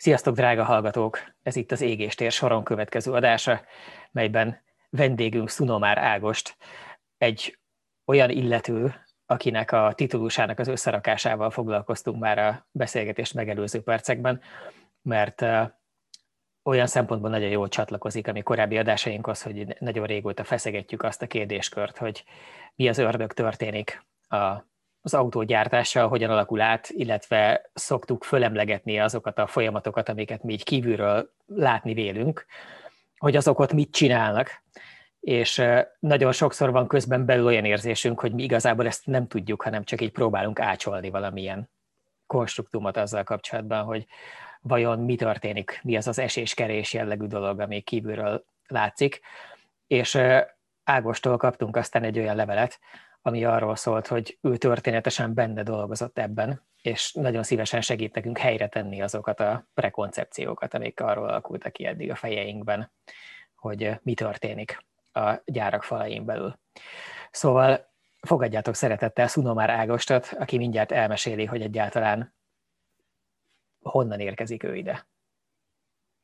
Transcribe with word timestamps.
Sziasztok, 0.00 0.34
drága 0.34 0.64
hallgatók! 0.64 1.18
Ez 1.42 1.56
itt 1.56 1.72
az 1.72 1.80
Égéstér 1.80 2.32
soron 2.32 2.64
következő 2.64 3.12
adása, 3.12 3.60
melyben 4.10 4.62
vendégünk 4.90 5.48
Szunomár 5.48 5.98
Ágost, 5.98 6.56
egy 7.18 7.58
olyan 8.04 8.30
illető, 8.30 8.94
akinek 9.26 9.72
a 9.72 9.92
titulusának 9.94 10.58
az 10.58 10.68
összerakásával 10.68 11.50
foglalkoztunk 11.50 12.20
már 12.20 12.38
a 12.38 12.66
beszélgetést 12.70 13.34
megelőző 13.34 13.82
percekben, 13.82 14.40
mert 15.02 15.44
olyan 16.62 16.86
szempontból 16.86 17.30
nagyon 17.30 17.50
jól 17.50 17.68
csatlakozik 17.68 18.28
a 18.28 18.32
mi 18.32 18.40
korábbi 18.40 18.78
adásainkhoz, 18.78 19.42
hogy 19.42 19.76
nagyon 19.78 20.06
régóta 20.06 20.44
feszegetjük 20.44 21.02
azt 21.02 21.22
a 21.22 21.26
kérdéskört, 21.26 21.98
hogy 21.98 22.24
mi 22.74 22.88
az 22.88 22.98
ördög 22.98 23.32
történik 23.32 24.06
a 24.28 24.64
az 25.00 25.14
autógyártással 25.14 26.08
hogyan 26.08 26.30
alakul 26.30 26.60
át, 26.60 26.88
illetve 26.88 27.70
szoktuk 27.74 28.24
fölemlegetni 28.24 29.00
azokat 29.00 29.38
a 29.38 29.46
folyamatokat, 29.46 30.08
amiket 30.08 30.42
mi 30.42 30.52
így 30.52 30.64
kívülről 30.64 31.32
látni 31.46 31.94
vélünk, 31.94 32.46
hogy 33.18 33.36
azok 33.36 33.58
ott 33.58 33.72
mit 33.72 33.92
csinálnak, 33.92 34.62
és 35.20 35.62
nagyon 35.98 36.32
sokszor 36.32 36.70
van 36.70 36.88
közben 36.88 37.26
belül 37.26 37.46
olyan 37.46 37.64
érzésünk, 37.64 38.20
hogy 38.20 38.32
mi 38.32 38.42
igazából 38.42 38.86
ezt 38.86 39.06
nem 39.06 39.26
tudjuk, 39.26 39.62
hanem 39.62 39.84
csak 39.84 40.00
így 40.00 40.12
próbálunk 40.12 40.60
ácsolni 40.60 41.10
valamilyen 41.10 41.70
konstruktumot 42.26 42.96
azzal 42.96 43.22
kapcsolatban, 43.22 43.84
hogy 43.84 44.06
vajon 44.60 44.98
mi 44.98 45.14
történik, 45.14 45.80
mi 45.82 45.96
az 45.96 46.08
az 46.08 46.18
eséskerés 46.18 46.92
jellegű 46.92 47.26
dolog, 47.26 47.60
ami 47.60 47.80
kívülről 47.80 48.44
látszik. 48.66 49.20
És 49.86 50.18
Ágostól 50.84 51.36
kaptunk 51.36 51.76
aztán 51.76 52.02
egy 52.02 52.18
olyan 52.18 52.36
levelet, 52.36 52.80
ami 53.22 53.44
arról 53.44 53.76
szólt, 53.76 54.06
hogy 54.06 54.38
ő 54.40 54.56
történetesen 54.56 55.34
benne 55.34 55.62
dolgozott 55.62 56.18
ebben, 56.18 56.62
és 56.82 57.12
nagyon 57.12 57.42
szívesen 57.42 57.80
segít 57.80 58.14
nekünk 58.14 58.38
helyre 58.38 58.68
tenni 58.68 59.02
azokat 59.02 59.40
a 59.40 59.68
prekoncepciókat, 59.74 60.74
amik 60.74 61.00
arról 61.00 61.28
alakultak 61.28 61.72
ki 61.72 61.84
eddig 61.86 62.10
a 62.10 62.14
fejeinkben, 62.14 62.92
hogy 63.54 64.00
mi 64.02 64.14
történik 64.14 64.84
a 65.12 65.42
gyárak 65.44 65.82
falain 65.82 66.24
belül. 66.24 66.58
Szóval 67.30 67.92
fogadjátok 68.20 68.74
szeretettel 68.74 69.26
Szunomár 69.26 69.70
Ágostot, 69.70 70.34
aki 70.38 70.56
mindjárt 70.56 70.92
elmeséli, 70.92 71.44
hogy 71.44 71.62
egyáltalán 71.62 72.34
honnan 73.80 74.20
érkezik 74.20 74.62
ő 74.62 74.76
ide. 74.76 75.08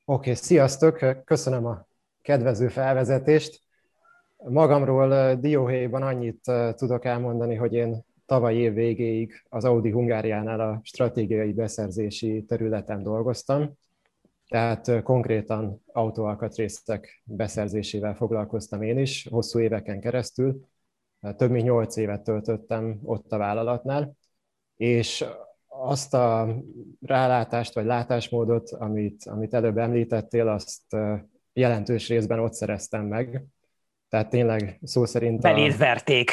Oké, 0.05 0.30
okay, 0.30 0.34
sziasztok! 0.34 1.24
Köszönöm 1.24 1.67
a 1.67 1.86
kedvező 2.22 2.69
felvezetést. 2.69 3.66
Magamról 4.37 5.34
dióhéjban 5.34 6.03
annyit 6.03 6.53
tudok 6.75 7.05
elmondani, 7.05 7.55
hogy 7.55 7.73
én 7.73 8.05
tavaly 8.27 8.55
év 8.55 8.73
végéig 8.75 9.33
az 9.48 9.65
Audi 9.65 9.91
Hungáriánál 9.91 10.61
a 10.61 10.81
stratégiai 10.83 11.53
beszerzési 11.53 12.45
területen 12.45 13.03
dolgoztam, 13.03 13.73
tehát 14.48 15.03
konkrétan 15.03 15.83
autóalkatrészek 15.92 17.23
beszerzésével 17.25 18.14
foglalkoztam 18.14 18.83
én 18.83 18.98
is, 18.98 19.27
hosszú 19.31 19.59
éveken 19.59 20.01
keresztül. 20.01 20.61
Több 21.37 21.51
mint 21.51 21.64
nyolc 21.64 21.97
évet 21.97 22.23
töltöttem 22.23 23.01
ott 23.03 23.33
a 23.33 23.39
vállalatnál, 23.39 24.17
és 24.77 25.25
azt 25.67 26.14
a 26.14 26.57
rálátást 27.01 27.75
vagy 27.75 27.84
látásmódot, 27.84 28.70
amit, 28.70 29.25
amit 29.25 29.55
előbb 29.55 29.79
említettél, 29.79 30.48
azt 30.48 30.97
jelentős 31.53 32.09
részben 32.09 32.39
ott 32.39 32.53
szereztem 32.53 33.07
meg, 33.07 33.45
tehát 34.17 34.31
tényleg 34.31 34.78
szó 34.83 35.05
szerint... 35.05 35.41
Beléd 35.41 35.78
verték. 35.78 36.31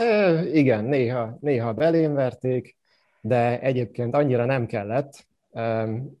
E, 0.00 0.44
igen, 0.44 0.84
néha, 0.84 1.36
néha 1.40 1.72
belém 1.72 2.14
verték, 2.14 2.76
de 3.20 3.60
egyébként 3.60 4.14
annyira 4.14 4.44
nem 4.44 4.66
kellett, 4.66 5.26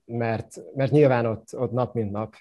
mert, 0.04 0.62
mert 0.74 0.90
nyilván 0.90 1.26
ott, 1.26 1.56
ott 1.56 1.72
nap 1.72 1.94
mint 1.94 2.10
nap 2.10 2.34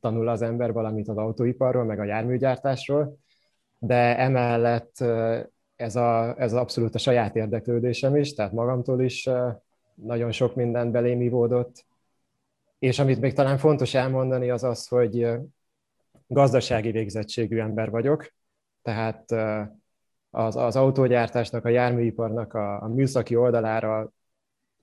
tanul 0.00 0.28
az 0.28 0.42
ember 0.42 0.72
valamit 0.72 1.08
az 1.08 1.16
autóiparról, 1.16 1.84
meg 1.84 1.98
a 1.98 2.04
járműgyártásról, 2.04 3.16
de 3.78 4.18
emellett 4.18 5.04
ez, 5.76 5.96
a, 5.96 6.34
ez 6.38 6.52
abszolút 6.52 6.94
a 6.94 6.98
saját 6.98 7.36
érdeklődésem 7.36 8.16
is, 8.16 8.34
tehát 8.34 8.52
magamtól 8.52 9.02
is 9.02 9.28
nagyon 9.94 10.32
sok 10.32 10.54
minden 10.54 10.90
belém 10.90 11.20
ivódott. 11.20 11.84
És 12.78 12.98
amit 12.98 13.20
még 13.20 13.32
talán 13.32 13.58
fontos 13.58 13.94
elmondani, 13.94 14.50
az 14.50 14.64
az, 14.64 14.88
hogy 14.88 15.28
gazdasági 16.26 16.90
végzettségű 16.90 17.58
ember 17.58 17.90
vagyok, 17.90 18.32
tehát 18.82 19.32
az, 20.30 20.56
az 20.56 20.76
autógyártásnak, 20.76 21.64
a 21.64 21.68
járműiparnak 21.68 22.54
a, 22.54 22.82
a 22.82 22.88
műszaki 22.88 23.36
oldalára 23.36 24.12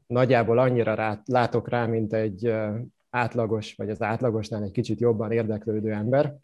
nagyjából 0.07 0.59
annyira 0.59 0.93
rá, 0.93 1.21
látok 1.25 1.69
rá, 1.69 1.85
mint 1.85 2.13
egy 2.13 2.53
átlagos, 3.09 3.75
vagy 3.75 3.89
az 3.89 4.01
átlagosnál 4.01 4.63
egy 4.63 4.71
kicsit 4.71 4.99
jobban 4.99 5.31
érdeklődő 5.31 5.91
ember. 5.91 6.35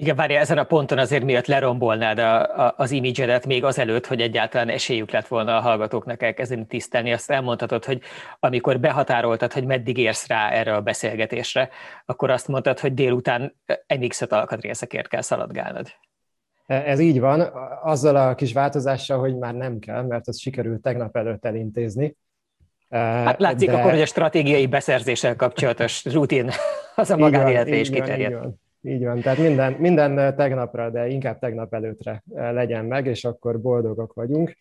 Igen, 0.00 0.16
várj, 0.16 0.34
ezen 0.34 0.58
a 0.58 0.64
ponton 0.64 0.98
azért 0.98 1.24
miatt 1.24 1.46
lerombolnád 1.46 2.18
a, 2.18 2.66
a, 2.66 2.74
az 2.76 2.90
imidzsedet 2.90 3.46
még 3.46 3.64
azelőtt, 3.64 4.06
hogy 4.06 4.20
egyáltalán 4.20 4.68
esélyük 4.68 5.10
lett 5.10 5.26
volna 5.26 5.56
a 5.56 5.60
hallgatóknak 5.60 6.22
elkezdeni 6.22 6.66
tisztelni. 6.66 7.12
Azt 7.12 7.30
elmondhatod, 7.30 7.84
hogy 7.84 8.00
amikor 8.40 8.80
behatároltad, 8.80 9.52
hogy 9.52 9.64
meddig 9.64 9.96
érsz 9.96 10.26
rá 10.26 10.50
erre 10.50 10.74
a 10.74 10.80
beszélgetésre, 10.80 11.68
akkor 12.04 12.30
azt 12.30 12.48
mondtad, 12.48 12.78
hogy 12.78 12.94
délután 12.94 13.56
MX-5 13.88 14.28
alkatrészekért 14.28 15.08
kell 15.08 15.20
szaladgálnod. 15.20 15.86
Ez 16.66 17.00
így 17.00 17.20
van, 17.20 17.40
azzal 17.82 18.16
a 18.16 18.34
kis 18.34 18.52
változással, 18.52 19.18
hogy 19.18 19.36
már 19.36 19.54
nem 19.54 19.78
kell, 19.78 20.02
mert 20.02 20.28
az 20.28 20.40
sikerült 20.40 20.82
tegnap 20.82 21.16
előtt 21.16 21.44
elintézni. 21.44 22.16
Hát 22.90 23.40
látszik 23.40 23.70
De... 23.70 23.76
akkor, 23.76 23.90
hogy 23.90 24.00
a 24.00 24.06
stratégiai 24.06 24.66
beszerzéssel 24.66 25.36
kapcsolatos 25.36 26.04
rutin 26.04 26.50
az 26.94 27.10
a 27.10 27.16
magánéletre 27.16 27.76
is 27.76 27.90
kiterjed. 27.90 28.48
Így 28.82 29.04
van, 29.04 29.20
tehát 29.20 29.38
minden, 29.38 29.72
minden 29.72 30.36
tegnapra, 30.36 30.90
de 30.90 31.08
inkább 31.08 31.38
tegnap 31.38 31.74
előttre 31.74 32.22
legyen 32.34 32.84
meg, 32.84 33.06
és 33.06 33.24
akkor 33.24 33.60
boldogok 33.60 34.12
vagyunk. 34.12 34.58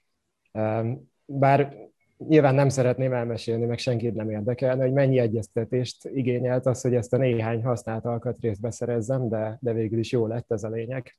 Bár 1.26 1.76
nyilván 2.18 2.56
nem 2.56 2.70
szeretném 2.70 3.14
elmesélni, 3.14 3.66
meg 3.66 3.78
senkit 3.78 4.16
nem 4.16 4.30
érdekelne, 4.30 4.84
hogy 4.84 4.94
mennyi 4.94 5.20
egyeztetést 5.20 6.06
igényelt 6.14 6.66
az, 6.66 6.82
hogy 6.82 6.96
ezt 6.96 7.14
a 7.14 7.18
néhány 7.18 7.64
használt 7.64 8.06
alkatrészt 8.06 8.62
beszerezzem, 8.62 9.30
de, 9.30 9.58
de 9.62 9.74
végül 9.74 10.00
is 10.00 10.12
jó 10.12 10.28
lett 10.28 10.52
ez 10.52 10.64
a 10.64 10.70
lényeg. 10.70 11.18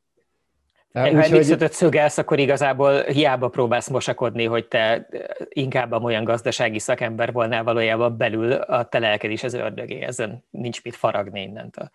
Ha 0.92 1.10
Úgyhogy... 1.10 1.70
szögelsz, 1.70 2.18
akkor 2.18 2.38
igazából 2.38 3.02
hiába 3.02 3.48
próbálsz 3.48 3.88
mosakodni, 3.88 4.44
hogy 4.44 4.68
te 4.68 5.08
inkább 5.48 6.02
olyan 6.02 6.24
gazdasági 6.24 6.78
szakember 6.78 7.32
volnál 7.32 7.64
valójában 7.64 8.16
belül, 8.16 8.52
a 8.52 8.84
te 8.84 8.98
lelked 8.98 9.30
is 9.30 9.42
az 9.42 9.54
ördögé, 9.54 10.00
ezen 10.00 10.44
nincs 10.50 10.84
mit 10.84 10.94
faragni 10.94 11.42
innentől. 11.42 11.90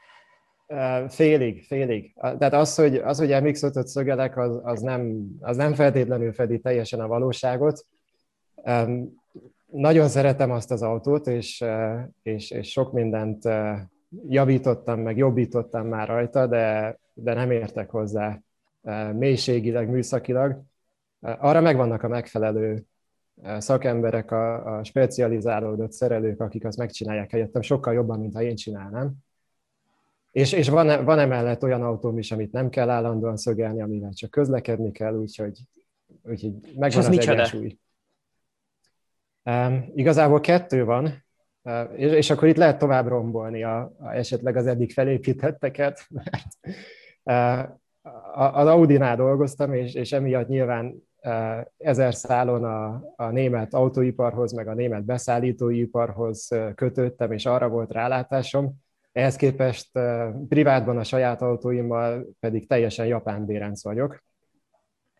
Félig, 1.08 1.64
félig. 1.64 2.14
Tehát 2.16 2.54
az, 2.54 2.76
hogy, 2.76 2.96
az, 2.96 3.18
hogy 3.18 3.44
mx 3.44 3.64
szögelek, 3.84 4.38
az, 4.38 4.60
az, 4.64 4.82
nem, 4.82 5.28
az 5.40 5.58
nem 5.58 5.74
feltétlenül 5.74 6.34
fedi 6.34 6.60
teljesen 6.60 7.00
a 7.00 7.08
valóságot. 7.08 7.86
Nagyon 9.66 10.08
szeretem 10.08 10.52
azt 10.52 10.72
az 10.72 10.82
autót, 10.82 11.28
és, 11.28 11.64
és, 12.22 12.52
és 12.52 12.72
sok 12.72 12.94
mindent 12.94 13.44
javítottam, 14.28 15.00
meg 15.00 15.18
jobbítottam 15.18 15.88
már 15.88 16.08
rajta, 16.08 16.48
de, 16.48 16.98
de 17.14 17.34
nem 17.34 17.52
értek 17.52 17.90
hozzá 17.90 18.40
mélységileg, 19.14 19.90
műszakilag. 19.90 20.62
Arra 21.20 21.62
megvannak 21.62 22.04
a 22.04 22.08
megfelelő 22.08 22.84
szakemberek, 23.58 24.32
a, 24.32 24.78
a 24.78 24.84
specializálódott 24.84 25.92
szerelők, 25.92 26.42
akik 26.42 26.66
azt 26.66 26.78
megcsinálják 26.78 27.32
helyettem, 27.32 27.62
sokkal 27.62 27.94
jobban, 27.94 28.20
mint 28.20 28.34
ha 28.34 28.42
én 28.42 28.56
csinálnám. 28.56 29.14
És, 30.34 30.52
és 30.52 30.70
van, 30.70 31.06
van 31.06 31.20
emellett 31.20 31.64
olyan 31.64 31.84
autóm 31.84 32.18
is, 32.18 32.32
amit 32.32 32.52
nem 32.52 32.70
kell 32.70 32.90
állandóan 32.90 33.38
szögelni, 33.38 33.82
amivel 33.82 34.14
csak 34.14 34.32
közlekedni 34.32 34.92
kell, 34.92 35.16
úgyhogy, 35.16 35.60
úgyhogy 36.24 36.54
megvan 36.62 36.90
és 36.90 36.96
az, 36.96 37.08
az 37.08 37.18
egyensúly. 37.18 37.78
Um, 39.44 39.92
igazából 39.96 40.40
kettő 40.40 40.86
van, 40.86 41.24
uh, 41.62 41.90
és, 41.96 42.12
és 42.12 42.30
akkor 42.30 42.48
itt 42.48 42.56
lehet 42.56 42.78
tovább 42.78 43.08
rombolni 43.08 43.64
a, 43.64 43.94
a, 44.00 44.10
esetleg 44.10 44.56
az 44.56 44.68
eddig 44.68 44.92
felépítetteket, 44.92 46.08
mert 46.10 46.58
uh, 47.24 47.70
az 48.54 48.68
Audi-nál 48.68 49.16
dolgoztam, 49.16 49.74
és, 49.74 49.94
és 49.94 50.12
emiatt 50.12 50.48
nyilván 50.48 51.04
uh, 51.24 51.60
ezer 51.78 52.14
szálon 52.14 52.64
a, 52.64 53.04
a 53.16 53.30
német 53.30 53.74
autóiparhoz, 53.74 54.52
meg 54.54 54.68
a 54.68 54.74
német 54.74 55.04
beszállítóiparhoz 55.04 56.48
kötöttem, 56.76 57.32
és 57.32 57.46
arra 57.46 57.70
volt 57.70 57.92
rálátásom, 57.92 58.83
ehhez 59.14 59.36
képest 59.36 59.90
privátban 60.50 60.98
a 60.98 61.04
saját 61.04 61.42
autóimmal 61.42 62.26
pedig 62.40 62.68
teljesen 62.68 63.06
japán 63.06 63.46
bérenc 63.46 63.84
vagyok. 63.84 64.24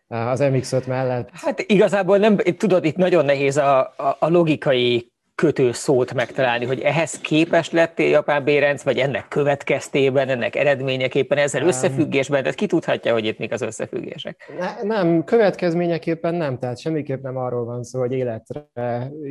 Az 0.06 0.40
MX-5 0.42 0.86
mellett... 0.86 1.28
Hát 1.32 1.60
igazából 1.60 2.18
nem, 2.18 2.36
tudod, 2.36 2.84
itt 2.84 2.96
nagyon 2.96 3.24
nehéz 3.24 3.56
a, 3.56 3.80
a, 3.80 4.16
a 4.18 4.28
logikai 4.28 5.12
kötő 5.34 5.72
szót 5.72 6.14
megtalálni, 6.14 6.64
hogy 6.64 6.80
ehhez 6.80 7.20
képest 7.20 7.72
lettél 7.72 8.08
japán 8.08 8.44
bérenc, 8.44 8.82
vagy 8.82 8.98
ennek 8.98 9.28
következtében, 9.28 10.28
ennek 10.28 10.56
eredményeképpen, 10.56 11.38
ezzel 11.38 11.66
összefüggésben, 11.66 12.42
tehát 12.42 12.56
ki 12.56 12.66
tudhatja, 12.66 13.12
hogy 13.12 13.24
itt 13.24 13.38
mik 13.38 13.52
az 13.52 13.62
összefüggések? 13.62 14.52
Ne, 14.58 14.82
nem, 14.82 15.24
következményeképpen 15.24 16.34
nem, 16.34 16.58
tehát 16.58 16.78
semmiképp 16.78 17.22
nem 17.22 17.36
arról 17.36 17.64
van 17.64 17.82
szó, 17.82 18.00
hogy 18.00 18.12
életre 18.12 18.68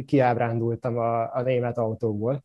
kiábrándultam 0.05 0.97
a, 0.97 1.35
a 1.35 1.41
német 1.41 1.77
autókból 1.77 2.43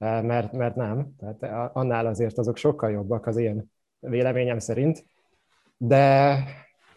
mert, 0.00 0.52
mert 0.52 0.74
nem. 0.74 1.14
Tehát 1.18 1.70
annál 1.72 2.06
azért 2.06 2.38
azok 2.38 2.56
sokkal 2.56 2.90
jobbak 2.90 3.26
az 3.26 3.36
én 3.36 3.70
véleményem 3.98 4.58
szerint. 4.58 5.04
De 5.76 6.38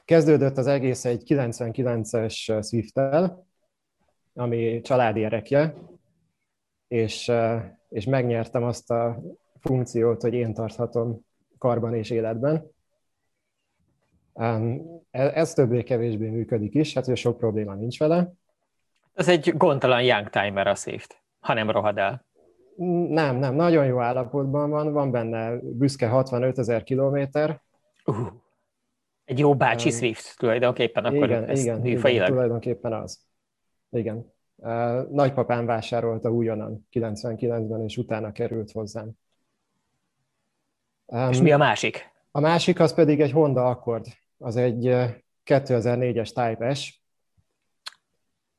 kezdődött 0.06 0.58
az 0.58 0.68
egész 0.68 1.06
egy 1.06 1.24
99-es 1.26 2.66
Swift-tel, 2.68 3.46
ami 4.34 4.82
családi 4.82 5.24
erekje, 5.24 5.76
és, 6.88 7.32
és 7.90 8.06
megnyertem 8.06 8.64
azt 8.64 8.92
a 8.92 9.22
funkciót, 9.60 10.22
hogy 10.22 10.34
én 10.34 10.54
tarthatom 10.54 11.26
karban 11.58 11.96
és 11.96 12.10
életben. 12.10 12.72
E, 14.34 14.62
ez 15.12 15.54
többé-kevésbé 15.54 16.30
működik 16.30 16.74
is, 16.74 16.94
hát 16.94 17.06
hogy 17.06 17.18
sok 17.18 17.38
probléma 17.38 17.74
nincs 17.74 18.00
vele. 18.00 18.32
Ez 19.14 19.28
egy 19.28 19.58
gondtalan 19.58 20.04
young 20.04 20.30
timer 20.30 20.68
a 20.68 20.76
Swift, 20.76 21.22
ha 21.40 21.54
nem 21.54 21.70
rohad 21.70 21.98
el. 21.98 22.26
Nem, 23.08 23.36
nem, 23.36 23.56
nagyon 23.56 23.86
jó 23.86 24.00
állapotban 24.00 24.70
van, 24.70 24.92
van 24.92 25.12
benne 25.12 25.58
büszke 25.62 26.08
65 26.08 26.58
ezer 26.58 26.84
kilométer. 26.84 27.62
Uh, 28.06 28.28
egy 29.26 29.40
jó 29.40 29.56
bácsi 29.56 29.90
um, 29.90 29.96
Swift 29.96 30.38
tulajdonképpen, 30.38 31.06
akkor 31.06 31.30
igen, 31.30 31.44
ez 31.44 31.60
igen, 31.60 31.86
igen, 31.86 32.26
tulajdonképpen 32.26 32.94
az. 32.94 33.20
Igen. 33.90 34.32
Uh, 34.56 35.10
nagypapám 35.10 35.66
vásárolta 35.66 36.32
újonnan 36.32 36.88
99-ben, 36.92 37.82
és 37.82 37.98
utána 37.98 38.32
került 38.32 38.72
hozzám. 38.72 39.12
Um, 41.06 41.30
és 41.30 41.42
mi 41.42 41.52
a 41.52 41.58
másik? 41.58 42.12
A 42.32 42.40
másik 42.40 42.80
az 42.80 42.94
pedig 42.94 43.22
egy 43.22 43.32
Honda 43.32 43.70
Accord. 43.70 44.06
Az 44.38 44.56
egy 44.56 44.96
2004-es 45.46 46.28
Type 46.28 46.74
S. 46.74 47.03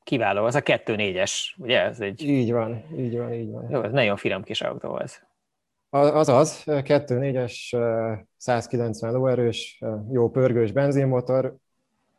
Kiváló, 0.05 0.45
az 0.45 0.55
a 0.55 0.61
2.4-es, 0.61 1.31
ugye? 1.57 1.81
Ez 1.81 1.99
egy... 1.99 2.21
Így 2.21 2.51
van, 2.51 2.83
így 2.97 3.17
van, 3.17 3.33
így 3.33 3.51
van. 3.51 3.69
Jó, 3.69 3.81
ez 3.83 3.91
nagyon 3.91 4.17
finom 4.17 4.43
kis 4.43 4.61
autó 4.61 4.93
az. 4.93 5.21
Az 5.89 6.29
az, 6.29 6.63
2.4-es, 6.65 8.25
190 8.37 9.13
lóerős, 9.13 9.81
jó 10.11 10.29
pörgős 10.29 10.71
benzinmotor. 10.71 11.55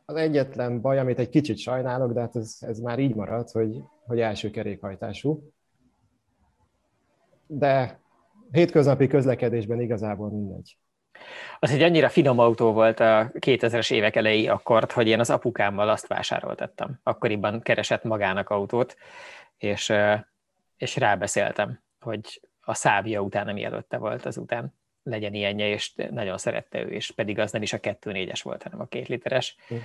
Az 0.04 0.16
egyetlen 0.16 0.80
baj, 0.80 0.98
amit 0.98 1.18
egy 1.18 1.28
kicsit 1.28 1.58
sajnálok, 1.58 2.12
de 2.12 2.20
hát 2.20 2.36
ez, 2.36 2.56
ez 2.60 2.78
már 2.78 2.98
így 2.98 3.14
marad, 3.14 3.50
hogy, 3.50 3.82
hogy 4.06 4.20
első 4.20 4.50
kerékhajtású. 4.50 5.52
De 7.46 8.00
hétköznapi 8.50 9.06
közlekedésben 9.06 9.80
igazából 9.80 10.30
mindegy. 10.30 10.76
Az 11.58 11.70
egy 11.70 11.82
annyira 11.82 12.08
finom 12.08 12.38
autó 12.38 12.72
volt 12.72 13.00
a 13.00 13.30
2000-es 13.32 13.92
évek 13.92 14.16
elejé 14.16 14.46
akkord, 14.46 14.92
hogy 14.92 15.08
én 15.08 15.20
az 15.20 15.30
apukámmal 15.30 15.88
azt 15.88 16.06
vásároltattam. 16.06 17.00
Akkoriban 17.02 17.62
keresett 17.62 18.04
magának 18.04 18.50
autót, 18.50 18.96
és, 19.58 19.92
és 20.76 20.96
rábeszéltem, 20.96 21.80
hogy 22.00 22.40
a 22.60 22.74
szávia 22.74 23.20
után, 23.20 23.48
ami 23.48 23.64
előtte 23.64 23.96
volt, 23.96 24.26
az 24.26 24.36
után 24.36 24.74
legyen 25.02 25.34
ilyenje, 25.34 25.68
és 25.68 25.92
nagyon 26.10 26.38
szerette 26.38 26.80
ő, 26.80 26.88
és 26.88 27.10
pedig 27.10 27.38
az 27.38 27.52
nem 27.52 27.62
is 27.62 27.72
a 27.72 27.78
2.4-es 27.80 28.40
volt, 28.42 28.62
hanem 28.62 28.80
a 28.80 28.86
két 28.86 29.08
literes. 29.08 29.56
Mm. 29.74 29.76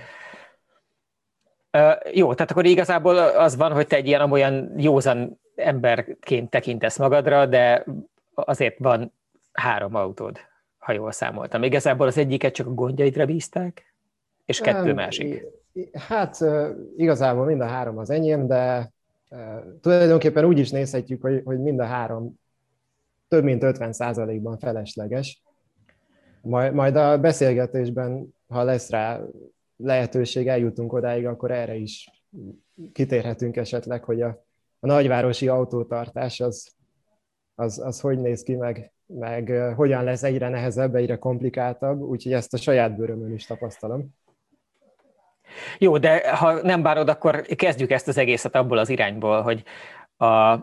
Uh, 1.72 1.92
jó, 2.12 2.34
tehát 2.34 2.50
akkor 2.50 2.64
igazából 2.64 3.18
az 3.18 3.56
van, 3.56 3.72
hogy 3.72 3.86
te 3.86 3.96
egy 3.96 4.06
ilyen 4.06 4.32
olyan 4.32 4.74
józan 4.76 5.40
emberként 5.56 6.50
tekintesz 6.50 6.98
magadra, 6.98 7.46
de 7.46 7.84
azért 8.34 8.78
van 8.78 9.12
három 9.52 9.94
autód, 9.94 10.40
ha 10.82 10.92
jól 10.92 11.12
számoltam. 11.12 11.62
Igazából 11.62 12.06
az 12.06 12.18
egyiket 12.18 12.54
csak 12.54 12.66
a 12.66 12.74
gondjaidra 12.74 13.26
bízták, 13.26 13.94
és 14.44 14.60
kettő 14.60 14.86
Nem, 14.86 14.94
másik. 14.94 15.44
Hát 15.92 16.44
igazából 16.96 17.44
mind 17.44 17.60
a 17.60 17.66
három 17.66 17.98
az 17.98 18.10
enyém, 18.10 18.46
de 18.46 18.92
tulajdonképpen 19.80 20.44
úgy 20.44 20.58
is 20.58 20.70
nézhetjük, 20.70 21.22
hogy, 21.22 21.42
hogy 21.44 21.60
mind 21.60 21.80
a 21.80 21.84
három 21.84 22.40
több 23.28 23.44
mint 23.44 23.62
50 23.62 24.40
ban 24.42 24.58
felesleges. 24.58 25.42
Majd, 26.40 26.74
majd 26.74 26.96
a 26.96 27.18
beszélgetésben, 27.18 28.34
ha 28.48 28.62
lesz 28.62 28.90
rá 28.90 29.20
lehetőség, 29.76 30.48
eljutunk 30.48 30.92
odáig, 30.92 31.26
akkor 31.26 31.50
erre 31.50 31.74
is 31.74 32.10
kitérhetünk 32.92 33.56
esetleg, 33.56 34.04
hogy 34.04 34.22
a, 34.22 34.44
a 34.80 34.86
nagyvárosi 34.86 35.48
autótartás 35.48 36.40
az, 36.40 36.72
az, 37.54 37.78
az 37.78 38.00
hogy 38.00 38.18
néz 38.18 38.42
ki, 38.42 38.54
meg, 38.54 38.92
meg 39.06 39.72
hogyan 39.76 40.04
lesz 40.04 40.22
egyre 40.22 40.48
nehezebb, 40.48 40.94
egyre 40.94 41.16
komplikáltabb, 41.16 42.00
úgyhogy 42.00 42.32
ezt 42.32 42.54
a 42.54 42.56
saját 42.56 42.96
bőrömön 42.96 43.32
is 43.32 43.46
tapasztalom. 43.46 44.14
Jó, 45.78 45.98
de 45.98 46.36
ha 46.36 46.62
nem 46.62 46.82
bárod, 46.82 47.08
akkor 47.08 47.40
kezdjük 47.40 47.90
ezt 47.90 48.08
az 48.08 48.18
egészet 48.18 48.54
abból 48.54 48.78
az 48.78 48.88
irányból, 48.88 49.42
hogy 49.42 49.62
a, 50.16 50.58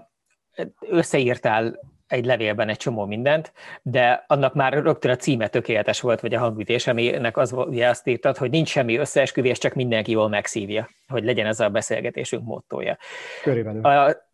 összeírtál 0.79 1.79
egy 2.07 2.25
levélben 2.25 2.69
egy 2.69 2.77
csomó 2.77 3.05
mindent, 3.05 3.53
de 3.81 4.23
annak 4.27 4.53
már 4.53 4.73
rögtön 4.73 5.11
a 5.11 5.15
címe 5.15 5.47
tökéletes 5.47 6.01
volt, 6.01 6.19
vagy 6.19 6.33
a 6.33 6.39
hangütés, 6.39 6.87
aminek 6.87 7.37
az 7.37 7.51
ugye 7.51 7.87
azt 7.87 8.07
írtad, 8.07 8.37
hogy 8.37 8.49
nincs 8.49 8.69
semmi 8.69 8.97
összeesküvés, 8.97 9.57
csak 9.57 9.73
mindenki 9.73 10.11
jól 10.11 10.29
megszívja, 10.29 10.89
hogy 11.07 11.23
legyen 11.23 11.45
ez 11.45 11.59
a 11.59 11.69
beszélgetésünk 11.69 12.43
mottoja. 12.43 12.97
Körülbelül. 13.43 13.85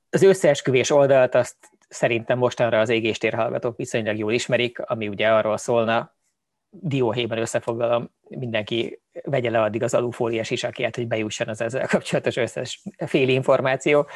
Az 0.09 0.23
összeesküvés 0.23 0.89
oldalt 0.89 1.35
azt 1.35 1.55
szerintem 1.95 2.37
mostanra 2.37 2.79
az 2.79 2.89
égéstér 2.89 3.33
hallgatók 3.33 3.77
viszonylag 3.77 4.17
jól 4.17 4.33
ismerik, 4.33 4.79
ami 4.79 5.07
ugye 5.07 5.27
arról 5.31 5.57
szólna, 5.57 6.13
dióhéjban 6.69 7.37
összefoglalom, 7.37 8.09
mindenki 8.29 9.01
vegye 9.23 9.49
le 9.49 9.61
addig 9.61 9.83
az 9.83 9.93
alufóliás 9.93 10.49
isakját, 10.49 10.95
hogy 10.95 11.07
bejusson 11.07 11.47
az 11.47 11.61
ezzel 11.61 11.87
kapcsolatos 11.87 12.35
összes 12.35 12.83
fél 13.05 13.29
információ, 13.29 14.07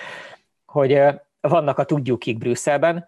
hogy 0.66 1.02
vannak 1.42 1.78
a 1.78 1.84
tudjukik 1.84 2.38
Brüsszelben, 2.38 3.06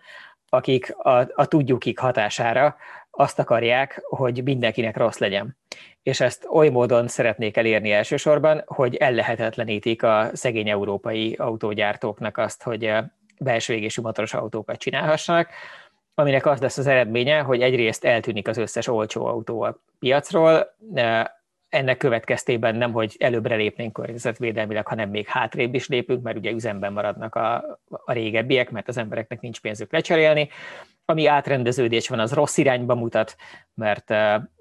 akik 0.49 0.95
a, 0.97 1.31
a 1.33 1.45
tudjukik 1.45 1.99
hatására 1.99 2.75
azt 3.11 3.39
akarják, 3.39 4.01
hogy 4.03 4.43
mindenkinek 4.43 4.97
rossz 4.97 5.17
legyen. 5.17 5.57
És 6.03 6.19
ezt 6.19 6.47
oly 6.49 6.69
módon 6.69 7.07
szeretnék 7.07 7.57
elérni 7.57 7.91
elsősorban, 7.91 8.63
hogy 8.65 8.95
ellehetetlenítik 8.95 10.03
a 10.03 10.29
szegény 10.33 10.69
európai 10.69 11.33
autógyártóknak 11.33 12.37
azt, 12.37 12.63
hogy 12.63 12.93
belső 13.43 13.73
égésű 13.73 14.01
motoros 14.01 14.33
autókat 14.33 14.77
csinálhassanak, 14.77 15.49
aminek 16.15 16.45
az 16.45 16.59
lesz 16.59 16.77
az 16.77 16.87
eredménye, 16.87 17.39
hogy 17.39 17.61
egyrészt 17.61 18.05
eltűnik 18.05 18.47
az 18.47 18.57
összes 18.57 18.87
olcsó 18.87 19.25
autó 19.25 19.61
a 19.61 19.77
piacról, 19.99 20.75
ennek 21.69 21.97
következtében 21.97 22.75
nem, 22.75 22.91
hogy 22.91 23.15
előbbre 23.19 23.55
lépnénk 23.55 23.93
környezetvédelmileg, 23.93 24.87
hanem 24.87 25.09
még 25.09 25.27
hátrébb 25.27 25.73
is 25.73 25.87
lépünk, 25.87 26.23
mert 26.23 26.37
ugye 26.37 26.51
üzemben 26.51 26.93
maradnak 26.93 27.35
a, 27.35 27.79
a 27.89 28.11
régebbiek, 28.11 28.69
mert 28.71 28.87
az 28.87 28.97
embereknek 28.97 29.41
nincs 29.41 29.61
pénzük 29.61 29.91
lecserélni. 29.91 30.49
Ami 31.05 31.25
átrendeződés 31.25 32.07
van, 32.07 32.19
az 32.19 32.33
rossz 32.33 32.57
irányba 32.57 32.95
mutat, 32.95 33.35
mert 33.73 34.09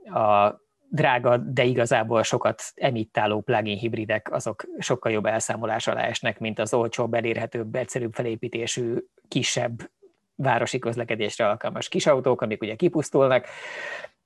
a 0.04 0.60
drága, 0.92 1.36
de 1.36 1.64
igazából 1.64 2.22
sokat 2.22 2.62
emittáló 2.74 3.40
plugin 3.40 3.78
hibridek, 3.78 4.32
azok 4.32 4.64
sokkal 4.78 5.12
jobb 5.12 5.26
elszámolás 5.26 5.86
alá 5.86 6.02
esnek, 6.02 6.38
mint 6.38 6.58
az 6.58 6.74
olcsóbb, 6.74 7.14
elérhetőbb, 7.14 7.74
egyszerűbb 7.74 8.14
felépítésű, 8.14 8.94
kisebb 9.28 9.90
városi 10.34 10.78
közlekedésre 10.78 11.48
alkalmas 11.48 11.88
kisautók, 11.88 12.40
amik 12.40 12.62
ugye 12.62 12.74
kipusztulnak, 12.74 13.46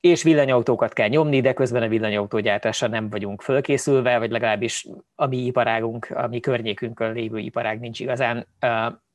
és 0.01 0.23
villanyautókat 0.23 0.93
kell 0.93 1.09
nyomni, 1.09 1.41
de 1.41 1.53
közben 1.53 1.83
a 1.83 1.89
villanyautógyártásra 1.89 2.89
nem 2.89 3.11
vagyunk 3.11 3.43
fölkészülve, 3.43 4.19
vagy 4.19 4.31
legalábbis 4.31 4.87
a 5.15 5.27
mi 5.27 5.45
iparágunk, 5.45 6.11
a 6.11 6.27
mi 6.27 6.41
környékünkön 6.41 7.13
lévő 7.13 7.39
iparág 7.39 7.81
nincs 7.81 8.01
igazán 8.01 8.47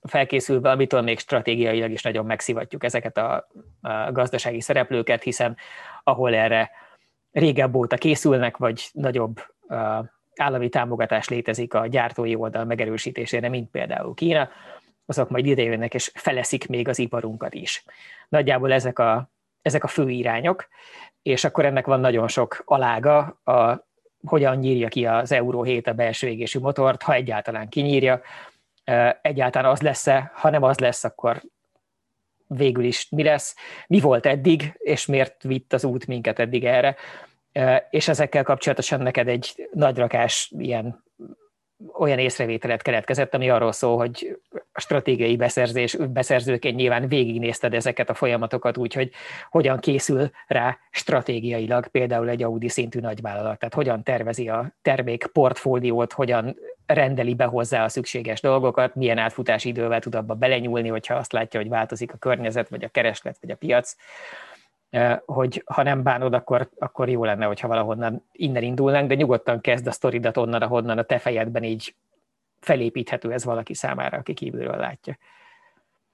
felkészülve, 0.01 0.72
amitől 0.72 1.01
még 1.01 1.20
stratégiailag 1.20 1.91
is 1.91 2.01
nagyon 2.01 2.25
megszivatjuk 2.25 2.84
ezeket 2.84 3.18
a, 3.18 3.48
gazdasági 4.12 4.62
szereplőket, 4.62 5.24
hiszen 5.24 5.58
ahol 6.03 6.36
erre 6.36 6.72
régebb 7.31 7.75
óta 7.75 7.95
készülnek, 7.95 8.57
vagy 8.57 8.89
nagyobb 8.93 9.41
állami 10.36 10.69
támogatás 10.69 11.29
létezik 11.29 11.74
a 11.74 11.88
gyártói 11.88 12.36
oldal 12.36 12.65
megerősítésére, 12.65 13.50
mint 13.50 13.71
például 13.71 14.13
Kína, 14.13 14.50
azok 15.05 15.29
majd 15.29 15.45
idejönnek 15.45 15.93
és 15.93 16.12
feleszik 16.13 16.67
még 16.67 16.88
az 16.88 17.00
iparunkat 17.00 17.53
is. 17.53 17.83
Nagyjából 18.29 18.74
ezek 18.74 19.00
a, 19.00 19.29
ezek 19.62 19.83
a 19.83 19.88
fő 19.88 20.09
irányok, 20.09 20.67
és 21.21 21.43
akkor 21.43 21.65
ennek 21.65 21.86
van 21.86 22.00
nagyon 22.00 22.27
sok 22.27 22.62
alága, 22.65 23.19
a, 23.43 23.88
hogyan 24.25 24.57
nyírja 24.57 24.88
ki 24.88 25.05
az 25.05 25.31
Euró 25.31 25.63
7 25.63 25.88
a 25.88 25.93
belső 25.93 26.27
égésű 26.27 26.59
motort, 26.59 27.01
ha 27.01 27.13
egyáltalán 27.13 27.69
kinyírja, 27.69 28.21
egyáltalán 29.21 29.71
az 29.71 29.81
lesz-e, 29.81 30.31
ha 30.36 30.50
nem 30.50 30.63
az 30.63 30.79
lesz, 30.79 31.03
akkor 31.03 31.41
végül 32.56 32.84
is 32.84 33.08
mi 33.10 33.24
lesz, 33.24 33.56
mi 33.88 34.00
volt 34.00 34.25
eddig, 34.25 34.74
és 34.77 35.06
miért 35.06 35.44
vitt 35.44 35.74
az 35.74 35.84
út 35.84 36.08
minket 36.08 36.39
eddig 36.39 36.65
erre. 36.65 36.96
És 37.89 38.08
ezekkel 38.08 38.44
kapcsolatosan 38.44 39.01
neked 39.01 39.27
egy 39.27 39.70
nagy 39.72 39.98
rakás 39.98 40.51
ilyen 40.58 41.03
olyan 41.94 42.20
észrevételet 42.20 42.82
keletkezett, 42.82 43.34
ami 43.34 43.50
arról 43.50 43.72
szól, 43.72 43.98
hogy 43.98 44.39
a 44.72 44.79
stratégiai 44.79 45.36
beszerzés, 45.36 45.96
beszerzőként 45.96 46.75
nyilván 46.75 47.08
végignézted 47.08 47.74
ezeket 47.74 48.10
a 48.10 48.13
folyamatokat 48.13 48.77
úgy, 48.77 48.94
hogy 48.94 49.12
hogyan 49.50 49.79
készül 49.79 50.29
rá 50.48 50.77
stratégiailag 50.91 51.88
például 51.88 52.29
egy 52.29 52.44
Audi 52.44 52.70
szintű 52.70 53.00
nagyvállalat, 53.00 53.60
tehát 53.60 53.74
hogyan 53.74 54.03
tervezi 54.03 54.50
a 54.50 54.74
termék 54.82 55.25
portfóliót, 55.25 56.13
hogyan 56.13 56.58
rendeli 56.93 57.36
be 57.36 57.46
hozzá 57.46 57.84
a 57.84 57.89
szükséges 57.89 58.41
dolgokat, 58.41 58.96
milyen 58.96 59.17
átfutási 59.17 59.69
idővel 59.69 60.00
tud 60.00 60.15
abba 60.15 60.34
belenyúlni, 60.34 60.88
hogyha 60.88 61.15
azt 61.15 61.31
látja, 61.31 61.60
hogy 61.60 61.69
változik 61.69 62.13
a 62.13 62.17
környezet, 62.17 62.69
vagy 62.69 62.84
a 62.84 62.89
kereslet, 62.89 63.38
vagy 63.41 63.51
a 63.51 63.55
piac 63.55 63.96
hogy 65.25 65.63
ha 65.65 65.84
nem 65.84 66.03
bánod, 66.03 66.34
akkor, 66.34 66.69
akkor 66.77 67.10
jó 67.10 67.24
lenne, 67.24 67.46
hogyha 67.46 67.67
valahonnan 67.67 68.25
innen 68.31 68.63
indulnánk, 68.63 69.08
de 69.08 69.15
nyugodtan 69.15 69.62
kezd 69.62 69.88
a 69.88 69.91
sztoridat 69.91 70.38
onnan, 70.38 70.62
ahonnan 70.62 70.98
a 70.98 71.03
te 71.03 71.17
fejedben 71.17 71.63
így 71.63 71.96
felépíthető 72.60 73.31
ez 73.31 73.43
valaki 73.43 73.74
számára, 73.74 74.17
aki 74.17 74.34
kívülről 74.34 74.77
látja. 74.77 75.17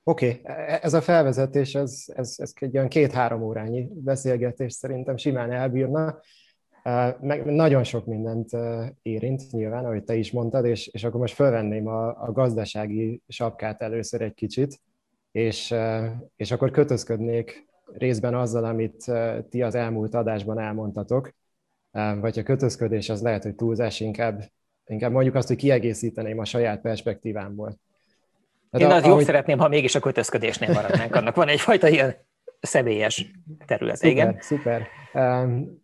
Oké, 0.03 0.39
okay. 0.43 0.55
E, 0.55 0.79
ez 0.81 0.93
a 0.93 1.01
felvezetés, 1.01 1.75
ez, 1.75 2.03
ez, 2.07 2.35
ez 2.37 2.53
egy 2.59 2.77
olyan 2.77 2.89
két-három 2.89 3.41
órányi 3.41 3.87
beszélgetés 3.93 4.73
szerintem 4.73 5.17
simán 5.17 5.51
elbírna. 5.51 6.19
Meg 7.21 7.45
nagyon 7.45 7.83
sok 7.83 8.05
mindent 8.05 8.49
érint 9.01 9.51
nyilván, 9.51 9.85
ahogy 9.85 10.03
te 10.03 10.15
is 10.15 10.31
mondtad, 10.31 10.65
és, 10.65 10.87
és 10.87 11.03
akkor 11.03 11.19
most 11.19 11.33
felvenném 11.33 11.87
a, 11.87 12.07
a 12.07 12.31
gazdasági 12.31 13.21
sapkát 13.27 13.81
először 13.81 14.21
egy 14.21 14.33
kicsit, 14.33 14.79
és, 15.31 15.75
és 16.35 16.51
akkor 16.51 16.71
kötözködnék 16.71 17.65
részben 17.93 18.35
azzal, 18.35 18.65
amit 18.65 19.11
ti 19.49 19.61
az 19.61 19.75
elmúlt 19.75 20.13
adásban 20.13 20.59
elmondtatok, 20.59 21.33
vagy 22.19 22.39
a 22.39 22.43
kötözködés 22.43 23.09
az 23.09 23.21
lehet, 23.21 23.43
hogy 23.43 23.55
túlzás, 23.55 23.99
inkább, 23.99 24.43
inkább 24.85 25.11
mondjuk 25.11 25.35
azt, 25.35 25.47
hogy 25.47 25.57
kiegészíteném 25.57 26.39
a 26.39 26.45
saját 26.45 26.81
perspektívámból. 26.81 27.79
Tehát 28.71 28.91
Én 28.91 28.97
az 28.97 29.03
ahogy... 29.03 29.17
jobb 29.17 29.25
szeretném, 29.25 29.57
ha 29.57 29.67
mégis 29.67 29.95
a 29.95 29.99
kötözködésnél 29.99 30.73
maradnánk. 30.73 31.15
Annak 31.15 31.35
van 31.35 31.47
egyfajta 31.47 31.87
ilyen 31.87 32.15
személyes 32.61 33.31
terület. 33.65 33.95
Szuper, 33.95 34.11
igen. 34.11 34.37
szuper. 34.39 34.87
Um, 35.13 35.83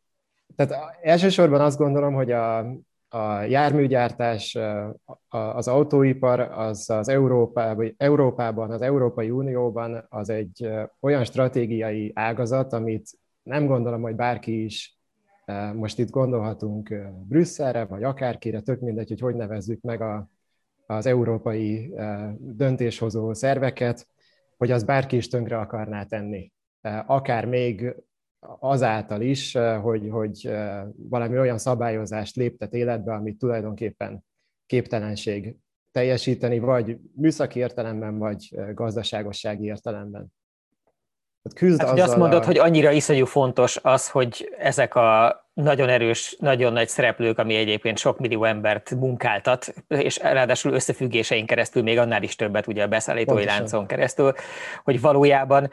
tehát 0.55 0.98
elsősorban 1.01 1.62
azt 1.62 1.77
gondolom, 1.77 2.13
hogy 2.13 2.31
a, 2.31 2.58
a 3.10 3.41
járműgyártás, 3.48 4.58
az 5.29 5.67
autóipar 5.67 6.39
az 6.39 6.89
az 6.89 7.10
Európában, 7.10 7.93
Európában, 7.98 8.72
az 8.72 8.81
Európai 8.81 9.29
Unióban 9.29 10.05
az 10.10 10.29
egy 10.29 10.70
olyan 11.00 11.24
stratégiai 11.24 12.12
ágazat, 12.15 12.74
amit 12.74 13.10
nem 13.43 13.65
gondolom, 13.65 14.01
hogy 14.01 14.15
bárki 14.15 14.63
is 14.63 15.00
most 15.75 16.00
itt 16.00 16.10
gondolhatunk 16.10 16.96
Brüsszelre, 17.27 17.86
vagy 17.86 18.03
akárkire, 18.03 18.60
tök 18.62 18.79
mindegy, 18.79 19.10
hogy 19.10 19.20
hogy 19.20 19.36
nevezzük 19.36 19.81
meg 19.81 20.01
a, 20.01 20.29
az 20.86 21.05
európai 21.05 21.93
döntéshozó 22.38 23.34
szerveket, 23.34 24.08
hogy 24.58 24.72
az 24.72 24.84
bárki 24.84 25.15
is 25.15 25.27
tönkre 25.27 25.58
akarná 25.58 26.03
tenni. 26.03 26.51
Akár 27.05 27.46
még 27.46 27.96
azáltal 28.60 29.21
is, 29.21 29.57
hogy, 29.81 30.07
hogy 30.10 30.51
valami 30.95 31.39
olyan 31.39 31.57
szabályozást 31.57 32.36
léptet 32.36 32.74
életbe, 32.74 33.13
amit 33.13 33.38
tulajdonképpen 33.38 34.25
képtelenség 34.65 35.55
teljesíteni, 35.91 36.60
vagy 36.60 36.98
műszaki 37.15 37.60
értelemben, 37.60 38.17
vagy 38.17 38.55
gazdaságossági 38.74 39.65
értelemben. 39.65 40.33
Hát 41.43 41.53
küzd 41.53 41.79
hát, 41.79 41.89
hogy 41.89 42.00
azt 42.00 42.17
mondod, 42.17 42.43
a... 42.43 42.45
hogy 42.45 42.57
annyira 42.57 42.91
iszonyú 42.91 43.25
fontos 43.25 43.79
az, 43.81 44.10
hogy 44.10 44.55
ezek 44.57 44.95
a 44.95 45.39
nagyon 45.53 45.89
erős, 45.89 46.36
nagyon 46.39 46.74
nagy 46.74 46.88
szereplők, 46.88 47.38
ami 47.38 47.55
egyébként 47.55 47.98
sok 47.98 48.19
millió 48.19 48.43
embert 48.43 48.95
munkáltat, 48.95 49.74
és 49.88 50.17
ráadásul 50.17 50.74
összefüggéseink 50.74 51.48
keresztül 51.48 51.83
még 51.83 51.98
annál 51.98 52.24
is 52.24 52.36
többet, 52.36 52.67
ugye 52.67 52.83
a 52.83 52.88
beszállítói 52.88 53.36
Pontosan. 53.36 53.60
láncon 53.60 53.88
keresztül, 53.88 54.33
hogy 54.83 55.01
valójában 55.01 55.69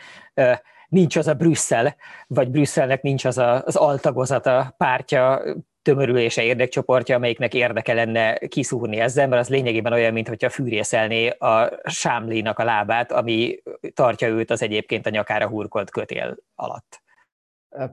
nincs 0.88 1.16
az 1.16 1.26
a 1.26 1.35
Brüsszel, 1.35 1.97
vagy 2.26 2.50
Brüsszelnek 2.50 3.02
nincs 3.02 3.25
az 3.25 3.38
a, 3.38 3.64
az 3.64 3.76
altagozata, 3.76 4.75
pártja, 4.76 5.42
tömörülése, 5.83 6.42
érdekcsoportja, 6.42 7.16
amelyiknek 7.16 7.54
érdeke 7.54 7.92
lenne 7.95 8.38
kiszúrni 8.38 9.00
ezzel, 9.00 9.28
mert 9.28 9.40
az 9.40 9.49
lényegében 9.49 9.92
olyan, 9.92 10.12
mintha 10.12 10.50
fűrészelné 10.50 11.28
a 11.28 11.80
sámlinak 11.85 12.59
a 12.59 12.64
lábát, 12.64 13.12
ami 13.12 13.62
tartja 13.95 14.28
őt 14.28 14.50
az 14.50 14.62
egyébként 14.62 15.07
a 15.07 15.11
nyakára 15.11 15.49
hurkolt 15.49 15.90
kötél 15.90 16.37
alatt. 16.54 17.02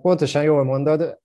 Pontosan 0.01 0.43
jól 0.43 0.63
mondod, 0.63 1.19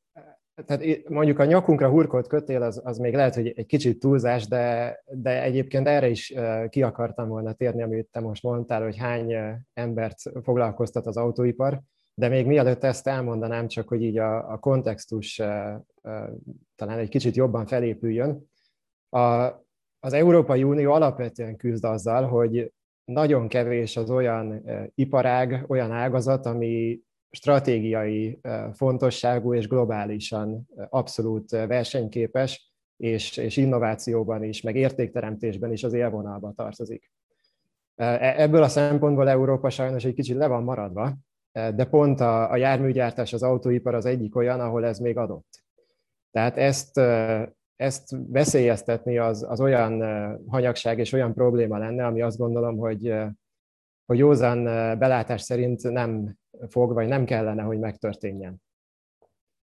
tehát 0.66 1.08
mondjuk 1.08 1.38
a 1.38 1.44
nyakunkra 1.44 1.88
hurkolt 1.88 2.26
kötél 2.26 2.62
az, 2.62 2.80
az 2.84 2.98
még 2.98 3.14
lehet, 3.14 3.34
hogy 3.34 3.52
egy 3.56 3.66
kicsit 3.66 3.98
túlzás, 3.98 4.46
de, 4.46 4.96
de 5.06 5.42
egyébként 5.42 5.86
erre 5.86 6.08
is 6.08 6.34
ki 6.68 6.82
akartam 6.82 7.28
volna 7.28 7.52
térni, 7.52 7.82
amit 7.82 8.08
te 8.10 8.20
most 8.20 8.42
mondtál, 8.42 8.82
hogy 8.82 8.96
hány 8.96 9.34
embert 9.72 10.18
foglalkoztat 10.42 11.06
az 11.06 11.16
autóipar, 11.16 11.80
de 12.14 12.28
még 12.28 12.46
mielőtt 12.46 12.84
ezt 12.84 13.06
elmondanám, 13.06 13.68
csak 13.68 13.88
hogy 13.88 14.02
így 14.02 14.18
a, 14.18 14.52
a 14.52 14.58
kontextus 14.58 15.34
talán 16.76 16.98
egy 16.98 17.08
kicsit 17.08 17.36
jobban 17.36 17.66
felépüljön. 17.66 18.50
A, 19.08 19.20
az 20.00 20.12
Európai 20.12 20.62
Unió 20.62 20.92
alapvetően 20.92 21.56
küzd 21.56 21.84
azzal, 21.84 22.26
hogy 22.26 22.72
nagyon 23.04 23.48
kevés 23.48 23.96
az 23.96 24.10
olyan 24.10 24.62
iparág, 24.94 25.64
olyan 25.68 25.90
ágazat, 25.90 26.46
ami 26.46 27.00
stratégiai 27.30 28.40
fontosságú 28.72 29.54
és 29.54 29.68
globálisan 29.68 30.68
abszolút 30.88 31.50
versenyképes, 31.50 32.72
és, 32.96 33.36
és 33.36 33.56
innovációban 33.56 34.44
is, 34.44 34.62
meg 34.62 34.76
értékteremtésben 34.76 35.72
is 35.72 35.84
az 35.84 35.92
élvonalba 35.92 36.52
tartozik. 36.56 37.12
E, 37.94 38.42
ebből 38.42 38.62
a 38.62 38.68
szempontból 38.68 39.28
Európa 39.28 39.70
sajnos 39.70 40.04
egy 40.04 40.14
kicsit 40.14 40.36
le 40.36 40.46
van 40.46 40.62
maradva, 40.62 41.14
de 41.52 41.84
pont 41.84 42.20
a, 42.20 42.50
a 42.50 42.56
járműgyártás, 42.56 43.32
az 43.32 43.42
autóipar 43.42 43.94
az 43.94 44.04
egyik 44.04 44.36
olyan, 44.36 44.60
ahol 44.60 44.84
ez 44.84 44.98
még 44.98 45.16
adott. 45.16 45.64
Tehát 46.30 46.56
ezt, 46.56 46.98
ezt 47.76 48.16
veszélyeztetni 48.28 49.18
az, 49.18 49.46
az 49.48 49.60
olyan 49.60 50.02
hanyagság 50.46 50.98
és 50.98 51.12
olyan 51.12 51.34
probléma 51.34 51.78
lenne, 51.78 52.06
ami 52.06 52.22
azt 52.22 52.38
gondolom, 52.38 52.76
hogy, 52.76 53.14
hogy 54.06 54.18
józan 54.18 54.64
belátás 54.98 55.42
szerint 55.42 55.82
nem 55.82 56.38
fog, 56.68 56.92
vagy 56.92 57.08
nem 57.08 57.24
kellene, 57.24 57.62
hogy 57.62 57.78
megtörténjen. 57.78 58.62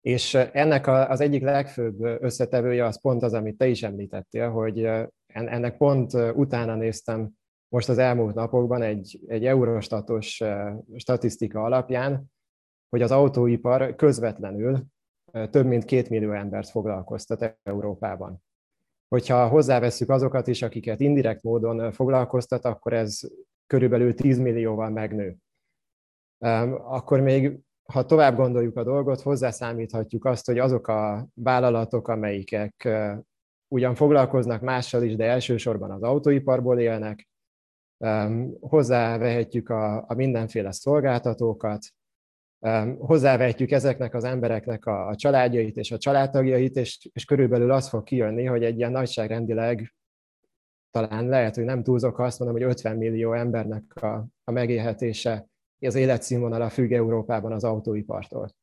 És 0.00 0.34
ennek 0.34 0.86
az 0.86 1.20
egyik 1.20 1.42
legfőbb 1.42 2.00
összetevője 2.00 2.84
az 2.84 3.00
pont 3.00 3.22
az, 3.22 3.32
amit 3.32 3.56
te 3.56 3.66
is 3.66 3.82
említettél, 3.82 4.50
hogy 4.50 4.88
ennek 5.26 5.76
pont 5.76 6.12
utána 6.34 6.74
néztem 6.74 7.30
most 7.68 7.88
az 7.88 7.98
elmúlt 7.98 8.34
napokban 8.34 8.82
egy, 8.82 9.20
egy 9.26 9.46
eurostatos 9.46 10.42
statisztika 10.96 11.62
alapján, 11.62 12.24
hogy 12.88 13.02
az 13.02 13.10
autóipar 13.10 13.94
közvetlenül 13.94 14.84
több 15.50 15.66
mint 15.66 15.84
két 15.84 16.08
millió 16.08 16.32
embert 16.32 16.68
foglalkoztat 16.68 17.58
Európában. 17.62 18.42
Hogyha 19.08 19.48
hozzáveszünk 19.48 20.10
azokat 20.10 20.46
is, 20.46 20.62
akiket 20.62 21.00
indirekt 21.00 21.42
módon 21.42 21.92
foglalkoztat, 21.92 22.64
akkor 22.64 22.92
ez 22.92 23.20
körülbelül 23.66 24.14
10 24.14 24.38
millióval 24.38 24.90
megnő 24.90 25.36
akkor 26.82 27.20
még, 27.20 27.58
ha 27.82 28.04
tovább 28.04 28.36
gondoljuk 28.36 28.76
a 28.76 28.84
dolgot, 28.84 29.20
hozzászámíthatjuk 29.20 30.24
azt, 30.24 30.46
hogy 30.46 30.58
azok 30.58 30.88
a 30.88 31.26
vállalatok, 31.34 32.08
amelyikek 32.08 32.88
ugyan 33.68 33.94
foglalkoznak 33.94 34.60
mással 34.60 35.02
is, 35.02 35.16
de 35.16 35.24
elsősorban 35.24 35.90
az 35.90 36.02
autóiparból 36.02 36.80
élnek, 36.80 37.28
hozzávehetjük 38.60 39.68
a, 39.68 40.04
a 40.08 40.14
mindenféle 40.14 40.72
szolgáltatókat, 40.72 41.86
hozzávehetjük 42.98 43.70
ezeknek 43.70 44.14
az 44.14 44.24
embereknek 44.24 44.86
a, 44.86 45.06
a 45.06 45.14
családjait 45.14 45.76
és 45.76 45.90
a 45.90 45.98
családtagjait, 45.98 46.76
és, 46.76 47.08
és 47.12 47.24
körülbelül 47.24 47.70
az 47.70 47.88
fog 47.88 48.02
kijönni, 48.02 48.44
hogy 48.44 48.64
egy 48.64 48.76
ilyen 48.76 48.92
nagyságrendileg 48.92 49.94
talán 50.90 51.28
lehet, 51.28 51.54
hogy 51.54 51.64
nem 51.64 51.82
túlzok, 51.82 52.16
ha 52.16 52.24
azt 52.24 52.38
mondom, 52.38 52.56
hogy 52.56 52.66
50 52.66 52.96
millió 52.96 53.32
embernek 53.32 53.82
a, 53.94 54.26
a 54.44 54.50
megélhetése 54.50 55.46
az 55.86 55.94
életszínvonala 55.94 56.70
függ 56.70 56.92
Európában 56.92 57.52
az 57.52 57.64
autóipartól. 57.64 58.54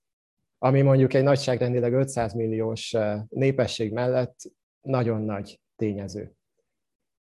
Ami 0.58 0.82
mondjuk 0.82 1.14
egy 1.14 1.24
nagyságrendileg 1.24 1.94
500 1.94 2.34
milliós 2.34 2.94
eh, 2.94 3.22
népesség 3.30 3.94
mellett 3.94 4.36
nagyon 4.82 5.22
nagy 5.22 5.60
tényező. 5.76 6.34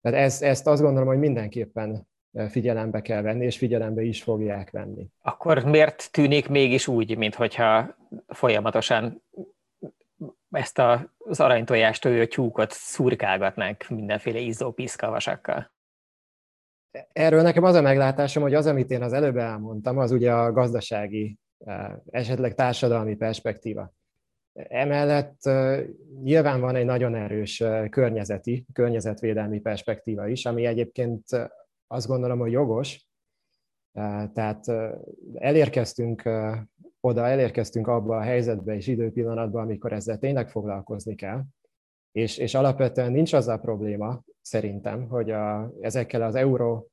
Tehát 0.00 0.18
ezt, 0.18 0.42
ezt 0.42 0.66
azt 0.66 0.82
gondolom, 0.82 1.08
hogy 1.08 1.18
mindenképpen 1.18 2.08
eh, 2.32 2.48
figyelembe 2.48 3.00
kell 3.00 3.22
venni, 3.22 3.44
és 3.44 3.58
figyelembe 3.58 4.02
is 4.02 4.22
fogják 4.22 4.70
venni. 4.70 5.06
Akkor 5.22 5.64
miért 5.64 6.08
tűnik 6.12 6.48
mégis 6.48 6.88
úgy, 6.88 7.16
mintha 7.16 7.96
folyamatosan 8.26 9.22
ezt 10.50 10.78
az 10.78 11.40
aranytojást 11.40 12.04
a 12.04 12.26
tyúkot 12.26 12.70
szurkálgatnánk 12.70 13.88
mindenféle 13.88 14.38
izzó 14.38 14.72
piszkavasakkal? 14.72 15.70
Erről 17.12 17.42
nekem 17.42 17.64
az 17.64 17.74
a 17.74 17.80
meglátásom, 17.80 18.42
hogy 18.42 18.54
az, 18.54 18.66
amit 18.66 18.90
én 18.90 19.02
az 19.02 19.12
előbb 19.12 19.36
elmondtam, 19.36 19.98
az 19.98 20.10
ugye 20.10 20.32
a 20.32 20.52
gazdasági, 20.52 21.38
eh, 21.58 21.92
esetleg 22.10 22.54
társadalmi 22.54 23.16
perspektíva. 23.16 23.92
Emellett 24.52 25.46
eh, 25.46 25.84
nyilván 26.22 26.60
van 26.60 26.76
egy 26.76 26.84
nagyon 26.84 27.14
erős 27.14 27.60
eh, 27.60 27.88
környezeti, 27.88 28.66
környezetvédelmi 28.72 29.60
perspektíva 29.60 30.28
is, 30.28 30.46
ami 30.46 30.64
egyébként 30.66 31.24
azt 31.86 32.06
gondolom, 32.06 32.38
hogy 32.38 32.52
jogos. 32.52 33.08
Tehát 34.32 34.64
elérkeztünk 35.34 36.22
oda, 37.00 37.26
elérkeztünk 37.26 37.86
abba 37.86 38.16
a 38.16 38.22
helyzetbe 38.22 38.74
és 38.74 38.86
időpillanatba, 38.86 39.60
amikor 39.60 39.92
ezzel 39.92 40.18
tényleg 40.18 40.48
foglalkozni 40.48 41.14
kell. 41.14 41.42
És, 42.12 42.38
és 42.38 42.54
alapvetően 42.54 43.12
nincs 43.12 43.32
az 43.32 43.48
a 43.48 43.58
probléma, 43.58 44.22
szerintem, 44.50 45.08
hogy 45.08 45.30
a, 45.30 45.72
ezekkel 45.80 46.22
az 46.22 46.34
euró 46.34 46.90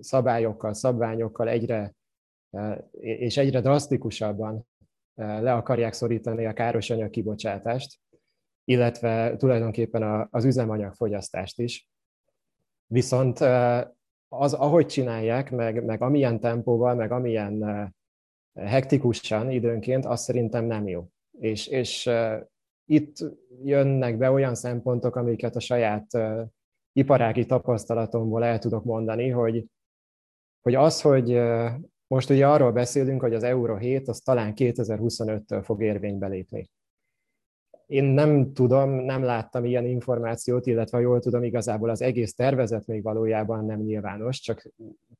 szabályokkal, 0.00 0.74
szabványokkal 0.74 1.48
egyre 1.48 1.94
és 3.00 3.36
egyre 3.36 3.60
drasztikusabban 3.60 4.66
le 5.14 5.52
akarják 5.52 5.92
szorítani 5.92 6.46
a 6.46 6.52
károsanyag 6.52 7.10
kibocsátást, 7.10 7.98
illetve 8.64 9.36
tulajdonképpen 9.36 10.28
az 10.30 10.44
üzemanyagfogyasztást 10.44 11.60
is. 11.60 11.88
Viszont 12.86 13.38
az, 14.28 14.52
ahogy 14.52 14.86
csinálják, 14.86 15.50
meg, 15.50 15.84
meg 15.84 16.02
amilyen 16.02 16.40
tempóval, 16.40 16.94
meg 16.94 17.12
amilyen 17.12 17.64
hektikusan 18.54 19.50
időnként, 19.50 20.06
az 20.06 20.22
szerintem 20.22 20.64
nem 20.64 20.88
jó. 20.88 21.08
És, 21.38 21.66
és 21.66 22.10
itt 22.84 23.16
jönnek 23.64 24.16
be 24.16 24.30
olyan 24.30 24.54
szempontok, 24.54 25.16
amiket 25.16 25.56
a 25.56 25.60
saját 25.60 26.06
iparági 26.92 27.46
tapasztalatomból 27.46 28.44
el 28.44 28.58
tudok 28.58 28.84
mondani, 28.84 29.28
hogy, 29.28 29.66
hogy 30.60 30.74
az, 30.74 31.00
hogy 31.00 31.40
most 32.06 32.30
ugye 32.30 32.46
arról 32.46 32.72
beszélünk, 32.72 33.20
hogy 33.20 33.34
az 33.34 33.42
Euro 33.42 33.76
7 33.76 34.08
az 34.08 34.18
talán 34.18 34.52
2025-től 34.56 35.60
fog 35.64 35.82
érvénybe 35.82 36.26
lépni. 36.26 36.70
Én 37.86 38.04
nem 38.04 38.52
tudom, 38.52 38.90
nem 38.90 39.22
láttam 39.22 39.64
ilyen 39.64 39.86
információt, 39.86 40.66
illetve 40.66 41.00
jól 41.00 41.20
tudom, 41.20 41.42
igazából 41.42 41.88
az 41.88 42.02
egész 42.02 42.34
tervezet 42.34 42.86
még 42.86 43.02
valójában 43.02 43.64
nem 43.64 43.80
nyilvános, 43.80 44.40
csak 44.40 44.70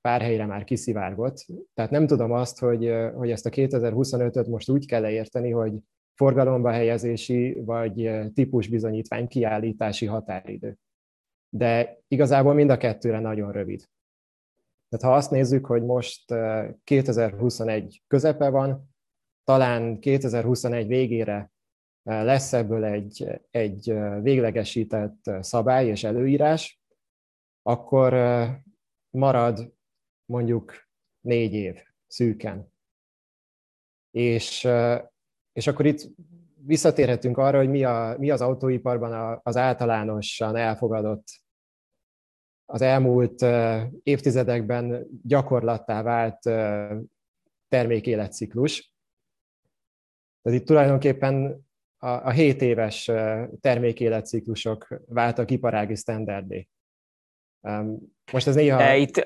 pár 0.00 0.20
helyre 0.20 0.46
már 0.46 0.64
kiszivárgott. 0.64 1.46
Tehát 1.74 1.90
nem 1.90 2.06
tudom 2.06 2.32
azt, 2.32 2.58
hogy, 2.58 2.92
hogy 3.14 3.30
ezt 3.30 3.46
a 3.46 3.50
2025-öt 3.50 4.46
most 4.46 4.68
úgy 4.70 4.86
kell 4.86 5.08
érteni, 5.08 5.50
hogy 5.50 5.72
forgalomba 6.14 6.70
helyezési 6.70 7.60
vagy 7.64 8.10
típusbizonyítvány 8.34 9.26
kiállítási 9.26 10.06
határidő. 10.06 10.76
De 11.52 11.98
igazából 12.08 12.54
mind 12.54 12.70
a 12.70 12.76
kettőre 12.76 13.20
nagyon 13.20 13.52
rövid. 13.52 13.88
Tehát 14.88 15.04
ha 15.04 15.14
azt 15.14 15.30
nézzük, 15.30 15.66
hogy 15.66 15.82
most 15.82 16.34
2021 16.84 18.02
közepe 18.06 18.48
van, 18.48 18.94
talán 19.44 20.00
2021 20.00 20.86
végére 20.86 21.52
lesz 22.02 22.52
ebből 22.52 22.84
egy, 22.84 23.40
egy 23.50 23.94
véglegesített 24.22 25.30
szabály 25.40 25.86
és 25.86 26.04
előírás, 26.04 26.80
akkor 27.62 28.14
marad 29.10 29.74
mondjuk 30.24 30.88
négy 31.20 31.52
év 31.52 31.82
szűken. 32.06 32.72
És, 34.10 34.68
és 35.52 35.66
akkor 35.66 35.86
itt 35.86 36.08
visszatérhetünk 36.66 37.38
arra, 37.38 37.58
hogy 37.58 37.68
mi, 37.68 37.84
a, 37.84 38.14
mi 38.18 38.30
az 38.30 38.40
autóiparban 38.40 39.40
az 39.42 39.56
általánosan 39.56 40.56
elfogadott, 40.56 41.24
az 42.66 42.82
elmúlt 42.82 43.42
évtizedekben 44.02 45.06
gyakorlattá 45.22 46.02
vált 46.02 46.38
termékéletciklus. 47.68 48.94
Tehát 50.42 50.60
itt 50.60 50.66
tulajdonképpen 50.66 51.66
a, 51.96 52.08
a 52.08 52.30
7 52.30 52.62
éves 52.62 53.10
termékéletciklusok 53.60 55.00
váltak 55.06 55.50
iparági 55.50 55.94
standardé. 55.94 56.68
Most 58.32 58.46
ez 58.46 58.54
néha... 58.54 58.94
Itt 58.94 59.18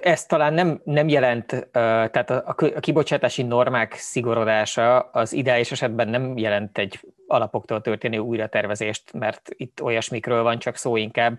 ez 0.00 0.26
talán 0.26 0.54
nem, 0.54 0.80
nem 0.84 1.08
jelent, 1.08 1.68
tehát 1.72 2.30
a, 2.30 2.42
a 2.46 2.80
kibocsátási 2.80 3.42
normák 3.42 3.94
szigorodása 3.94 4.98
az 4.98 5.32
ideális 5.32 5.72
esetben 5.72 6.08
nem 6.08 6.38
jelent 6.38 6.78
egy 6.78 7.00
alapoktól 7.26 7.80
történő 7.80 8.18
újratervezést, 8.18 9.12
mert 9.12 9.48
itt 9.48 9.82
olyasmikről 9.82 10.42
van 10.42 10.58
csak 10.58 10.76
szó 10.76 10.96
inkább. 10.96 11.38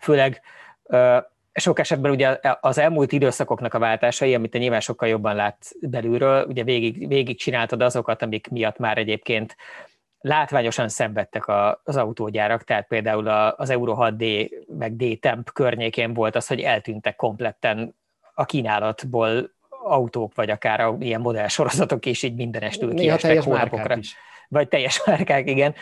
Főleg 0.00 0.40
sok 1.52 1.78
esetben 1.78 2.10
ugye 2.10 2.38
az 2.60 2.78
elmúlt 2.78 3.12
időszakoknak 3.12 3.74
a 3.74 3.78
váltásai, 3.78 4.34
amit 4.34 4.50
te 4.50 4.58
nyilván 4.58 4.80
sokkal 4.80 5.08
jobban 5.08 5.34
látsz 5.34 5.70
belülről, 5.80 6.46
ugye 6.46 6.64
végig, 6.64 7.08
végig 7.08 7.38
csináltad 7.38 7.82
azokat, 7.82 8.22
amik 8.22 8.48
miatt 8.48 8.78
már 8.78 8.98
egyébként 8.98 9.56
látványosan 10.20 10.88
szenvedtek 10.88 11.44
az 11.84 11.96
autógyárak, 11.96 12.64
tehát 12.64 12.86
például 12.86 13.28
az 13.56 13.70
Euro 13.70 13.96
6D 13.98 14.50
meg 14.78 14.96
D-Temp 14.96 15.52
környékén 15.52 16.14
volt 16.14 16.36
az, 16.36 16.46
hogy 16.46 16.60
eltűntek 16.60 17.16
kompletten 17.16 17.94
a 18.34 18.44
kínálatból 18.44 19.50
autók, 19.82 20.34
vagy 20.34 20.50
akár 20.50 20.94
ilyen 20.98 21.20
modellsorozatok 21.20 22.06
is 22.06 22.22
így 22.22 22.34
mindenestül 22.34 22.94
kiestek 22.94 23.42
hónapokra. 23.42 23.96
Is. 23.96 24.16
Vagy 24.48 24.68
teljes 24.68 25.02
márkák, 25.06 25.48
igen. 25.48 25.74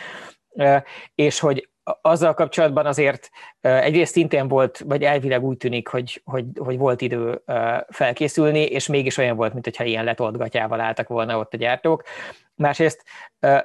És 1.15 1.39
hogy 1.39 1.69
azzal 2.01 2.33
kapcsolatban 2.33 2.85
azért 2.85 3.29
egyrészt 3.61 4.11
szintén 4.11 4.47
volt, 4.47 4.83
vagy 4.85 5.03
elvileg 5.03 5.43
úgy 5.43 5.57
tűnik, 5.57 5.87
hogy, 5.87 6.21
hogy, 6.25 6.45
hogy 6.55 6.77
volt 6.77 7.01
idő 7.01 7.41
felkészülni, 7.89 8.61
és 8.63 8.87
mégis 8.87 9.17
olyan 9.17 9.35
volt, 9.35 9.53
mintha 9.53 9.83
ilyen 9.83 10.03
letoldgatjával 10.03 10.79
álltak 10.79 11.07
volna 11.07 11.37
ott 11.37 11.53
a 11.53 11.57
gyártók. 11.57 12.03
Másrészt 12.55 13.03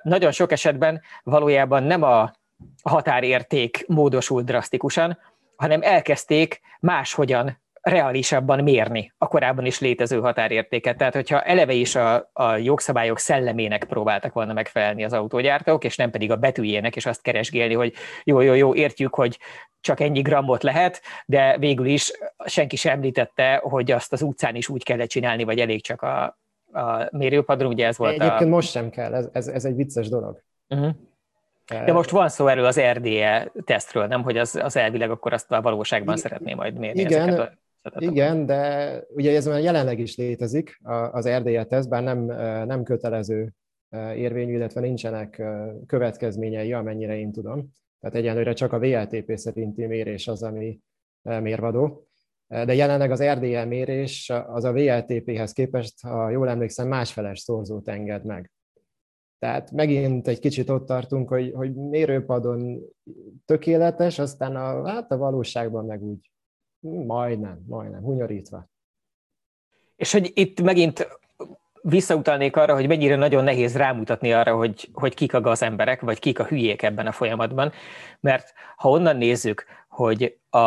nagyon 0.03 0.33
sok 0.33 0.53
esetben 0.53 1.01
valójában 1.23 1.83
nem 1.83 2.03
a 2.03 2.33
határérték 2.83 3.85
módosult 3.89 4.45
drasztikusan, 4.45 5.19
hanem 5.57 5.83
elkezdték 5.83 6.61
máshogyan 6.81 7.62
reálisabban 7.83 8.62
mérni 8.62 9.12
a 9.18 9.29
korábban 9.29 9.66
is 9.66 9.81
létező 9.81 10.21
határértéket. 10.21 10.97
Tehát, 10.97 11.14
hogyha 11.14 11.42
eleve 11.42 11.73
is 11.73 11.95
a, 11.95 12.31
a 12.33 12.57
jogszabályok 12.57 13.18
szellemének 13.18 13.85
próbáltak 13.85 14.33
volna 14.33 14.53
megfelelni 14.53 15.05
az 15.05 15.12
autógyártók, 15.12 15.85
és 15.85 15.97
nem 15.97 16.11
pedig 16.11 16.31
a 16.31 16.37
betűjének, 16.37 16.97
és 16.97 17.07
azt 17.07 17.23
keresgélni, 17.23 17.75
hogy 17.75 17.95
jó, 18.25 18.40
jó, 18.40 18.53
jó, 18.55 18.75
értjük, 18.75 19.14
hogy 19.14 19.38
csak 19.81 20.01
ennyi 20.01 20.21
grammot 20.21 20.62
lehet, 20.62 21.01
de 21.27 21.59
végül 21.59 21.87
is 21.87 22.12
senki 22.45 22.77
sem 22.77 22.92
említette, 22.92 23.61
hogy 23.62 23.90
azt 23.90 24.12
az 24.12 24.23
utcán 24.23 24.55
is 24.55 24.68
úgy 24.68 24.85
kellett 24.85 25.09
csinálni, 25.09 25.45
vagy 25.45 25.59
elég 25.59 25.83
csak 25.83 26.03
a, 26.03 26.38
a 26.73 27.09
mérőpadron, 27.11 27.73
ugye 27.73 27.87
ez 27.87 27.99
volt 27.99 28.12
Egyébként 28.12 28.51
a... 28.51 28.55
most 28.55 28.71
sem 28.71 28.90
kell, 28.90 29.14
ez, 29.14 29.29
ez, 29.33 29.49
ez 29.49 29.64
egy 29.64 29.77
vicces 29.77 30.09
dolog. 30.09 30.42
Uh-huh. 30.68 30.90
De 31.66 31.92
most 31.92 32.11
van 32.11 32.29
szó 32.29 32.47
erről 32.47 32.64
az 32.64 32.81
RDE 32.81 33.53
tesztről, 33.64 34.07
nem, 34.07 34.23
hogy 34.23 34.38
az, 34.38 34.57
az 34.62 34.77
elvileg 34.77 35.11
akkor 35.11 35.33
azt 35.33 35.53
a 35.53 35.61
valóságban 35.61 36.14
I- 36.16 36.18
szeretné 36.18 36.55
majd 36.55 36.79
mérni 36.79 37.01
igen, 37.01 37.29
ezeket 37.29 37.38
a 37.38 37.53
igen, 37.99 38.47
de 38.47 39.03
ugye 39.09 39.37
ez 39.37 39.47
már 39.47 39.61
jelenleg 39.61 39.99
is 39.99 40.16
létezik 40.16 40.81
az 41.12 41.29
RDE 41.29 41.64
teszt, 41.64 41.88
bár 41.88 42.03
nem, 42.03 42.25
nem 42.66 42.83
kötelező 42.83 43.53
érvényű, 44.14 44.53
illetve 44.53 44.81
nincsenek 44.81 45.42
következményei, 45.87 46.73
amennyire 46.73 47.18
én 47.18 47.33
tudom. 47.33 47.71
Tehát 48.01 48.16
egyenlőre 48.16 48.53
csak 48.53 48.73
a 48.73 48.79
VLTP 48.79 49.37
szerinti 49.37 49.87
mérés 49.87 50.29
az, 50.29 50.42
ami 50.42 50.81
mérvadó. 51.23 52.07
De 52.47 52.75
jelenleg 52.75 53.11
az 53.11 53.23
RDE 53.23 53.64
mérés 53.64 54.31
az 54.47 54.64
a 54.64 54.73
VLTP-hez 54.73 55.53
képest, 55.53 56.01
ha 56.03 56.31
jól 56.31 56.49
emlékszem, 56.49 56.88
másfeles 56.88 57.40
szorzót 57.40 57.88
enged 57.88 58.25
meg. 58.25 58.51
Tehát 59.38 59.71
megint 59.71 60.29
egy 60.29 60.38
kicsit 60.38 60.71
ott 60.71 60.87
tartunk, 60.87 61.29
hogy, 61.29 61.53
hogy 61.55 61.75
mérőpadon 61.75 62.81
tökéletes, 63.45 64.18
aztán 64.18 64.57
a, 64.57 64.88
hát 64.88 65.12
a 65.12 65.16
valóságban 65.16 65.85
meg 65.85 66.03
úgy 66.03 66.32
Majdnem, 66.83 67.64
majdnem, 67.66 68.03
hunyorítva. 68.03 68.68
És 69.97 70.12
hogy 70.12 70.31
itt 70.35 70.61
megint 70.61 71.09
visszautalnék 71.83 72.57
arra, 72.57 72.75
hogy 72.75 72.87
mennyire 72.87 73.16
nagyon 73.16 73.45
nehéz 73.45 73.77
rámutatni 73.77 74.33
arra, 74.33 74.57
hogy, 74.57 74.90
hogy 74.92 75.14
kik 75.14 75.35
a 75.35 75.40
gazemberek, 75.40 76.01
vagy 76.01 76.18
kik 76.18 76.38
a 76.38 76.45
hülyék 76.45 76.83
ebben 76.83 77.07
a 77.07 77.12
folyamatban, 77.12 77.73
mert 78.21 78.53
ha 78.77 78.88
onnan 78.88 79.16
nézzük, 79.16 79.64
hogy 79.88 80.38
a, 80.51 80.59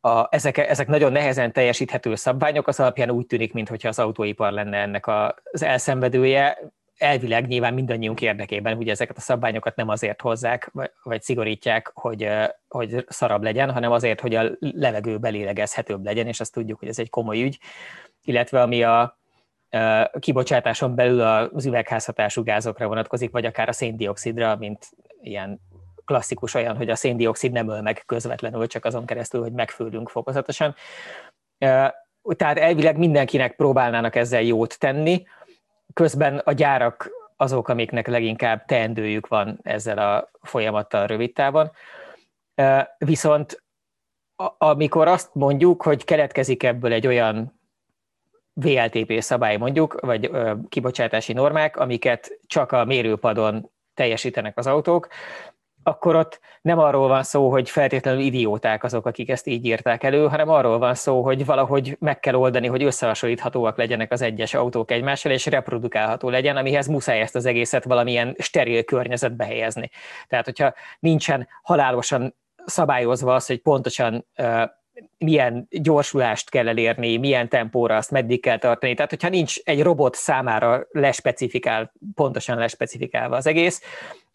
a, 0.00 0.28
ezek, 0.30 0.56
ezek 0.56 0.86
nagyon 0.86 1.12
nehezen 1.12 1.52
teljesíthető 1.52 2.14
szabványok, 2.14 2.68
az 2.68 2.80
alapján 2.80 3.10
úgy 3.10 3.26
tűnik, 3.26 3.52
mintha 3.52 3.88
az 3.88 3.98
autóipar 3.98 4.52
lenne 4.52 4.78
ennek 4.78 5.06
az 5.06 5.62
elszenvedője, 5.62 6.72
elvileg 6.98 7.46
nyilván 7.46 7.74
mindannyiunk 7.74 8.20
érdekében, 8.20 8.76
hogy 8.76 8.88
ezeket 8.88 9.16
a 9.16 9.20
szabványokat 9.20 9.76
nem 9.76 9.88
azért 9.88 10.20
hozzák, 10.20 10.72
vagy 11.02 11.22
szigorítják, 11.22 11.90
hogy, 11.94 12.28
hogy 12.68 13.04
szarabb 13.08 13.42
legyen, 13.42 13.72
hanem 13.72 13.92
azért, 13.92 14.20
hogy 14.20 14.34
a 14.34 14.50
levegő 14.58 15.18
belélegezhetőbb 15.18 16.04
legyen, 16.04 16.26
és 16.26 16.40
azt 16.40 16.52
tudjuk, 16.52 16.78
hogy 16.78 16.88
ez 16.88 16.98
egy 16.98 17.10
komoly 17.10 17.42
ügy, 17.42 17.58
illetve 18.22 18.62
ami 18.62 18.82
a, 18.82 19.18
kibocsátáson 20.18 20.94
belül 20.94 21.20
az 21.20 21.66
üvegházhatású 21.66 22.42
gázokra 22.42 22.86
vonatkozik, 22.86 23.30
vagy 23.30 23.44
akár 23.44 23.68
a 23.68 23.72
széndiokszidra, 23.72 24.56
mint 24.56 24.88
ilyen 25.22 25.60
klasszikus 26.04 26.54
olyan, 26.54 26.76
hogy 26.76 26.90
a 26.90 26.94
széndiokszid 26.94 27.52
nem 27.52 27.68
öl 27.68 27.82
meg 27.82 28.02
közvetlenül, 28.06 28.66
csak 28.66 28.84
azon 28.84 29.06
keresztül, 29.06 29.40
hogy 29.40 29.52
megfőlünk 29.52 30.08
fokozatosan. 30.08 30.74
Tehát 32.36 32.58
elvileg 32.58 32.96
mindenkinek 32.96 33.56
próbálnának 33.56 34.14
ezzel 34.14 34.42
jót 34.42 34.78
tenni, 34.78 35.26
közben 35.96 36.38
a 36.38 36.52
gyárak 36.52 37.10
azok, 37.36 37.68
amiknek 37.68 38.06
leginkább 38.06 38.64
teendőjük 38.64 39.26
van 39.26 39.58
ezzel 39.62 39.98
a 39.98 40.30
folyamattal 40.42 41.06
rövid 41.06 41.32
távon. 41.32 41.70
Viszont 42.98 43.64
amikor 44.58 45.08
azt 45.08 45.34
mondjuk, 45.34 45.82
hogy 45.82 46.04
keletkezik 46.04 46.62
ebből 46.62 46.92
egy 46.92 47.06
olyan 47.06 47.60
VLTP 48.52 49.20
szabály 49.20 49.56
mondjuk, 49.56 50.00
vagy 50.00 50.30
kibocsátási 50.68 51.32
normák, 51.32 51.76
amiket 51.76 52.38
csak 52.46 52.72
a 52.72 52.84
mérőpadon 52.84 53.70
teljesítenek 53.94 54.58
az 54.58 54.66
autók, 54.66 55.08
akkor 55.86 56.16
ott 56.16 56.40
nem 56.62 56.78
arról 56.78 57.08
van 57.08 57.22
szó, 57.22 57.50
hogy 57.50 57.70
feltétlenül 57.70 58.20
idióták 58.20 58.84
azok, 58.84 59.06
akik 59.06 59.30
ezt 59.30 59.46
így 59.46 59.64
írták 59.64 60.02
elő, 60.02 60.26
hanem 60.26 60.48
arról 60.48 60.78
van 60.78 60.94
szó, 60.94 61.22
hogy 61.22 61.44
valahogy 61.44 61.96
meg 62.00 62.20
kell 62.20 62.34
oldani, 62.34 62.66
hogy 62.66 62.82
összehasonlíthatóak 62.82 63.76
legyenek 63.76 64.12
az 64.12 64.22
egyes 64.22 64.54
autók 64.54 64.90
egymással, 64.90 65.32
és 65.32 65.46
reprodukálható 65.46 66.28
legyen, 66.28 66.56
amihez 66.56 66.86
muszáj 66.86 67.20
ezt 67.20 67.34
az 67.34 67.46
egészet 67.46 67.84
valamilyen 67.84 68.36
steril 68.38 68.84
környezetbe 68.84 69.44
helyezni. 69.44 69.90
Tehát, 70.28 70.44
hogyha 70.44 70.74
nincsen 70.98 71.48
halálosan 71.62 72.34
szabályozva 72.64 73.34
az, 73.34 73.46
hogy 73.46 73.58
pontosan 73.58 74.26
milyen 75.18 75.66
gyorsulást 75.70 76.50
kell 76.50 76.68
elérni, 76.68 77.16
milyen 77.16 77.48
tempóra 77.48 77.96
azt 77.96 78.10
meddig 78.10 78.40
kell 78.40 78.58
tartani. 78.58 78.94
Tehát, 78.94 79.10
hogyha 79.10 79.28
nincs 79.28 79.58
egy 79.64 79.82
robot 79.82 80.14
számára 80.14 80.86
lespecifikál, 80.90 81.92
pontosan 82.14 82.58
lespecifikálva 82.58 83.36
az 83.36 83.46
egész, 83.46 83.82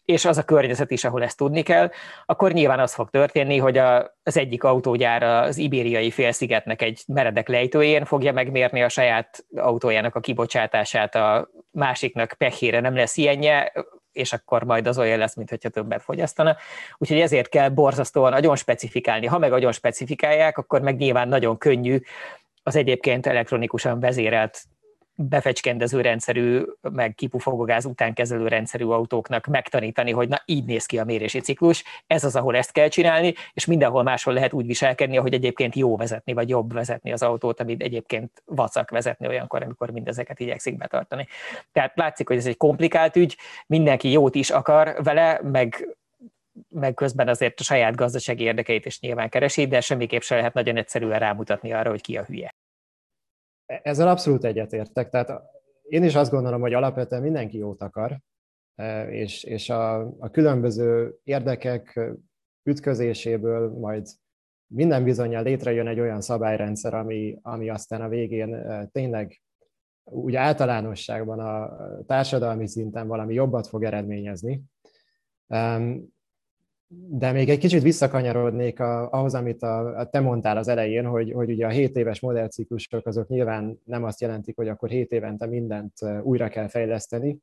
és 0.04 0.24
az 0.24 0.38
a 0.38 0.42
környezet 0.42 0.90
is, 0.90 1.04
ahol 1.04 1.22
ezt 1.22 1.36
tudni 1.36 1.62
kell, 1.62 1.90
akkor 2.26 2.52
nyilván 2.52 2.80
az 2.80 2.94
fog 2.94 3.10
történni, 3.10 3.58
hogy 3.58 3.78
a, 3.78 4.16
az 4.22 4.36
egyik 4.36 4.64
autógyár 4.64 5.22
az 5.22 5.56
ibériai 5.58 6.10
félszigetnek 6.10 6.82
egy 6.82 7.02
meredek 7.06 7.48
lejtőjén 7.48 8.04
fogja 8.04 8.32
megmérni 8.32 8.82
a 8.82 8.88
saját 8.88 9.44
autójának 9.56 10.14
a 10.14 10.20
kibocsátását, 10.20 11.14
a 11.14 11.48
másiknak 11.70 12.34
pehére 12.38 12.80
nem 12.80 12.96
lesz 12.96 13.16
ilyenje, 13.16 13.72
és 14.12 14.32
akkor 14.32 14.62
majd 14.62 14.86
az 14.86 14.98
olyan 14.98 15.18
lesz, 15.18 15.34
mintha 15.34 15.68
többet 15.68 16.02
fogyasztana. 16.02 16.56
Úgyhogy 16.98 17.20
ezért 17.20 17.48
kell 17.48 17.68
borzasztóan 17.68 18.30
nagyon 18.30 18.56
specifikálni. 18.56 19.26
Ha 19.26 19.38
meg 19.38 19.50
nagyon 19.50 19.72
specifikálják, 19.72 20.58
akkor 20.58 20.80
meg 20.80 20.96
nyilván 20.96 21.28
nagyon 21.28 21.58
könnyű 21.58 22.00
az 22.62 22.76
egyébként 22.76 23.26
elektronikusan 23.26 24.00
vezérelt 24.00 24.62
befecskendező 25.14 26.00
rendszerű, 26.00 26.62
meg 26.80 27.14
kipufogogáz 27.14 27.84
utánkezelő 27.84 28.48
rendszerű 28.48 28.84
autóknak 28.84 29.46
megtanítani, 29.46 30.10
hogy 30.10 30.28
na 30.28 30.42
így 30.44 30.64
néz 30.64 30.86
ki 30.86 30.98
a 30.98 31.04
mérési 31.04 31.40
ciklus, 31.40 31.84
ez 32.06 32.24
az, 32.24 32.36
ahol 32.36 32.56
ezt 32.56 32.72
kell 32.72 32.88
csinálni, 32.88 33.34
és 33.52 33.64
mindenhol 33.64 34.02
máshol 34.02 34.34
lehet 34.34 34.52
úgy 34.52 34.66
viselkedni, 34.66 35.16
hogy 35.16 35.34
egyébként 35.34 35.74
jó 35.74 35.96
vezetni, 35.96 36.32
vagy 36.32 36.48
jobb 36.48 36.72
vezetni 36.72 37.12
az 37.12 37.22
autót, 37.22 37.60
amit 37.60 37.82
egyébként 37.82 38.42
vacak 38.44 38.90
vezetni 38.90 39.26
olyankor, 39.26 39.62
amikor 39.62 39.90
mindezeket 39.90 40.40
igyekszik 40.40 40.76
betartani. 40.76 41.26
Tehát 41.72 41.92
látszik, 41.94 42.28
hogy 42.28 42.36
ez 42.36 42.46
egy 42.46 42.56
komplikált 42.56 43.16
ügy, 43.16 43.36
mindenki 43.66 44.10
jót 44.10 44.34
is 44.34 44.50
akar 44.50 44.94
vele, 45.02 45.40
meg 45.42 45.96
meg 46.68 46.94
közben 46.94 47.28
azért 47.28 47.60
a 47.60 47.62
saját 47.62 47.96
gazdasági 47.96 48.44
érdekeit 48.44 48.86
is 48.86 49.00
nyilván 49.00 49.28
keresi, 49.28 49.66
de 49.66 49.80
semmiképp 49.80 50.20
sem 50.20 50.36
lehet 50.36 50.54
nagyon 50.54 50.76
egyszerűen 50.76 51.18
rámutatni 51.18 51.72
arra, 51.72 51.90
hogy 51.90 52.00
ki 52.00 52.16
a 52.16 52.24
hülye. 52.24 52.51
Ezzel 53.82 54.08
abszolút 54.08 54.44
egyetértek. 54.44 55.08
Tehát 55.08 55.42
én 55.82 56.04
is 56.04 56.14
azt 56.14 56.30
gondolom, 56.30 56.60
hogy 56.60 56.72
alapvetően 56.72 57.22
mindenki 57.22 57.58
jót 57.58 57.82
akar, 57.82 58.18
e, 58.74 59.10
és, 59.10 59.44
és 59.44 59.70
a, 59.70 60.00
a 60.18 60.30
különböző 60.30 61.14
érdekek 61.24 62.00
ütközéséből 62.62 63.70
majd 63.78 64.06
minden 64.66 65.04
bizonyal 65.04 65.42
létrejön 65.42 65.86
egy 65.86 66.00
olyan 66.00 66.20
szabályrendszer, 66.20 66.94
ami, 66.94 67.38
ami 67.42 67.68
aztán 67.68 68.00
a 68.00 68.08
végén 68.08 68.54
e, 68.54 68.86
tényleg 68.86 69.42
úgy 70.04 70.34
általánosságban 70.34 71.40
a 71.40 71.76
társadalmi 72.06 72.68
szinten 72.68 73.06
valami 73.06 73.34
jobbat 73.34 73.66
fog 73.66 73.84
eredményezni. 73.84 74.62
De 76.94 77.32
még 77.32 77.48
egy 77.48 77.58
kicsit 77.58 77.82
visszakanyarodnék 77.82 78.80
a, 78.80 79.10
ahhoz, 79.10 79.34
amit 79.34 79.62
a, 79.62 79.98
a 79.98 80.04
te 80.04 80.20
mondtál 80.20 80.56
az 80.56 80.68
elején, 80.68 81.04
hogy, 81.04 81.32
hogy 81.32 81.50
ugye 81.50 81.66
a 81.66 81.70
7 81.70 81.96
éves 81.96 82.20
modellciklusok 82.20 83.06
azok 83.06 83.28
nyilván 83.28 83.80
nem 83.84 84.04
azt 84.04 84.20
jelentik, 84.20 84.56
hogy 84.56 84.68
akkor 84.68 84.88
7 84.88 85.12
évente 85.12 85.46
mindent 85.46 85.92
újra 86.22 86.48
kell 86.48 86.68
fejleszteni, 86.68 87.38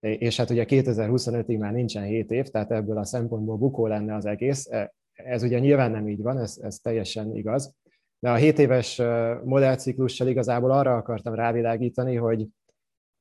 és 0.00 0.36
hát 0.36 0.50
ugye 0.50 0.64
2025-ig 0.68 1.58
már 1.58 1.72
nincsen 1.72 2.02
7 2.02 2.30
év, 2.30 2.48
tehát 2.48 2.70
ebből 2.70 2.98
a 2.98 3.04
szempontból 3.04 3.56
bukó 3.56 3.86
lenne 3.86 4.14
az 4.14 4.26
egész. 4.26 4.66
E, 4.70 4.94
ez 5.12 5.42
ugye 5.42 5.58
nyilván 5.58 5.90
nem 5.90 6.08
így 6.08 6.22
van, 6.22 6.38
ez, 6.38 6.58
ez 6.62 6.78
teljesen 6.78 7.36
igaz. 7.36 7.74
De 8.18 8.30
a 8.30 8.34
7 8.34 8.58
éves 8.58 9.02
modellciklussal 9.44 10.28
igazából 10.28 10.70
arra 10.70 10.96
akartam 10.96 11.34
rávilágítani, 11.34 12.16
hogy, 12.16 12.46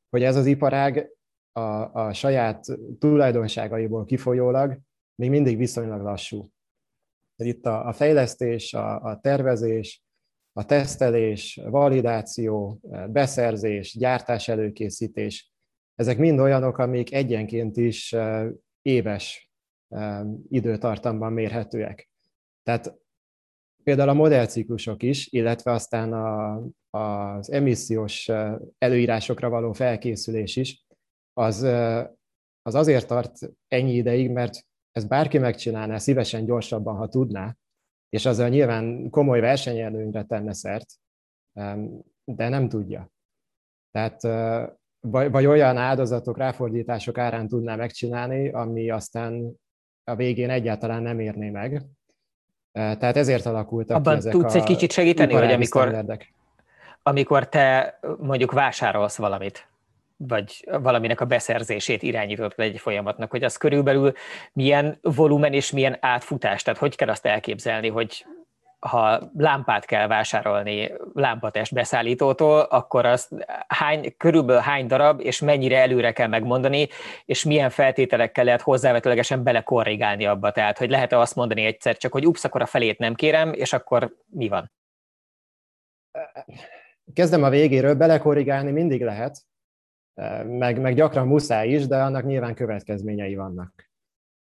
hogy 0.09 0.23
ez 0.23 0.35
az 0.35 0.45
iparág 0.45 1.09
a, 1.51 1.61
a 2.05 2.13
saját 2.13 2.65
tulajdonságaiból 2.99 4.05
kifolyólag 4.05 4.79
még 5.15 5.29
mindig 5.29 5.57
viszonylag 5.57 6.01
lassú. 6.01 6.51
Itt 7.35 7.65
a, 7.65 7.87
a 7.87 7.93
fejlesztés, 7.93 8.73
a, 8.73 9.01
a 9.01 9.19
tervezés, 9.19 10.03
a 10.53 10.65
tesztelés, 10.65 11.59
validáció, 11.63 12.79
beszerzés, 13.09 13.97
gyártás 13.97 14.47
előkészítés, 14.47 15.51
ezek 15.95 16.17
mind 16.17 16.39
olyanok, 16.39 16.77
amik 16.77 17.13
egyenként 17.13 17.77
is 17.77 18.15
éves 18.81 19.51
időtartamban 20.49 21.33
mérhetőek. 21.33 22.09
Tehát 22.63 22.99
például 23.83 24.09
a 24.09 24.13
modellciklusok 24.13 25.03
is, 25.03 25.27
illetve 25.27 25.71
aztán 25.71 26.13
a, 26.13 26.61
az 26.89 27.51
emissziós 27.51 28.29
előírásokra 28.77 29.49
való 29.49 29.73
felkészülés 29.73 30.55
is, 30.55 30.85
az, 31.33 31.61
az 32.61 32.75
azért 32.75 33.07
tart 33.07 33.37
ennyi 33.67 33.93
ideig, 33.93 34.29
mert 34.29 34.65
ezt 34.91 35.07
bárki 35.07 35.37
megcsinálná 35.37 35.97
szívesen 35.97 36.45
gyorsabban, 36.45 36.95
ha 36.95 37.07
tudná, 37.07 37.55
és 38.09 38.25
azzal 38.25 38.49
nyilván 38.49 39.09
komoly 39.09 39.39
versenyelőnyre 39.39 40.23
tenne 40.23 40.53
szert, 40.53 40.89
de 42.23 42.49
nem 42.49 42.69
tudja. 42.69 43.09
Tehát 43.91 44.21
vagy, 44.99 45.45
olyan 45.45 45.77
áldozatok, 45.77 46.37
ráfordítások 46.37 47.17
árán 47.17 47.47
tudná 47.47 47.75
megcsinálni, 47.75 48.49
ami 48.49 48.89
aztán 48.89 49.53
a 50.03 50.15
végén 50.15 50.49
egyáltalán 50.49 51.01
nem 51.01 51.19
érné 51.19 51.49
meg. 51.49 51.81
Tehát 52.71 53.17
ezért 53.17 53.45
alakultak 53.45 53.97
Abban 53.97 54.13
ki 54.13 54.19
ezek 54.19 54.31
tudsz 54.31 54.53
a 54.53 54.57
egy 54.57 54.63
kicsit 54.63 54.91
segíteni, 54.91 55.33
hogy 55.33 55.51
amikor, 55.51 56.05
amikor 57.03 57.49
te 57.49 57.99
mondjuk 58.17 58.51
vásárolsz 58.51 59.17
valamit, 59.17 59.70
vagy 60.27 60.67
valaminek 60.81 61.21
a 61.21 61.25
beszerzését 61.25 62.03
irányított 62.03 62.59
egy 62.59 62.79
folyamatnak, 62.79 63.31
hogy 63.31 63.43
az 63.43 63.57
körülbelül 63.57 64.13
milyen 64.53 64.97
volumen 65.01 65.53
és 65.53 65.71
milyen 65.71 65.97
átfutás, 65.99 66.63
tehát 66.63 66.79
hogy 66.79 66.95
kell 66.95 67.09
azt 67.09 67.25
elképzelni, 67.25 67.89
hogy 67.89 68.25
ha 68.79 69.31
lámpát 69.37 69.85
kell 69.85 70.07
vásárolni 70.07 70.91
lámpatest 71.13 71.73
beszállítótól, 71.73 72.59
akkor 72.59 73.05
az 73.05 73.29
hány, 73.67 74.13
körülbelül 74.17 74.61
hány 74.61 74.87
darab, 74.87 75.19
és 75.19 75.39
mennyire 75.39 75.79
előre 75.79 76.11
kell 76.11 76.27
megmondani, 76.27 76.87
és 77.25 77.43
milyen 77.43 77.69
feltételekkel 77.69 78.43
lehet 78.43 78.61
hozzávetőlegesen 78.61 79.43
belekorrigálni 79.43 80.25
abba. 80.25 80.51
Tehát, 80.51 80.77
hogy 80.77 80.89
lehet-e 80.89 81.19
azt 81.19 81.35
mondani 81.35 81.65
egyszer 81.65 81.97
csak, 81.97 82.11
hogy 82.11 82.27
ups, 82.27 82.43
akkor 82.43 82.61
a 82.61 82.65
felét 82.65 82.97
nem 82.97 83.13
kérem, 83.13 83.53
és 83.53 83.73
akkor 83.73 84.15
mi 84.25 84.47
van? 84.47 84.71
Kezdem 87.13 87.43
a 87.43 87.49
végéről, 87.49 87.95
belekorrigálni 87.95 88.71
mindig 88.71 89.03
lehet, 89.03 89.37
meg, 90.45 90.81
meg 90.81 90.95
gyakran 90.95 91.27
muszáj 91.27 91.69
is, 91.69 91.87
de 91.87 92.03
annak 92.03 92.25
nyilván 92.25 92.55
következményei 92.55 93.35
vannak. 93.35 93.89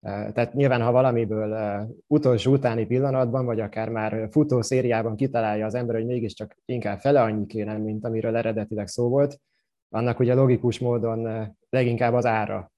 Tehát 0.00 0.54
nyilván, 0.54 0.82
ha 0.82 0.92
valamiből 0.92 1.86
utolsó 2.06 2.52
utáni 2.52 2.86
pillanatban, 2.86 3.44
vagy 3.44 3.60
akár 3.60 3.88
már 3.88 4.28
futó 4.30 4.62
szériában 4.62 5.16
kitalálja 5.16 5.66
az 5.66 5.74
ember, 5.74 5.94
hogy 5.94 6.06
mégiscsak 6.06 6.56
inkább 6.64 7.00
fele 7.00 7.22
annyi 7.22 7.46
kéne, 7.46 7.76
mint 7.76 8.04
amiről 8.04 8.36
eredetileg 8.36 8.88
szó 8.88 9.08
volt, 9.08 9.40
annak 9.88 10.18
ugye 10.18 10.34
logikus 10.34 10.78
módon 10.78 11.48
leginkább 11.70 12.14
az 12.14 12.26
ára 12.26 12.72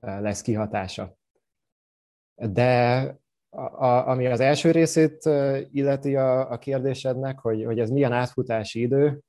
lesz 0.00 0.42
kihatása. 0.42 1.16
De 2.34 3.00
a, 3.76 3.86
ami 3.86 4.26
az 4.26 4.40
első 4.40 4.70
részét 4.70 5.24
illeti 5.72 6.16
a, 6.16 6.50
a 6.50 6.58
kérdésednek, 6.58 7.38
hogy, 7.38 7.64
hogy 7.64 7.78
ez 7.78 7.90
milyen 7.90 8.12
átfutási 8.12 8.80
idő, 8.80 9.20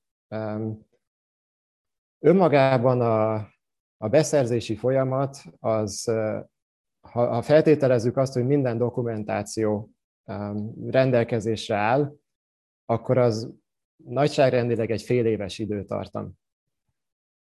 Önmagában 2.19 3.01
a, 3.01 3.34
a 3.97 4.08
beszerzési 4.10 4.75
folyamat 4.75 5.43
az, 5.60 6.03
ha, 7.01 7.27
ha 7.27 7.41
feltételezzük 7.41 8.17
azt, 8.17 8.34
hogy 8.34 8.45
minden 8.45 8.77
dokumentáció 8.77 9.91
rendelkezésre 10.86 11.75
áll, 11.75 12.15
akkor 12.86 13.17
az 13.17 13.53
nagyságrendileg 13.95 14.91
egy 14.91 15.01
fél 15.01 15.25
éves 15.25 15.60
időtartam. 15.60 16.34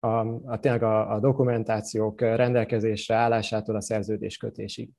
A, 0.00 0.26
a, 0.52 0.59
tényleg 0.61 0.83
a, 0.83 1.12
a 1.12 1.20
dokumentációk 1.20 2.20
rendelkezésre 2.20 3.14
állásától 3.14 3.76
a 3.76 3.81
szerződéskötésig. 3.81 4.90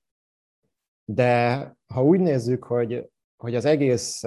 De 1.05 1.58
ha 1.93 2.03
úgy 2.03 2.19
nézzük, 2.19 2.63
hogy, 2.63 3.10
hogy 3.38 3.55
az 3.55 3.65
egész 3.65 4.23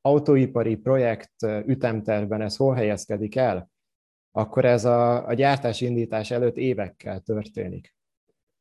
autóipari 0.00 0.76
projekt 0.76 1.42
ütemtervben 1.66 2.40
ez 2.40 2.56
hol 2.56 2.74
helyezkedik 2.74 3.36
el, 3.36 3.70
akkor 4.36 4.64
ez 4.64 4.84
a, 4.84 5.26
a 5.26 5.34
gyártás 5.34 5.80
indítás 5.80 6.30
előtt 6.30 6.56
évekkel 6.56 7.20
történik. 7.20 7.94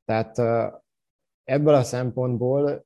Tehát 0.06 0.38
ebből 1.44 1.74
a 1.74 1.84
szempontból, 1.84 2.86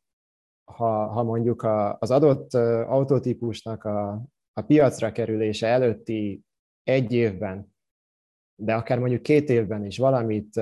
ha, 0.63 1.07
ha 1.07 1.23
mondjuk 1.23 1.61
a, 1.61 1.97
az 1.99 2.11
adott 2.11 2.53
autótípusnak 2.87 3.83
a, 3.83 4.23
a 4.53 4.61
piacra 4.61 5.11
kerülése 5.11 5.67
előtti 5.67 6.41
egy 6.83 7.13
évben, 7.13 7.73
de 8.55 8.75
akár 8.75 8.99
mondjuk 8.99 9.21
két 9.21 9.49
évben 9.49 9.85
is 9.85 9.97
valamit 9.97 10.61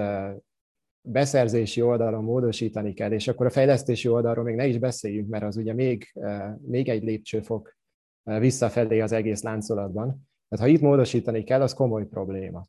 beszerzési 1.01 1.81
oldalon 1.81 2.23
módosítani 2.23 2.93
kell, 2.93 3.11
és 3.11 3.27
akkor 3.27 3.45
a 3.45 3.49
fejlesztési 3.49 4.07
oldalról 4.07 4.43
még 4.43 4.55
ne 4.55 4.67
is 4.67 4.77
beszéljünk, 4.77 5.29
mert 5.29 5.43
az 5.43 5.57
ugye 5.57 5.73
még, 5.73 6.13
még 6.61 6.89
egy 6.89 7.03
lépcsőfok 7.03 7.77
visszafelé 8.23 8.99
az 8.99 9.11
egész 9.11 9.41
láncolatban. 9.41 10.27
Tehát 10.49 10.65
ha 10.65 10.71
itt 10.71 10.81
módosítani 10.81 11.43
kell, 11.43 11.61
az 11.61 11.73
komoly 11.73 12.05
probléma. 12.05 12.67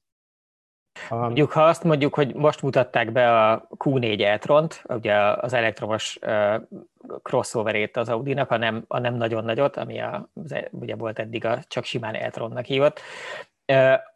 Mondjuk, 1.10 1.52
ha 1.52 1.64
azt 1.64 1.84
mondjuk, 1.84 2.14
hogy 2.14 2.34
most 2.34 2.62
mutatták 2.62 3.12
be 3.12 3.48
a 3.48 3.68
Q4 3.78 4.20
e 4.20 4.94
ugye 4.94 5.14
az 5.16 5.52
elektromos 5.52 6.18
crossoverét 7.22 7.96
az 7.96 8.08
Audi-nak, 8.08 8.50
a 8.50 8.56
nem, 8.56 8.84
a 8.88 8.98
nem 8.98 9.14
nagyon 9.14 9.44
nagyot, 9.44 9.76
ami 9.76 10.00
a, 10.00 10.30
ugye 10.70 10.96
volt 10.96 11.18
eddig 11.18 11.44
a 11.44 11.58
csak 11.68 11.84
simán 11.84 12.14
e 12.14 12.30
hívott, 12.62 13.00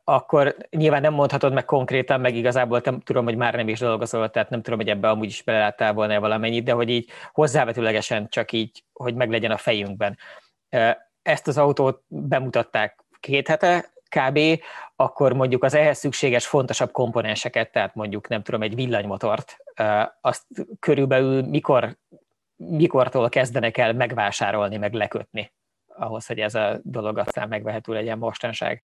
akkor 0.04 0.56
nyilván 0.70 1.00
nem 1.00 1.14
mondhatod 1.14 1.52
meg 1.52 1.64
konkrétan, 1.64 2.20
meg 2.20 2.36
igazából 2.36 2.80
nem 2.84 3.00
tudom, 3.00 3.24
hogy 3.24 3.36
már 3.36 3.54
nem 3.54 3.68
is 3.68 3.78
dolgozol, 3.78 4.30
tehát 4.30 4.50
nem 4.50 4.62
tudom, 4.62 4.78
hogy 4.78 4.88
ebbe 4.88 5.08
amúgy 5.08 5.28
is 5.28 5.42
beleláttál 5.42 5.92
volna 5.92 6.20
valamennyit, 6.20 6.64
de 6.64 6.72
hogy 6.72 6.88
így 6.88 7.10
hozzávetőlegesen 7.32 8.28
csak 8.28 8.52
így, 8.52 8.84
hogy 8.92 9.14
meglegyen 9.14 9.50
a 9.50 9.56
fejünkben. 9.56 10.18
Ezt 11.22 11.48
az 11.48 11.58
autót 11.58 12.02
bemutatták 12.08 13.01
két 13.22 13.48
hete, 13.48 13.90
kb., 14.08 14.38
akkor 14.96 15.32
mondjuk 15.32 15.64
az 15.64 15.74
ehhez 15.74 15.98
szükséges 15.98 16.46
fontosabb 16.46 16.90
komponenseket, 16.90 17.72
tehát 17.72 17.94
mondjuk 17.94 18.28
nem 18.28 18.42
tudom, 18.42 18.62
egy 18.62 18.74
villanymotort, 18.74 19.56
azt 20.20 20.46
körülbelül 20.78 21.42
mikor, 21.42 21.96
mikortól 22.56 23.28
kezdenek 23.28 23.76
el 23.76 23.92
megvásárolni, 23.92 24.76
meg 24.76 24.92
lekötni 24.92 25.52
ahhoz, 25.86 26.26
hogy 26.26 26.38
ez 26.38 26.54
a 26.54 26.80
dolog 26.82 27.18
aztán 27.18 27.48
megvehető 27.48 27.92
legyen 27.92 28.18
mostanság 28.18 28.84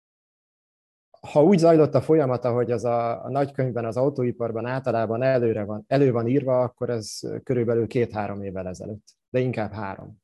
ha 1.31 1.43
úgy 1.43 1.57
zajlott 1.57 1.95
a 1.95 2.01
folyamat, 2.01 2.45
ahogy 2.45 2.71
az 2.71 2.85
a, 2.85 3.23
a 3.23 3.29
nagykönyvben, 3.29 3.85
az 3.85 3.97
autóiparban 3.97 4.65
általában 4.65 5.23
előre 5.23 5.63
van, 5.63 5.83
elő 5.87 6.11
van 6.11 6.27
írva, 6.27 6.61
akkor 6.61 6.89
ez 6.89 7.19
körülbelül 7.43 7.87
két-három 7.87 8.41
évvel 8.41 8.67
ezelőtt, 8.67 9.15
de 9.29 9.39
inkább 9.39 9.71
három. 9.71 10.21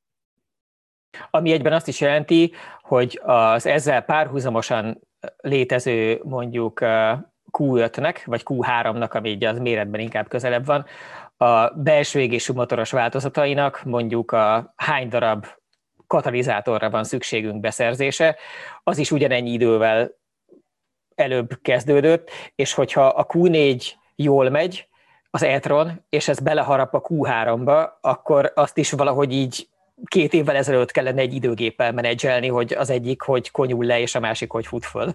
Ami 1.30 1.52
egyben 1.52 1.73
azt 1.73 1.88
is 1.88 2.02
jelenti, 2.02 2.54
hogy 2.82 3.21
az 3.23 3.65
ezzel 3.65 4.02
párhuzamosan 4.02 4.99
létező 5.38 6.21
mondjuk 6.23 6.80
Q5-nek, 7.52 8.21
vagy 8.26 8.41
Q3-nak, 8.45 9.12
ami 9.12 9.30
így 9.30 9.43
az 9.43 9.60
méretben 9.60 9.99
inkább 9.99 10.28
közelebb 10.28 10.65
van, 10.65 10.86
a 11.38 11.69
belső 11.69 12.19
égésű 12.19 12.54
motoros 12.54 12.91
változatainak 12.91 13.84
mondjuk 13.84 14.32
a 14.32 14.73
hány 14.76 15.08
darab 15.10 15.45
katalizátorra 16.08 16.89
van 16.89 17.04
szükségünk 17.04 17.60
beszerzése, 17.60 18.38
az 18.84 18.97
is 18.97 19.12
ugyanennyi 19.12 19.52
idővel 19.52 20.12
előbb 21.15 21.60
kezdődött, 21.62 22.30
és 22.56 22.73
hogyha 22.73 23.06
a 23.06 23.26
Q4 23.26 23.88
jól 24.15 24.49
megy, 24.49 24.88
az 25.30 25.43
e 25.43 25.62
és 26.10 26.28
ez 26.28 26.39
beleharap 26.39 26.93
a 26.93 27.02
Q3-ba, 27.02 27.89
akkor 28.02 28.52
azt 28.56 28.78
is 28.78 28.91
valahogy 28.91 29.34
így 29.34 29.67
két 30.06 30.34
évvel 30.34 30.56
ezelőtt 30.56 30.91
kellene 30.91 31.21
egy 31.21 31.34
időgéppel 31.34 31.91
menedzselni, 31.91 32.47
hogy 32.47 32.73
az 32.73 32.89
egyik 32.89 33.21
hogy 33.21 33.51
konyul 33.51 33.86
le, 33.86 33.99
és 33.99 34.15
a 34.15 34.19
másik 34.19 34.51
hogy 34.51 34.65
fut 34.65 34.86
föl. 34.86 35.13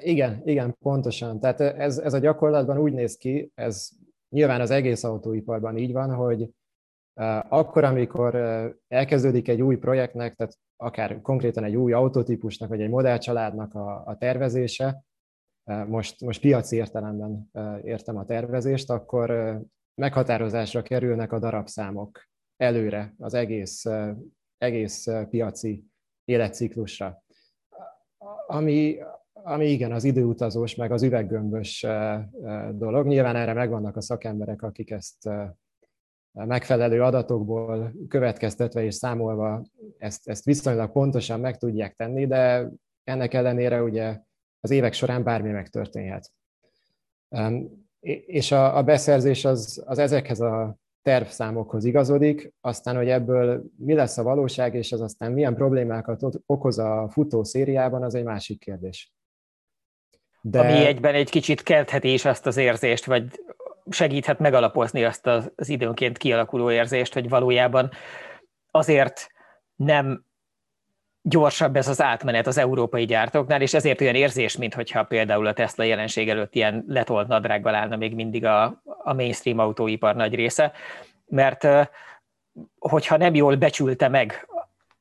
Igen, 0.00 0.42
igen, 0.44 0.76
pontosan. 0.78 1.40
Tehát 1.40 1.60
ez, 1.60 1.98
ez 1.98 2.12
a 2.12 2.18
gyakorlatban 2.18 2.78
úgy 2.78 2.92
néz 2.92 3.16
ki, 3.16 3.50
ez 3.54 3.88
nyilván 4.28 4.60
az 4.60 4.70
egész 4.70 5.04
autóiparban 5.04 5.76
így 5.76 5.92
van, 5.92 6.14
hogy 6.14 6.48
akkor, 7.48 7.84
amikor 7.84 8.34
elkezdődik 8.88 9.48
egy 9.48 9.62
új 9.62 9.76
projektnek, 9.76 10.34
tehát 10.34 10.58
akár 10.76 11.20
konkrétan 11.20 11.64
egy 11.64 11.76
új 11.76 11.92
autótípusnak, 11.92 12.68
vagy 12.68 12.80
egy 12.80 12.88
modellcsaládnak 12.88 13.74
a, 13.74 14.02
a 14.06 14.16
tervezése, 14.16 15.04
most, 15.86 16.20
most 16.20 16.40
piaci 16.40 16.76
értelemben 16.76 17.50
értem 17.84 18.16
a 18.16 18.24
tervezést, 18.24 18.90
akkor 18.90 19.58
meghatározásra 19.94 20.82
kerülnek 20.82 21.32
a 21.32 21.38
darabszámok 21.38 22.30
előre 22.56 23.14
az 23.18 23.34
egész, 23.34 23.84
egész 24.58 25.06
piaci 25.30 25.84
életciklusra. 26.24 27.22
Ami, 28.46 28.98
ami 29.32 29.66
igen, 29.66 29.92
az 29.92 30.04
időutazós, 30.04 30.74
meg 30.74 30.92
az 30.92 31.02
üveggömbös 31.02 31.86
dolog. 32.70 33.06
Nyilván 33.06 33.36
erre 33.36 33.52
megvannak 33.52 33.96
a 33.96 34.00
szakemberek, 34.00 34.62
akik 34.62 34.90
ezt 34.90 35.28
megfelelő 36.32 37.02
adatokból 37.02 37.92
következtetve 38.08 38.82
és 38.82 38.94
számolva 38.94 39.62
ezt, 39.98 40.28
ezt 40.28 40.44
viszonylag 40.44 40.92
pontosan 40.92 41.40
meg 41.40 41.58
tudják 41.58 41.94
tenni, 41.94 42.26
de 42.26 42.68
ennek 43.04 43.34
ellenére 43.34 43.82
ugye 43.82 44.20
az 44.60 44.70
évek 44.70 44.92
során 44.92 45.22
bármi 45.22 45.50
megtörténhet. 45.50 46.32
És 48.26 48.52
a, 48.52 48.76
a 48.76 48.82
beszerzés 48.82 49.44
az, 49.44 49.82
az 49.86 49.98
ezekhez 49.98 50.40
a 50.40 50.76
tervszámokhoz 51.02 51.84
igazodik, 51.84 52.52
aztán, 52.60 52.96
hogy 52.96 53.08
ebből 53.08 53.64
mi 53.76 53.94
lesz 53.94 54.18
a 54.18 54.22
valóság, 54.22 54.74
és 54.74 54.92
az 54.92 55.00
aztán 55.00 55.32
milyen 55.32 55.54
problémákat 55.54 56.22
okoz 56.46 56.78
a 56.78 57.08
futó 57.10 57.44
szériában, 57.44 58.02
az 58.02 58.14
egy 58.14 58.24
másik 58.24 58.58
kérdés. 58.58 59.12
De... 60.40 60.60
Ami 60.60 60.86
egyben 60.86 61.14
egy 61.14 61.30
kicsit 61.30 61.62
keltheti 61.62 62.12
is 62.12 62.24
azt 62.24 62.46
az 62.46 62.56
érzést, 62.56 63.04
vagy 63.04 63.40
segíthet 63.90 64.38
megalapozni 64.38 65.04
azt 65.04 65.26
az 65.26 65.68
időnként 65.68 66.18
kialakuló 66.18 66.70
érzést, 66.70 67.12
hogy 67.12 67.28
valójában 67.28 67.90
azért 68.70 69.26
nem 69.74 70.24
gyorsabb 71.22 71.76
ez 71.76 71.88
az 71.88 72.02
átmenet 72.02 72.46
az 72.46 72.58
európai 72.58 73.04
gyártóknál, 73.04 73.60
és 73.60 73.74
ezért 73.74 74.00
olyan 74.00 74.14
érzés, 74.14 74.56
mintha 74.56 75.04
például 75.04 75.46
a 75.46 75.52
Tesla 75.52 75.84
jelenség 75.84 76.28
előtt 76.28 76.54
ilyen 76.54 76.84
letolt 76.88 77.28
nadrággal 77.28 77.74
állna 77.74 77.96
még 77.96 78.14
mindig 78.14 78.44
a, 78.44 78.82
a 78.84 79.12
mainstream 79.12 79.58
autóipar 79.58 80.14
nagy 80.14 80.34
része, 80.34 80.72
mert 81.26 81.68
hogyha 82.78 83.16
nem 83.16 83.34
jól 83.34 83.56
becsülte 83.56 84.08
meg 84.08 84.46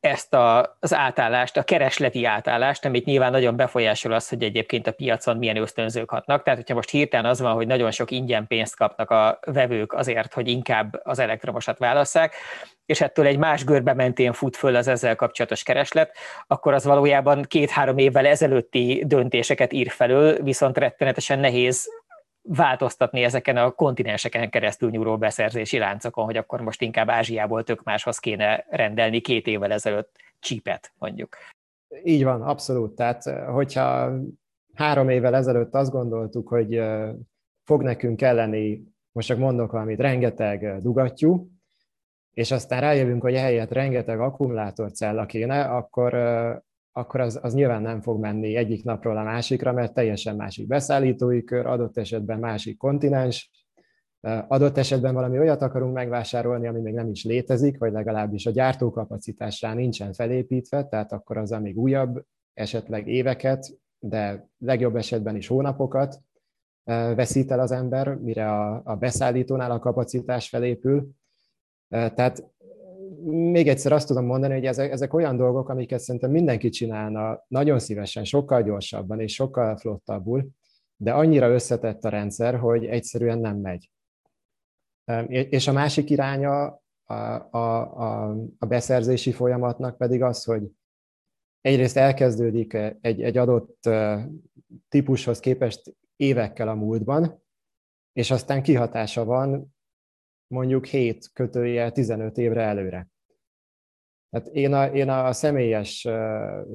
ezt 0.01 0.33
a, 0.33 0.77
az 0.79 0.93
átállást, 0.93 1.57
a 1.57 1.63
keresleti 1.63 2.25
átállást, 2.25 2.85
amit 2.85 3.05
nyilván 3.05 3.31
nagyon 3.31 3.55
befolyásol 3.55 4.11
az, 4.11 4.29
hogy 4.29 4.43
egyébként 4.43 4.87
a 4.87 4.91
piacon 4.91 5.37
milyen 5.37 5.57
ösztönzők 5.57 6.09
hatnak. 6.09 6.43
Tehát, 6.43 6.59
hogyha 6.59 6.75
most 6.75 6.89
hirtelen 6.89 7.25
az 7.25 7.41
van, 7.41 7.53
hogy 7.53 7.67
nagyon 7.67 7.91
sok 7.91 8.11
ingyen 8.11 8.47
pénzt 8.47 8.75
kapnak 8.75 9.09
a 9.09 9.39
vevők 9.45 9.93
azért, 9.93 10.33
hogy 10.33 10.47
inkább 10.47 10.99
az 11.03 11.19
elektromosat 11.19 11.77
válasszák, 11.77 12.35
és 12.85 13.01
ettől 13.01 13.25
egy 13.25 13.37
más 13.37 13.63
görbe 13.63 13.93
mentén 13.93 14.33
fut 14.33 14.55
föl 14.55 14.75
az 14.75 14.87
ezzel 14.87 15.15
kapcsolatos 15.15 15.63
kereslet, 15.63 16.17
akkor 16.47 16.73
az 16.73 16.85
valójában 16.85 17.43
két-három 17.47 17.97
évvel 17.97 18.25
ezelőtti 18.25 19.03
döntéseket 19.07 19.73
ír 19.73 19.89
felől, 19.89 20.43
viszont 20.43 20.77
rettenetesen 20.77 21.39
nehéz 21.39 21.89
változtatni 22.41 23.23
ezeken 23.23 23.57
a 23.57 23.71
kontinenseken 23.71 24.49
keresztül 24.49 24.89
nyúló 24.89 25.17
beszerzési 25.17 25.77
láncokon, 25.77 26.25
hogy 26.25 26.37
akkor 26.37 26.61
most 26.61 26.81
inkább 26.81 27.09
Ázsiából 27.09 27.63
tök 27.63 27.83
máshoz 27.83 28.19
kéne 28.19 28.65
rendelni 28.69 29.19
két 29.19 29.47
évvel 29.47 29.71
ezelőtt 29.71 30.15
csípet, 30.39 30.91
mondjuk. 30.97 31.35
Így 32.03 32.23
van, 32.23 32.41
abszolút. 32.41 32.95
Tehát, 32.95 33.23
hogyha 33.47 34.11
három 34.73 35.09
évvel 35.09 35.35
ezelőtt 35.35 35.73
azt 35.73 35.91
gondoltuk, 35.91 36.47
hogy 36.47 36.81
fog 37.63 37.83
nekünk 37.83 38.17
kelleni, 38.17 38.83
most 39.11 39.27
csak 39.27 39.37
mondok 39.37 39.71
valamit, 39.71 39.99
rengeteg 39.99 40.81
dugattyú, 40.81 41.49
és 42.33 42.51
aztán 42.51 42.81
rájövünk, 42.81 43.21
hogy 43.21 43.33
ehelyett 43.33 43.71
rengeteg 43.71 44.19
akkumulátorcella 44.19 45.25
kéne, 45.25 45.63
akkor 45.63 46.13
akkor 46.91 47.19
az, 47.19 47.39
az 47.41 47.53
nyilván 47.53 47.81
nem 47.81 48.01
fog 48.01 48.19
menni 48.19 48.55
egyik 48.55 48.83
napról 48.83 49.17
a 49.17 49.23
másikra, 49.23 49.73
mert 49.73 49.93
teljesen 49.93 50.35
másik 50.35 50.67
beszállítói 50.67 51.43
kör, 51.43 51.65
adott 51.65 51.97
esetben 51.97 52.39
másik 52.39 52.77
kontinens, 52.77 53.51
adott 54.47 54.77
esetben 54.77 55.13
valami 55.13 55.39
olyat 55.39 55.61
akarunk 55.61 55.93
megvásárolni, 55.93 56.67
ami 56.67 56.79
még 56.79 56.93
nem 56.93 57.09
is 57.09 57.23
létezik, 57.23 57.77
vagy 57.77 57.91
legalábbis 57.91 58.45
a 58.45 58.51
gyártókapacitásra 58.51 59.73
nincsen 59.73 60.13
felépítve, 60.13 60.83
tehát 60.83 61.11
akkor 61.11 61.37
az 61.37 61.49
még 61.49 61.77
újabb, 61.77 62.25
esetleg 62.53 63.07
éveket, 63.07 63.79
de 63.99 64.49
legjobb 64.57 64.95
esetben 64.95 65.35
is 65.35 65.47
hónapokat 65.47 66.19
veszít 67.15 67.51
el 67.51 67.59
az 67.59 67.71
ember, 67.71 68.15
mire 68.15 68.51
a, 68.51 68.81
a 68.83 68.95
beszállítónál 68.95 69.71
a 69.71 69.79
kapacitás 69.79 70.49
felépül. 70.49 71.09
Tehát 71.87 72.50
még 73.25 73.67
egyszer 73.67 73.91
azt 73.91 74.07
tudom 74.07 74.25
mondani, 74.25 74.53
hogy 74.53 74.65
ezek, 74.65 74.91
ezek 74.91 75.13
olyan 75.13 75.37
dolgok, 75.37 75.69
amiket 75.69 75.99
szerintem 75.99 76.31
mindenki 76.31 76.69
csinálna 76.69 77.45
nagyon 77.47 77.79
szívesen, 77.79 78.23
sokkal 78.23 78.63
gyorsabban 78.63 79.19
és 79.19 79.33
sokkal 79.33 79.77
flottabbul, 79.77 80.49
de 80.95 81.13
annyira 81.13 81.49
összetett 81.49 82.03
a 82.03 82.09
rendszer, 82.09 82.59
hogy 82.59 82.85
egyszerűen 82.85 83.39
nem 83.39 83.57
megy. 83.57 83.91
És 85.27 85.67
a 85.67 85.71
másik 85.71 86.09
iránya 86.09 86.81
a, 87.03 87.13
a, 87.49 87.57
a, 87.57 88.29
a 88.59 88.65
beszerzési 88.65 89.31
folyamatnak 89.31 89.97
pedig 89.97 90.23
az, 90.23 90.43
hogy 90.43 90.63
egyrészt 91.61 91.97
elkezdődik 91.97 92.73
egy, 93.01 93.21
egy 93.21 93.37
adott 93.37 93.89
típushoz 94.89 95.39
képest 95.39 95.95
évekkel 96.15 96.67
a 96.67 96.75
múltban, 96.75 97.43
és 98.13 98.31
aztán 98.31 98.63
kihatása 98.63 99.25
van 99.25 99.75
mondjuk 100.47 100.85
7 100.85 101.29
kötője 101.33 101.91
15 101.91 102.37
évre 102.37 102.61
előre. 102.61 103.10
Tehát 104.31 104.47
én 104.47 104.73
a, 104.73 104.85
én 104.85 105.09
a 105.09 105.33
személyes 105.33 106.07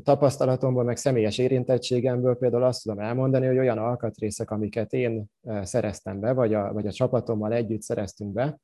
tapasztalatomból, 0.03 0.85
meg 0.85 0.97
személyes 0.97 1.39
érintettségemből 1.39 2.37
például 2.37 2.63
azt 2.63 2.83
tudom 2.83 2.99
elmondani, 2.99 3.47
hogy 3.47 3.59
olyan 3.59 3.79
alkatrészek, 3.79 4.51
amiket 4.51 4.93
én 4.93 5.25
szereztem 5.63 6.21
be, 6.21 6.33
vagy 6.33 6.55
a, 6.55 6.73
vagy 6.73 6.87
a 6.87 6.93
csapatommal 6.93 7.53
együtt 7.53 7.83
szereztünk 7.83 8.33
be, 8.33 8.59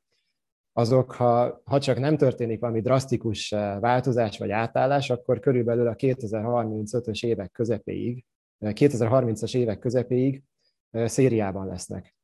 azok, 0.73 1.11
ha, 1.11 1.61
ha 1.65 1.79
csak 1.79 1.99
nem 1.99 2.17
történik 2.17 2.59
valami 2.59 2.81
drasztikus 2.81 3.49
változás 3.79 4.37
vagy 4.37 4.51
átállás, 4.51 5.09
akkor 5.09 5.39
körülbelül 5.39 5.87
a 5.87 5.95
2035-ös 5.95 7.25
évek 7.25 7.51
közepéig, 7.51 8.25
2030-as 8.59 9.55
évek 9.55 9.79
közepéig 9.79 10.43
szériában 10.91 11.67
lesznek. 11.67 12.15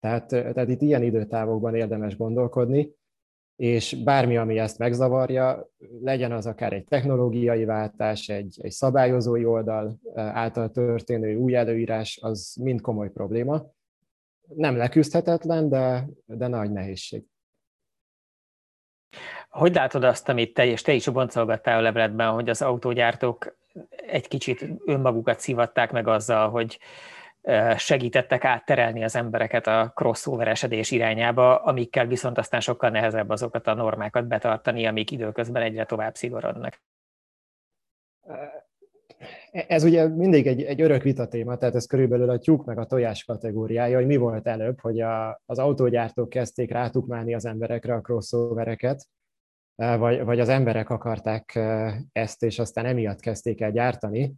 Tehát, 0.00 0.26
tehát 0.26 0.68
itt 0.68 0.80
ilyen 0.80 1.02
időtávokban 1.02 1.74
érdemes 1.74 2.16
gondolkodni, 2.16 2.98
és 3.60 3.94
bármi, 4.04 4.36
ami 4.36 4.58
ezt 4.58 4.78
megzavarja, 4.78 5.70
legyen 6.02 6.32
az 6.32 6.46
akár 6.46 6.72
egy 6.72 6.84
technológiai 6.84 7.64
váltás, 7.64 8.28
egy, 8.28 8.58
egy 8.62 8.70
szabályozói 8.70 9.44
oldal 9.44 9.98
által 10.14 10.70
történő 10.70 11.36
új 11.36 11.54
előírás, 11.54 12.18
az 12.22 12.56
mind 12.60 12.80
komoly 12.80 13.10
probléma. 13.10 13.66
Nem 14.54 14.76
leküzdhetetlen, 14.76 15.68
de, 15.68 16.08
de 16.24 16.46
nagy 16.46 16.70
nehézség. 16.70 17.24
Hogy 19.48 19.74
látod 19.74 20.04
azt, 20.04 20.28
amit 20.28 20.54
te 20.54 20.66
és 20.66 20.82
te 20.82 20.92
is 20.92 21.08
boncolgattál 21.08 21.78
a 21.78 21.82
leveletben, 21.82 22.32
hogy 22.32 22.48
az 22.48 22.62
autógyártók 22.62 23.56
egy 24.06 24.28
kicsit 24.28 24.64
önmagukat 24.84 25.40
szivatták 25.40 25.92
meg 25.92 26.08
azzal, 26.08 26.50
hogy 26.50 26.78
segítettek 27.76 28.44
átterelni 28.44 29.04
az 29.04 29.16
embereket 29.16 29.66
a 29.66 29.92
crossover 29.94 30.48
esedés 30.48 30.90
irányába, 30.90 31.56
amikkel 31.56 32.06
viszont 32.06 32.38
aztán 32.38 32.60
sokkal 32.60 32.90
nehezebb 32.90 33.28
azokat 33.28 33.66
a 33.66 33.74
normákat 33.74 34.26
betartani, 34.26 34.86
amik 34.86 35.10
időközben 35.10 35.62
egyre 35.62 35.84
tovább 35.86 36.14
szigorodnak. 36.14 36.82
Ez 39.50 39.84
ugye 39.84 40.08
mindig 40.08 40.46
egy, 40.46 40.62
egy 40.62 40.80
örök 40.80 41.02
vitatéma, 41.02 41.56
tehát 41.56 41.74
ez 41.74 41.86
körülbelül 41.86 42.30
a 42.30 42.38
tyúk 42.38 42.64
meg 42.64 42.78
a 42.78 42.86
tojás 42.86 43.24
kategóriája, 43.24 43.96
hogy 43.96 44.06
mi 44.06 44.16
volt 44.16 44.46
előbb, 44.46 44.80
hogy 44.80 45.00
a, 45.00 45.42
az 45.46 45.58
autógyártók 45.58 46.28
kezdték 46.28 46.70
rátukmálni 46.70 47.34
az 47.34 47.44
emberekre 47.44 47.94
a 47.94 48.00
crossovereket, 48.00 49.06
vagy, 49.74 50.24
vagy 50.24 50.40
az 50.40 50.48
emberek 50.48 50.90
akarták 50.90 51.58
ezt, 52.12 52.42
és 52.42 52.58
aztán 52.58 52.86
emiatt 52.86 53.20
kezdték 53.20 53.60
el 53.60 53.70
gyártani 53.70 54.34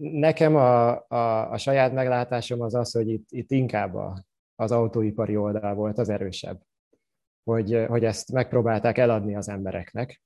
nekem 0.00 0.56
a, 0.56 0.90
a, 1.08 1.50
a 1.50 1.58
saját 1.58 1.92
meglátásom 1.92 2.60
az 2.60 2.74
az, 2.74 2.92
hogy 2.92 3.08
itt, 3.08 3.26
itt 3.30 3.50
inkább 3.50 3.94
a, 3.94 4.24
az 4.54 4.72
autóipari 4.72 5.36
oldal 5.36 5.74
volt 5.74 5.98
az 5.98 6.08
erősebb, 6.08 6.62
hogy, 7.42 7.84
hogy 7.88 8.04
ezt 8.04 8.32
megpróbálták 8.32 8.98
eladni 8.98 9.36
az 9.36 9.48
embereknek. 9.48 10.22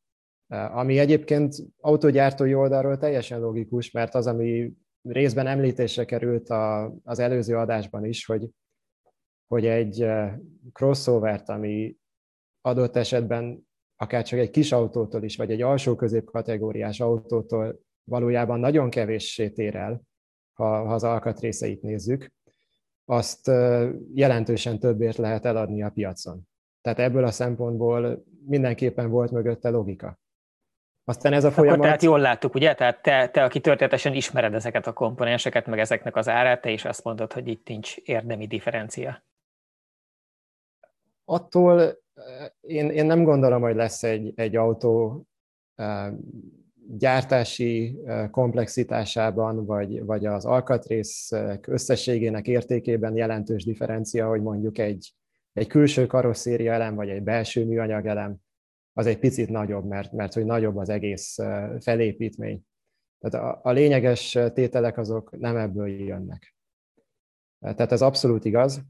Ami 0.48 0.98
egyébként 0.98 1.54
autógyártói 1.80 2.54
oldalról 2.54 2.98
teljesen 2.98 3.40
logikus, 3.40 3.90
mert 3.90 4.14
az, 4.14 4.26
ami 4.26 4.72
részben 5.02 5.46
említésre 5.46 6.04
került 6.04 6.48
a, 6.48 6.94
az 7.04 7.18
előző 7.18 7.56
adásban 7.56 8.04
is, 8.04 8.26
hogy, 8.26 8.48
hogy 9.46 9.66
egy 9.66 10.06
crossovert, 10.72 11.48
ami 11.48 11.96
adott 12.60 12.96
esetben 12.96 13.68
akár 13.96 14.24
csak 14.24 14.38
egy 14.38 14.50
kis 14.50 14.72
autótól 14.72 15.22
is, 15.22 15.36
vagy 15.36 15.50
egy 15.50 15.62
alsó 15.62 15.94
középkategóriás 15.94 17.00
autótól 17.00 17.80
valójában 18.10 18.60
nagyon 18.60 18.90
kevéssé 18.90 19.48
tér 19.48 19.76
el, 19.76 20.02
ha, 20.52 20.64
ha 20.64 20.94
az 20.94 21.04
alkatrészeit 21.04 21.82
nézzük, 21.82 22.32
azt 23.04 23.46
jelentősen 24.14 24.78
többért 24.78 25.16
lehet 25.16 25.44
eladni 25.44 25.82
a 25.82 25.90
piacon. 25.90 26.48
Tehát 26.80 26.98
ebből 26.98 27.24
a 27.24 27.30
szempontból 27.30 28.24
mindenképpen 28.46 29.10
volt 29.10 29.30
mögötte 29.30 29.68
logika. 29.68 30.18
Aztán 31.04 31.32
ez 31.32 31.44
a 31.44 31.50
folyamat... 31.50 31.74
Akkor 31.74 31.86
tehát 31.86 32.02
jól 32.02 32.20
láttuk, 32.20 32.54
ugye? 32.54 32.74
Tehát 32.74 33.02
te, 33.02 33.28
te, 33.28 33.44
aki 33.44 33.60
történetesen 33.60 34.14
ismered 34.14 34.54
ezeket 34.54 34.86
a 34.86 34.92
komponenseket, 34.92 35.66
meg 35.66 35.78
ezeknek 35.78 36.16
az 36.16 36.28
árát, 36.28 36.60
te 36.60 36.70
is 36.70 36.84
azt 36.84 37.04
mondod, 37.04 37.32
hogy 37.32 37.48
itt 37.48 37.68
nincs 37.68 37.96
érdemi 37.96 38.46
differencia. 38.46 39.24
Attól 41.24 41.98
én, 42.60 42.90
én 42.90 43.06
nem 43.06 43.22
gondolom, 43.22 43.62
hogy 43.62 43.74
lesz 43.74 44.02
egy, 44.02 44.32
egy 44.34 44.56
autó 44.56 45.24
gyártási 46.98 47.98
komplexitásában, 48.30 49.66
vagy, 49.66 50.04
vagy 50.04 50.26
az 50.26 50.44
alkatrész 50.44 51.30
összességének 51.66 52.46
értékében 52.46 53.16
jelentős 53.16 53.64
differencia, 53.64 54.28
hogy 54.28 54.42
mondjuk 54.42 54.78
egy, 54.78 55.14
egy 55.52 55.66
külső 55.66 56.06
karosszéria 56.06 56.72
elem, 56.72 56.94
vagy 56.94 57.08
egy 57.08 57.22
belső 57.22 57.64
műanyag 57.64 58.06
elem, 58.06 58.36
az 58.92 59.06
egy 59.06 59.18
picit 59.18 59.48
nagyobb, 59.48 59.84
mert, 59.84 60.12
mert 60.12 60.32
hogy 60.32 60.44
nagyobb 60.44 60.76
az 60.76 60.88
egész 60.88 61.36
felépítmény. 61.80 62.62
Tehát 63.18 63.46
a, 63.46 63.60
a 63.62 63.72
lényeges 63.72 64.38
tételek 64.54 64.98
azok 64.98 65.38
nem 65.38 65.56
ebből 65.56 65.88
jönnek. 65.88 66.54
Tehát 67.58 67.92
ez 67.92 68.02
abszolút 68.02 68.44
igaz. 68.44 68.82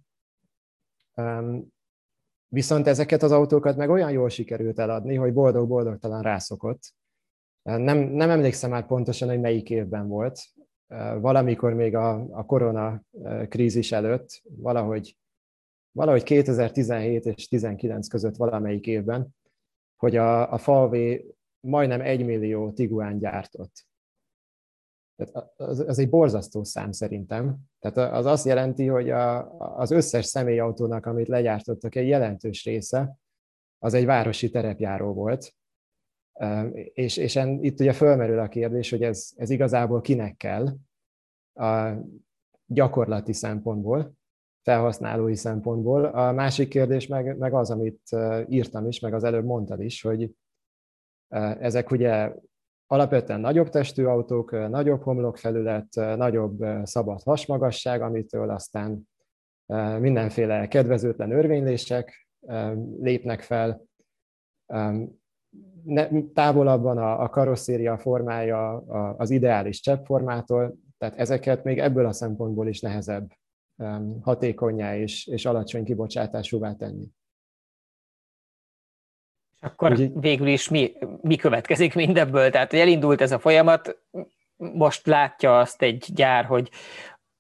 Viszont 2.49 2.87
ezeket 2.87 3.23
az 3.23 3.33
autókat 3.33 3.77
meg 3.77 3.91
olyan 3.91 4.11
jól 4.11 4.29
sikerült 4.29 4.79
eladni, 4.79 5.15
hogy 5.15 5.33
boldog-boldogtalan 5.33 6.23
rászokott, 6.23 6.81
nem, 7.62 7.99
nem 7.99 8.31
emlékszem 8.31 8.70
már 8.70 8.87
pontosan, 8.87 9.29
hogy 9.29 9.40
melyik 9.40 9.70
évben 9.70 10.09
volt. 10.09 10.40
Valamikor 11.20 11.75
még 11.75 11.94
a, 11.94 12.27
a 12.31 12.44
korona 12.46 13.03
krízis 13.49 13.92
előtt, 13.92 14.42
valahogy, 14.57 15.16
valahogy 15.92 16.23
2017 16.23 17.27
és 17.27 17.49
19 17.49 18.09
között 18.09 18.37
valamelyik 18.37 18.87
évben, 18.87 19.29
hogy 19.96 20.16
a, 20.16 20.53
a 20.53 20.59
Falvé 20.59 21.35
majdnem 21.61 22.01
egy 22.01 22.25
millió 22.25 22.73
Tiguan 22.73 23.18
gyártott. 23.18 23.88
Tehát 25.16 25.53
az, 25.57 25.79
az 25.79 25.99
egy 25.99 26.09
borzasztó 26.09 26.64
szám 26.64 26.92
szerintem. 26.92 27.59
Tehát 27.79 28.12
az 28.12 28.27
azt 28.27 28.46
jelenti, 28.46 28.87
hogy 28.87 29.11
a, 29.11 29.53
az 29.79 29.90
összes 29.90 30.27
személyautónak, 30.27 31.07
amit 31.07 31.29
legyártottak, 31.29 31.94
egy 31.94 32.09
jelentős 32.09 32.64
része, 32.64 33.16
az 33.79 33.94
egy 33.94 34.05
városi 34.05 34.51
terepjáró 34.51 35.12
volt, 35.12 35.55
és, 36.92 37.16
és 37.16 37.37
en, 37.37 37.64
itt 37.64 37.81
ugye 37.81 37.92
fölmerül 37.92 38.38
a 38.38 38.48
kérdés, 38.48 38.90
hogy 38.90 39.03
ez, 39.03 39.31
ez 39.37 39.50
igazából 39.50 40.00
kinek 40.00 40.37
kell 40.37 40.66
a 41.55 41.92
gyakorlati 42.66 43.33
szempontból, 43.33 44.12
felhasználói 44.62 45.35
szempontból. 45.35 46.05
A 46.05 46.33
másik 46.33 46.68
kérdés 46.68 47.07
meg, 47.07 47.37
meg 47.38 47.55
az, 47.55 47.70
amit 47.70 48.00
írtam 48.48 48.87
is, 48.87 49.00
meg 49.00 49.14
az 49.14 49.24
előbb 49.24 49.44
mondtad 49.44 49.81
is, 49.81 50.03
hogy 50.03 50.35
ezek 51.59 51.90
ugye 51.90 52.33
alapvetően 52.87 53.40
nagyobb 53.40 53.68
testű 53.68 54.05
autók, 54.05 54.50
nagyobb 54.50 55.03
homlokfelület, 55.03 55.94
nagyobb 55.94 56.64
szabad 56.83 57.22
hasmagasság, 57.22 58.03
amitől 58.03 58.50
aztán 58.50 59.09
mindenféle 60.00 60.68
kedvezőtlen 60.68 61.33
örvénylések 61.33 62.29
lépnek 63.00 63.40
fel, 63.40 63.83
ne, 65.85 66.09
távolabban 66.35 66.99
a, 66.99 67.23
a 67.23 67.29
karosszéria 67.29 67.99
formája 67.99 68.77
az 69.17 69.31
ideális 69.31 69.81
cseppformától, 69.81 70.79
tehát 70.99 71.19
ezeket 71.19 71.65
még 71.65 71.79
ebből 71.79 72.07
a 72.07 72.13
szempontból 72.13 72.69
is 72.69 72.81
nehezebb 72.81 73.33
hatékonyá 74.21 74.97
és, 74.97 75.27
és 75.27 75.47
alacsony 75.47 75.85
kibocsátásúvá 75.85 76.75
tenni. 76.75 77.07
Akkor 79.61 79.93
Úgy, 79.93 80.13
végül 80.15 80.47
is 80.47 80.69
mi, 80.69 80.93
mi 81.21 81.37
következik 81.37 81.95
mindebből? 81.95 82.51
Tehát 82.51 82.73
elindult 82.73 83.21
ez 83.21 83.33
a 83.33 83.39
folyamat, 83.39 83.99
most 84.57 85.07
látja 85.07 85.59
azt 85.59 85.83
egy 85.83 86.07
gyár, 86.15 86.45
hogy 86.45 86.71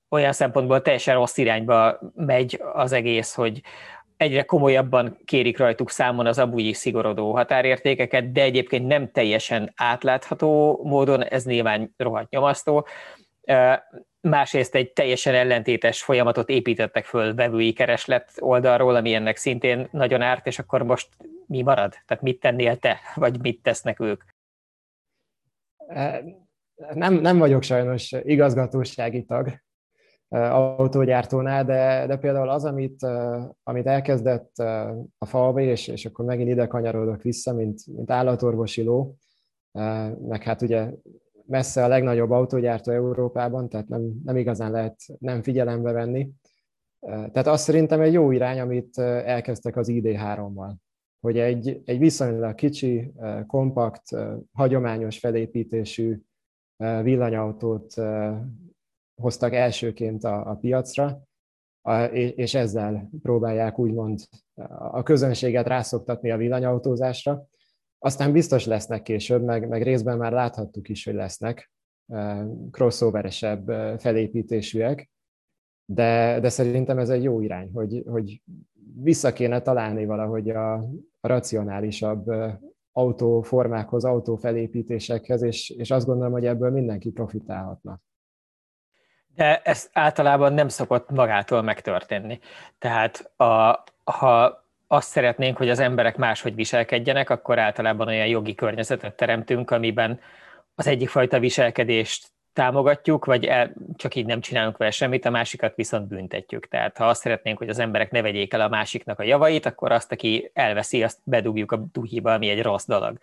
olyan 0.08 0.32
szempontból 0.32 0.82
teljesen 0.82 1.14
rossz 1.14 1.36
irányba 1.36 1.98
megy 2.14 2.62
az 2.72 2.92
egész, 2.92 3.34
hogy 3.34 3.62
egyre 4.20 4.42
komolyabban 4.42 5.18
kérik 5.24 5.58
rajtuk 5.58 5.90
számon 5.90 6.26
az 6.26 6.38
abúgyi 6.38 6.72
szigorodó 6.72 7.34
határértékeket, 7.34 8.32
de 8.32 8.42
egyébként 8.42 8.86
nem 8.86 9.10
teljesen 9.10 9.72
átlátható 9.76 10.80
módon, 10.84 11.22
ez 11.22 11.44
nyilván 11.44 11.94
rohadt 11.96 12.30
nyomasztó. 12.30 12.86
Másrészt 14.20 14.74
egy 14.74 14.92
teljesen 14.92 15.34
ellentétes 15.34 16.02
folyamatot 16.02 16.48
építettek 16.48 17.04
föl 17.04 17.34
vevői 17.34 17.72
kereslet 17.72 18.32
oldalról, 18.38 18.94
ami 18.94 19.14
ennek 19.14 19.36
szintén 19.36 19.88
nagyon 19.90 20.22
árt, 20.22 20.46
és 20.46 20.58
akkor 20.58 20.82
most 20.82 21.08
mi 21.46 21.62
marad? 21.62 21.94
Tehát 22.06 22.22
mit 22.22 22.40
tennél 22.40 22.76
te, 22.76 23.00
vagy 23.14 23.40
mit 23.40 23.62
tesznek 23.62 24.00
ők? 24.00 24.22
Nem, 26.92 27.14
nem 27.14 27.38
vagyok 27.38 27.62
sajnos 27.62 28.14
igazgatósági 28.22 29.24
tag, 29.24 29.60
autógyártónál, 30.30 31.64
de, 31.64 32.06
de 32.06 32.16
például 32.16 32.48
az, 32.48 32.64
amit, 32.64 33.06
amit 33.62 33.86
elkezdett 33.86 34.58
a 35.18 35.26
falva, 35.26 35.60
és, 35.60 35.88
és 35.88 36.06
akkor 36.06 36.24
megint 36.24 36.48
ide 36.48 36.66
kanyarodok 36.66 37.22
vissza, 37.22 37.54
mint, 37.54 37.86
mint 37.86 38.10
állatorvosi 38.10 38.82
ló, 38.82 39.16
meg 40.20 40.42
hát 40.42 40.62
ugye 40.62 40.90
messze 41.46 41.84
a 41.84 41.88
legnagyobb 41.88 42.30
autógyártó 42.30 42.92
Európában, 42.92 43.68
tehát 43.68 43.88
nem, 43.88 44.20
nem 44.24 44.36
igazán 44.36 44.70
lehet 44.70 44.96
nem 45.18 45.42
figyelembe 45.42 45.92
venni. 45.92 46.30
Tehát 47.00 47.46
azt 47.46 47.64
szerintem 47.64 48.00
egy 48.00 48.12
jó 48.12 48.30
irány, 48.30 48.60
amit 48.60 48.98
elkezdtek 48.98 49.76
az 49.76 49.88
ID3-mal. 49.90 50.72
hogy 51.20 51.38
egy, 51.38 51.80
egy 51.84 51.98
viszonylag 51.98 52.54
kicsi, 52.54 53.12
kompakt, 53.46 54.02
hagyományos 54.52 55.18
felépítésű 55.18 56.20
villanyautót 57.02 57.94
hoztak 59.20 59.54
elsőként 59.54 60.24
a, 60.24 60.50
a 60.50 60.54
piacra, 60.54 61.22
és 62.10 62.54
ezzel 62.54 63.10
próbálják 63.22 63.78
úgymond 63.78 64.20
a 64.78 65.02
közönséget 65.02 65.66
rászoktatni 65.66 66.30
a 66.30 66.36
villanyautózásra. 66.36 67.46
Aztán 67.98 68.32
biztos 68.32 68.66
lesznek 68.66 69.02
később, 69.02 69.42
meg, 69.42 69.68
meg 69.68 69.82
részben 69.82 70.18
már 70.18 70.32
láthattuk 70.32 70.88
is, 70.88 71.04
hogy 71.04 71.14
lesznek 71.14 71.72
crossoveresebb 72.70 73.68
felépítésűek, 73.98 75.10
de, 75.84 76.40
de 76.40 76.48
szerintem 76.48 76.98
ez 76.98 77.08
egy 77.08 77.22
jó 77.22 77.40
irány, 77.40 77.70
hogy, 77.72 78.02
hogy 78.06 78.42
vissza 79.02 79.32
kéne 79.32 79.60
találni 79.60 80.04
valahogy 80.04 80.50
a, 80.50 80.74
a 81.20 81.28
racionálisabb 81.28 82.24
autóformákhoz, 82.92 84.04
autófelépítésekhez, 84.04 85.42
és, 85.42 85.70
és 85.70 85.90
azt 85.90 86.06
gondolom, 86.06 86.32
hogy 86.32 86.46
ebből 86.46 86.70
mindenki 86.70 87.10
profitálhatna. 87.10 88.00
De 89.34 89.60
ez 89.64 89.90
általában 89.92 90.52
nem 90.52 90.68
szokott 90.68 91.10
magától 91.10 91.62
megtörténni. 91.62 92.40
Tehát 92.78 93.30
a, 93.36 93.84
ha 94.04 94.64
azt 94.86 95.08
szeretnénk, 95.08 95.56
hogy 95.56 95.70
az 95.70 95.78
emberek 95.78 96.16
máshogy 96.16 96.54
viselkedjenek, 96.54 97.30
akkor 97.30 97.58
általában 97.58 98.08
olyan 98.08 98.26
jogi 98.26 98.54
környezetet 98.54 99.14
teremtünk, 99.14 99.70
amiben 99.70 100.20
az 100.74 100.86
egyik 100.86 101.08
fajta 101.08 101.38
viselkedést 101.38 102.28
támogatjuk, 102.52 103.24
vagy 103.24 103.44
el, 103.44 103.72
csak 103.96 104.14
így 104.14 104.26
nem 104.26 104.40
csinálunk 104.40 104.76
vele 104.76 104.90
semmit, 104.90 105.24
a 105.24 105.30
másikat 105.30 105.76
viszont 105.76 106.08
büntetjük. 106.08 106.68
Tehát 106.68 106.96
ha 106.96 107.08
azt 107.08 107.20
szeretnénk, 107.20 107.58
hogy 107.58 107.68
az 107.68 107.78
emberek 107.78 108.10
ne 108.10 108.22
vegyék 108.22 108.52
el 108.52 108.60
a 108.60 108.68
másiknak 108.68 109.18
a 109.18 109.22
javait, 109.22 109.66
akkor 109.66 109.92
azt, 109.92 110.12
aki 110.12 110.50
elveszi, 110.54 111.02
azt 111.02 111.18
bedugjuk 111.24 111.72
a 111.72 111.84
duhiba, 111.92 112.32
ami 112.32 112.48
egy 112.48 112.62
rossz 112.62 112.86
dolog. 112.86 113.18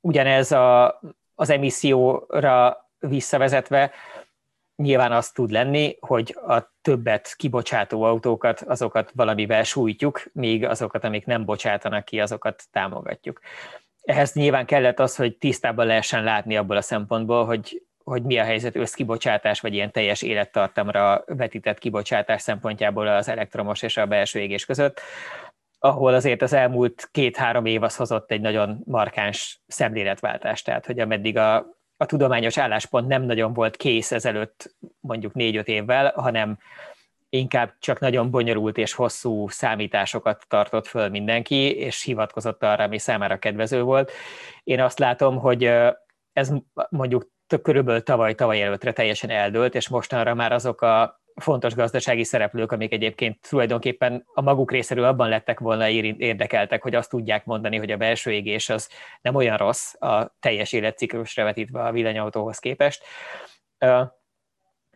Ugyanez 0.00 0.52
a, 0.52 1.00
az 1.34 1.50
emisszióra 1.50 2.88
visszavezetve, 2.98 3.90
nyilván 4.80 5.12
az 5.12 5.30
tud 5.30 5.50
lenni, 5.50 5.96
hogy 6.00 6.36
a 6.46 6.72
többet 6.82 7.34
kibocsátó 7.36 8.02
autókat, 8.02 8.60
azokat 8.60 9.10
valamivel 9.14 9.62
sújtjuk, 9.62 10.22
míg 10.32 10.64
azokat, 10.64 11.04
amik 11.04 11.26
nem 11.26 11.44
bocsátanak 11.44 12.04
ki, 12.04 12.20
azokat 12.20 12.62
támogatjuk. 12.70 13.40
Ehhez 14.02 14.32
nyilván 14.32 14.66
kellett 14.66 15.00
az, 15.00 15.16
hogy 15.16 15.36
tisztában 15.36 15.86
lehessen 15.86 16.24
látni 16.24 16.56
abból 16.56 16.76
a 16.76 16.82
szempontból, 16.82 17.44
hogy, 17.44 17.82
hogy 18.04 18.22
mi 18.22 18.38
a 18.38 18.44
helyzet 18.44 18.76
összkibocsátás, 18.76 19.60
vagy 19.60 19.74
ilyen 19.74 19.92
teljes 19.92 20.22
élettartamra 20.22 21.24
vetített 21.26 21.78
kibocsátás 21.78 22.42
szempontjából 22.42 23.06
az 23.06 23.28
elektromos 23.28 23.82
és 23.82 23.96
a 23.96 24.06
belső 24.06 24.38
égés 24.38 24.64
között, 24.64 25.00
ahol 25.78 26.14
azért 26.14 26.42
az 26.42 26.52
elmúlt 26.52 27.08
két-három 27.12 27.64
év 27.64 27.82
az 27.82 27.96
hozott 27.96 28.30
egy 28.30 28.40
nagyon 28.40 28.80
markáns 28.84 29.60
szemléletváltást, 29.66 30.64
tehát 30.64 30.86
hogy 30.86 31.00
ameddig 31.00 31.36
a, 31.36 31.66
a 32.00 32.06
tudományos 32.06 32.58
álláspont 32.58 33.06
nem 33.08 33.22
nagyon 33.22 33.52
volt 33.52 33.76
kész 33.76 34.12
ezelőtt 34.12 34.74
mondjuk 35.00 35.34
négy-öt 35.34 35.68
évvel, 35.68 36.12
hanem 36.16 36.58
inkább 37.28 37.74
csak 37.78 37.98
nagyon 37.98 38.30
bonyolult 38.30 38.78
és 38.78 38.92
hosszú 38.92 39.48
számításokat 39.48 40.44
tartott 40.48 40.86
föl 40.86 41.08
mindenki, 41.08 41.76
és 41.76 42.02
hivatkozott 42.02 42.62
arra, 42.62 42.84
ami 42.84 42.98
számára 42.98 43.38
kedvező 43.38 43.82
volt. 43.82 44.12
Én 44.64 44.80
azt 44.80 44.98
látom, 44.98 45.38
hogy 45.38 45.64
ez 46.32 46.52
mondjuk 46.90 47.30
körülbelül 47.62 48.02
tavaly-tavaly 48.02 48.62
előttre 48.62 48.92
teljesen 48.92 49.30
eldőlt, 49.30 49.74
és 49.74 49.88
mostanra 49.88 50.34
már 50.34 50.52
azok 50.52 50.82
a 50.82 51.19
fontos 51.34 51.74
gazdasági 51.74 52.24
szereplők, 52.24 52.72
amik 52.72 52.92
egyébként 52.92 53.48
tulajdonképpen 53.48 54.24
a 54.34 54.40
maguk 54.40 54.70
részéről 54.70 55.04
abban 55.04 55.28
lettek 55.28 55.58
volna 55.58 55.88
érdekeltek, 55.88 56.82
hogy 56.82 56.94
azt 56.94 57.10
tudják 57.10 57.44
mondani, 57.44 57.76
hogy 57.76 57.90
a 57.90 57.96
belső 57.96 58.32
égés 58.32 58.68
az 58.68 58.88
nem 59.20 59.34
olyan 59.34 59.56
rossz 59.56 59.94
a 60.02 60.36
teljes 60.40 60.72
életciklusra 60.72 61.44
vetítve 61.44 61.82
a 61.82 61.92
villanyautóhoz 61.92 62.58
képest. 62.58 63.04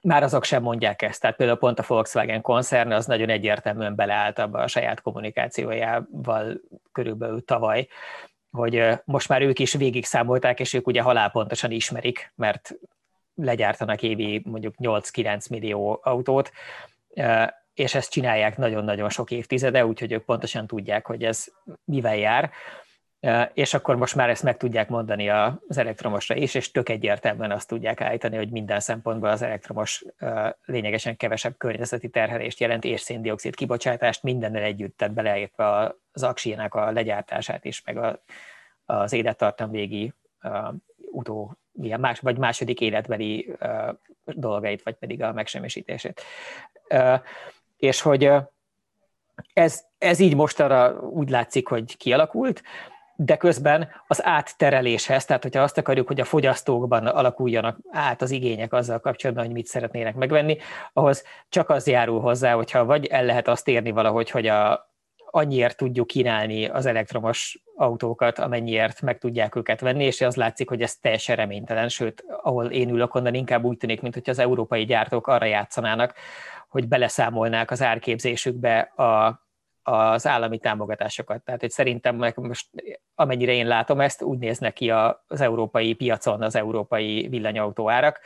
Már 0.03 0.23
azok 0.23 0.45
sem 0.45 0.63
mondják 0.63 1.03
ezt, 1.03 1.21
tehát 1.21 1.37
például 1.37 1.59
pont 1.59 1.79
a 1.79 1.85
Volkswagen 1.87 2.41
koncern 2.41 2.93
az 2.93 3.07
nagyon 3.07 3.29
egyértelműen 3.29 3.95
beleállt 3.95 4.39
abba 4.39 4.59
a 4.59 4.67
saját 4.67 5.01
kommunikációjával 5.01 6.61
körülbelül 6.93 7.45
tavaly, 7.45 7.89
hogy 8.51 8.89
most 9.05 9.29
már 9.29 9.43
ők 9.43 9.59
is 9.59 9.73
végig 9.73 10.05
számolták, 10.05 10.61
és 10.61 10.73
ők 10.73 10.87
ugye 10.87 11.03
halálpontosan 11.03 11.71
ismerik, 11.71 12.33
mert 12.35 12.75
legyártanak 13.35 14.03
évi 14.03 14.43
mondjuk 14.45 14.75
8-9 14.79 15.51
millió 15.51 16.01
autót, 16.03 16.51
és 17.75 17.95
ezt 17.95 18.11
csinálják 18.11 18.57
nagyon-nagyon 18.57 19.09
sok 19.09 19.31
évtizede, 19.31 19.87
úgyhogy 19.87 20.13
ők 20.13 20.25
pontosan 20.25 20.67
tudják, 20.67 21.07
hogy 21.07 21.25
ez 21.25 21.47
mivel 21.85 22.17
jár, 22.17 22.51
és 23.53 23.75
akkor 23.75 23.97
most 23.97 24.15
már 24.15 24.29
ezt 24.29 24.43
meg 24.43 24.57
tudják 24.57 24.89
mondani 24.89 25.29
az 25.31 25.79
elektromosra 25.79 26.35
is, 26.35 26.55
és 26.55 26.71
tök 26.71 26.89
egyértelműen 26.89 27.51
azt 27.51 27.69
tudják 27.69 28.01
állítani, 28.01 28.37
hogy 28.37 28.51
minden 28.51 28.81
szempontból 28.81 29.29
az 29.29 29.43
elektromos 29.43 30.05
lényegesen 30.65 31.17
kevesebb 31.17 31.55
környezeti 31.57 32.09
terhelést 32.09 32.61
jelent, 32.61 32.85
és 32.85 33.01
széndiokszid 33.01 33.55
kibocsátást 33.55 34.23
mindennel 34.23 34.63
együtt, 34.63 34.97
tehát 34.97 35.15
beleértve 35.15 35.95
az 36.13 36.23
aksiének 36.23 36.75
a 36.75 36.91
legyártását 36.91 37.65
is, 37.65 37.83
meg 37.85 37.97
a, 37.97 38.23
az 38.85 39.13
élettartam 39.13 39.71
végi 39.71 40.13
utó 41.11 41.57
milyen 41.75 42.01
más, 42.01 42.21
vagy 42.21 42.39
második 42.39 42.81
életbeli 42.81 43.57
uh, 43.61 43.89
dolgait, 44.25 44.83
vagy 44.83 44.95
pedig 44.95 45.23
a 45.23 45.33
megsemmisítését. 45.33 46.23
Uh, 46.91 47.21
és 47.77 48.01
hogy 48.01 48.31
ez, 49.53 49.85
ez 49.99 50.19
így 50.19 50.35
mostanra 50.35 51.01
úgy 51.01 51.31
látszik, 51.31 51.69
hogy 51.69 51.97
kialakult, 51.97 52.63
de 53.17 53.37
közben 53.37 53.89
az 54.07 54.25
áttereléshez, 54.25 55.25
tehát 55.25 55.43
hogyha 55.43 55.63
azt 55.63 55.79
akarjuk, 55.79 56.07
hogy 56.07 56.21
a 56.21 56.25
fogyasztókban 56.25 57.07
alakuljanak 57.07 57.79
át 57.91 58.23
az 58.23 58.31
igények 58.31 58.73
azzal 58.73 59.01
kapcsolatban, 59.01 59.45
hogy 59.45 59.55
mit 59.55 59.67
szeretnének 59.67 60.15
megvenni, 60.15 60.59
ahhoz 60.93 61.25
csak 61.49 61.71
az 61.71 61.87
járul 61.87 62.21
hozzá, 62.21 62.53
hogyha 62.53 62.85
vagy 62.85 63.07
el 63.07 63.25
lehet 63.25 63.49
azt 63.49 63.69
érni 63.69 63.91
valahogy, 63.91 64.31
hogy 64.31 64.47
a, 64.47 64.93
annyiért 65.37 65.77
tudjuk 65.77 66.07
kínálni 66.07 66.67
az 66.67 66.87
elektromos 66.87 67.59
autókat, 67.77 68.39
amennyiért 68.39 69.01
meg 69.01 69.19
tudják 69.19 69.55
őket 69.55 69.81
venni, 69.81 70.05
és 70.05 70.21
az 70.21 70.37
látszik, 70.37 70.69
hogy 70.69 70.83
ez 70.83 70.97
teljesen 70.97 71.37
reménytelen, 71.37 71.89
sőt, 71.89 72.25
ahol 72.43 72.67
én 72.67 72.89
ülök, 72.89 73.15
onnan 73.15 73.35
inkább 73.35 73.65
úgy 73.65 73.77
tűnik, 73.77 74.01
mint 74.01 74.15
hogy 74.15 74.31
az 74.31 74.39
európai 74.39 74.85
gyártók 74.85 75.27
arra 75.27 75.45
játszanának, 75.45 76.15
hogy 76.69 76.89
beleszámolnák 76.89 77.71
az 77.71 77.83
árképzésükbe 77.83 78.79
a, 78.81 79.43
az 79.83 80.27
állami 80.27 80.59
támogatásokat. 80.59 81.43
Tehát, 81.43 81.61
hogy 81.61 81.71
szerintem 81.71 82.33
most, 82.35 82.69
amennyire 83.15 83.53
én 83.53 83.67
látom 83.67 84.01
ezt, 84.01 84.23
úgy 84.23 84.39
néznek 84.39 84.73
ki 84.73 84.91
az 84.91 85.41
európai 85.41 85.95
piacon 85.95 86.43
az 86.43 86.57
európai 86.57 87.29
villanyautóárak, 87.29 88.21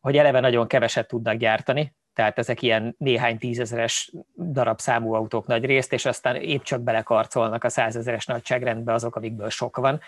hogy 0.00 0.16
eleve 0.16 0.40
nagyon 0.40 0.66
keveset 0.66 1.08
tudnak 1.08 1.34
gyártani, 1.34 1.94
tehát 2.14 2.38
ezek 2.38 2.62
ilyen 2.62 2.94
néhány 2.98 3.38
tízezeres 3.38 4.12
darabszámú 4.36 5.12
autók 5.12 5.46
nagy 5.46 5.64
részt, 5.64 5.92
és 5.92 6.04
aztán 6.04 6.36
épp 6.36 6.62
csak 6.62 6.80
belekarcolnak 6.80 7.64
a 7.64 7.68
százezeres 7.68 8.26
nagyságrendbe 8.26 8.92
azok, 8.92 9.16
amikből 9.16 9.50
sok 9.50 9.76
van. 9.76 10.00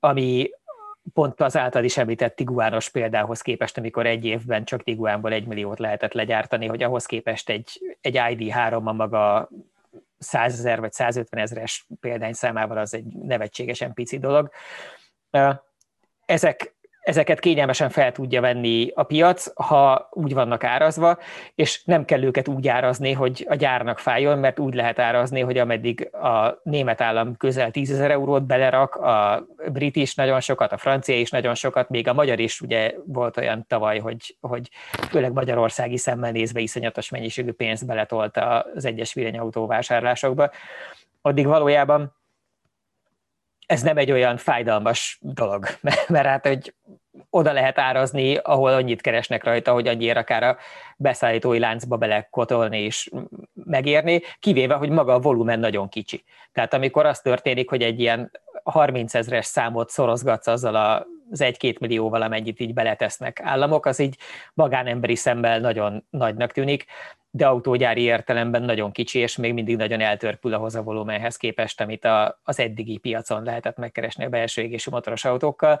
Ami 0.00 0.50
pont 1.12 1.40
az 1.40 1.56
által 1.56 1.84
is 1.84 1.96
említett 1.96 2.36
Tiguános 2.36 2.88
példához 2.88 3.40
képest, 3.40 3.78
amikor 3.78 4.06
egy 4.06 4.24
évben 4.24 4.64
csak 4.64 4.82
Tiguánból 4.82 5.32
egy 5.32 5.46
milliót 5.46 5.78
lehetett 5.78 6.12
legyártani, 6.12 6.66
hogy 6.66 6.82
ahhoz 6.82 7.06
képest 7.06 7.50
egy, 7.50 7.96
egy 8.00 8.16
ID3 8.18 8.84
a 8.84 8.92
maga 8.92 9.48
100 10.18 10.52
ezer 10.58 10.80
vagy 10.80 10.92
150 10.92 11.40
ezeres 11.40 11.86
számával 12.30 12.78
az 12.78 12.94
egy 12.94 13.04
nevetségesen 13.04 13.92
pici 13.92 14.18
dolog. 14.18 14.50
Ezek 16.24 16.74
ezeket 17.02 17.40
kényelmesen 17.40 17.90
fel 17.90 18.12
tudja 18.12 18.40
venni 18.40 18.90
a 18.94 19.02
piac, 19.02 19.52
ha 19.54 20.08
úgy 20.10 20.34
vannak 20.34 20.64
árazva, 20.64 21.18
és 21.54 21.82
nem 21.84 22.04
kell 22.04 22.22
őket 22.22 22.48
úgy 22.48 22.68
árazni, 22.68 23.12
hogy 23.12 23.46
a 23.48 23.54
gyárnak 23.54 23.98
fájjon, 23.98 24.38
mert 24.38 24.58
úgy 24.58 24.74
lehet 24.74 24.98
árazni, 24.98 25.40
hogy 25.40 25.58
ameddig 25.58 26.14
a 26.14 26.60
német 26.62 27.00
állam 27.00 27.36
közel 27.36 27.70
10 27.70 27.90
ezer 27.90 28.10
eurót 28.10 28.46
belerak, 28.46 28.94
a 28.94 29.46
brit 29.72 29.96
is 29.96 30.14
nagyon 30.14 30.40
sokat, 30.40 30.72
a 30.72 30.76
francia 30.76 31.18
is 31.18 31.30
nagyon 31.30 31.54
sokat, 31.54 31.88
még 31.88 32.08
a 32.08 32.12
magyar 32.12 32.38
is 32.38 32.60
ugye 32.60 32.94
volt 33.06 33.36
olyan 33.36 33.64
tavaly, 33.68 33.98
hogy, 33.98 34.36
hogy 34.40 34.68
főleg 35.10 35.32
magyarországi 35.32 35.96
szemmel 35.96 36.30
nézve 36.30 36.60
iszonyatos 36.60 37.10
mennyiségű 37.10 37.52
pénzt 37.52 37.86
beletolta 37.86 38.66
az 38.74 38.84
egyes 38.84 39.14
villanyautó 39.14 39.66
vásárlásokba. 39.66 40.50
Addig 41.20 41.46
valójában 41.46 42.21
ez 43.72 43.82
nem 43.82 43.96
egy 43.96 44.12
olyan 44.12 44.36
fájdalmas 44.36 45.18
dolog, 45.20 45.66
mert, 45.80 46.08
mert 46.08 46.26
hát, 46.26 46.46
hogy 46.46 46.74
oda 47.30 47.52
lehet 47.52 47.78
árazni, 47.78 48.36
ahol 48.36 48.72
annyit 48.72 49.00
keresnek 49.00 49.44
rajta, 49.44 49.72
hogy 49.72 49.88
annyira 49.88 50.20
akár 50.20 50.42
a 50.42 50.56
beszállítói 50.96 51.58
láncba 51.58 51.96
belekotolni 51.96 52.80
és 52.80 53.10
megérni, 53.64 54.22
kivéve, 54.40 54.74
hogy 54.74 54.90
maga 54.90 55.14
a 55.14 55.20
volumen 55.20 55.58
nagyon 55.58 55.88
kicsi. 55.88 56.24
Tehát 56.52 56.74
amikor 56.74 57.06
az 57.06 57.20
történik, 57.20 57.68
hogy 57.68 57.82
egy 57.82 58.00
ilyen 58.00 58.30
30 58.62 59.14
ezres 59.14 59.46
számot 59.46 59.90
szorozgatsz 59.90 60.46
azzal 60.46 60.74
a 60.74 61.06
az 61.32 61.40
egy-két 61.40 61.78
millió 61.78 62.08
valamennyit 62.08 62.60
így 62.60 62.74
beletesznek 62.74 63.40
államok, 63.42 63.86
az 63.86 63.98
így 63.98 64.16
magánemberi 64.54 65.14
szemmel 65.14 65.60
nagyon 65.60 66.06
nagynak 66.10 66.52
tűnik, 66.52 66.84
de 67.30 67.46
autógyári 67.46 68.02
értelemben 68.02 68.62
nagyon 68.62 68.92
kicsi, 68.92 69.18
és 69.18 69.36
még 69.36 69.52
mindig 69.52 69.76
nagyon 69.76 70.00
eltörpül 70.00 70.54
ahhoz 70.54 70.74
a 70.74 70.82
volumenhez 70.82 71.36
képest, 71.36 71.80
amit 71.80 72.04
a, 72.04 72.40
az 72.42 72.58
eddigi 72.58 72.98
piacon 72.98 73.42
lehetett 73.42 73.76
megkeresni 73.76 74.24
a 74.24 74.28
belső 74.28 74.62
égésű 74.62 74.90
motoros 74.90 75.24
autókkal. 75.24 75.80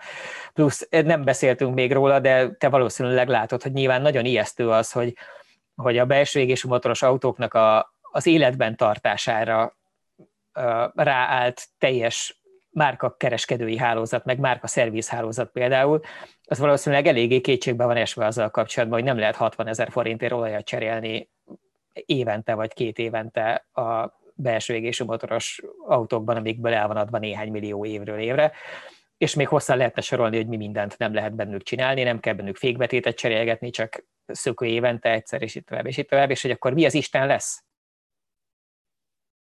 Plusz 0.52 0.88
nem 0.90 1.24
beszéltünk 1.24 1.74
még 1.74 1.92
róla, 1.92 2.20
de 2.20 2.50
te 2.50 2.68
valószínűleg 2.68 3.28
látod, 3.28 3.62
hogy 3.62 3.72
nyilván 3.72 4.02
nagyon 4.02 4.24
ijesztő 4.24 4.70
az, 4.70 4.92
hogy, 4.92 5.16
hogy 5.74 5.98
a 5.98 6.06
belső 6.06 6.40
égésű 6.40 6.68
motoros 6.68 7.02
autóknak 7.02 7.54
a, 7.54 7.94
az 8.00 8.26
életben 8.26 8.76
tartására 8.76 9.76
ráállt 10.94 11.66
teljes 11.78 12.41
márka 12.72 13.16
kereskedői 13.16 13.76
hálózat, 13.76 14.24
meg 14.24 14.38
márka 14.38 14.66
szerviz 14.66 15.08
hálózat 15.08 15.50
például, 15.50 16.00
az 16.44 16.58
valószínűleg 16.58 17.06
eléggé 17.06 17.40
kétségbe 17.40 17.84
van 17.84 17.96
esve 17.96 18.26
azzal 18.26 18.50
kapcsolatban, 18.50 18.98
hogy 18.98 19.08
nem 19.08 19.18
lehet 19.18 19.36
60 19.36 19.66
ezer 19.66 19.90
forintért 19.90 20.32
olajat 20.32 20.64
cserélni 20.64 21.30
évente 21.92 22.54
vagy 22.54 22.72
két 22.72 22.98
évente 22.98 23.66
a 23.72 24.20
belső 24.34 24.74
égésű 24.74 25.04
motoros 25.04 25.62
autókban, 25.86 26.36
amikből 26.36 26.72
el 26.72 26.86
van 26.86 26.96
adva 26.96 27.18
néhány 27.18 27.50
millió 27.50 27.84
évről 27.84 28.18
évre, 28.18 28.52
és 29.16 29.34
még 29.34 29.48
hosszan 29.48 29.76
lehetne 29.76 30.02
sorolni, 30.02 30.36
hogy 30.36 30.46
mi 30.46 30.56
mindent 30.56 30.98
nem 30.98 31.14
lehet 31.14 31.34
bennük 31.34 31.62
csinálni, 31.62 32.02
nem 32.02 32.20
kell 32.20 32.34
bennük 32.34 32.56
fékbetétet 32.56 33.16
cserélgetni, 33.16 33.70
csak 33.70 34.04
szökő 34.26 34.66
évente 34.66 35.10
egyszer, 35.10 35.42
és 35.42 35.54
itt 35.54 35.66
tovább, 35.66 35.86
és 35.86 35.96
itt 35.96 36.08
tovább, 36.08 36.30
és 36.30 36.42
hogy 36.42 36.50
akkor 36.50 36.72
mi 36.72 36.84
az 36.84 36.94
Isten 36.94 37.26
lesz? 37.26 37.64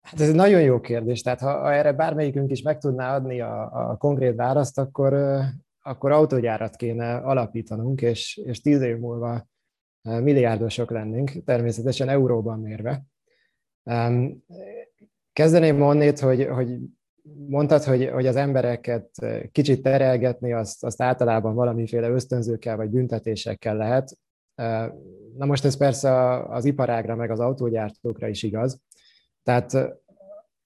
Hát 0.02 0.20
ez 0.20 0.28
egy 0.28 0.34
nagyon 0.34 0.62
jó 0.62 0.80
kérdés, 0.80 1.22
tehát 1.22 1.40
ha, 1.40 1.72
erre 1.72 1.92
bármelyikünk 1.92 2.50
is 2.50 2.62
meg 2.62 2.78
tudná 2.78 3.14
adni 3.14 3.40
a, 3.40 3.90
a 3.90 3.96
konkrét 3.96 4.34
választ, 4.34 4.78
akkor, 4.78 5.40
akkor 5.82 6.10
autógyárat 6.10 6.76
kéne 6.76 7.16
alapítanunk, 7.16 8.02
és, 8.02 8.36
és 8.44 8.60
tíz 8.60 8.80
év 8.80 8.98
múlva 8.98 9.46
milliárdosok 10.02 10.90
lennénk, 10.90 11.30
természetesen 11.44 12.08
euróban 12.08 12.60
mérve. 12.60 13.02
Kezdeném 15.32 15.82
onnét, 15.82 16.20
hogy, 16.20 16.46
hogy 16.46 16.78
mondtad, 17.48 17.82
hogy, 17.82 18.08
hogy 18.08 18.26
az 18.26 18.36
embereket 18.36 19.08
kicsit 19.52 19.82
terelgetni, 19.82 20.52
azt, 20.52 20.84
azt 20.84 21.02
általában 21.02 21.54
valamiféle 21.54 22.08
ösztönzőkkel 22.08 22.76
vagy 22.76 22.90
büntetésekkel 22.90 23.76
lehet. 23.76 24.18
Na 25.36 25.46
most 25.46 25.64
ez 25.64 25.76
persze 25.76 26.38
az 26.42 26.64
iparágra, 26.64 27.16
meg 27.16 27.30
az 27.30 27.40
autógyártókra 27.40 28.28
is 28.28 28.42
igaz. 28.42 28.80
Tehát 29.42 30.00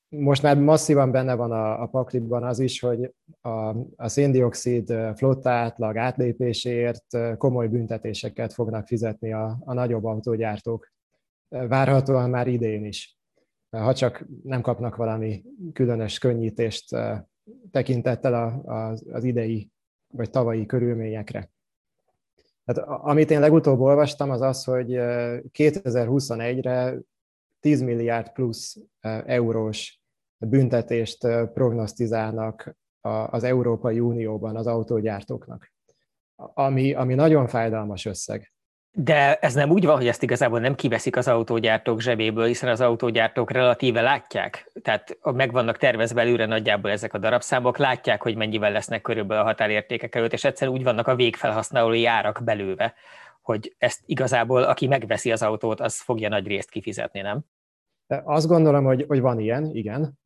most 0.09 0.43
már 0.43 0.59
masszívan 0.59 1.11
benne 1.11 1.35
van 1.35 1.53
a, 1.53 1.83
a 1.83 1.87
pakliban 1.87 2.45
az 2.45 2.59
is, 2.59 2.81
hogy 2.81 3.15
a, 3.41 3.69
a 3.97 4.09
széndiokszid 4.09 4.95
flotta 5.15 5.51
átlag 5.51 5.97
átlépéséért 5.97 7.37
komoly 7.39 7.69
büntetéseket 7.69 8.53
fognak 8.53 8.87
fizetni 8.87 9.33
a, 9.33 9.59
a 9.65 9.73
nagyobb 9.73 10.05
autógyártók. 10.05 10.93
Várhatóan 11.49 12.31
már 12.31 12.47
idén 12.47 12.85
is, 12.85 13.19
ha 13.71 13.95
csak 13.95 14.27
nem 14.43 14.61
kapnak 14.61 14.97
valami 14.97 15.43
különös 15.73 16.19
könnyítést 16.19 16.97
tekintettel 17.71 18.35
a, 18.35 18.73
a, 18.73 18.97
az 19.13 19.25
idei 19.25 19.71
vagy 20.15 20.31
tavalyi 20.31 20.67
körülményekre. 20.67 21.51
Tehát, 22.65 22.89
amit 22.89 23.31
én 23.31 23.41
legutóbb 23.41 23.81
olvastam, 23.81 24.31
az 24.31 24.41
az, 24.41 24.65
hogy 24.65 24.89
2021-re 25.53 26.99
10 27.67 27.81
milliárd 27.81 28.33
plusz 28.33 28.77
eurós 29.27 30.01
büntetést 30.39 31.19
prognosztizálnak 31.55 32.77
az 33.31 33.45
Európai 33.45 34.01
Unióban 34.01 34.57
az 34.57 34.67
autógyártóknak, 34.67 35.73
ami, 36.37 36.95
ami 36.95 37.15
nagyon 37.15 37.47
fájdalmas 37.47 38.05
összeg. 38.05 38.53
De 38.91 39.35
ez 39.35 39.55
nem 39.55 39.71
úgy 39.71 39.85
van, 39.85 39.97
hogy 39.97 40.09
ezt 40.09 40.23
igazából 40.23 40.61
nem 40.61 40.75
kiveszik 40.75 41.17
az 41.17 41.29
autógyártók 41.29 42.01
zsebéből, 42.01 42.47
hiszen 42.47 42.69
az 42.69 42.81
autógyártók 42.81 43.51
relatíve 43.51 44.01
látják, 44.01 44.71
tehát 44.83 45.19
meg 45.23 45.53
vannak 45.53 45.77
tervezve 45.77 46.21
előre 46.21 46.47
nagyjából 46.47 46.91
ezek 46.91 47.15
a 47.15 47.19
darabszámok, 47.19 47.79
látják, 47.79 48.23
hogy 48.23 48.37
mennyivel 48.37 48.73
lesznek 48.73 49.03
körülbelül 49.03 49.43
a 49.43 49.47
határértékek 49.47 50.15
előtt, 50.15 50.33
és 50.33 50.45
egyszerűen 50.45 50.77
úgy 50.77 50.85
vannak 50.85 51.07
a 51.07 51.17
végfelhasználói 51.17 52.07
árak 52.07 52.41
belőve, 52.45 52.95
hogy 53.47 53.75
ezt 53.79 54.01
igazából, 54.07 54.63
aki 54.63 54.87
megveszi 54.87 55.33
az 55.33 55.43
autót, 55.43 55.81
az 55.81 56.01
fogja 56.01 56.29
nagy 56.29 56.47
részt 56.47 56.71
kifizetni, 56.71 57.21
nem? 57.21 57.45
Azt 58.07 58.47
gondolom, 58.47 58.85
hogy, 58.85 59.05
hogy 59.09 59.21
van 59.21 59.41
ilyen, 59.41 59.71
igen. 59.75 60.19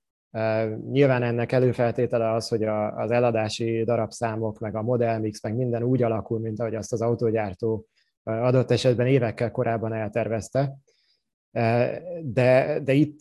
Nyilván 0.91 1.23
ennek 1.23 1.53
előfeltétele 1.53 2.33
az, 2.33 2.49
hogy 2.49 2.65
az 2.65 3.11
eladási 3.11 3.85
darabszámok, 3.85 4.59
meg 4.59 4.75
a 4.75 4.83
modellmix, 4.83 5.43
meg 5.43 5.57
minden 5.57 5.83
úgy 5.83 6.03
alakul, 6.03 6.39
mint 6.39 6.61
ahogy 6.61 6.75
azt 6.75 6.93
az 6.93 7.01
autógyártó 7.01 7.87
adott 8.23 8.71
esetben 8.71 9.07
évekkel 9.07 9.51
korábban 9.51 9.93
eltervezte. 9.93 10.77
De, 12.23 12.81
de 12.85 12.93
itt 12.93 13.21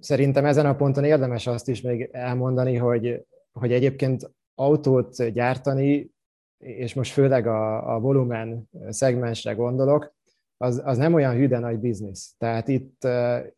szerintem 0.00 0.44
ezen 0.44 0.66
a 0.66 0.74
ponton 0.74 1.04
érdemes 1.04 1.46
azt 1.46 1.68
is 1.68 1.80
még 1.80 2.08
elmondani, 2.12 2.76
hogy, 2.76 3.24
hogy 3.52 3.72
egyébként 3.72 4.30
autót 4.54 5.30
gyártani, 5.32 6.10
és 6.58 6.94
most 6.94 7.12
főleg 7.12 7.46
a, 7.46 7.94
a 7.94 8.00
volumen 8.00 8.68
szegmensre 8.88 9.52
gondolok, 9.52 10.14
az, 10.62 10.82
az 10.84 10.96
nem 10.96 11.14
olyan 11.14 11.34
hűde 11.34 11.58
nagy 11.58 11.78
biznisz. 11.78 12.34
Tehát 12.38 12.68
itt, 12.68 13.08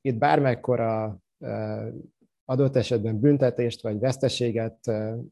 itt 0.01 0.19
bármekkora 0.19 1.19
adott 2.45 2.77
esetben 2.77 3.21
büntetést 3.21 3.83
vagy 3.83 3.99
veszteséget 3.99 4.79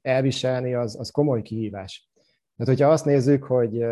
elviselni, 0.02 0.74
az, 0.74 0.98
az 0.98 1.10
komoly 1.10 1.42
kihívás. 1.42 2.10
Tehát, 2.56 2.78
hogyha 2.78 2.92
azt 2.92 3.04
nézzük, 3.04 3.44
hogy, 3.44 3.84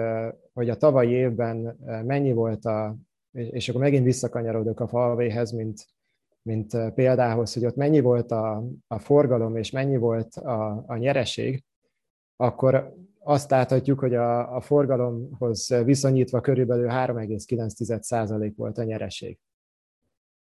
hogy 0.52 0.70
a 0.70 0.76
tavalyi 0.76 1.10
évben 1.10 1.78
mennyi 2.04 2.32
volt 2.32 2.64
a, 2.64 2.96
és 3.30 3.68
akkor 3.68 3.80
megint 3.80 4.04
visszakanyarodok 4.04 4.80
a 4.80 4.88
falvéhez, 4.88 5.52
mint, 5.52 5.86
mint 6.42 6.92
példához, 6.94 7.54
hogy 7.54 7.64
ott 7.64 7.76
mennyi 7.76 8.00
volt 8.00 8.30
a, 8.30 8.64
a 8.86 8.98
forgalom 8.98 9.56
és 9.56 9.70
mennyi 9.70 9.96
volt 9.96 10.34
a, 10.34 10.84
a 10.86 10.96
nyereség, 10.96 11.64
akkor 12.36 12.94
azt 13.22 13.50
láthatjuk, 13.50 13.98
hogy 13.98 14.14
a, 14.14 14.56
a 14.56 14.60
forgalomhoz 14.60 15.68
viszonyítva 15.84 16.40
körülbelül 16.40 16.88
3,9% 16.88 18.52
volt 18.56 18.78
a 18.78 18.82
nyereség. 18.82 19.38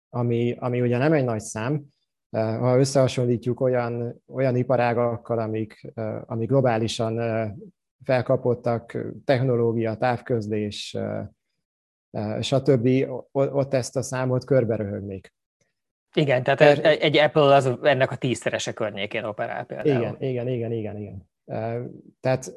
Ami, 0.10 0.56
ami 0.60 0.82
ugye 0.82 0.98
nem 0.98 1.14
egy 1.14 1.24
nagy 1.24 1.40
szám, 1.40 1.84
ha 2.36 2.78
összehasonlítjuk 2.78 3.60
olyan, 3.60 4.22
olyan 4.28 4.56
iparágakkal, 4.56 5.40
amik, 5.40 5.94
amik 6.26 6.48
globálisan 6.48 7.20
felkapottak, 8.04 8.98
technológia, 9.26 9.96
távközlés, 9.96 10.98
stb., 12.40 12.88
ott 13.32 13.74
ezt 13.74 13.96
a 13.96 14.02
számot 14.02 14.46
körbe 14.46 14.76
röhögnék. 14.76 15.34
Igen, 16.14 16.44
tehát 16.44 16.62
egy 16.86 17.18
Apple 17.18 17.56
az 17.56 17.78
ennek 17.82 18.12
a 18.12 18.16
tízszerese 18.16 18.74
környékén 18.74 19.24
operál 19.24 19.66
például. 19.66 20.02
Igen, 20.02 20.16
igen, 20.20 20.48
igen, 20.48 20.72
igen, 20.72 20.98
igen. 20.98 21.30
Tehát 22.20 22.54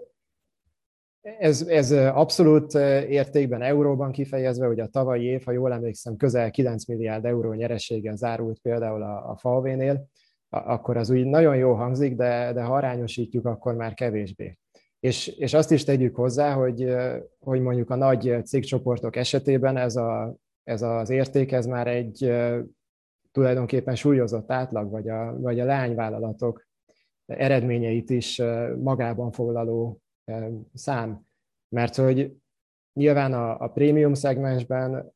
ez, 1.38 1.62
ez 1.62 1.90
abszolút 1.92 2.74
értékben, 3.08 3.62
euróban 3.62 4.12
kifejezve, 4.12 4.66
hogy 4.66 4.80
a 4.80 4.86
tavalyi 4.86 5.24
év, 5.24 5.44
ha 5.44 5.52
jól 5.52 5.72
emlékszem, 5.72 6.16
közel 6.16 6.50
9 6.50 6.86
milliárd 6.86 7.24
euró 7.24 7.52
nyereséggel 7.52 8.16
zárult 8.16 8.58
például 8.58 9.02
a, 9.02 9.30
a 9.30 9.38
VW-nél, 9.42 10.08
akkor 10.48 10.96
az 10.96 11.10
úgy 11.10 11.24
nagyon 11.24 11.56
jó 11.56 11.72
hangzik, 11.74 12.16
de, 12.16 12.52
de 12.52 12.62
ha 12.62 12.74
arányosítjuk, 12.74 13.46
akkor 13.46 13.74
már 13.74 13.94
kevésbé. 13.94 14.58
És, 15.00 15.26
és 15.26 15.54
azt 15.54 15.70
is 15.70 15.84
tegyük 15.84 16.16
hozzá, 16.16 16.52
hogy, 16.52 16.94
hogy 17.38 17.60
mondjuk 17.60 17.90
a 17.90 17.94
nagy 17.94 18.36
cégcsoportok 18.44 19.16
esetében 19.16 19.76
ez, 19.76 19.96
a, 19.96 20.36
ez 20.64 20.82
az 20.82 21.10
érték, 21.10 21.52
ez 21.52 21.66
már 21.66 21.86
egy 21.86 22.32
tulajdonképpen 23.32 23.94
súlyozott 23.94 24.50
átlag, 24.50 24.90
vagy 24.90 25.08
a, 25.08 25.40
vagy 25.40 25.60
a 25.60 25.64
leányvállalatok 25.64 26.67
eredményeit 27.28 28.10
is 28.10 28.42
magában 28.82 29.30
foglaló 29.30 30.00
szám. 30.74 31.26
Mert 31.68 31.94
hogy 31.94 32.36
nyilván 32.92 33.32
a, 33.32 33.60
a 33.60 33.68
prémium 33.68 34.14
szegmensben, 34.14 35.12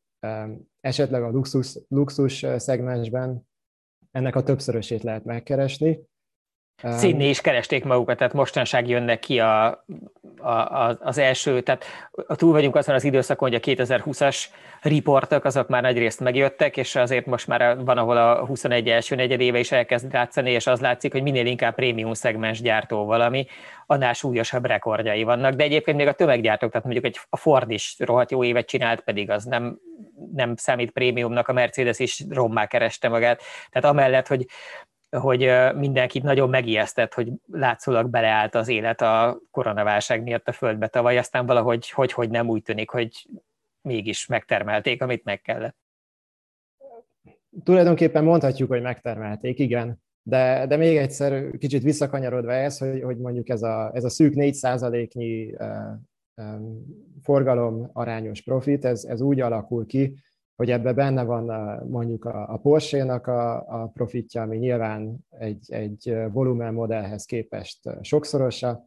esetleg 0.81 1.23
a 1.23 1.31
luxus, 1.31 1.79
luxus 1.89 2.47
szegmensben 2.57 3.49
ennek 4.11 4.37
a 4.37 4.43
többszörösét 4.43 5.03
lehet 5.03 5.25
megkeresni. 5.25 6.11
Színni 6.83 7.29
is 7.29 7.41
keresték 7.41 7.85
magukat, 7.85 8.17
tehát 8.17 8.33
mostanság 8.33 8.89
jönnek 8.89 9.19
ki 9.19 9.41
a, 9.41 9.85
a, 10.39 10.97
az 11.01 11.19
első, 11.19 11.61
tehát 11.61 11.85
túl 12.27 12.53
vagyunk 12.53 12.77
azon 12.77 12.95
az 12.95 13.05
időszakon, 13.05 13.51
hogy 13.51 13.61
a 13.63 13.85
2020-as 13.85 14.45
riportok, 14.81 15.45
azok 15.45 15.69
már 15.69 15.83
nagyrészt 15.83 16.21
megjöttek, 16.21 16.77
és 16.77 16.97
azért 16.97 17.27
most 17.27 17.47
már 17.47 17.85
van, 17.85 17.99
ahol 17.99 18.17
a 18.17 18.47
21 18.47 18.89
első 18.89 19.15
negyedéve 19.15 19.59
is 19.59 19.73
elkezd 19.73 20.13
látszani, 20.13 20.51
és 20.51 20.67
az 20.67 20.81
látszik, 20.81 21.13
hogy 21.13 21.23
minél 21.23 21.47
inkább 21.47 21.75
prémium 21.75 22.13
szegmens 22.13 22.61
gyártó 22.61 23.05
valami, 23.05 23.47
annál 23.87 24.13
súlyosabb 24.13 24.67
rekordjai 24.67 25.23
vannak. 25.23 25.55
De 25.55 25.65
egyébként 25.65 25.97
még 25.97 26.07
a 26.07 26.13
tömeggyártók, 26.13 26.71
tehát 26.71 26.87
mondjuk 26.87 27.07
egy, 27.07 27.21
a 27.29 27.37
Ford 27.37 27.71
is 27.71 27.95
rohadt 27.99 28.31
jó 28.31 28.45
évet 28.45 28.67
csinált, 28.67 29.01
pedig 29.01 29.31
az 29.31 29.45
nem, 29.45 29.79
nem 30.35 30.57
számít 30.57 30.91
prémiumnak, 30.91 31.49
a 31.49 31.53
Mercedes 31.53 31.99
is 31.99 32.25
rommá 32.31 32.67
kereste 32.67 33.09
magát. 33.09 33.43
Tehát 33.71 33.91
amellett, 33.91 34.27
hogy 34.27 34.47
hogy 35.19 35.51
mindenkit 35.75 36.23
nagyon 36.23 36.49
megijesztett, 36.49 37.15
hogy 37.15 37.33
látszólag 37.51 38.11
beleállt 38.11 38.55
az 38.55 38.69
élet 38.69 39.01
a 39.01 39.41
koronaválság 39.51 40.23
miatt 40.23 40.49
a 40.49 40.53
földbe 40.53 40.89
tavaly, 40.89 41.19
aztán 41.19 41.47
valahogy 41.47 41.91
hogy, 41.91 42.13
hogy 42.13 42.31
nem 42.31 42.49
úgy 42.49 42.63
tűnik, 42.63 42.91
hogy 42.91 43.29
mégis 43.83 44.27
megtermelték, 44.27 45.03
amit 45.03 45.25
meg 45.25 45.41
kellett. 45.41 45.77
Tulajdonképpen 47.65 48.25
mondhatjuk, 48.25 48.69
hogy 48.69 48.83
megtermelték, 48.83 49.59
igen. 49.59 50.03
De, 50.23 50.67
de 50.67 50.77
még 50.77 50.97
egyszer 50.97 51.51
kicsit 51.59 51.83
visszakanyarodva 51.83 52.53
ez, 52.53 52.79
hogy, 52.79 53.03
hogy 53.03 53.19
mondjuk 53.19 53.49
ez 53.49 53.63
a, 53.63 53.91
ez 53.95 54.05
a 54.05 54.11
szűk 54.11 54.35
4 54.35 54.59
nyi 55.13 55.55
forgalom 57.23 57.91
arányos 57.93 58.43
profit, 58.43 58.85
ez, 58.85 59.05
ez 59.05 59.21
úgy 59.21 59.41
alakul 59.41 59.87
ki, 59.87 60.15
hogy 60.57 60.71
ebbe 60.71 60.93
benne 60.93 61.25
van 61.25 61.51
a, 61.51 61.85
mondjuk 61.85 62.25
a, 62.25 62.53
a 62.53 62.57
Porsche-nak 62.57 63.27
a, 63.27 63.55
a 63.83 63.87
profitja, 63.87 64.43
ami 64.43 64.57
nyilván 64.57 65.27
egy, 65.31 65.73
egy 65.73 66.17
volumen 66.33 66.75
modellhez 66.75 67.25
képest 67.25 67.89
sokszorosa, 68.01 68.85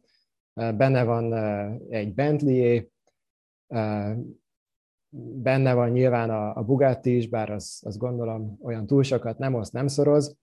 benne 0.54 1.04
van 1.04 1.34
egy 1.90 2.14
bentley 2.14 2.82
benne 5.18 5.74
van 5.74 5.90
nyilván 5.90 6.30
a, 6.30 6.56
a 6.56 6.62
Bugatti 6.62 7.16
is, 7.16 7.28
bár 7.28 7.50
az, 7.50 7.82
az 7.84 7.96
gondolom 7.96 8.58
olyan 8.62 8.86
túl 8.86 9.02
sokat 9.02 9.38
nem 9.38 9.54
oszt, 9.54 9.72
nem 9.72 9.86
szoroz, 9.86 10.36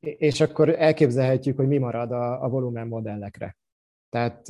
és 0.00 0.40
akkor 0.40 0.68
elképzelhetjük, 0.68 1.56
hogy 1.56 1.68
mi 1.68 1.78
marad 1.78 2.12
a, 2.12 2.42
a 2.44 2.48
volumen 2.48 2.86
modellekre. 2.86 3.56
Tehát 4.08 4.48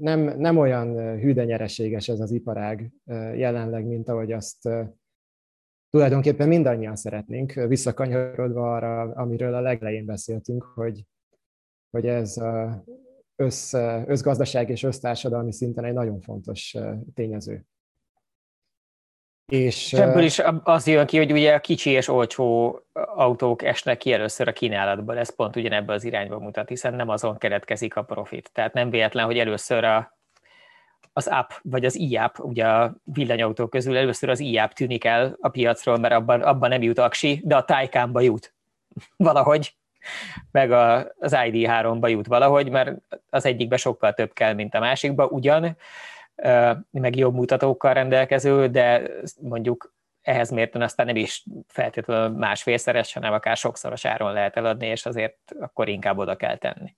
nem, 0.00 0.20
nem 0.20 0.56
olyan 0.56 1.18
hűde 1.18 1.44
nyereséges 1.44 2.08
ez 2.08 2.20
az 2.20 2.30
iparág 2.30 2.92
jelenleg, 3.34 3.86
mint 3.86 4.08
ahogy 4.08 4.32
azt 4.32 4.68
tulajdonképpen 5.90 6.48
mindannyian 6.48 6.96
szeretnénk, 6.96 7.52
visszakanyarodva 7.52 8.74
arra, 8.74 9.00
amiről 9.00 9.54
a 9.54 9.60
legelején 9.60 10.04
beszéltünk, 10.04 10.62
hogy, 10.62 11.04
hogy 11.90 12.06
ez 12.06 12.36
össz, 13.36 13.72
összgazdaság 14.06 14.70
és 14.70 14.82
össztársadalmi 14.82 15.52
szinten 15.52 15.84
egy 15.84 15.94
nagyon 15.94 16.20
fontos 16.20 16.76
tényező. 17.14 17.66
És, 19.46 19.92
ebből 19.92 20.22
is 20.22 20.42
az 20.62 20.86
jön 20.86 21.06
ki, 21.06 21.16
hogy 21.16 21.32
ugye 21.32 21.54
a 21.54 21.60
kicsi 21.60 21.90
és 21.90 22.08
olcsó 22.08 22.78
autók 22.92 23.62
esnek 23.62 23.98
ki 23.98 24.12
először 24.12 24.48
a 24.48 24.52
kínálatból, 24.52 25.18
ez 25.18 25.34
pont 25.34 25.56
ugyanebben 25.56 25.96
az 25.96 26.04
irányba 26.04 26.38
mutat, 26.38 26.68
hiszen 26.68 26.94
nem 26.94 27.08
azon 27.08 27.38
keletkezik 27.38 27.96
a 27.96 28.02
profit. 28.02 28.50
Tehát 28.52 28.72
nem 28.72 28.90
véletlen, 28.90 29.24
hogy 29.24 29.38
először 29.38 29.84
a, 29.84 30.18
az 31.12 31.26
app, 31.26 31.50
vagy 31.62 31.84
az 31.84 31.96
i-app, 31.96 32.38
ugye 32.38 32.66
a 32.66 32.94
villanyautók 33.04 33.70
közül 33.70 33.96
először 33.96 34.28
az 34.28 34.40
i-app 34.40 34.70
tűnik 34.70 35.04
el 35.04 35.36
a 35.40 35.48
piacról, 35.48 35.98
mert 35.98 36.14
abban, 36.14 36.42
abban 36.42 36.68
nem 36.68 36.82
jut 36.82 36.98
aksi, 36.98 37.40
de 37.44 37.56
a 37.56 37.64
Taycanba 37.64 38.20
jut. 38.20 38.54
Valahogy, 39.16 39.74
meg 40.50 40.72
a, 40.72 40.96
az 41.18 41.32
ID3-ba 41.34 42.10
jut 42.10 42.26
valahogy, 42.26 42.70
mert 42.70 42.90
az 43.30 43.44
egyikbe 43.44 43.76
sokkal 43.76 44.12
több 44.12 44.32
kell, 44.32 44.52
mint 44.52 44.74
a 44.74 44.80
másikba, 44.80 45.26
ugyan, 45.26 45.76
meg 46.90 47.16
jobb 47.16 47.34
mutatókkal 47.34 47.94
rendelkező, 47.94 48.68
de 48.68 49.10
mondjuk 49.40 49.94
ehhez 50.20 50.50
mérten 50.50 50.82
aztán 50.82 51.06
nem 51.06 51.16
is 51.16 51.44
feltétlenül 51.66 52.38
másfélszeres, 52.38 53.12
hanem 53.12 53.32
akár 53.32 53.56
sokszoros 53.56 54.04
áron 54.04 54.32
lehet 54.32 54.56
eladni, 54.56 54.86
és 54.86 55.06
azért 55.06 55.38
akkor 55.60 55.88
inkább 55.88 56.18
oda 56.18 56.36
kell 56.36 56.56
tenni. 56.56 56.96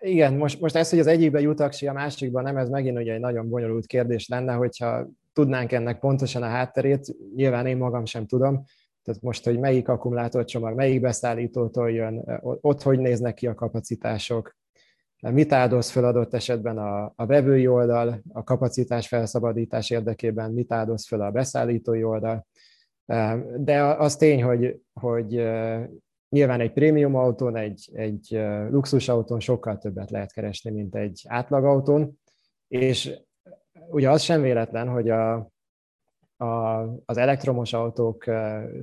Igen, 0.00 0.34
most, 0.34 0.60
most 0.60 0.76
ez, 0.76 0.90
hogy 0.90 0.98
az 0.98 1.06
egyikbe 1.06 1.40
jut 1.40 1.60
aksi, 1.60 1.86
a 1.86 1.92
másikban 1.92 2.42
nem, 2.42 2.56
ez 2.56 2.68
megint 2.68 2.98
ugye 2.98 3.12
egy 3.12 3.20
nagyon 3.20 3.48
bonyolult 3.48 3.86
kérdés 3.86 4.28
lenne, 4.28 4.52
hogyha 4.52 5.06
tudnánk 5.32 5.72
ennek 5.72 5.98
pontosan 5.98 6.42
a 6.42 6.48
hátterét, 6.48 7.14
nyilván 7.34 7.66
én 7.66 7.76
magam 7.76 8.04
sem 8.04 8.26
tudom, 8.26 8.64
tehát 9.02 9.22
most, 9.22 9.44
hogy 9.44 9.58
melyik 9.58 9.88
akkumulátorcsomag, 9.88 10.74
melyik 10.74 11.00
beszállítótól 11.00 11.90
jön, 11.90 12.40
ott 12.42 12.82
hogy 12.82 12.98
néznek 12.98 13.34
ki 13.34 13.46
a 13.46 13.54
kapacitások, 13.54 14.56
mit 15.30 15.52
áldoz 15.52 15.90
fel 15.90 16.04
adott 16.04 16.34
esetben 16.34 16.78
a, 16.78 17.12
a 17.16 17.26
vevői 17.26 17.66
oldal, 17.66 18.22
a 18.32 18.44
kapacitás 18.44 19.08
felszabadítás 19.08 19.90
érdekében, 19.90 20.52
mit 20.52 20.72
áldoz 20.72 21.06
fel 21.06 21.20
a 21.20 21.30
beszállítói 21.30 22.04
oldal. 22.04 22.46
De 23.56 23.82
az 23.82 24.16
tény, 24.16 24.42
hogy, 24.42 24.80
hogy 25.00 25.28
nyilván 26.28 26.60
egy 26.60 26.72
prémium 26.72 27.14
autón, 27.14 27.56
egy, 27.56 27.90
egy 27.92 28.40
luxusautón 28.70 29.40
sokkal 29.40 29.78
többet 29.78 30.10
lehet 30.10 30.32
keresni, 30.32 30.70
mint 30.70 30.94
egy 30.94 31.24
átlagautón, 31.28 32.20
és 32.68 33.18
ugye 33.90 34.10
az 34.10 34.22
sem 34.22 34.42
véletlen, 34.42 34.88
hogy 34.88 35.10
a, 35.10 35.34
a, 36.36 36.82
az 37.04 37.16
elektromos 37.16 37.72
autók 37.72 38.24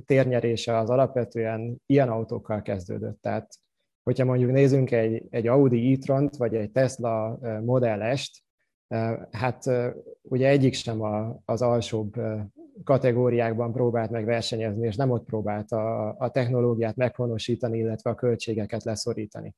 térnyerése 0.04 0.78
az 0.78 0.90
alapvetően 0.90 1.82
ilyen 1.86 2.08
autókkal 2.08 2.62
kezdődött. 2.62 3.20
Tehát 3.20 3.54
hogyha 4.10 4.24
mondjuk 4.24 4.50
nézünk 4.50 4.90
egy, 4.90 5.22
egy 5.30 5.46
Audi 5.46 5.92
e-tront, 5.92 6.36
vagy 6.36 6.54
egy 6.54 6.70
Tesla 6.70 7.38
Model 7.64 8.16
S-t, 8.16 8.42
hát 9.30 9.64
ugye 10.22 10.48
egyik 10.48 10.74
sem 10.74 11.02
a, 11.02 11.40
az 11.44 11.62
alsóbb 11.62 12.14
kategóriákban 12.84 13.72
próbált 13.72 14.10
meg 14.10 14.24
versenyezni, 14.24 14.86
és 14.86 14.96
nem 14.96 15.10
ott 15.10 15.24
próbált 15.24 15.72
a, 15.72 16.08
a 16.18 16.30
technológiát 16.30 16.96
meghonosítani, 16.96 17.78
illetve 17.78 18.10
a 18.10 18.14
költségeket 18.14 18.84
leszorítani. 18.84 19.54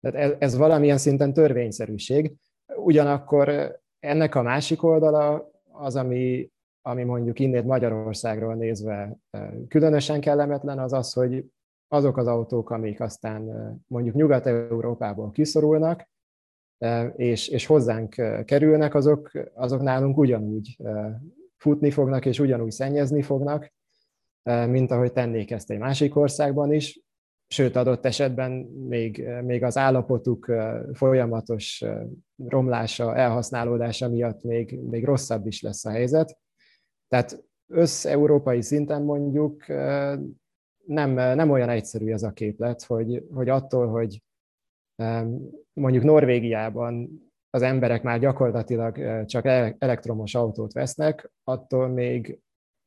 Tehát 0.00 0.16
ez, 0.16 0.36
ez 0.38 0.56
valamilyen 0.56 0.98
szinten 0.98 1.32
törvényszerűség. 1.32 2.34
Ugyanakkor 2.76 3.78
ennek 3.98 4.34
a 4.34 4.42
másik 4.42 4.82
oldala 4.82 5.50
az, 5.72 5.96
ami, 5.96 6.50
ami 6.82 7.04
mondjuk 7.04 7.38
innét 7.38 7.64
Magyarországról 7.64 8.54
nézve 8.54 9.16
különösen 9.68 10.20
kellemetlen, 10.20 10.78
az 10.78 10.92
az, 10.92 11.12
hogy 11.12 11.44
azok 11.88 12.16
az 12.16 12.26
autók, 12.26 12.70
amik 12.70 13.00
aztán 13.00 13.42
mondjuk 13.86 14.14
Nyugat-Európából 14.14 15.30
kiszorulnak, 15.30 16.08
és, 17.16 17.48
és 17.48 17.66
hozzánk 17.66 18.14
kerülnek, 18.44 18.94
azok, 18.94 19.30
azok 19.54 19.82
nálunk 19.82 20.18
ugyanúgy 20.18 20.76
futni 21.56 21.90
fognak, 21.90 22.26
és 22.26 22.38
ugyanúgy 22.38 22.70
szennyezni 22.70 23.22
fognak, 23.22 23.72
mint 24.66 24.90
ahogy 24.90 25.12
tennék 25.12 25.50
ezt 25.50 25.70
egy 25.70 25.78
másik 25.78 26.16
országban 26.16 26.72
is, 26.72 27.00
sőt 27.50 27.76
adott 27.76 28.04
esetben 28.04 28.52
még, 28.88 29.28
még 29.42 29.62
az 29.62 29.76
állapotuk 29.76 30.52
folyamatos 30.92 31.84
romlása, 32.36 33.16
elhasználódása 33.16 34.08
miatt 34.08 34.42
még, 34.42 34.80
még 34.80 35.04
rosszabb 35.04 35.46
is 35.46 35.62
lesz 35.62 35.84
a 35.84 35.90
helyzet. 35.90 36.38
Tehát 37.08 37.44
összeurópai 37.66 38.62
szinten 38.62 39.02
mondjuk 39.02 39.64
nem, 40.88 41.10
nem 41.10 41.50
olyan 41.50 41.68
egyszerű 41.68 42.12
ez 42.12 42.22
a 42.22 42.32
képlet, 42.32 42.82
hogy, 42.82 43.24
hogy 43.34 43.48
attól, 43.48 43.88
hogy 43.88 44.22
mondjuk 45.72 46.04
Norvégiában 46.04 47.22
az 47.50 47.62
emberek 47.62 48.02
már 48.02 48.18
gyakorlatilag 48.18 49.24
csak 49.26 49.44
elektromos 49.78 50.34
autót 50.34 50.72
vesznek, 50.72 51.30
attól 51.44 51.88
még 51.88 52.40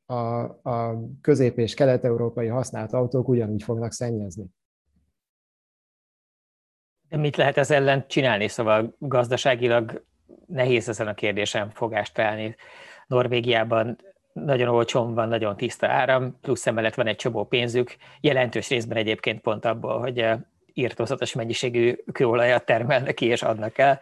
a, 0.05 0.43
a 0.69 1.03
közép- 1.21 1.57
és 1.57 1.73
kelet-európai 1.73 2.47
használt 2.47 2.93
autók 2.93 3.27
ugyanúgy 3.27 3.63
fognak 3.63 3.91
szennyezni. 3.91 4.45
De 7.09 7.17
mit 7.17 7.35
lehet 7.35 7.57
ez 7.57 7.71
ellen 7.71 8.07
csinálni? 8.07 8.47
Szóval 8.47 8.95
gazdaságilag 8.97 10.05
nehéz 10.45 10.89
ezen 10.89 11.07
a 11.07 11.13
kérdésen 11.13 11.69
fogást 11.69 12.13
találni. 12.13 12.55
Norvégiában 13.07 13.97
nagyon 14.33 14.67
olcsón 14.67 15.13
van, 15.13 15.27
nagyon 15.27 15.57
tiszta 15.57 15.87
áram, 15.87 16.39
plusz 16.41 16.67
emellett 16.67 16.93
van 16.93 17.07
egy 17.07 17.15
csomó 17.15 17.43
pénzük, 17.43 17.95
jelentős 18.19 18.69
részben 18.69 18.97
egyébként 18.97 19.41
pont 19.41 19.65
abból, 19.65 19.99
hogy 19.99 20.19
eh, 20.19 20.39
írtózatos 20.73 21.33
mennyiségű 21.33 21.95
kőolajat 22.11 22.65
termelnek 22.65 23.13
ki 23.13 23.25
és 23.25 23.43
adnak 23.43 23.77
el, 23.77 23.99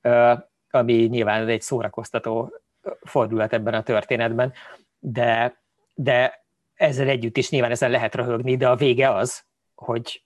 eh, 0.00 0.38
ami 0.70 0.92
nyilván 0.92 1.48
egy 1.48 1.62
szórakoztató 1.62 2.52
fordulat 3.00 3.52
ebben 3.52 3.74
a 3.74 3.82
történetben, 3.82 4.52
de, 4.98 5.60
de 5.94 6.44
ezzel 6.74 7.08
együtt 7.08 7.36
is 7.36 7.50
nyilván 7.50 7.70
ezen 7.70 7.90
lehet 7.90 8.14
röhögni, 8.14 8.56
de 8.56 8.68
a 8.68 8.76
vége 8.76 9.10
az, 9.14 9.44
hogy 9.74 10.22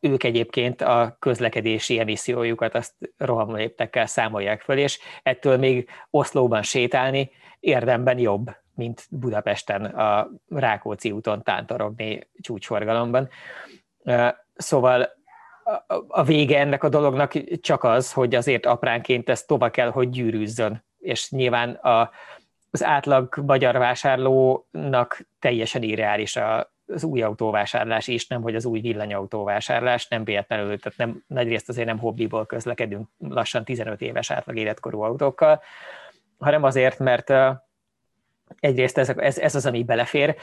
ők 0.00 0.22
egyébként 0.22 0.80
a 0.80 1.16
közlekedési 1.18 1.98
emissziójukat 1.98 2.74
azt 2.74 2.94
rohamléptekkel 3.16 4.06
számolják 4.06 4.60
föl, 4.60 4.78
és 4.78 4.98
ettől 5.22 5.56
még 5.56 5.88
Oszlóban 6.10 6.62
sétálni 6.62 7.30
érdemben 7.60 8.18
jobb, 8.18 8.50
mint 8.80 9.06
Budapesten 9.10 9.84
a 9.84 10.28
Rákóczi 10.48 11.10
úton 11.10 11.42
tántorogni 11.42 12.28
csúcsforgalomban. 12.40 13.28
Szóval 14.56 15.08
a 16.08 16.22
vége 16.22 16.58
ennek 16.58 16.84
a 16.84 16.88
dolognak 16.88 17.32
csak 17.60 17.84
az, 17.84 18.12
hogy 18.12 18.34
azért 18.34 18.66
apránként 18.66 19.28
ez 19.28 19.42
tova 19.42 19.70
kell, 19.70 19.90
hogy 19.90 20.10
gyűrűzzön. 20.10 20.84
És 20.98 21.30
nyilván 21.30 21.70
a, 21.70 22.10
az 22.70 22.84
átlag 22.84 23.42
magyar 23.46 23.78
vásárlónak 23.78 25.26
teljesen 25.38 25.82
irreális 25.82 26.36
a, 26.36 26.72
az 26.86 27.04
új 27.04 27.22
autóvásárlás 27.22 28.08
is, 28.08 28.26
nem 28.26 28.42
hogy 28.42 28.54
az 28.54 28.64
új 28.64 28.80
villanyautóvásárlás, 28.80 30.08
nem 30.08 30.24
véletlenül, 30.24 30.78
tehát 30.78 30.98
nem, 30.98 31.24
nagyrészt 31.26 31.68
azért 31.68 31.86
nem 31.86 31.98
hobbiból 31.98 32.46
közlekedünk 32.46 33.08
lassan 33.18 33.64
15 33.64 34.00
éves 34.00 34.30
átlag 34.30 34.56
életkorú 34.56 35.00
autókkal, 35.00 35.62
hanem 36.38 36.62
azért, 36.62 36.98
mert 36.98 37.32
egyrészt 38.58 38.98
ez, 38.98 39.08
ez, 39.08 39.38
ez 39.38 39.54
az, 39.54 39.66
ami 39.66 39.84
belefér, 39.84 40.36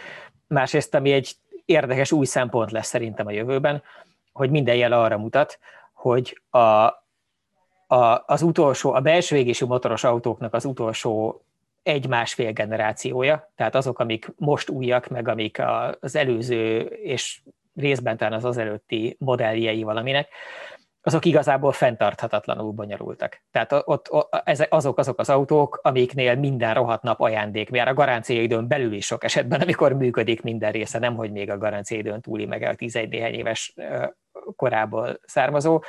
másrészt, 0.47 0.95
ami 0.95 1.11
egy 1.11 1.35
érdekes 1.65 2.11
új 2.11 2.25
szempont 2.25 2.71
lesz 2.71 2.87
szerintem 2.87 3.27
a 3.27 3.31
jövőben, 3.31 3.83
hogy 4.31 4.49
minden 4.49 4.75
jel 4.75 4.91
arra 4.91 5.17
mutat, 5.17 5.59
hogy 5.93 6.41
a, 6.49 6.59
a, 7.87 8.23
az 8.25 8.41
utolsó, 8.41 8.93
a 8.93 8.99
belső 8.99 9.35
égésű 9.35 9.65
motoros 9.65 10.03
autóknak 10.03 10.53
az 10.53 10.65
utolsó 10.65 11.41
egy-másfél 11.83 12.51
generációja, 12.51 13.51
tehát 13.55 13.75
azok, 13.75 13.99
amik 13.99 14.33
most 14.35 14.69
újak, 14.69 15.07
meg 15.07 15.27
amik 15.27 15.61
az 15.99 16.15
előző 16.15 16.79
és 16.81 17.41
részben 17.75 18.17
talán 18.17 18.33
az 18.33 18.45
az 18.45 18.57
előtti 18.57 19.15
modelljei 19.19 19.83
valaminek, 19.83 20.29
azok 21.07 21.25
igazából 21.25 21.71
fenntarthatatlanul 21.71 22.71
bonyolultak. 22.71 23.41
Tehát 23.51 23.71
ott, 23.71 24.11
ott 24.11 24.29
azok 24.69 24.97
azok 24.97 25.19
az 25.19 25.29
autók, 25.29 25.79
amiknél 25.83 26.35
minden 26.35 26.73
rohadt 26.73 27.03
nap 27.03 27.21
ajándék, 27.21 27.69
mert 27.69 27.89
a 27.89 27.93
garanciaidőn 27.93 28.67
belül 28.67 28.93
is 28.93 29.05
sok 29.05 29.23
esetben, 29.23 29.61
amikor 29.61 29.93
működik 29.93 30.41
minden 30.41 30.71
része, 30.71 30.99
nem 30.99 31.15
hogy 31.15 31.31
még 31.31 31.49
a 31.49 31.57
garanciaidőn 31.57 32.21
túli, 32.21 32.45
meg 32.45 32.61
a 32.61 32.75
11 32.75 33.09
néhány 33.09 33.33
éves 33.33 33.73
korából 34.55 35.19
származó, 35.25 35.83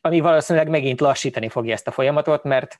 ami 0.00 0.20
valószínűleg 0.20 0.68
megint 0.68 1.00
lassítani 1.00 1.48
fogja 1.48 1.72
ezt 1.72 1.86
a 1.86 1.90
folyamatot, 1.90 2.44
mert 2.44 2.76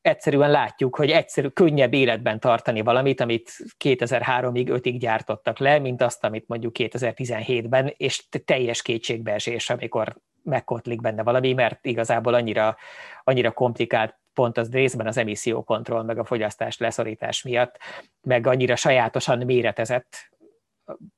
egyszerűen 0.00 0.50
látjuk, 0.50 0.96
hogy 0.96 1.10
egyszerű, 1.10 1.48
könnyebb 1.48 1.94
életben 1.94 2.40
tartani 2.40 2.80
valamit, 2.80 3.20
amit 3.20 3.50
2003-ig, 3.84 4.66
5-ig 4.66 4.96
gyártottak 4.98 5.58
le, 5.58 5.78
mint 5.78 6.02
azt, 6.02 6.24
amit 6.24 6.48
mondjuk 6.48 6.74
2017-ben, 6.78 7.94
és 7.96 8.28
teljes 8.44 8.82
kétségbeesés, 8.82 9.70
amikor 9.70 10.16
megkotlik 10.42 11.00
benne 11.00 11.22
valami, 11.22 11.52
mert 11.52 11.86
igazából 11.86 12.34
annyira, 12.34 12.76
annyira 13.24 13.50
komplikált 13.50 14.18
pont 14.32 14.58
az 14.58 14.70
részben 14.70 15.06
az 15.06 15.16
emissziókontroll, 15.16 16.02
meg 16.02 16.18
a 16.18 16.24
fogyasztás 16.24 16.78
leszorítás 16.78 17.42
miatt, 17.42 17.78
meg 18.20 18.46
annyira 18.46 18.76
sajátosan 18.76 19.38
méretezett, 19.38 20.16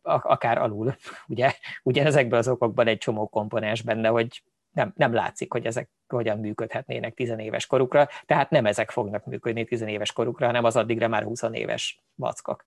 akár 0.03 0.59
alul, 0.59 0.95
ugye, 1.33 1.53
ugye 1.83 2.05
ezekben 2.05 2.39
az 2.39 2.49
okokban 2.49 2.87
egy 2.87 2.99
csomó 2.99 3.29
komponens 3.29 3.83
benne, 3.83 4.09
hogy 4.09 4.43
nem, 4.73 4.93
nem 4.97 5.13
látszik, 5.13 5.53
hogy 5.53 5.67
ezek 5.67 5.91
hogyan 6.09 6.39
működhetnének 6.39 7.15
tizenéves 7.15 7.67
korukra, 7.67 8.09
tehát 8.27 8.51
nem 8.51 8.67
ezek 8.67 8.91
fognak 8.91 9.25
működni 9.25 9.65
tizenéves 9.65 10.13
korukra, 10.13 10.47
hanem 10.47 10.65
az 10.65 10.77
addigra 10.77 11.09
már 11.09 11.23
20 11.23 11.43
éves 11.43 12.03
vackok. 12.15 12.65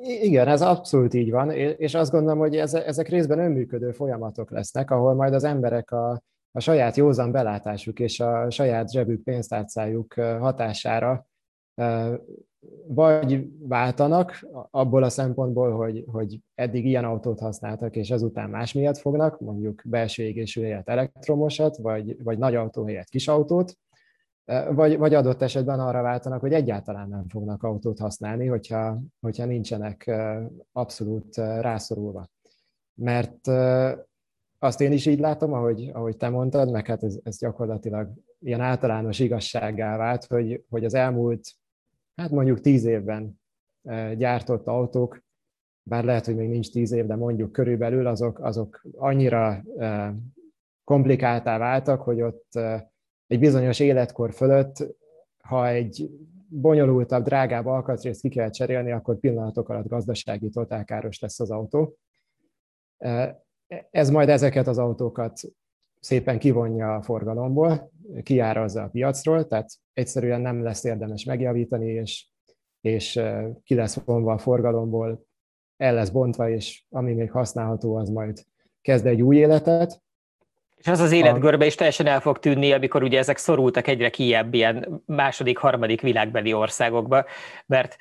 Igen, 0.00 0.48
ez 0.48 0.62
abszolút 0.62 1.14
így 1.14 1.30
van, 1.30 1.50
és 1.50 1.94
azt 1.94 2.10
gondolom, 2.10 2.38
hogy 2.38 2.56
ezek 2.56 3.08
részben 3.08 3.38
önműködő 3.38 3.92
folyamatok 3.92 4.50
lesznek, 4.50 4.90
ahol 4.90 5.14
majd 5.14 5.34
az 5.34 5.44
emberek 5.44 5.90
a, 5.90 6.22
a 6.50 6.60
saját 6.60 6.96
józan 6.96 7.32
belátásuk 7.32 8.00
és 8.00 8.20
a 8.20 8.50
saját 8.50 8.90
zsebük 8.90 9.22
pénztárcájuk 9.22 10.14
hatására 10.14 11.26
vagy 12.86 13.48
váltanak 13.58 14.46
abból 14.70 15.02
a 15.02 15.08
szempontból, 15.08 15.72
hogy, 15.72 16.04
hogy 16.06 16.40
eddig 16.54 16.86
ilyen 16.86 17.04
autót 17.04 17.40
használtak, 17.40 17.96
és 17.96 18.10
ezután 18.10 18.50
más 18.50 18.72
miatt 18.72 18.98
fognak, 18.98 19.40
mondjuk 19.40 19.82
belső 19.84 20.22
égésű 20.22 20.62
helyett 20.62 20.88
elektromosat, 20.88 21.76
vagy, 21.76 22.22
vagy 22.22 22.38
nagy 22.38 22.54
autó 22.54 22.84
helyett 22.84 23.08
kis 23.08 23.28
autót, 23.28 23.76
vagy, 24.70 24.98
vagy 24.98 25.14
adott 25.14 25.42
esetben 25.42 25.80
arra 25.80 26.02
váltanak, 26.02 26.40
hogy 26.40 26.52
egyáltalán 26.52 27.08
nem 27.08 27.28
fognak 27.28 27.62
autót 27.62 27.98
használni, 27.98 28.46
hogyha, 28.46 29.00
hogyha 29.20 29.44
nincsenek 29.44 30.10
abszolút 30.72 31.36
rászorulva. 31.36 32.28
Mert 32.94 33.46
azt 34.58 34.80
én 34.80 34.92
is 34.92 35.06
így 35.06 35.18
látom, 35.18 35.52
ahogy, 35.52 35.90
ahogy 35.92 36.16
te 36.16 36.28
mondtad, 36.28 36.70
meg 36.70 36.86
hát 36.86 37.02
ez, 37.02 37.18
ez 37.22 37.38
gyakorlatilag 37.38 38.12
ilyen 38.40 38.60
általános 38.60 39.18
igazsággá 39.18 39.96
vált, 39.96 40.24
hogy, 40.24 40.64
hogy 40.70 40.84
az 40.84 40.94
elmúlt 40.94 41.52
hát 42.14 42.30
mondjuk 42.30 42.60
tíz 42.60 42.84
évben 42.84 43.40
gyártott 44.16 44.66
autók, 44.66 45.24
bár 45.82 46.04
lehet, 46.04 46.26
hogy 46.26 46.36
még 46.36 46.48
nincs 46.48 46.70
tíz 46.70 46.92
év, 46.92 47.06
de 47.06 47.16
mondjuk 47.16 47.52
körülbelül 47.52 48.06
azok, 48.06 48.38
azok 48.38 48.82
annyira 48.96 49.64
komplikáltá 50.84 51.58
váltak, 51.58 52.02
hogy 52.02 52.22
ott 52.22 52.58
egy 53.26 53.38
bizonyos 53.38 53.80
életkor 53.80 54.32
fölött, 54.32 54.86
ha 55.38 55.68
egy 55.68 56.10
bonyolultabb, 56.48 57.24
drágább 57.24 57.66
alkatrészt 57.66 58.20
ki 58.20 58.28
kell 58.28 58.50
cserélni, 58.50 58.92
akkor 58.92 59.18
pillanatok 59.18 59.68
alatt 59.68 59.88
gazdasági 59.88 60.48
totálkáros 60.48 61.20
lesz 61.20 61.40
az 61.40 61.50
autó. 61.50 61.96
Ez 63.90 64.10
majd 64.10 64.28
ezeket 64.28 64.66
az 64.66 64.78
autókat 64.78 65.40
szépen 66.00 66.38
kivonja 66.38 66.94
a 66.94 67.02
forgalomból, 67.02 67.90
kiárazza 68.22 68.82
a 68.82 68.88
piacról, 68.88 69.46
tehát 69.46 69.70
egyszerűen 69.92 70.40
nem 70.40 70.62
lesz 70.62 70.84
érdemes 70.84 71.24
megjavítani, 71.24 71.92
és, 71.92 72.28
és 72.80 73.20
ki 73.62 73.74
lesz 73.74 74.04
vonva 74.04 74.32
a 74.32 74.38
forgalomból, 74.38 75.26
el 75.76 75.94
lesz 75.94 76.10
bontva, 76.10 76.50
és 76.50 76.84
ami 76.88 77.12
még 77.12 77.30
használható, 77.30 77.94
az 77.94 78.08
majd 78.08 78.44
kezd 78.80 79.06
egy 79.06 79.22
új 79.22 79.36
életet. 79.36 80.02
És 80.76 80.86
az 80.86 81.00
az 81.00 81.12
életgörbe 81.12 81.66
is 81.66 81.74
teljesen 81.74 82.06
el 82.06 82.20
fog 82.20 82.38
tűnni, 82.38 82.72
amikor 82.72 83.02
ugye 83.02 83.18
ezek 83.18 83.36
szorultak 83.36 83.86
egyre 83.86 84.10
kiebb 84.10 84.54
ilyen 84.54 85.02
második, 85.06 85.58
harmadik 85.58 86.00
világbeli 86.00 86.52
országokba, 86.52 87.24
mert 87.66 87.96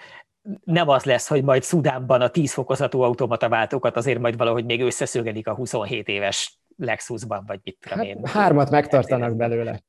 nem 0.64 0.90
az 0.90 1.04
lesz, 1.04 1.28
hogy 1.28 1.44
majd 1.44 1.64
Szudánban 1.64 2.22
a 2.22 2.30
10 2.30 2.54
fokozatú 2.54 3.02
automata 3.02 3.50
váltókat 3.50 3.96
azért 3.96 4.20
majd 4.20 4.38
valahogy 4.38 4.66
még 4.66 4.82
összeszögelik 4.82 5.48
a 5.48 5.56
27 5.56 6.08
éves 6.08 6.60
Lexusban, 6.78 7.44
vagy 7.48 7.60
mit 7.64 7.78
tudom 7.80 7.98
hát, 7.98 8.08
én. 8.08 8.26
Hármat 8.26 8.70
megtartanak 8.70 9.36
belőle. 9.36 9.82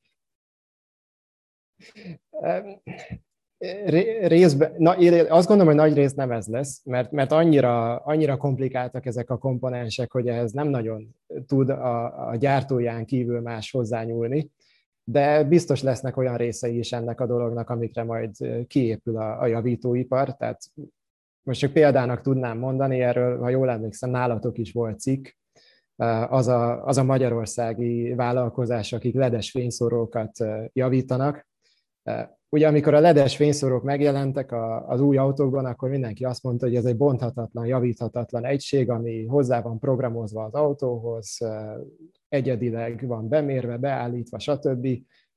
Részben, 4.22 4.72
na, 4.78 4.96
én 4.98 5.26
azt 5.28 5.48
gondolom, 5.48 5.74
hogy 5.74 5.82
nagy 5.82 5.96
rész 5.96 6.14
nem 6.14 6.30
ez 6.30 6.46
lesz, 6.46 6.80
mert, 6.84 7.10
mert 7.10 7.32
annyira, 7.32 7.96
annyira 7.96 8.36
komplikáltak 8.36 9.06
ezek 9.06 9.30
a 9.30 9.38
komponensek, 9.38 10.12
hogy 10.12 10.28
ehhez 10.28 10.52
nem 10.52 10.68
nagyon 10.68 11.14
tud 11.46 11.68
a, 11.68 12.28
a 12.28 12.36
gyártóján 12.36 13.04
kívül 13.04 13.40
más 13.40 13.70
hozzányúlni, 13.70 14.50
de 15.04 15.44
biztos 15.44 15.82
lesznek 15.82 16.16
olyan 16.16 16.36
részei 16.36 16.78
is 16.78 16.92
ennek 16.92 17.20
a 17.20 17.26
dolognak, 17.26 17.70
amikre 17.70 18.04
majd 18.04 18.30
kiépül 18.66 19.16
a, 19.16 19.40
a 19.40 19.46
javítóipar, 19.46 20.36
tehát 20.36 20.60
most 21.42 21.60
csak 21.60 21.72
példának 21.72 22.20
tudnám 22.20 22.58
mondani 22.58 23.00
erről, 23.00 23.38
ha 23.38 23.48
jól 23.48 23.70
emlékszem, 23.70 24.10
nálatok 24.10 24.58
is 24.58 24.72
volt 24.72 25.00
cikk, 25.00 25.26
az 26.28 26.46
a, 26.46 26.84
az 26.84 26.96
a 26.96 27.04
magyarországi 27.04 28.14
vállalkozás, 28.14 28.92
akik 28.92 29.14
ledes 29.14 29.50
fényszórókat 29.50 30.30
javítanak. 30.72 31.46
Ugye 32.56 32.66
amikor 32.66 32.94
a 32.94 33.00
ledes 33.00 33.36
fényszórók 33.36 33.82
megjelentek 33.82 34.52
az 34.86 35.00
új 35.00 35.16
autókban, 35.16 35.64
akkor 35.64 35.88
mindenki 35.88 36.24
azt 36.24 36.42
mondta, 36.42 36.66
hogy 36.66 36.74
ez 36.74 36.84
egy 36.84 36.96
bonthatatlan, 36.96 37.66
javíthatatlan 37.66 38.44
egység, 38.44 38.90
ami 38.90 39.24
hozzá 39.24 39.62
van 39.62 39.78
programozva 39.78 40.44
az 40.44 40.54
autóhoz, 40.54 41.38
egyedileg 42.28 43.06
van 43.06 43.28
bemérve, 43.28 43.76
beállítva, 43.76 44.38
stb., 44.38 44.86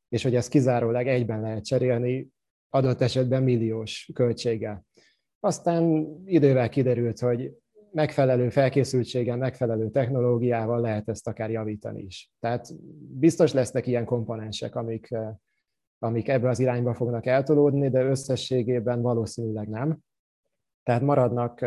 és 0.10 0.24
hogy 0.24 0.36
ezt 0.36 0.50
kizárólag 0.50 1.08
egyben 1.08 1.42
lehet 1.42 1.66
cserélni, 1.66 2.30
adott 2.70 3.02
esetben 3.02 3.44
milliós 3.44 4.10
költséggel. 4.14 4.86
Aztán 5.40 6.08
idővel 6.26 6.70
kiderült, 6.70 7.20
hogy 7.20 7.52
megfelelő 7.92 8.50
felkészültséggel, 8.50 9.38
megfelelő 9.38 9.90
technológiával 9.90 10.82
lehet 10.82 11.10
ezt 11.10 11.28
akár 11.28 11.50
javítani 11.50 12.02
is. 12.02 12.32
Tehát 12.40 12.68
biztos 13.20 13.54
lesznek 13.54 13.88
ilyen 13.88 14.06
komponensek, 14.06 14.76
amik, 14.76 15.16
amik 16.00 16.28
ebbe 16.28 16.50
az 16.50 16.60
irányba 16.60 16.94
fognak 16.94 17.26
eltolódni, 17.26 17.90
de 17.90 18.04
összességében 18.04 19.02
valószínűleg 19.02 19.68
nem. 19.68 19.98
Tehát 20.84 21.02
maradnak 21.02 21.66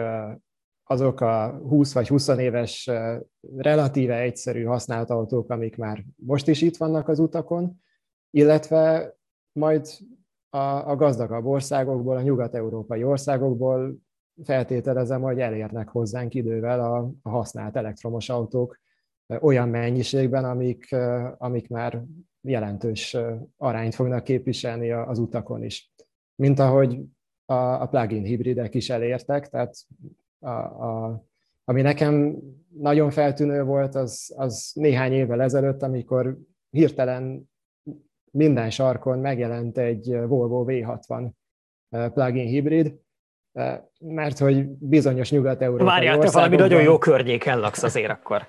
azok 0.85 1.21
a 1.21 1.51
20 1.51 1.93
vagy 1.93 2.09
20 2.09 2.29
éves 2.29 2.91
relatíve 3.57 4.21
egyszerű 4.21 4.65
használt 4.65 5.11
autók, 5.11 5.51
amik 5.51 5.77
már 5.77 6.05
most 6.17 6.49
is 6.49 6.63
itt 6.63 6.77
vannak 6.77 7.09
az 7.09 7.19
utakon, 7.19 7.83
illetve 8.31 9.15
majd 9.53 9.89
a, 10.51 10.91
a 10.91 10.97
gazdagabb 10.97 11.45
országokból, 11.45 12.17
a 12.17 12.23
nyugat-európai 12.23 13.05
országokból 13.05 13.95
feltételezem, 14.45 15.23
hogy 15.23 15.41
elérnek 15.41 15.89
hozzánk 15.89 16.35
idővel 16.35 16.81
a, 16.81 17.11
a 17.23 17.29
használt 17.29 17.77
elektromos 17.77 18.29
autók 18.29 18.81
olyan 19.41 19.69
mennyiségben, 19.69 20.45
amik, 20.45 20.93
amik 21.39 21.69
már 21.69 22.03
jelentős 22.43 23.17
arányt 23.57 23.95
fognak 23.95 24.25
képviselni 24.25 24.91
az 24.91 25.19
utakon 25.19 25.63
is. 25.63 25.93
Mint 26.35 26.59
ahogy 26.59 27.01
a, 27.45 27.55
a 27.55 27.87
plug-in 27.87 28.25
hibridek 28.25 28.75
is 28.75 28.91
elértek, 28.91 29.49
tehát 29.49 29.75
a, 30.39 30.51
a, 30.51 31.25
ami 31.65 31.83
nekem 31.83 32.37
nagyon 32.69 33.11
feltűnő 33.11 33.63
volt, 33.63 33.95
az, 33.95 34.33
az 34.37 34.71
néhány 34.75 35.13
évvel 35.13 35.43
ezelőtt, 35.43 35.83
amikor 35.83 36.39
hirtelen 36.71 37.51
minden 38.31 38.71
sarkon 38.71 39.19
megjelent 39.19 39.79
egy 39.79 40.17
Volvo 40.27 40.65
V60 40.69 41.31
plug-in 41.89 42.47
hibrid, 42.47 43.01
mert 43.99 44.39
hogy 44.39 44.69
bizonyos 44.69 45.31
nyugat-európai 45.31 45.87
Várjál, 45.87 46.19
te 46.19 46.31
valami 46.31 46.57
nagyon 46.57 46.83
jó 46.83 46.99
környéken 46.99 47.61
laksz 47.61 47.83
azért 47.83 48.11
akkor. 48.11 48.47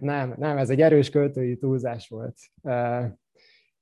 Nem, 0.00 0.34
nem, 0.38 0.56
ez 0.56 0.70
egy 0.70 0.80
erős 0.80 1.10
költői 1.10 1.56
túlzás 1.56 2.08
volt. 2.08 2.36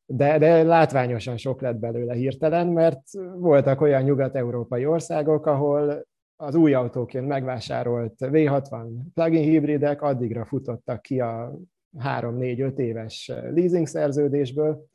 De, 0.08 0.38
de 0.38 0.62
látványosan 0.62 1.36
sok 1.36 1.60
lett 1.60 1.76
belőle 1.76 2.14
hirtelen, 2.14 2.66
mert 2.66 3.02
voltak 3.36 3.80
olyan 3.80 4.02
nyugat-európai 4.02 4.86
országok, 4.86 5.46
ahol 5.46 6.06
az 6.36 6.54
új 6.54 6.74
autóként 6.74 7.26
megvásárolt 7.26 8.14
V60 8.18 8.88
plug-in 9.14 9.42
hibridek 9.42 10.02
addigra 10.02 10.44
futottak 10.44 11.02
ki 11.02 11.20
a 11.20 11.58
3-4-5 11.98 12.78
éves 12.78 13.32
leasing 13.50 13.86
szerződésből, 13.86 14.86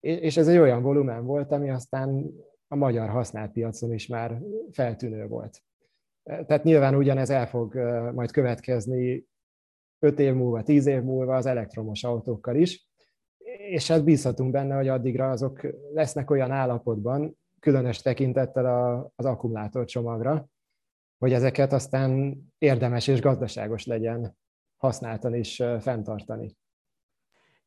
és 0.00 0.36
ez 0.36 0.48
egy 0.48 0.58
olyan 0.58 0.82
volumen 0.82 1.24
volt, 1.24 1.52
ami 1.52 1.70
aztán 1.70 2.30
a 2.68 2.76
magyar 2.76 3.08
használt 3.08 3.52
piacon 3.52 3.92
is 3.92 4.06
már 4.06 4.40
feltűnő 4.70 5.26
volt. 5.26 5.62
Tehát 6.22 6.64
nyilván 6.64 6.94
ugyanez 6.94 7.30
el 7.30 7.46
fog 7.46 7.74
majd 8.14 8.30
következni 8.30 9.28
5 10.00 10.18
év 10.18 10.34
múlva, 10.34 10.62
10 10.62 10.86
év 10.86 11.02
múlva 11.02 11.36
az 11.36 11.46
elektromos 11.46 12.04
autókkal 12.04 12.56
is, 12.56 12.88
és 13.70 13.88
hát 13.88 14.04
bízhatunk 14.04 14.50
benne, 14.50 14.76
hogy 14.76 14.88
addigra 14.88 15.30
azok 15.30 15.60
lesznek 15.92 16.30
olyan 16.30 16.50
állapotban, 16.50 17.38
különös 17.60 18.02
tekintettel 18.02 19.10
az 19.16 19.24
akkumulátorcsomagra, 19.24 20.46
hogy 21.18 21.32
ezeket 21.32 21.72
aztán 21.72 22.36
érdemes 22.58 23.06
és 23.06 23.20
gazdaságos 23.20 23.86
legyen 23.86 24.36
használtan 24.76 25.34
is 25.34 25.62
fenntartani. 25.80 26.56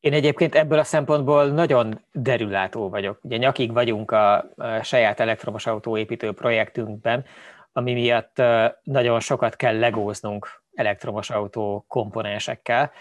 Én 0.00 0.12
egyébként 0.12 0.54
ebből 0.54 0.78
a 0.78 0.84
szempontból 0.84 1.46
nagyon 1.46 2.04
derülátó 2.12 2.88
vagyok. 2.88 3.18
Ugye 3.22 3.36
nyakig 3.36 3.72
vagyunk 3.72 4.10
a 4.10 4.50
saját 4.82 5.20
elektromos 5.20 5.66
autóépítő 5.66 6.32
projektünkben, 6.32 7.24
ami 7.72 7.92
miatt 7.92 8.42
nagyon 8.82 9.20
sokat 9.20 9.56
kell 9.56 9.78
legóznunk 9.78 10.63
elektromos 10.74 11.30
autó 11.30 11.84
komponensekkel, 11.88 12.92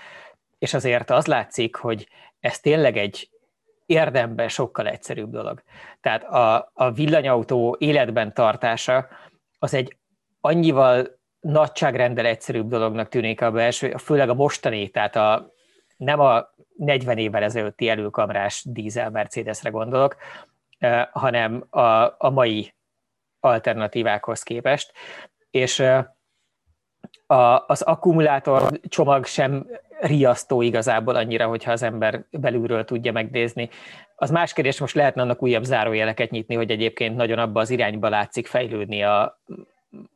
és 0.59 0.73
azért 0.73 1.09
az 1.09 1.25
látszik, 1.25 1.75
hogy 1.75 2.07
ez 2.39 2.59
tényleg 2.59 2.97
egy 2.97 3.29
érdemben 3.85 4.47
sokkal 4.47 4.87
egyszerűbb 4.87 5.31
dolog. 5.31 5.63
Tehát 6.01 6.23
a, 6.23 6.71
a 6.73 6.91
villanyautó 6.91 7.75
életben 7.79 8.33
tartása 8.33 9.07
az 9.59 9.73
egy 9.73 9.97
annyival 10.41 11.19
nagyságrendel 11.39 12.25
egyszerűbb 12.25 12.67
dolognak 12.67 13.09
tűnik 13.09 13.41
a 13.41 13.51
belső, 13.51 13.95
főleg 13.97 14.29
a 14.29 14.33
mostani, 14.33 14.89
tehát 14.89 15.15
a, 15.15 15.51
nem 15.97 16.19
a 16.19 16.53
40 16.77 17.17
évvel 17.17 17.43
ezelőtti 17.43 17.89
előkamrás 17.89 18.63
dízel 18.65 19.09
Mercedesre 19.09 19.69
gondolok, 19.69 20.15
hanem 21.11 21.65
a, 21.69 22.15
a 22.17 22.29
mai 22.29 22.73
alternatívákhoz 23.39 24.43
képest. 24.43 24.91
És 25.51 25.83
a, 27.33 27.65
az 27.67 27.81
akkumulátor 27.81 28.79
csomag 28.87 29.25
sem 29.25 29.67
riasztó 30.01 30.61
igazából 30.61 31.15
annyira, 31.15 31.47
hogyha 31.47 31.71
az 31.71 31.83
ember 31.83 32.25
belülről 32.31 32.85
tudja 32.85 33.11
megnézni. 33.11 33.69
Az 34.15 34.31
más 34.31 34.53
kérdés, 34.53 34.79
most 34.79 34.95
lehetne 34.95 35.21
annak 35.21 35.43
újabb 35.43 35.63
zárójeleket 35.63 36.29
nyitni, 36.29 36.55
hogy 36.55 36.71
egyébként 36.71 37.15
nagyon 37.15 37.37
abba 37.37 37.59
az 37.59 37.69
irányba 37.69 38.09
látszik 38.09 38.47
fejlődni 38.47 39.03
a, 39.03 39.39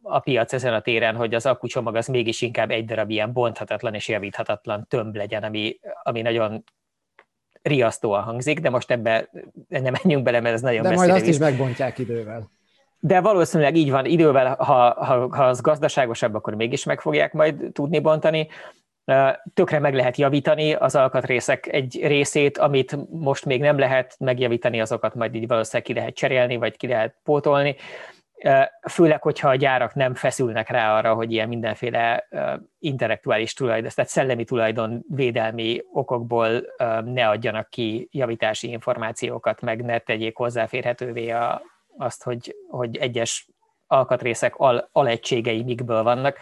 a 0.02 0.20
piac 0.20 0.54
ezen 0.54 0.74
a 0.74 0.82
téren, 0.82 1.16
hogy 1.16 1.34
az 1.34 1.46
akkucsomag 1.46 1.96
az 1.96 2.08
mégis 2.08 2.42
inkább 2.42 2.72
egy 2.72 2.86
darab 2.86 3.10
ilyen 3.10 3.34
bonthatatlan 3.34 3.94
és 3.94 4.08
javíthatatlan 4.08 4.86
tömb 4.90 5.16
legyen, 5.16 5.44
ami, 5.44 5.80
ami 6.04 6.22
nagyon 6.22 6.64
riasztóan 7.62 8.24
hangzik, 8.24 8.60
de 8.60 8.70
most 8.70 8.92
ebbe 8.92 9.30
nem 9.68 9.94
menjünk 10.04 10.24
bele, 10.24 10.40
mert 10.40 10.56
ez 10.56 10.62
nagyon 10.62 10.84
De 10.84 10.94
majd 10.94 11.10
azt 11.10 11.28
is 11.28 11.38
megbontják 11.38 11.98
idővel. 11.98 12.50
De 13.00 13.22
valószínűleg 13.22 13.76
így 13.76 13.92
van, 13.92 14.06
idővel, 14.06 14.56
ha, 14.56 15.04
ha, 15.04 15.36
ha 15.36 15.44
az 15.44 15.62
gazdaságosabb, 15.62 16.34
akkor 16.34 16.56
mégis 16.56 16.84
meg 16.84 17.02
fogják 17.02 17.34
majd 17.34 17.70
tudni 17.74 18.00
bontani. 18.00 18.48
Tökre 19.54 19.80
meg 19.80 19.96
lehet 19.96 20.18
javítani 20.18 20.74
az 20.74 20.96
alkatrészek 20.96 21.68
egy 21.68 22.00
részét, 22.02 22.58
amit 22.58 22.98
most 23.10 23.46
még 23.46 23.62
nem 23.62 23.78
lehet 23.78 24.16
megjavítani, 24.20 24.82
azokat 24.82 25.16
majd 25.16 25.36
így 25.36 25.48
valószínűleg 25.48 25.86
ki 25.88 25.94
lehet 25.94 26.16
cserélni, 26.16 26.56
vagy 26.56 26.78
ki 26.78 26.88
lehet 26.88 27.16
pótolni 27.24 27.76
főleg, 28.90 29.22
hogyha 29.22 29.50
a 29.50 29.56
gyárak 29.56 29.94
nem 29.94 30.14
feszülnek 30.14 30.70
rá 30.70 30.98
arra, 30.98 31.14
hogy 31.14 31.32
ilyen 31.32 31.48
mindenféle 31.48 32.28
intellektuális 32.80 33.54
tulajdon, 33.54 33.92
tehát 33.96 34.10
szellemi 34.10 34.44
tulajdon 34.44 35.04
védelmi 35.10 35.82
okokból 35.92 36.50
ne 37.04 37.28
adjanak 37.28 37.70
ki 37.70 38.10
javítási 38.12 38.70
információkat, 38.70 39.62
meg 39.62 39.84
ne 39.84 39.98
tegyék 39.98 40.36
hozzáférhetővé 40.36 41.30
a, 41.30 41.62
azt, 41.98 42.24
hogy, 42.24 42.56
hogy 42.70 42.98
egyes 42.98 43.48
alkatrészek 43.88 44.56
al, 44.56 44.90
alegységei 44.92 45.64
mikből 45.64 46.04
vannak. 46.04 46.38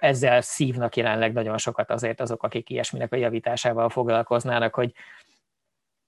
Ezzel 0.00 0.40
szívnak 0.40 0.96
jelenleg 0.96 1.32
nagyon 1.32 1.58
sokat 1.58 1.90
azért 1.90 2.20
azok, 2.20 2.42
akik 2.42 2.70
ilyesminek 2.70 3.12
a 3.12 3.16
javításával 3.16 3.88
foglalkoznának, 3.88 4.74
hogy 4.74 4.92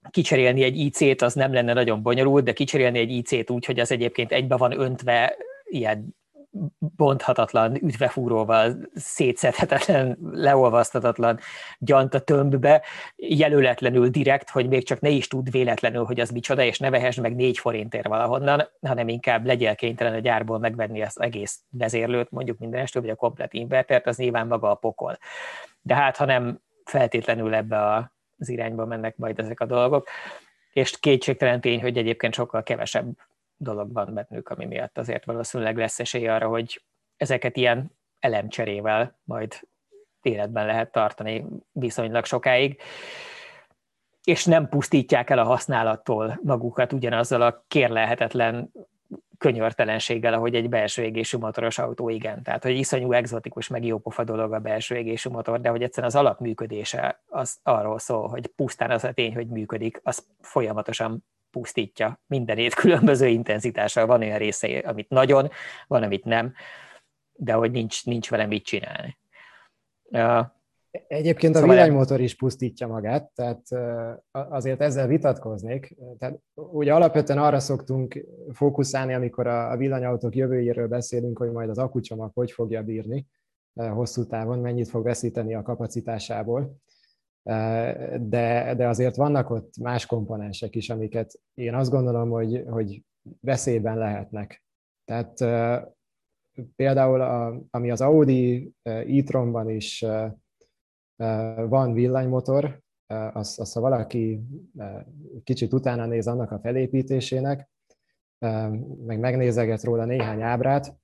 kicserélni 0.09 0.63
egy 0.63 0.77
IC-t 0.77 1.21
az 1.21 1.33
nem 1.33 1.53
lenne 1.53 1.73
nagyon 1.73 2.01
bonyolult, 2.01 2.43
de 2.43 2.53
kicserélni 2.53 2.99
egy 2.99 3.11
IC-t 3.11 3.49
úgy, 3.49 3.65
hogy 3.65 3.79
az 3.79 3.91
egyébként 3.91 4.31
egybe 4.31 4.57
van 4.57 4.79
öntve 4.79 5.35
ilyen 5.63 6.15
bonthatatlan, 6.77 7.75
ütvefúróval 7.75 8.75
szétszedhetetlen, 8.93 10.17
leolvasztatatlan 10.31 11.39
gyanta 11.79 12.19
tömbbe, 12.19 12.81
jelöletlenül 13.15 14.09
direkt, 14.09 14.49
hogy 14.49 14.67
még 14.67 14.85
csak 14.85 14.99
ne 14.99 15.09
is 15.09 15.27
tud 15.27 15.51
véletlenül, 15.51 16.03
hogy 16.03 16.19
az 16.19 16.29
micsoda, 16.29 16.63
és 16.63 16.79
ne 16.79 16.89
vehess 16.89 17.15
meg 17.15 17.35
négy 17.35 17.57
forintért 17.57 18.07
valahonnan, 18.07 18.69
hanem 18.81 19.07
inkább 19.07 19.45
legyél 19.45 19.75
kénytelen 19.75 20.13
a 20.13 20.19
gyárból 20.19 20.59
megvenni 20.59 21.01
az 21.01 21.21
egész 21.21 21.59
vezérlőt, 21.69 22.31
mondjuk 22.31 22.57
minden 22.57 22.81
estől, 22.81 23.01
vagy 23.01 23.11
a 23.11 23.15
komplet 23.15 23.53
invertert, 23.53 24.07
az 24.07 24.17
nyilván 24.17 24.47
maga 24.47 24.69
a 24.69 24.75
pokol. 24.75 25.17
De 25.81 25.95
hát, 25.95 26.17
ha 26.17 26.25
nem 26.25 26.59
feltétlenül 26.83 27.55
ebbe 27.55 27.81
a 27.81 28.13
az 28.37 28.49
irányba 28.49 28.85
mennek 28.85 29.17
majd 29.17 29.39
ezek 29.39 29.59
a 29.59 29.65
dolgok, 29.65 30.07
és 30.71 30.99
kétségtelen 30.99 31.61
tény, 31.61 31.81
hogy 31.81 31.97
egyébként 31.97 32.33
sokkal 32.33 32.63
kevesebb 32.63 33.05
dolog 33.57 33.93
van 33.93 34.13
bennük, 34.13 34.49
ami 34.49 34.65
miatt 34.65 34.97
azért 34.97 35.25
valószínűleg 35.25 35.77
lesz 35.77 35.99
esély 35.99 36.27
arra, 36.27 36.47
hogy 36.47 36.83
ezeket 37.17 37.57
ilyen 37.57 37.91
elemcserével 38.19 39.19
majd 39.23 39.67
életben 40.21 40.65
lehet 40.65 40.91
tartani 40.91 41.45
viszonylag 41.71 42.25
sokáig, 42.25 42.81
és 44.23 44.45
nem 44.45 44.69
pusztítják 44.69 45.29
el 45.29 45.39
a 45.39 45.43
használattól 45.43 46.39
magukat 46.43 46.93
ugyanazzal 46.93 47.41
a 47.41 47.63
kérlelhetetlen 47.67 48.71
könyörtelenséggel, 49.37 50.33
ahogy 50.33 50.55
egy 50.55 50.69
belső 50.69 51.03
égésű 51.03 51.37
motoros 51.37 51.77
autó, 51.77 52.09
igen. 52.09 52.43
Tehát, 52.43 52.63
hogy 52.63 52.77
iszonyú 52.77 53.11
egzotikus, 53.11 53.67
meg 53.67 53.85
jópofa 53.85 54.23
dolog 54.23 54.53
a 54.53 54.59
belső 54.59 54.95
égésű 54.95 55.29
motor, 55.29 55.61
de 55.61 55.69
hogy 55.69 55.83
egyszerűen 55.83 56.11
az 56.13 56.19
alapműködése 56.19 57.21
az 57.27 57.57
arról 57.63 57.99
szól, 57.99 58.27
hogy 58.27 58.47
pusztán 58.47 58.91
az 58.91 59.03
a 59.03 59.11
tény, 59.11 59.33
hogy 59.33 59.47
működik, 59.47 59.99
az 60.03 60.25
folyamatosan 60.41 61.25
pusztítja 61.55 62.21
mindenét 62.27 62.73
különböző 62.73 63.27
intenzitással. 63.27 64.05
Van 64.05 64.21
olyan 64.21 64.37
része, 64.37 64.77
amit 64.85 65.09
nagyon, 65.09 65.49
van, 65.87 66.03
amit 66.03 66.23
nem, 66.23 66.53
de 67.33 67.53
hogy 67.53 67.71
nincs, 67.71 68.05
nincs 68.05 68.29
vele 68.29 68.45
mit 68.45 68.65
csinálni. 68.65 69.17
Egyébként 71.07 71.55
a 71.55 71.59
szóval 71.59 71.75
villanymotor 71.75 72.19
is 72.19 72.35
pusztítja 72.35 72.87
magát, 72.87 73.31
tehát 73.35 73.61
azért 74.31 74.81
ezzel 74.81 75.07
vitatkoznék. 75.07 75.95
Tehát 76.17 76.39
ugye 76.53 76.93
alapvetően 76.93 77.39
arra 77.39 77.59
szoktunk 77.59 78.25
fókuszálni, 78.53 79.13
amikor 79.13 79.47
a 79.47 79.77
villanyautók 79.77 80.35
jövőjéről 80.35 80.87
beszélünk, 80.87 81.37
hogy 81.37 81.51
majd 81.51 81.69
az 81.69 81.77
akucsomag 81.77 82.31
hogy 82.33 82.51
fogja 82.51 82.83
bírni 82.83 83.27
hosszú 83.73 84.25
távon, 84.25 84.59
mennyit 84.59 84.89
fog 84.89 85.03
veszíteni 85.03 85.55
a 85.55 85.61
kapacitásából. 85.61 86.75
De, 88.19 88.73
de 88.77 88.87
azért 88.87 89.15
vannak 89.15 89.49
ott 89.49 89.77
más 89.77 90.05
komponensek 90.05 90.75
is, 90.75 90.89
amiket 90.89 91.39
én 91.53 91.73
azt 91.73 91.91
gondolom, 91.91 92.29
hogy, 92.29 92.63
hogy 92.69 93.03
veszélyben 93.39 93.97
lehetnek. 93.97 94.63
Tehát 95.05 95.37
például 96.75 97.21
a, 97.21 97.61
ami 97.69 97.91
az 97.91 98.01
Audi 98.01 98.71
e-tronban 98.83 99.69
is 99.69 100.05
van 101.55 101.93
villanymotor, 101.93 102.79
az, 103.33 103.59
az 103.59 103.73
ha 103.73 103.79
valaki 103.79 104.41
kicsit 105.43 105.73
utána 105.73 106.05
néz 106.05 106.27
annak 106.27 106.51
a 106.51 106.59
felépítésének, 106.59 107.69
meg 109.05 109.19
megnézeget 109.19 109.83
róla 109.83 110.05
néhány 110.05 110.41
ábrát, 110.41 110.95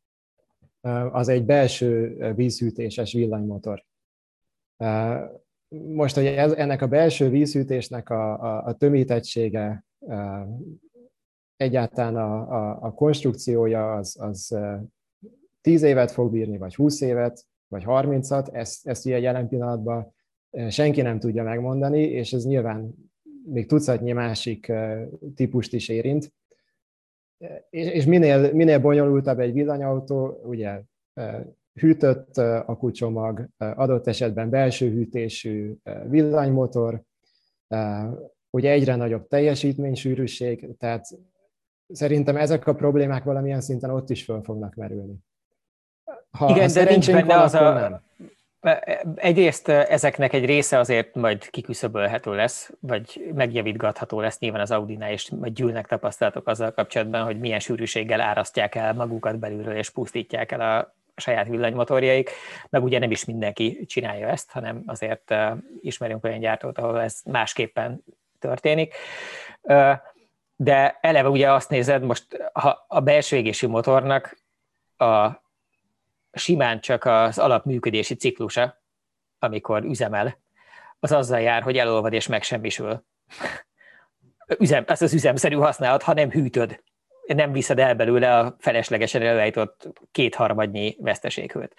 az 1.11 1.27
egy 1.27 1.45
belső 1.45 2.17
vízhűtéses 2.35 3.13
villanymotor. 3.13 3.85
Most, 5.75 6.15
hogy 6.15 6.25
ez, 6.25 6.51
ennek 6.51 6.81
a 6.81 6.87
belső 6.87 7.29
vízhűtésnek 7.29 8.09
a, 8.09 8.33
a, 8.33 8.63
a 8.65 8.73
tömítettsége, 8.73 9.85
egyáltalán 11.55 12.15
a, 12.15 12.51
a, 12.51 12.77
a 12.81 12.93
konstrukciója 12.93 13.93
az, 13.93 14.17
az 14.19 14.57
10 15.61 15.81
évet 15.81 16.11
fog 16.11 16.31
bírni, 16.31 16.57
vagy 16.57 16.75
20 16.75 17.01
évet, 17.01 17.45
vagy 17.67 17.83
30-at, 17.85 18.53
ezt, 18.53 18.87
ezt 18.87 19.05
ugye 19.05 19.19
jelen 19.19 19.47
pillanatban 19.47 20.13
senki 20.69 21.01
nem 21.01 21.19
tudja 21.19 21.43
megmondani, 21.43 22.01
és 22.01 22.33
ez 22.33 22.45
nyilván 22.45 22.93
még 23.45 23.67
tucatnyi 23.67 24.11
másik 24.11 24.71
típust 25.35 25.73
is 25.73 25.89
érint. 25.89 26.33
És 27.69 28.05
minél, 28.05 28.53
minél 28.53 28.79
bonyolultabb 28.79 29.39
egy 29.39 29.53
villanyautó, 29.53 30.41
ugye 30.43 30.81
hűtött 31.73 32.37
akucsomag, 32.65 33.47
adott 33.57 34.07
esetben 34.07 34.49
belső 34.49 34.89
hűtésű 34.89 35.73
villanymotor, 36.07 37.01
ugye 38.49 38.71
egyre 38.71 38.95
nagyobb 38.95 39.27
teljesítménysűrűség, 39.27 40.77
tehát 40.77 41.05
szerintem 41.87 42.37
ezek 42.37 42.67
a 42.67 42.75
problémák 42.75 43.23
valamilyen 43.23 43.61
szinten 43.61 43.89
ott 43.89 44.09
is 44.09 44.23
föl 44.23 44.41
fognak 44.43 44.75
merülni. 44.75 45.15
Ha, 46.31 46.49
Igen, 46.49 46.67
ha 46.67 46.73
de 46.73 46.83
nincs 46.83 47.11
benne 47.11 47.35
van, 47.35 47.43
az 47.43 47.53
a... 47.53 47.73
Nem. 47.73 48.01
Egyrészt 49.15 49.67
ezeknek 49.67 50.33
egy 50.33 50.45
része 50.45 50.79
azért 50.79 51.15
majd 51.15 51.49
kiküszöbölhető 51.49 52.35
lesz, 52.35 52.71
vagy 52.79 53.31
megjavítgatható 53.33 54.19
lesz 54.19 54.39
nyilván 54.39 54.61
az 54.61 54.71
Audinál, 54.71 55.11
és 55.11 55.29
majd 55.29 55.53
gyűlnek 55.53 55.87
tapasztalatok 55.87 56.47
azzal 56.47 56.71
kapcsolatban, 56.71 57.23
hogy 57.23 57.39
milyen 57.39 57.59
sűrűséggel 57.59 58.21
árasztják 58.21 58.75
el 58.75 58.93
magukat 58.93 59.39
belülről, 59.39 59.75
és 59.75 59.89
pusztítják 59.89 60.51
el 60.51 60.61
a 60.61 60.95
saját 61.21 61.47
villanymotorjaik, 61.47 62.31
meg 62.69 62.83
ugye 62.83 62.99
nem 62.99 63.11
is 63.11 63.25
mindenki 63.25 63.85
csinálja 63.85 64.27
ezt, 64.27 64.51
hanem 64.51 64.83
azért 64.85 65.33
ismerünk 65.81 66.23
olyan 66.23 66.39
gyártót, 66.39 66.77
ahol 66.77 67.01
ez 67.01 67.21
másképpen 67.25 68.03
történik. 68.39 68.95
De 70.55 70.97
eleve 71.01 71.29
ugye 71.29 71.51
azt 71.51 71.69
nézed, 71.69 72.03
most 72.03 72.49
ha 72.53 72.85
a 72.87 72.99
belső 72.99 73.37
égési 73.37 73.67
motornak 73.67 74.37
a 74.97 75.29
simán 76.33 76.79
csak 76.79 77.05
az 77.05 77.37
alapműködési 77.37 78.15
ciklusa, 78.15 78.81
amikor 79.39 79.83
üzemel, 79.83 80.37
az 80.99 81.11
azzal 81.11 81.39
jár, 81.39 81.61
hogy 81.61 81.77
elolvad 81.77 82.13
és 82.13 82.27
megsemmisül. 82.27 83.03
Üzem, 84.59 84.83
ez 84.87 85.01
az 85.01 85.13
üzemszerű 85.13 85.55
használat, 85.55 86.03
ha 86.03 86.13
nem 86.13 86.29
hűtöd, 86.29 86.83
nem 87.35 87.51
viszed 87.51 87.79
el 87.79 87.95
belőle 87.95 88.37
a 88.37 88.55
feleslegesen 88.59 89.21
előállított 89.21 89.87
kétharmadnyi 90.11 90.95
veszteséghőt. 90.99 91.75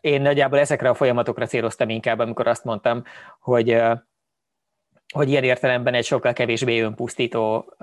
Én 0.00 0.22
nagyjából 0.22 0.58
ezekre 0.58 0.88
a 0.88 0.94
folyamatokra 0.94 1.46
céloztam 1.46 1.88
inkább, 1.88 2.18
amikor 2.18 2.46
azt 2.46 2.64
mondtam, 2.64 3.02
hogy, 3.40 3.82
hogy 5.12 5.28
ilyen 5.28 5.44
értelemben 5.44 5.94
egy 5.94 6.04
sokkal 6.04 6.32
kevésbé 6.32 6.80
önpusztító 6.80 7.74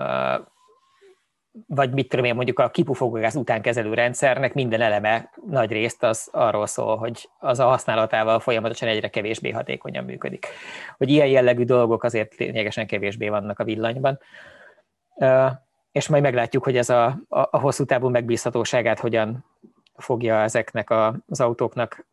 vagy 1.67 1.93
mit 1.93 2.09
tudom 2.09 2.25
én, 2.25 2.35
mondjuk 2.35 2.59
a 2.59 2.69
kipufogógáz 2.69 3.35
után 3.35 3.61
kezelő 3.61 3.93
rendszernek 3.93 4.53
minden 4.53 4.81
eleme 4.81 5.29
nagy 5.49 5.71
részt 5.71 6.03
az 6.03 6.29
arról 6.31 6.67
szól, 6.67 6.97
hogy 6.97 7.29
az 7.39 7.59
a 7.59 7.65
használatával 7.65 8.39
folyamatosan 8.39 8.87
egyre 8.89 9.09
kevésbé 9.09 9.49
hatékonyan 9.49 10.03
működik. 10.03 10.47
Hogy 10.97 11.09
ilyen 11.09 11.27
jellegű 11.27 11.63
dolgok 11.63 12.03
azért 12.03 12.35
lényegesen 12.35 12.87
kevésbé 12.87 13.29
vannak 13.29 13.59
a 13.59 13.63
villanyban. 13.63 14.19
És 15.95 16.07
majd 16.07 16.23
meglátjuk, 16.23 16.63
hogy 16.63 16.77
ez 16.77 16.89
a, 16.89 17.05
a, 17.05 17.39
a 17.39 17.59
hosszú 17.59 17.85
távú 17.85 18.09
megbízhatóságát 18.09 18.99
hogyan 18.99 19.45
fogja 19.95 20.41
ezeknek 20.41 20.89
a, 20.89 21.15
az 21.27 21.41
autóknak 21.41 22.07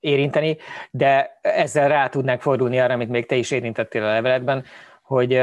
érinteni, 0.00 0.56
de 0.90 1.38
ezzel 1.40 1.88
rá 1.88 2.08
tudnánk 2.08 2.40
fordulni 2.40 2.80
arra, 2.80 2.94
amit 2.94 3.08
még 3.08 3.26
te 3.26 3.34
is 3.36 3.50
érintettél 3.50 4.02
a 4.02 4.12
leveletben, 4.12 4.64
hogy 5.02 5.34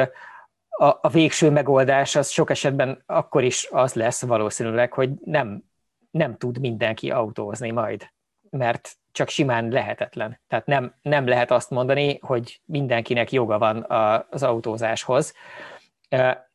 a, 0.69 0.97
a 1.01 1.09
végső 1.11 1.49
megoldás 1.49 2.15
az 2.15 2.29
sok 2.29 2.49
esetben 2.49 3.03
akkor 3.05 3.43
is 3.43 3.67
az 3.71 3.93
lesz 3.93 4.21
valószínűleg, 4.21 4.93
hogy 4.93 5.09
nem, 5.25 5.63
nem 6.11 6.37
tud 6.37 6.59
mindenki 6.59 7.11
autózni 7.11 7.71
majd, 7.71 8.09
mert 8.49 8.97
csak 9.11 9.29
simán 9.29 9.69
lehetetlen. 9.69 10.39
Tehát 10.47 10.65
nem, 10.65 10.95
nem 11.01 11.27
lehet 11.27 11.51
azt 11.51 11.69
mondani, 11.69 12.17
hogy 12.21 12.61
mindenkinek 12.65 13.31
joga 13.31 13.57
van 13.57 13.85
az 14.29 14.43
autózáshoz, 14.43 15.33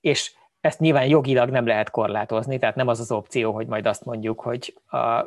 és 0.01 0.37
ezt 0.69 0.81
nyilván 0.81 1.07
jogilag 1.07 1.51
nem 1.51 1.67
lehet 1.67 1.91
korlátozni, 1.91 2.59
tehát 2.59 2.75
nem 2.75 2.89
az 2.89 3.01
az 3.01 3.13
opció, 3.13 3.53
hogy 3.53 3.67
majd 3.67 3.87
azt 3.87 4.05
mondjuk, 4.05 4.41
hogy 4.41 4.75
a, 4.87 5.25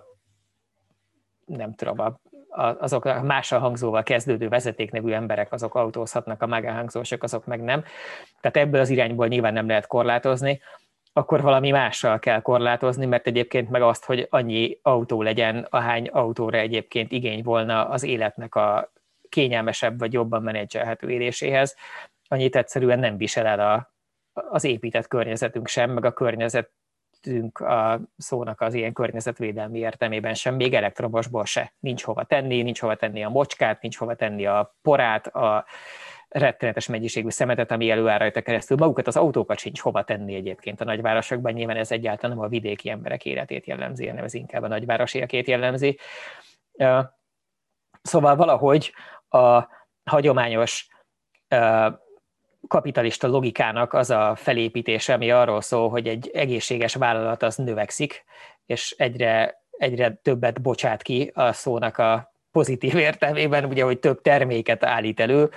nem 1.46 1.74
tudom, 1.74 2.00
a 2.00 2.20
azok 2.80 3.06
a 3.06 3.22
mással 3.22 3.60
hangzóval 3.60 4.04
kezdődő 4.04 4.50
vezetéknevű 4.50 5.12
emberek, 5.12 5.52
azok 5.52 5.76
autózhatnak, 5.76 6.42
a 6.42 6.48
magánhangzósok, 6.48 7.24
azok 7.24 7.46
meg 7.46 7.62
nem. 7.62 7.84
Tehát 8.42 8.58
ebből 8.58 8.82
az 8.82 8.90
irányból 8.90 9.28
nyilván 9.28 9.54
nem 9.54 9.68
lehet 9.68 9.88
korlátozni, 9.88 10.62
akkor 11.14 11.42
valami 11.42 11.72
mással 11.72 12.20
kell 12.20 12.42
korlátozni, 12.42 13.06
mert 13.06 13.28
egyébként 13.28 13.70
meg 13.70 13.82
azt, 13.82 14.06
hogy 14.06 14.28
annyi 14.30 14.78
autó 14.82 15.22
legyen, 15.22 15.68
ahány 15.70 16.08
autóra 16.08 16.58
egyébként 16.58 17.12
igény 17.12 17.44
volna 17.44 17.90
az 17.90 18.04
életnek 18.04 18.56
a 18.56 18.92
kényelmesebb 19.30 20.00
vagy 20.00 20.14
jobban 20.14 20.44
menedzselhető 20.44 21.10
éréséhez, 21.10 21.76
annyit 22.28 22.56
egyszerűen 22.56 23.00
nem 23.00 23.18
visel 23.18 23.46
el 23.46 23.60
a, 23.60 23.92
az 24.34 24.64
épített 24.64 25.08
környezetünk 25.08 25.68
sem, 25.68 25.92
meg 25.92 26.06
a 26.06 26.14
környezet 26.14 26.72
beszéltünk 27.22 27.60
a 27.60 28.00
szónak 28.18 28.62
az 28.62 28.74
ilyen 28.74 28.94
környezetvédelmi 28.94 29.80
értelmében 29.80 30.34
sem, 30.34 30.56
még 30.56 30.74
elektromosból 30.74 31.46
se. 31.46 31.74
Nincs 31.80 32.04
hova 32.04 32.24
tenni, 32.24 32.62
nincs 32.62 32.80
hova 32.80 32.96
tenni 32.96 33.24
a 33.24 33.30
mocskát, 33.30 33.82
nincs 33.82 33.98
hova 33.98 34.16
tenni 34.16 34.46
a 34.46 34.76
porát, 34.82 35.28
a 35.28 35.66
rettenetes 36.28 36.88
mennyiségű 36.88 37.30
szemetet, 37.30 37.72
ami 37.72 37.90
előáll 37.90 38.18
rajta 38.18 38.42
keresztül. 38.42 38.78
Magukat 38.78 39.08
az 39.08 39.18
autókat 39.18 39.58
sincs 39.58 39.80
hova 39.82 40.04
tenni 40.04 40.36
egyébként 40.36 40.82
a 40.82 40.86
nagyvárosokban, 40.86 41.54
nyilván 41.54 41.78
ez 41.78 41.92
egyáltalán 41.92 42.36
nem 42.36 42.46
a 42.46 42.50
vidéki 42.50 42.90
emberek 42.90 43.26
életét 43.26 43.66
jellemzi, 43.66 44.08
hanem 44.08 44.24
ez 44.24 44.34
inkább 44.34 44.64
a 44.64 44.68
nagyvárosiakét 44.68 45.48
jellemzi. 45.48 46.00
Szóval 48.02 48.36
valahogy 48.36 48.94
a 49.30 49.68
hagyományos 50.04 50.88
kapitalista 52.72 53.28
logikának 53.28 53.94
az 53.94 54.10
a 54.10 54.34
felépítése, 54.36 55.14
ami 55.14 55.32
arról 55.32 55.62
szól, 55.62 55.90
hogy 55.90 56.08
egy 56.08 56.32
egészséges 56.34 56.96
vállalat 56.96 57.44
az 57.44 57.56
növekszik, 57.56 58.24
és 58.66 58.96
egyre, 58.98 59.62
egyre 59.72 60.20
többet 60.22 60.62
bocsát 60.62 61.02
ki 61.02 61.32
a 61.34 61.52
szónak 61.54 61.98
a 61.98 62.34
pozitív 62.52 62.96
értelmében, 62.96 63.66
ugye, 63.66 63.84
hogy 63.84 64.00
több 64.00 64.22
terméket 64.22 64.84
állít 64.84 65.20
elő, 65.20 65.50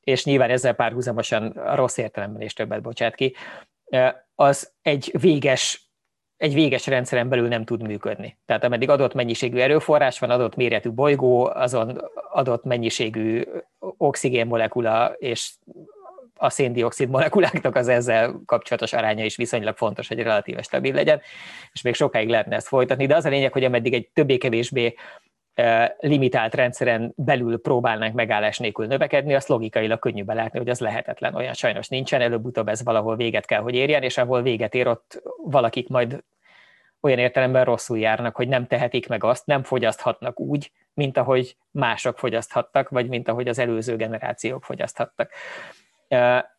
és 0.00 0.24
nyilván 0.24 0.50
ezzel 0.50 0.74
párhuzamosan 0.74 1.46
a 1.46 1.74
rossz 1.74 1.96
értelemben 1.96 2.42
is 2.42 2.52
többet 2.52 2.82
bocsát 2.82 3.14
ki, 3.14 3.34
az 4.34 4.72
egy 4.82 5.12
véges 5.20 5.90
egy 6.36 6.54
véges 6.54 6.86
rendszeren 6.86 7.28
belül 7.28 7.48
nem 7.48 7.64
tud 7.64 7.82
működni. 7.82 8.38
Tehát 8.46 8.64
ameddig 8.64 8.90
adott 8.90 9.14
mennyiségű 9.14 9.58
erőforrás 9.58 10.18
van, 10.18 10.30
adott 10.30 10.56
méretű 10.56 10.90
bolygó, 10.90 11.44
azon 11.44 12.10
adott 12.30 12.64
mennyiségű 12.64 13.42
oxigénmolekula 13.78 15.12
és 15.18 15.52
a 16.40 16.50
széndiokszid 16.50 17.08
molekuláknak 17.08 17.76
az 17.76 17.88
ezzel 17.88 18.42
kapcsolatos 18.46 18.92
aránya 18.92 19.24
is 19.24 19.36
viszonylag 19.36 19.76
fontos, 19.76 20.08
hogy 20.08 20.22
relatíve 20.22 20.62
stabil 20.62 20.94
legyen, 20.94 21.20
és 21.72 21.82
még 21.82 21.94
sokáig 21.94 22.28
lehetne 22.28 22.56
ezt 22.56 22.66
folytatni, 22.66 23.06
de 23.06 23.16
az 23.16 23.24
a 23.24 23.28
lényeg, 23.28 23.52
hogy 23.52 23.64
ameddig 23.64 23.94
egy 23.94 24.08
többé-kevésbé 24.12 24.94
e, 25.54 25.96
limitált 25.98 26.54
rendszeren 26.54 27.12
belül 27.16 27.60
próbálnánk 27.60 28.14
megállás 28.14 28.58
nélkül 28.58 28.86
növekedni, 28.86 29.34
azt 29.34 29.48
logikailag 29.48 29.98
könnyű 29.98 30.22
belátni, 30.22 30.58
hogy 30.58 30.68
az 30.68 30.80
lehetetlen. 30.80 31.34
Olyan 31.34 31.54
sajnos 31.54 31.88
nincsen, 31.88 32.20
előbb-utóbb 32.20 32.68
ez 32.68 32.82
valahol 32.82 33.16
véget 33.16 33.46
kell, 33.46 33.60
hogy 33.60 33.74
érjen, 33.74 34.02
és 34.02 34.18
ahol 34.18 34.42
véget 34.42 34.74
ér, 34.74 34.86
ott 34.86 35.22
valakik 35.44 35.88
majd 35.88 36.22
olyan 37.00 37.18
értelemben 37.18 37.64
rosszul 37.64 37.98
járnak, 37.98 38.36
hogy 38.36 38.48
nem 38.48 38.66
tehetik 38.66 39.08
meg 39.08 39.24
azt, 39.24 39.46
nem 39.46 39.62
fogyaszthatnak 39.62 40.40
úgy, 40.40 40.72
mint 40.94 41.16
ahogy 41.16 41.56
mások 41.70 42.18
fogyaszthattak, 42.18 42.88
vagy 42.88 43.08
mint 43.08 43.28
ahogy 43.28 43.48
az 43.48 43.58
előző 43.58 43.96
generációk 43.96 44.64
fogyaszthattak 44.64 45.30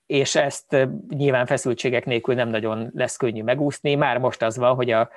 és 0.06 0.36
ezt 0.36 0.88
nyilván 1.10 1.46
feszültségek 1.46 2.06
nélkül 2.06 2.36
nem 2.36 2.50
nagyon 2.50 2.92
lesz 2.94 3.16
könnyű 3.16 3.44
megúszni. 3.44 3.96
Már 3.96 4.18
most 4.18 4.42
az 4.42 4.58
van, 4.58 4.76
hogy 4.76 4.92
a, 4.92 5.10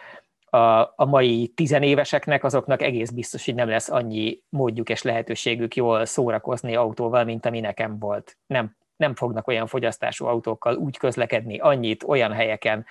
a, 0.45 0.93
a 0.97 1.05
mai 1.05 1.49
tizenéveseknek 1.49 2.45
azoknak 2.45 2.83
egész 2.83 3.11
biztos, 3.11 3.45
hogy 3.45 3.55
nem 3.55 3.69
lesz 3.69 3.91
annyi 3.91 4.43
módjuk 4.49 4.89
és 4.89 5.03
lehetőségük 5.03 5.77
jól 5.77 6.05
szórakozni 6.05 6.75
autóval, 6.77 7.25
mint 7.25 7.47
ami 7.47 7.61
nekem 7.61 7.99
volt. 7.99 8.37
Nem, 8.47 8.77
nem 8.97 9.15
fognak 9.15 9.49
olyan 9.49 9.67
fogyasztású 9.67 10.27
autókkal 10.27 10.77
úgy 10.77 10.97
közlekedni 10.97 11.59
annyit 11.59 12.03
olyan 12.03 12.33
helyeken, 12.33 12.87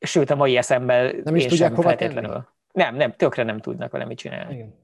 sőt 0.00 0.30
a 0.30 0.36
mai 0.36 0.56
eszemmel 0.56 1.12
nem 1.24 1.36
is 1.36 1.46
tudják 1.46 1.74
hova 1.74 1.88
feltétlenül. 1.88 2.30
Tenni? 2.30 2.44
Nem, 2.72 2.94
nem, 2.94 3.12
tökre 3.12 3.42
nem 3.42 3.60
tudnak 3.60 3.90
vele 3.90 4.04
mit 4.04 4.18
csinálni. 4.18 4.54
Igen. 4.54 4.74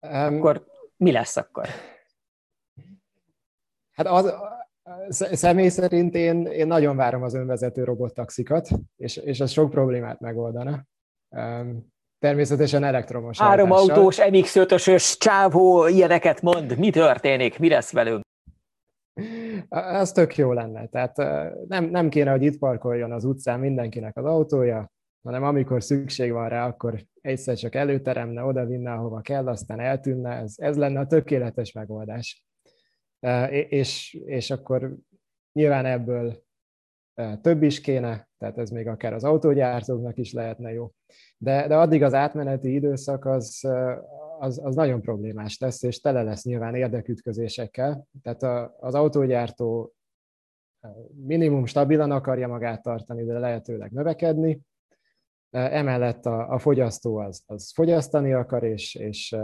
Um, 0.00 0.36
akkor 0.38 0.66
mi 0.96 1.12
lesz 1.12 1.36
akkor? 1.36 1.66
Hát 3.92 4.06
az, 4.06 4.34
személy 5.32 5.68
szerint 5.68 6.14
én, 6.14 6.46
én 6.46 6.66
nagyon 6.66 6.96
várom 6.96 7.22
az 7.22 7.34
önvezető 7.34 7.84
robottaxikat, 7.84 8.68
és, 8.96 9.16
és 9.16 9.40
ez 9.40 9.50
sok 9.50 9.70
problémát 9.70 10.20
megoldana. 10.20 10.84
Természetesen 12.18 12.84
elektromos. 12.84 13.38
Három 13.38 13.72
autós 13.72 14.18
MX-5-ös 14.18 15.18
csávó 15.18 15.86
ilyeneket 15.86 16.42
mond. 16.42 16.78
Mi 16.78 16.90
történik? 16.90 17.58
Mi 17.58 17.68
lesz 17.68 17.92
velünk? 17.92 18.22
Ez 19.68 20.12
tök 20.12 20.36
jó 20.36 20.52
lenne. 20.52 20.86
Tehát 20.86 21.16
nem, 21.68 21.84
nem 21.84 22.08
kéne, 22.08 22.30
hogy 22.30 22.42
itt 22.42 22.58
parkoljon 22.58 23.12
az 23.12 23.24
utcán 23.24 23.60
mindenkinek 23.60 24.16
az 24.16 24.24
autója, 24.24 24.90
hanem 25.22 25.42
amikor 25.42 25.82
szükség 25.82 26.32
van 26.32 26.48
rá, 26.48 26.66
akkor 26.66 27.04
egyszer 27.20 27.56
csak 27.56 27.74
előteremne, 27.74 28.44
oda 28.44 28.64
vinne, 28.64 28.92
ahova 28.92 29.20
kell, 29.20 29.48
aztán 29.48 29.80
eltűnne. 29.80 30.30
Ez, 30.30 30.54
ez 30.56 30.76
lenne 30.76 31.00
a 31.00 31.06
tökéletes 31.06 31.72
megoldás 31.72 32.42
és, 33.50 34.14
és 34.24 34.50
akkor 34.50 34.96
nyilván 35.52 35.84
ebből 35.84 36.42
több 37.40 37.62
is 37.62 37.80
kéne, 37.80 38.28
tehát 38.38 38.58
ez 38.58 38.70
még 38.70 38.86
akár 38.86 39.12
az 39.12 39.24
autógyártóknak 39.24 40.18
is 40.18 40.32
lehetne 40.32 40.72
jó. 40.72 40.90
De, 41.38 41.66
de 41.66 41.76
addig 41.76 42.02
az 42.02 42.14
átmeneti 42.14 42.74
időszak 42.74 43.24
az, 43.24 43.64
az, 44.38 44.60
az 44.64 44.74
nagyon 44.74 45.00
problémás 45.00 45.58
lesz, 45.58 45.82
és 45.82 46.00
tele 46.00 46.22
lesz 46.22 46.44
nyilván 46.44 46.74
érdekütközésekkel. 46.74 48.06
Tehát 48.22 48.42
a, 48.42 48.76
az 48.80 48.94
autógyártó 48.94 49.94
minimum 51.26 51.66
stabilan 51.66 52.10
akarja 52.10 52.48
magát 52.48 52.82
tartani, 52.82 53.24
de 53.24 53.38
lehetőleg 53.38 53.90
növekedni, 53.90 54.60
emellett 55.52 56.26
a, 56.26 56.48
a 56.48 56.58
fogyasztó 56.58 57.16
az, 57.16 57.42
az 57.46 57.72
fogyasztani 57.74 58.32
akar, 58.32 58.62
és, 58.62 58.94
és 58.94 59.36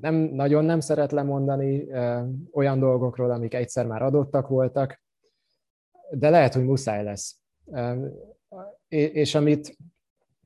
nem, 0.00 0.14
nagyon 0.14 0.64
nem 0.64 0.80
szeret 0.80 1.12
lemondani 1.12 1.92
olyan 2.52 2.78
dolgokról, 2.78 3.30
amik 3.30 3.54
egyszer 3.54 3.86
már 3.86 4.02
adottak 4.02 4.48
voltak, 4.48 5.02
de 6.10 6.30
lehet, 6.30 6.54
hogy 6.54 6.64
muszáj 6.64 7.04
lesz. 7.04 7.40
És 8.88 9.34
amit, 9.34 9.76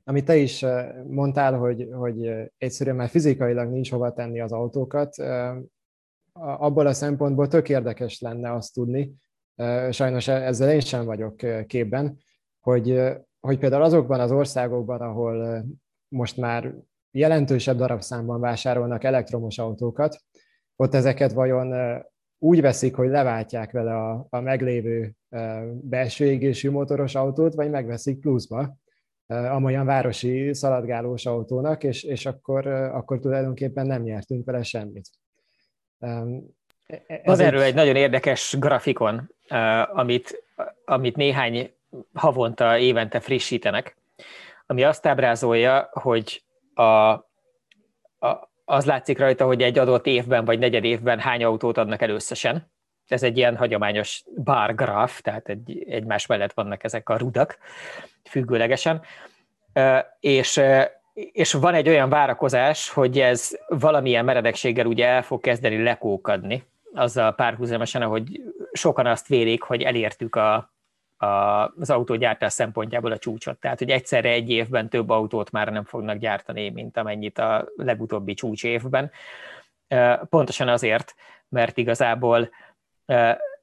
amit 0.03 0.25
te 0.25 0.35
is 0.35 0.65
mondtál, 1.07 1.57
hogy, 1.57 1.89
hogy 1.91 2.31
egyszerűen 2.57 2.95
már 2.95 3.09
fizikailag 3.09 3.69
nincs 3.69 3.91
hova 3.91 4.13
tenni 4.13 4.39
az 4.39 4.51
autókat, 4.51 5.15
abból 6.41 6.87
a 6.87 6.93
szempontból 6.93 7.47
tök 7.47 7.69
érdekes 7.69 8.19
lenne 8.19 8.53
azt 8.53 8.73
tudni, 8.73 9.13
sajnos 9.89 10.27
ezzel 10.27 10.71
én 10.71 10.79
sem 10.79 11.05
vagyok 11.05 11.35
képben, 11.67 12.17
hogy, 12.59 13.01
hogy 13.47 13.57
például 13.57 13.83
azokban 13.83 14.19
az 14.19 14.31
országokban, 14.31 15.01
ahol 15.01 15.65
most 16.07 16.37
már 16.37 16.73
jelentősebb 17.11 17.77
darabszámban 17.77 18.39
vásárolnak 18.39 19.03
elektromos 19.03 19.57
autókat, 19.57 20.23
ott 20.75 20.93
ezeket 20.93 21.31
vajon 21.31 22.01
úgy 22.37 22.61
veszik, 22.61 22.95
hogy 22.95 23.09
leváltják 23.09 23.71
vele 23.71 23.95
a, 23.95 24.27
a 24.29 24.39
meglévő 24.39 25.13
belső 25.81 26.25
égésű 26.25 26.71
motoros 26.71 27.15
autót, 27.15 27.53
vagy 27.53 27.69
megveszik 27.69 28.19
pluszba, 28.19 28.75
amolyan 29.25 29.85
városi 29.85 30.53
szaladgálós 30.53 31.25
autónak, 31.25 31.83
és, 31.83 32.03
és 32.03 32.25
akkor, 32.25 32.67
akkor 32.67 33.19
tulajdonképpen 33.19 33.85
nem 33.85 34.01
nyertünk 34.01 34.45
vele 34.45 34.63
semmit. 34.63 35.09
Ez 37.07 37.21
Van 37.23 37.39
erről 37.39 37.61
egy 37.61 37.75
nagyon 37.75 37.95
érdekes 37.95 38.55
grafikon, 38.59 39.31
amit, 39.93 40.43
amit 40.85 41.15
néhány 41.15 41.73
havonta, 42.13 42.77
évente 42.77 43.19
frissítenek, 43.19 43.97
ami 44.65 44.83
azt 44.83 45.05
ábrázolja, 45.05 45.89
hogy 45.91 46.43
a, 46.73 46.83
a, 46.83 48.49
az 48.65 48.85
látszik 48.85 49.19
rajta, 49.19 49.45
hogy 49.45 49.61
egy 49.61 49.77
adott 49.77 50.05
évben 50.05 50.45
vagy 50.45 50.59
negyed 50.59 50.83
évben 50.83 51.19
hány 51.19 51.43
autót 51.43 51.77
adnak 51.77 52.01
el 52.01 52.09
összesen. 52.09 52.71
Ez 53.07 53.23
egy 53.23 53.37
ilyen 53.37 53.57
hagyományos 53.57 54.23
bar 54.35 54.75
graf, 54.75 55.21
tehát 55.21 55.49
egy, 55.49 55.85
egymás 55.89 56.25
mellett 56.25 56.53
vannak 56.53 56.83
ezek 56.83 57.09
a 57.09 57.17
rudak 57.17 57.57
függőlegesen. 58.29 59.01
És, 60.19 60.61
és 61.13 61.53
van 61.53 61.73
egy 61.73 61.89
olyan 61.89 62.09
várakozás, 62.09 62.89
hogy 62.89 63.19
ez 63.19 63.57
valamilyen 63.67 64.25
meredekséggel 64.25 64.85
ugye 64.85 65.07
el 65.07 65.23
fog 65.23 65.41
kezdeni 65.41 65.83
lekókadni, 65.83 66.65
azzal 66.93 67.35
párhuzamosan, 67.35 68.01
ahogy 68.01 68.41
sokan 68.71 69.05
azt 69.05 69.27
vélik, 69.27 69.61
hogy 69.61 69.81
elértük 69.81 70.35
a, 70.35 70.72
az 71.79 71.89
autógyártás 71.89 72.53
szempontjából 72.53 73.11
a 73.11 73.17
csúcsot. 73.17 73.59
Tehát, 73.59 73.79
hogy 73.79 73.89
egyszerre 73.89 74.29
egy 74.29 74.49
évben 74.49 74.89
több 74.89 75.09
autót 75.09 75.51
már 75.51 75.71
nem 75.71 75.83
fognak 75.83 76.17
gyártani, 76.17 76.69
mint 76.69 76.97
amennyit 76.97 77.37
a 77.37 77.67
legutóbbi 77.75 78.33
csúcs 78.33 78.63
évben. 78.63 79.11
Pontosan 80.29 80.67
azért, 80.67 81.13
mert 81.49 81.77
igazából 81.77 82.49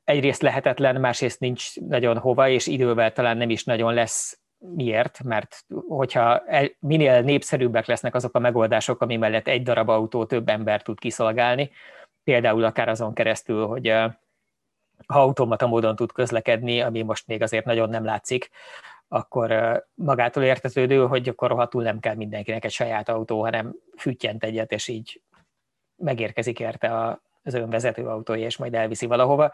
egyrészt 0.04 0.42
lehetetlen, 0.42 1.00
másrészt 1.00 1.40
nincs 1.40 1.80
nagyon 1.80 2.18
hova, 2.18 2.48
és 2.48 2.66
idővel 2.66 3.12
talán 3.12 3.36
nem 3.36 3.50
is 3.50 3.64
nagyon 3.64 3.94
lesz 3.94 4.40
miért, 4.58 5.22
mert 5.24 5.64
hogyha 5.88 6.42
minél 6.78 7.20
népszerűbbek 7.20 7.86
lesznek 7.86 8.14
azok 8.14 8.34
a 8.34 8.38
megoldások, 8.38 9.00
ami 9.00 9.16
mellett 9.16 9.48
egy 9.48 9.62
darab 9.62 9.88
autó 9.88 10.24
több 10.24 10.48
ember 10.48 10.82
tud 10.82 10.98
kiszolgálni, 10.98 11.70
például 12.24 12.64
akár 12.64 12.88
azon 12.88 13.14
keresztül, 13.14 13.66
hogy 13.66 13.94
ha 15.06 15.20
automata 15.20 15.66
módon 15.66 15.96
tud 15.96 16.12
közlekedni, 16.12 16.80
ami 16.80 17.02
most 17.02 17.26
még 17.26 17.42
azért 17.42 17.64
nagyon 17.64 17.88
nem 17.88 18.04
látszik, 18.04 18.50
akkor 19.08 19.80
magától 19.94 20.42
értetődő, 20.42 21.06
hogy 21.06 21.28
akkor 21.28 21.48
rohadtul 21.48 21.82
nem 21.82 22.00
kell 22.00 22.14
mindenkinek 22.14 22.64
egy 22.64 22.70
saját 22.70 23.08
autó, 23.08 23.42
hanem 23.42 23.74
füttyent 23.96 24.44
egyet, 24.44 24.72
és 24.72 24.88
így 24.88 25.22
megérkezik 25.96 26.60
érte 26.60 27.20
az 27.42 27.54
önvezető 27.54 28.06
autója, 28.06 28.44
és 28.44 28.56
majd 28.56 28.74
elviszi 28.74 29.06
valahova. 29.06 29.52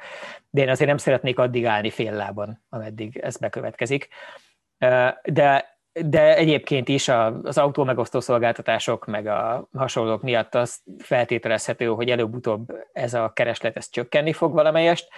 De 0.51 0.63
én 0.63 0.69
azért 0.69 0.89
nem 0.89 0.99
szeretnék 0.99 1.39
addig 1.39 1.67
állni 1.67 1.91
fél 1.91 2.13
lábon, 2.13 2.63
ameddig 2.69 3.17
ez 3.17 3.37
bekövetkezik. 3.37 4.09
De 5.23 5.76
de 6.05 6.37
egyébként 6.37 6.89
is 6.89 7.09
az 7.43 7.59
autó 7.59 7.85
megosztó 7.85 8.21
szolgáltatások 8.21 9.07
meg 9.07 9.27
a 9.27 9.69
hasonlók 9.73 10.23
miatt 10.23 10.55
az 10.55 10.83
feltételezhető, 10.99 11.87
hogy 11.87 12.11
előbb-utóbb 12.11 12.73
ez 12.93 13.15
a 13.15 13.33
kereslet 13.35 13.77
ez 13.77 13.91
csökkenni 13.91 14.33
fog 14.33 14.53
valamelyest. 14.53 15.09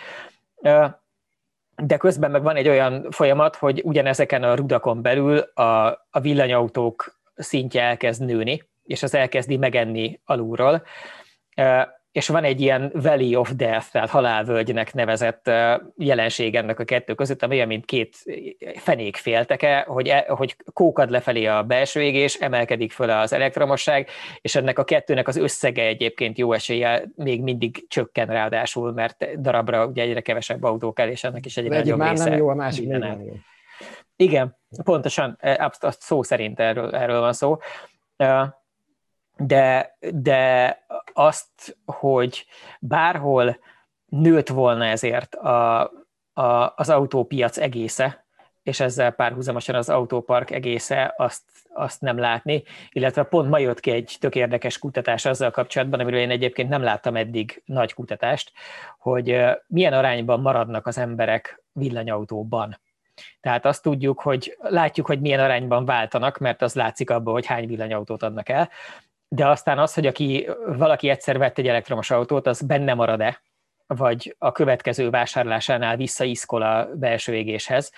De 1.77 1.97
közben 1.99 2.31
meg 2.31 2.43
van 2.43 2.57
egy 2.57 2.69
olyan 2.69 3.07
folyamat, 3.11 3.57
hogy 3.57 3.81
ugyanezeken 3.85 4.43
a 4.43 4.55
rudakon 4.55 5.03
belül 5.03 5.39
a, 5.39 5.87
a 6.11 6.21
villanyautók 6.21 7.21
szintje 7.35 7.83
elkezd 7.83 8.25
nőni, 8.25 8.63
és 8.85 9.03
az 9.03 9.15
elkezdi 9.15 9.57
megenni 9.57 10.21
alulról 10.25 10.83
és 12.13 12.29
van 12.29 12.45
egy 12.45 12.61
ilyen 12.61 12.91
Valley 12.95 13.39
of 13.39 13.53
Death, 13.57 13.87
tehát 13.91 14.11
halálvölgynek 14.11 14.95
nevezett 14.95 15.51
jelenség 15.97 16.55
ennek 16.55 16.79
a 16.79 16.85
kettő 16.85 17.15
között, 17.15 17.43
ami 17.43 17.55
olyan, 17.55 17.67
mint 17.67 17.85
két 17.85 18.17
fenék 18.75 19.17
félteke, 19.17 19.85
hogy, 19.89 20.09
e, 20.09 20.25
hogy 20.29 20.57
kókad 20.73 21.11
lefelé 21.11 21.47
a 21.47 21.63
belső 21.63 22.03
égés, 22.03 22.35
emelkedik 22.35 22.93
föl 22.93 23.11
az 23.11 23.33
elektromosság, 23.33 24.09
és 24.41 24.55
ennek 24.55 24.79
a 24.79 24.85
kettőnek 24.85 25.29
az 25.29 25.37
összege 25.37 25.83
egyébként 25.83 26.39
jó 26.39 26.53
eséllyel 26.53 27.13
még 27.17 27.43
mindig 27.43 27.89
csökken 27.89 28.27
ráadásul, 28.27 28.93
mert 28.93 29.41
darabra 29.41 29.87
ugye 29.87 30.03
egyre 30.03 30.21
kevesebb 30.21 30.63
autó 30.63 30.93
kell, 30.93 31.09
és 31.09 31.25
ennek 31.25 31.47
is 31.47 31.57
egy 31.57 31.69
nagyobb 31.69 31.99
már 31.99 32.11
része. 32.11 32.29
nem 32.29 32.39
jó, 32.39 32.49
a 32.49 32.55
másik 32.55 32.89
nem 32.89 33.21
jó. 33.21 33.33
Igen, 34.17 34.57
pontosan, 34.85 35.37
e, 35.41 35.73
szó 35.81 36.23
szerint 36.23 36.61
erről, 36.61 36.95
erről 36.95 37.21
van 37.21 37.33
szó 37.33 37.59
de, 39.39 39.97
de 40.15 40.79
azt, 41.13 41.77
hogy 41.85 42.47
bárhol 42.81 43.59
nőtt 44.07 44.49
volna 44.49 44.85
ezért 44.85 45.35
a, 45.35 45.81
a, 46.33 46.73
az 46.77 46.91
autópiac 46.91 47.59
egésze, 47.59 48.27
és 48.63 48.81
ezzel 48.81 49.11
párhuzamosan 49.11 49.75
az 49.75 49.89
autópark 49.89 50.51
egésze, 50.51 51.15
azt, 51.17 51.43
azt 51.75 52.01
nem 52.01 52.19
látni, 52.19 52.63
illetve 52.91 53.23
pont 53.23 53.49
ma 53.49 53.59
jött 53.59 53.81
ki 53.81 53.91
egy 53.91 54.17
tök 54.21 54.35
érdekes 54.35 54.79
kutatás 54.79 55.25
azzal 55.25 55.51
kapcsolatban, 55.51 56.01
amiről 56.01 56.21
én 56.21 56.31
egyébként 56.31 56.69
nem 56.69 56.83
láttam 56.83 57.17
eddig 57.17 57.63
nagy 57.65 57.95
kutatást, 57.95 58.53
hogy 58.99 59.41
milyen 59.67 59.93
arányban 59.93 60.41
maradnak 60.41 60.87
az 60.87 60.99
emberek 60.99 61.63
villanyautóban. 61.73 62.81
Tehát 63.41 63.67
azt 63.67 63.83
tudjuk, 63.83 64.21
hogy 64.21 64.57
látjuk, 64.61 65.07
hogy 65.07 65.21
milyen 65.21 65.41
arányban 65.41 65.85
váltanak, 65.85 66.39
mert 66.39 66.63
az 66.63 66.75
látszik 66.75 67.11
abból, 67.11 67.33
hogy 67.33 67.47
hány 67.47 67.67
villanyautót 67.67 68.23
adnak 68.23 68.49
el, 68.49 68.69
de 69.29 69.49
aztán 69.49 69.79
az, 69.79 69.95
hogy 69.95 70.07
aki, 70.07 70.49
valaki 70.67 71.09
egyszer 71.09 71.39
vett 71.39 71.59
egy 71.59 71.69
elektromos 71.69 72.11
autót, 72.11 72.47
az 72.47 72.63
benne 72.63 72.95
marad-e, 72.95 73.43
vagy 73.87 74.37
a 74.39 74.53
következő 74.53 75.11
vásárlásánál 75.11 75.97
visszaiszkol 75.97 76.63
a 76.63 76.89
belső 76.95 77.35
égéshez, 77.35 77.93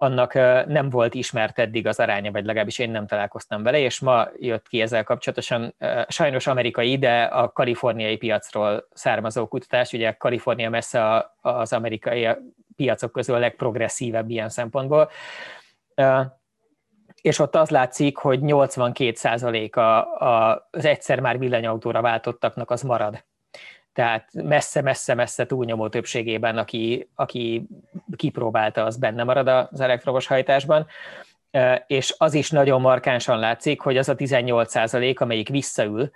annak 0.00 0.34
nem 0.66 0.90
volt 0.90 1.14
ismert 1.14 1.58
eddig 1.58 1.86
az 1.86 2.00
aránya, 2.00 2.30
vagy 2.30 2.44
legalábbis 2.44 2.78
én 2.78 2.90
nem 2.90 3.06
találkoztam 3.06 3.62
vele, 3.62 3.78
és 3.78 4.00
ma 4.00 4.28
jött 4.36 4.68
ki 4.68 4.80
ezzel 4.80 5.04
kapcsolatosan 5.04 5.74
sajnos 6.08 6.46
amerikai, 6.46 6.98
de 6.98 7.22
a 7.22 7.52
kaliforniai 7.52 8.16
piacról 8.16 8.88
származó 8.92 9.46
kutatás, 9.46 9.92
ugye 9.92 10.12
Kalifornia 10.12 10.70
messze 10.70 11.32
az 11.40 11.72
amerikai 11.72 12.28
piacok 12.76 13.12
közül 13.12 13.34
a 13.34 13.38
legprogresszívebb 13.38 14.30
ilyen 14.30 14.48
szempontból, 14.48 15.10
és 17.28 17.38
ott 17.38 17.54
az 17.54 17.70
látszik, 17.70 18.16
hogy 18.16 18.40
82% 18.42 19.74
a, 19.74 19.80
a, 19.80 20.68
az 20.70 20.84
egyszer 20.84 21.20
már 21.20 21.38
villanyautóra 21.38 22.00
váltottaknak 22.00 22.70
az 22.70 22.82
marad. 22.82 23.24
Tehát 23.92 24.28
messze-messze-messze 24.32 25.46
túlnyomó 25.46 25.88
többségében, 25.88 26.58
aki, 26.58 27.08
aki 27.14 27.66
kipróbálta, 28.16 28.84
az 28.84 28.96
benne 28.96 29.24
marad 29.24 29.48
az 29.48 29.80
elektromos 29.80 30.26
hajtásban. 30.26 30.86
És 31.86 32.14
az 32.18 32.34
is 32.34 32.50
nagyon 32.50 32.80
markánsan 32.80 33.38
látszik, 33.38 33.80
hogy 33.80 33.96
az 33.96 34.08
a 34.08 34.14
18%, 34.14 35.18
amelyik 35.18 35.48
visszaül, 35.48 36.10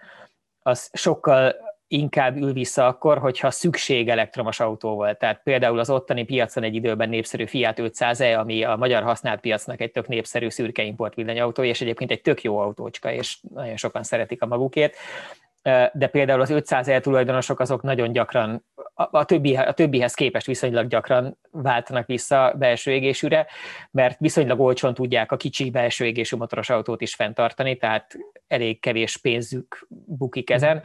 az 0.63 0.91
sokkal 0.93 1.55
inkább 1.93 2.37
ül 2.37 2.53
vissza 2.53 2.87
akkor, 2.87 3.19
hogyha 3.19 3.51
szükség 3.51 4.09
elektromos 4.09 4.61
autó 4.61 4.95
volt. 4.95 5.19
Tehát 5.19 5.41
például 5.43 5.79
az 5.79 5.91
ottani 5.91 6.25
piacon 6.25 6.63
egy 6.63 6.75
időben 6.75 7.09
népszerű 7.09 7.47
Fiat 7.47 7.79
500e, 7.79 8.39
ami 8.39 8.65
a 8.65 8.77
magyar 8.77 9.03
használt 9.03 9.41
piacnak 9.41 9.81
egy 9.81 9.91
tök 9.91 10.09
népszerű 10.09 10.49
szürke 10.49 10.83
import 10.83 11.15
villanyautó, 11.15 11.63
és 11.63 11.81
egyébként 11.81 12.11
egy 12.11 12.23
tök 12.23 12.43
jó 12.43 12.59
autócska, 12.59 13.13
és 13.13 13.39
nagyon 13.55 13.77
sokan 13.77 14.03
szeretik 14.03 14.43
a 14.43 14.47
magukét. 14.47 14.97
De 15.93 16.07
például 16.11 16.41
az 16.41 16.51
500 16.51 16.89
e 16.89 17.01
tulajdonosok 17.01 17.61
azok 17.61 17.83
nagyon 17.83 18.13
gyakran, 18.13 18.65
a, 18.95 19.25
többi, 19.25 19.57
a 19.57 19.73
többihez 19.73 20.15
képest 20.15 20.47
viszonylag 20.47 20.87
gyakran 20.87 21.39
váltanak 21.51 22.07
vissza 22.07 22.55
belső 22.59 22.93
égésűre, 22.93 23.47
mert 23.91 24.19
viszonylag 24.19 24.61
olcsón 24.61 24.95
tudják 24.95 25.33
a 25.33 25.37
kicsi 25.37 25.71
belső 25.71 26.05
égésű 26.05 26.37
motoros 26.37 26.71
autót 26.71 27.01
is 27.01 27.15
fenntartani, 27.15 27.77
tehát 27.77 28.17
elég 28.49 28.81
kevés 28.81 29.17
pénzük 29.17 29.87
bukik 30.07 30.51
ezen 30.51 30.83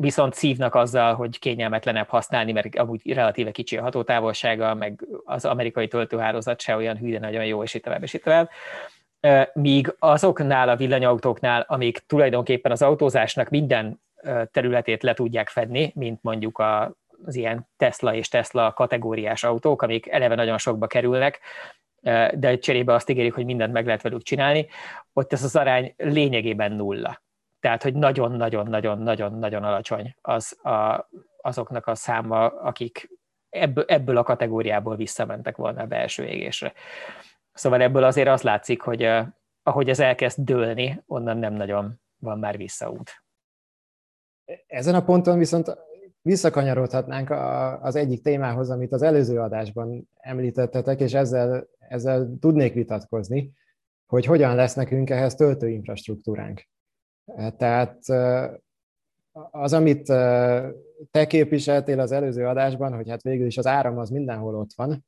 viszont 0.00 0.34
szívnak 0.34 0.74
azzal, 0.74 1.14
hogy 1.14 1.38
kényelmetlenebb 1.38 2.08
használni, 2.08 2.52
mert 2.52 2.76
amúgy 2.76 3.12
relatíve 3.12 3.50
kicsi 3.50 3.76
a 3.76 3.82
hatótávolsága, 3.82 4.74
meg 4.74 5.06
az 5.24 5.44
amerikai 5.44 5.88
töltőhálózat 5.88 6.60
se 6.60 6.76
olyan 6.76 6.96
hű, 6.96 7.12
de 7.12 7.18
nagyon 7.18 7.44
jó, 7.44 7.62
és 7.62 7.74
itt 7.74 7.82
tovább, 7.82 8.02
és 8.02 8.14
itt 8.14 8.22
tovább. 8.22 8.50
míg 9.52 9.94
azoknál 9.98 10.68
a 10.68 10.76
villanyautóknál, 10.76 11.64
amik 11.68 11.98
tulajdonképpen 11.98 12.72
az 12.72 12.82
autózásnak 12.82 13.48
minden 13.48 14.00
területét 14.50 15.02
le 15.02 15.14
tudják 15.14 15.48
fedni, 15.48 15.92
mint 15.94 16.22
mondjuk 16.22 16.58
a, 16.58 16.94
az 17.24 17.34
ilyen 17.34 17.68
Tesla 17.76 18.14
és 18.14 18.28
Tesla 18.28 18.72
kategóriás 18.72 19.44
autók, 19.44 19.82
amik 19.82 20.08
eleve 20.08 20.34
nagyon 20.34 20.58
sokba 20.58 20.86
kerülnek, 20.86 21.40
de 22.34 22.58
cserébe 22.58 22.94
azt 22.94 23.10
ígérik, 23.10 23.34
hogy 23.34 23.44
mindent 23.44 23.72
meg 23.72 23.86
lehet 23.86 24.02
velük 24.02 24.22
csinálni, 24.22 24.66
ott 25.12 25.32
ez 25.32 25.44
az 25.44 25.56
arány 25.56 25.94
lényegében 25.96 26.72
nulla. 26.72 27.20
Tehát, 27.60 27.82
hogy 27.82 27.94
nagyon-nagyon-nagyon-nagyon-nagyon 27.94 29.64
alacsony 29.64 30.16
az 30.20 30.64
a, 30.64 31.08
azoknak 31.40 31.86
a 31.86 31.94
száma, 31.94 32.46
akik 32.46 33.10
ebből, 33.48 33.84
ebből 33.88 34.16
a 34.16 34.22
kategóriából 34.22 34.96
visszamentek 34.96 35.56
volna 35.56 35.82
a 35.82 35.86
belső 35.86 36.24
égésre. 36.24 36.72
Szóval 37.52 37.80
ebből 37.80 38.04
azért 38.04 38.28
az 38.28 38.42
látszik, 38.42 38.80
hogy 38.80 39.08
ahogy 39.62 39.88
ez 39.88 40.00
elkezd 40.00 40.40
dőlni, 40.40 41.02
onnan 41.06 41.36
nem 41.36 41.52
nagyon 41.52 42.00
van 42.18 42.38
már 42.38 42.56
visszaút. 42.56 43.10
Ezen 44.66 44.94
a 44.94 45.04
ponton 45.04 45.38
viszont 45.38 45.76
visszakanyarodhatnánk 46.22 47.30
az 47.82 47.96
egyik 47.96 48.22
témához, 48.22 48.70
amit 48.70 48.92
az 48.92 49.02
előző 49.02 49.40
adásban 49.40 50.08
említettetek, 50.16 51.00
és 51.00 51.14
ezzel, 51.14 51.68
ezzel 51.78 52.28
tudnék 52.40 52.74
vitatkozni, 52.74 53.52
hogy 54.06 54.24
hogyan 54.24 54.54
lesz 54.54 54.74
nekünk 54.74 55.10
ehhez 55.10 55.34
töltőinfrastruktúránk. 55.34 56.68
Tehát 57.56 57.98
az, 59.50 59.72
amit 59.72 60.04
te 61.10 61.26
képviseltél 61.26 62.00
az 62.00 62.12
előző 62.12 62.46
adásban, 62.46 62.94
hogy 62.94 63.08
hát 63.08 63.22
végül 63.22 63.46
is 63.46 63.58
az 63.58 63.66
áram 63.66 63.98
az 63.98 64.10
mindenhol 64.10 64.56
ott 64.56 64.72
van, 64.76 65.04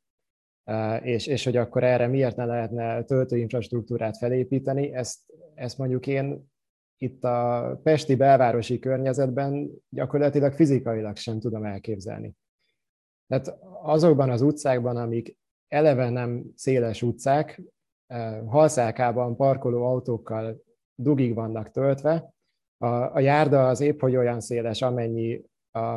és, 1.03 1.27
és 1.27 1.45
hogy 1.45 1.57
akkor 1.57 1.85
erre 1.85 2.07
miért 2.07 2.37
ne 2.37 2.45
lehetne 2.45 3.03
töltőinfrastruktúrát 3.03 4.17
felépíteni, 4.17 4.95
ezt, 4.95 5.19
ezt 5.55 5.79
mondjuk 5.79 6.07
én 6.07 6.51
itt 6.97 7.25
a 7.25 7.81
pesti 7.83 8.15
belvárosi 8.15 8.79
környezetben 8.79 9.71
gyakorlatilag 9.89 10.53
fizikailag 10.53 11.17
sem 11.17 11.41
tudom 11.41 11.65
elképzelni. 11.65 12.35
Tehát 13.27 13.59
azokban 13.83 14.31
az 14.31 14.43
utcákban, 14.43 14.97
amik 14.97 15.37
eleve 15.69 16.11
nem 16.11 16.45
széles 16.55 17.03
utcák, 17.03 17.63
halszálkában 18.47 19.37
parkoló 19.37 19.85
autókkal 19.85 20.63
dugig 20.95 21.35
vannak 21.35 21.71
töltve, 21.71 22.33
a, 22.79 23.15
a 23.15 23.21
járda 23.21 23.69
az 23.69 23.81
épp 23.81 24.01
hogy 24.01 24.17
olyan 24.17 24.41
széles, 24.41 24.83
amennyi 24.83 25.43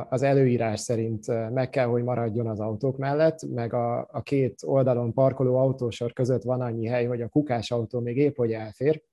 az 0.10 0.22
előírás 0.22 0.80
szerint 0.80 1.52
meg 1.54 1.70
kell, 1.70 1.86
hogy 1.86 2.04
maradjon 2.04 2.48
az 2.48 2.60
autók 2.60 2.98
mellett, 2.98 3.48
meg 3.54 3.74
a, 3.74 4.08
a 4.12 4.22
két 4.22 4.60
oldalon 4.64 5.14
parkoló 5.14 5.56
autósor 5.58 6.14
között 6.14 6.44
van 6.44 6.62
annyi 6.62 6.88
hely, 6.88 7.06
hogy 7.06 7.22
a 7.22 7.28
kukás 7.28 7.72
autó 7.72 8.00
még 8.00 8.18
épp 8.18 8.36
hogy 8.36 8.52
elfér. 8.52 9.04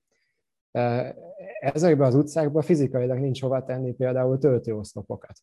Ezekben 1.59 2.07
az 2.07 2.15
utcákban 2.15 2.61
fizikailag 2.61 3.19
nincs 3.19 3.41
hova 3.41 3.63
tenni 3.63 3.93
például 3.93 4.37
töltőoszlopokat. 4.37 5.37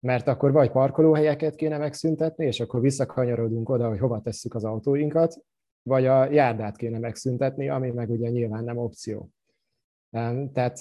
Mert 0.00 0.28
akkor 0.28 0.52
vagy 0.52 0.70
parkolóhelyeket 0.70 1.54
kéne 1.54 1.78
megszüntetni, 1.78 2.46
és 2.46 2.60
akkor 2.60 2.80
visszakanyarodunk 2.80 3.68
oda, 3.68 3.88
hogy 3.88 3.98
hova 3.98 4.20
tesszük 4.20 4.54
az 4.54 4.64
autóinkat, 4.64 5.38
vagy 5.82 6.06
a 6.06 6.30
járdát 6.30 6.76
kéne 6.76 6.98
megszüntetni, 6.98 7.68
ami 7.68 7.90
meg 7.90 8.10
ugye 8.10 8.28
nyilván 8.28 8.64
nem 8.64 8.78
opció. 8.78 9.30
Tehát 10.52 10.78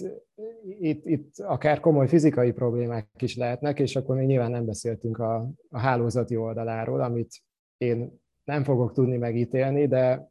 itt, 0.79 1.05
itt 1.05 1.39
akár 1.39 1.79
komoly 1.79 2.07
fizikai 2.07 2.51
problémák 2.51 3.07
is 3.19 3.35
lehetnek, 3.35 3.79
és 3.79 3.95
akkor 3.95 4.15
még 4.15 4.27
nyilván 4.27 4.51
nem 4.51 4.65
beszéltünk 4.65 5.17
a, 5.17 5.49
a 5.69 5.79
hálózati 5.79 6.35
oldaláról, 6.35 7.01
amit 7.01 7.41
én 7.77 8.19
nem 8.43 8.63
fogok 8.63 8.93
tudni 8.93 9.17
megítélni, 9.17 9.87
de 9.87 10.29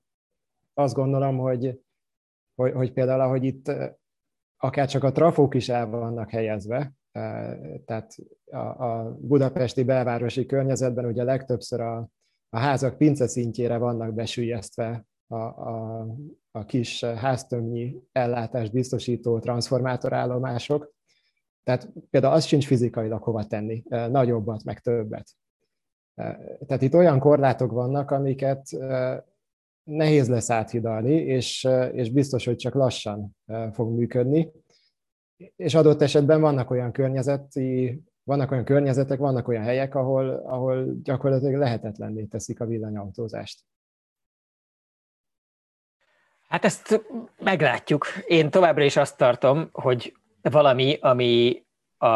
azt 0.74 0.94
gondolom, 0.94 1.39
hogy, 1.39 1.81
hogy, 2.55 2.72
hogy 2.72 2.93
például, 2.93 3.20
ahogy 3.20 3.44
itt 3.44 3.72
akár 4.56 4.89
csak 4.89 5.05
a 5.05 5.12
trafók 5.12 5.55
is 5.55 5.68
el 5.68 5.86
vannak 5.86 6.31
helyezve, 6.31 6.93
tehát 7.85 8.14
a, 8.44 8.56
a 8.56 9.16
budapesti 9.20 9.85
belvárosi 9.85 10.47
környezetben 10.47 11.05
ugye 11.05 11.22
legtöbbször 11.22 11.81
a, 11.81 12.09
a 12.48 12.59
házak 12.59 12.97
pince 12.97 13.27
szintjére 13.27 13.77
vannak 13.77 14.14
besülyeztve 14.14 15.05
a, 15.27 15.36
a, 15.36 16.06
a 16.51 16.64
kis 16.64 17.05
háztömnyi 17.05 18.02
ellátást 18.12 18.72
biztosító 18.72 19.39
transformátorállomások. 19.39 20.93
Tehát 21.62 21.93
például 22.10 22.35
az 22.35 22.44
sincs 22.44 22.66
fizikailag 22.66 23.22
hova 23.22 23.44
tenni, 23.44 23.82
nagyobbat, 23.89 24.64
meg 24.64 24.81
többet. 24.81 25.28
Tehát 26.66 26.82
itt 26.82 26.94
olyan 26.94 27.18
korlátok 27.18 27.70
vannak, 27.70 28.10
amiket 28.10 28.62
nehéz 29.82 30.28
lesz 30.28 30.51
áthidalni, 30.51 31.14
és, 31.14 31.68
és 31.93 32.10
biztos, 32.10 32.44
hogy 32.44 32.56
csak 32.56 32.74
lassan 32.74 33.36
fog 33.72 33.94
működni. 33.94 34.52
És 35.56 35.74
adott 35.74 36.02
esetben 36.02 36.40
vannak 36.40 36.70
olyan 36.70 36.93
környezeti, 36.93 38.02
vannak 38.22 38.51
olyan 38.51 38.64
környezetek, 38.64 39.18
vannak 39.18 39.48
olyan 39.48 39.62
helyek, 39.62 39.94
ahol, 39.94 40.31
ahol 40.31 40.94
gyakorlatilag 41.02 41.55
lehetetlenné 41.55 42.24
teszik 42.24 42.60
a 42.60 42.66
villanyautózást. 42.66 43.64
Hát 46.51 46.64
ezt 46.64 47.01
meglátjuk. 47.39 48.06
Én 48.27 48.51
továbbra 48.51 48.85
is 48.85 48.97
azt 48.97 49.16
tartom, 49.16 49.68
hogy 49.72 50.16
valami, 50.43 50.98
ami 51.01 51.64
a, 51.98 52.09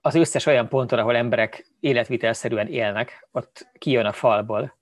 az 0.00 0.14
összes 0.14 0.46
olyan 0.46 0.68
ponton, 0.68 0.98
ahol 0.98 1.16
emberek 1.16 1.66
életvitelszerűen 1.80 2.66
élnek, 2.66 3.28
ott 3.32 3.68
kijön 3.78 4.06
a 4.06 4.12
falból, 4.12 4.76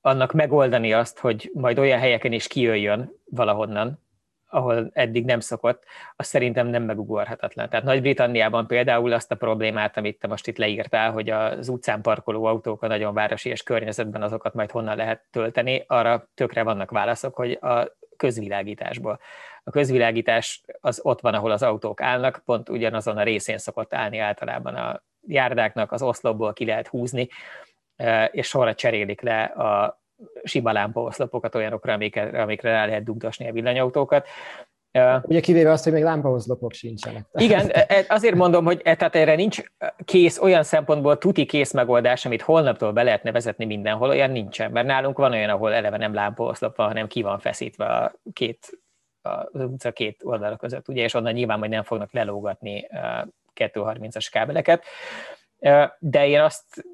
annak 0.00 0.32
megoldani 0.32 0.92
azt, 0.92 1.18
hogy 1.18 1.50
majd 1.54 1.78
olyan 1.78 1.98
helyeken 1.98 2.32
is 2.32 2.46
kijöjjön 2.46 3.12
valahonnan, 3.24 4.05
ahol 4.48 4.90
eddig 4.92 5.24
nem 5.24 5.40
szokott, 5.40 5.84
az 6.16 6.26
szerintem 6.26 6.66
nem 6.66 6.82
megugorhatatlan. 6.82 7.68
Tehát 7.68 7.84
Nagy-Britanniában 7.84 8.66
például 8.66 9.12
azt 9.12 9.32
a 9.32 9.34
problémát, 9.34 9.96
amit 9.96 10.18
te 10.18 10.26
most 10.26 10.46
itt 10.46 10.56
leírtál, 10.56 11.12
hogy 11.12 11.30
az 11.30 11.68
utcán 11.68 12.00
parkoló 12.02 12.44
autók 12.44 12.82
a 12.82 12.86
nagyon 12.86 13.14
városi 13.14 13.48
és 13.48 13.62
környezetben 13.62 14.22
azokat 14.22 14.54
majd 14.54 14.70
honnan 14.70 14.96
lehet 14.96 15.24
tölteni, 15.30 15.84
arra 15.86 16.28
tökre 16.34 16.62
vannak 16.62 16.90
válaszok, 16.90 17.34
hogy 17.34 17.52
a 17.52 17.96
közvilágításból. 18.16 19.20
A 19.64 19.70
közvilágítás 19.70 20.62
az 20.80 21.00
ott 21.02 21.20
van, 21.20 21.34
ahol 21.34 21.50
az 21.50 21.62
autók 21.62 22.00
állnak, 22.00 22.42
pont 22.44 22.68
ugyanazon 22.68 23.16
a 23.16 23.22
részén 23.22 23.58
szokott 23.58 23.94
állni 23.94 24.18
általában 24.18 24.74
a 24.74 25.02
járdáknak, 25.26 25.92
az 25.92 26.02
oszlopból 26.02 26.52
ki 26.52 26.64
lehet 26.64 26.88
húzni, 26.88 27.28
eh, 27.96 28.28
és 28.32 28.46
sorra 28.46 28.74
cserélik 28.74 29.20
le 29.20 29.42
a 29.42 30.00
sima 30.42 30.72
lámpaoszlopokat 30.72 31.54
olyanokra, 31.54 31.92
amikre, 31.92 32.42
amikre 32.42 32.70
rá 32.70 32.86
lehet 32.86 33.04
dugdosni 33.04 33.48
a 33.48 33.52
villanyautókat. 33.52 34.26
Ugye 35.22 35.40
kivéve 35.40 35.70
azt, 35.70 35.84
hogy 35.84 35.92
még 35.92 36.02
lámpaoszlopok 36.02 36.72
sincsenek. 36.72 37.26
Igen, 37.32 37.70
e, 37.70 37.84
e, 37.88 38.04
azért 38.08 38.34
mondom, 38.34 38.64
hogy 38.64 38.80
e, 38.84 38.96
tehát 38.96 39.14
erre 39.14 39.34
nincs 39.34 39.62
kész, 40.04 40.38
olyan 40.38 40.62
szempontból 40.62 41.18
tuti 41.18 41.46
kész 41.46 41.72
megoldás, 41.72 42.26
amit 42.26 42.42
holnaptól 42.42 42.92
be 42.92 43.02
lehetne 43.02 43.32
vezetni 43.32 43.64
mindenhol, 43.64 44.08
olyan 44.08 44.30
nincsen, 44.30 44.70
mert 44.70 44.86
nálunk 44.86 45.18
van 45.18 45.32
olyan, 45.32 45.50
ahol 45.50 45.72
eleve 45.72 45.96
nem 45.96 46.14
lámpaoszlop 46.14 46.76
van, 46.76 46.86
hanem 46.86 47.06
ki 47.06 47.22
van 47.22 47.38
feszítve 47.38 47.84
a 47.84 48.14
két, 48.32 48.78
az 49.22 49.60
utca 49.60 49.92
két 49.92 50.20
oldala 50.24 50.56
között, 50.56 50.88
ugye, 50.88 51.02
és 51.02 51.14
onnan 51.14 51.32
nyilván 51.32 51.58
majd 51.58 51.70
nem 51.70 51.82
fognak 51.82 52.12
lelógatni 52.12 52.86
230-as 53.54 54.26
kábeleket, 54.30 54.84
de 55.98 56.26
én 56.26 56.40
azt, 56.40 56.84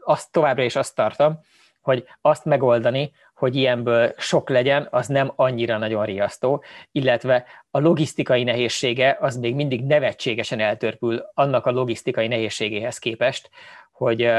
azt 0.00 0.32
továbbra 0.32 0.62
is 0.62 0.76
azt 0.76 0.94
tartom, 0.94 1.40
hogy 1.80 2.06
azt 2.20 2.44
megoldani, 2.44 3.12
hogy 3.34 3.56
ilyenből 3.56 4.12
sok 4.16 4.48
legyen, 4.48 4.88
az 4.90 5.06
nem 5.06 5.32
annyira 5.36 5.78
nagyon 5.78 6.04
riasztó, 6.04 6.62
illetve 6.92 7.44
a 7.70 7.78
logisztikai 7.78 8.44
nehézsége 8.44 9.16
az 9.20 9.36
még 9.36 9.54
mindig 9.54 9.84
nevetségesen 9.84 10.60
eltörpül 10.60 11.30
annak 11.34 11.66
a 11.66 11.70
logisztikai 11.70 12.26
nehézségéhez 12.26 12.98
képest, 12.98 13.50
hogy, 13.92 14.32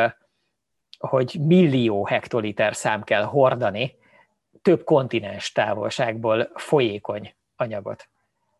hogy 0.97 1.38
millió 1.39 2.05
hektoliter 2.05 2.76
szám 2.76 3.03
kell 3.03 3.23
hordani 3.23 3.99
több 4.61 4.84
kontinens 4.84 5.51
távolságból 5.51 6.51
folyékony 6.55 7.34
anyagot. 7.55 8.10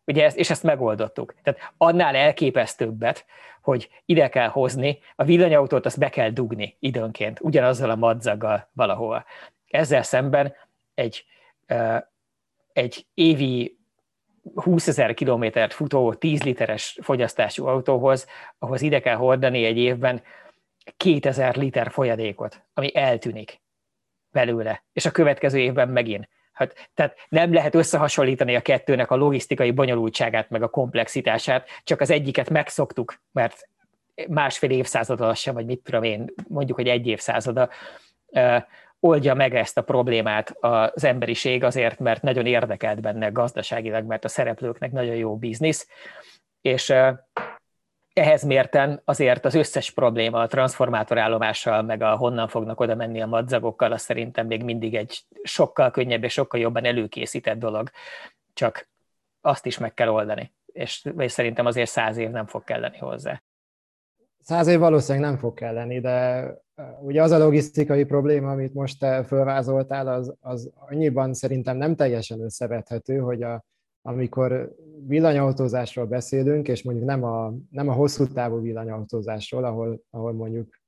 Ugye 0.04 0.24
ezt, 0.24 0.36
és 0.36 0.50
ezt 0.50 0.62
megoldottuk. 0.62 1.34
Tehát 1.42 1.72
annál 1.76 2.14
elképesztőbbet, 2.14 3.24
hogy 3.62 3.88
ide 4.04 4.28
kell 4.28 4.48
hozni, 4.48 4.98
a 5.16 5.24
villanyautót 5.24 5.86
azt 5.86 5.98
be 5.98 6.08
kell 6.08 6.30
dugni 6.30 6.76
időnként, 6.78 7.40
ugyanazzal 7.40 7.90
a 7.90 7.96
madzaggal 7.96 8.70
valahova. 8.72 9.24
Ezzel 9.68 10.02
szemben 10.02 10.54
egy, 10.94 11.24
egy 12.72 13.06
évi 13.14 13.78
20 14.54 14.88
ezer 14.88 15.14
kilométert 15.14 15.72
futó 15.72 16.14
10 16.14 16.42
literes 16.42 16.98
fogyasztású 17.02 17.66
autóhoz, 17.66 18.26
ahhoz 18.58 18.82
ide 18.82 19.00
kell 19.00 19.16
hordani 19.16 19.64
egy 19.64 19.78
évben 19.78 20.22
2000 20.96 21.56
liter 21.56 21.90
folyadékot, 21.90 22.62
ami 22.74 22.96
eltűnik 22.96 23.60
belőle, 24.30 24.84
és 24.92 25.04
a 25.04 25.10
következő 25.10 25.58
évben 25.58 25.88
megint 25.88 26.28
Hát, 26.52 26.90
tehát 26.94 27.16
nem 27.28 27.52
lehet 27.52 27.74
összehasonlítani 27.74 28.54
a 28.54 28.60
kettőnek 28.60 29.10
a 29.10 29.16
logisztikai 29.16 29.70
bonyolultságát, 29.70 30.50
meg 30.50 30.62
a 30.62 30.68
komplexitását, 30.68 31.68
csak 31.84 32.00
az 32.00 32.10
egyiket 32.10 32.50
megszoktuk, 32.50 33.20
mert 33.32 33.68
másfél 34.28 34.70
évszázada 34.70 35.34
sem, 35.34 35.54
vagy 35.54 35.66
mit 35.66 35.80
tudom 35.80 36.02
én, 36.02 36.32
mondjuk, 36.48 36.76
hogy 36.76 36.88
egy 36.88 37.06
évszázada, 37.06 37.68
oldja 39.00 39.34
meg 39.34 39.54
ezt 39.54 39.78
a 39.78 39.82
problémát 39.82 40.56
az 40.60 41.04
emberiség 41.04 41.64
azért, 41.64 41.98
mert 41.98 42.22
nagyon 42.22 42.46
érdekelt 42.46 43.00
benne 43.00 43.28
gazdaságilag, 43.28 44.04
mert 44.04 44.24
a 44.24 44.28
szereplőknek 44.28 44.92
nagyon 44.92 45.14
jó 45.14 45.36
biznisz, 45.36 45.88
és 46.60 46.92
ehhez 48.12 48.42
mérten 48.42 49.00
azért 49.04 49.44
az 49.44 49.54
összes 49.54 49.90
probléma 49.90 50.40
a 50.40 50.46
transformátorállomással, 50.46 51.82
meg 51.82 52.02
a 52.02 52.16
honnan 52.16 52.48
fognak 52.48 52.80
oda 52.80 52.94
menni 52.94 53.20
a 53.20 53.26
madzagokkal, 53.26 53.92
az 53.92 54.02
szerintem 54.02 54.46
még 54.46 54.64
mindig 54.64 54.94
egy 54.94 55.20
sokkal 55.42 55.90
könnyebb 55.90 56.24
és 56.24 56.32
sokkal 56.32 56.60
jobban 56.60 56.84
előkészített 56.84 57.58
dolog, 57.58 57.90
csak 58.52 58.88
azt 59.40 59.66
is 59.66 59.78
meg 59.78 59.94
kell 59.94 60.08
oldani, 60.08 60.52
és, 60.66 61.08
és 61.16 61.32
szerintem 61.32 61.66
azért 61.66 61.90
száz 61.90 62.16
év 62.16 62.30
nem 62.30 62.46
fog 62.46 62.64
kelleni 62.64 62.98
hozzá. 62.98 63.42
Száz 64.40 64.66
év 64.66 64.78
valószínűleg 64.78 65.30
nem 65.30 65.38
fog 65.38 65.54
kelleni, 65.54 66.00
de 66.00 66.46
ugye 67.00 67.22
az 67.22 67.30
a 67.30 67.38
logisztikai 67.38 68.04
probléma, 68.04 68.50
amit 68.50 68.74
most 68.74 68.98
te 68.98 69.24
fölvázoltál, 69.24 70.08
az, 70.08 70.34
az 70.40 70.70
annyiban 70.74 71.34
szerintem 71.34 71.76
nem 71.76 71.94
teljesen 71.94 72.40
összevethető, 72.40 73.18
hogy 73.18 73.42
a, 73.42 73.64
amikor 74.02 74.74
villanyautózásról 75.06 76.06
beszélünk, 76.06 76.68
és 76.68 76.82
mondjuk 76.82 77.06
nem 77.06 77.24
a, 77.24 77.54
nem 77.70 77.88
a 77.88 77.92
hosszú 77.92 78.26
távú 78.26 78.60
villanyautózásról, 78.60 79.64
ahol, 79.64 80.02
ahol 80.10 80.32
mondjuk 80.32 80.80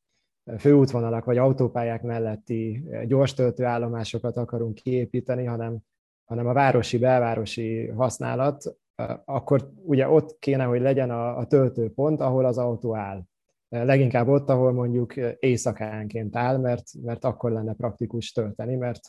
főútvonalak 0.58 1.24
vagy 1.24 1.38
autópályák 1.38 2.02
melletti 2.02 2.84
gyors 3.06 3.34
töltőállomásokat 3.34 4.36
akarunk 4.36 4.74
kiépíteni, 4.74 5.44
hanem, 5.44 5.78
hanem 6.24 6.46
a 6.46 6.52
városi, 6.52 6.98
belvárosi 6.98 7.86
használat, 7.86 8.76
akkor 9.24 9.70
ugye 9.84 10.08
ott 10.08 10.38
kéne, 10.38 10.64
hogy 10.64 10.80
legyen 10.80 11.10
a, 11.10 11.36
a 11.36 11.46
töltőpont, 11.46 12.20
ahol 12.20 12.44
az 12.44 12.58
autó 12.58 12.96
áll. 12.96 13.22
Leginkább 13.68 14.28
ott, 14.28 14.48
ahol 14.48 14.72
mondjuk 14.72 15.16
éjszakánként 15.38 16.36
áll, 16.36 16.58
mert, 16.58 16.84
mert 17.02 17.24
akkor 17.24 17.52
lenne 17.52 17.74
praktikus 17.74 18.32
tölteni, 18.32 18.76
mert 18.76 19.00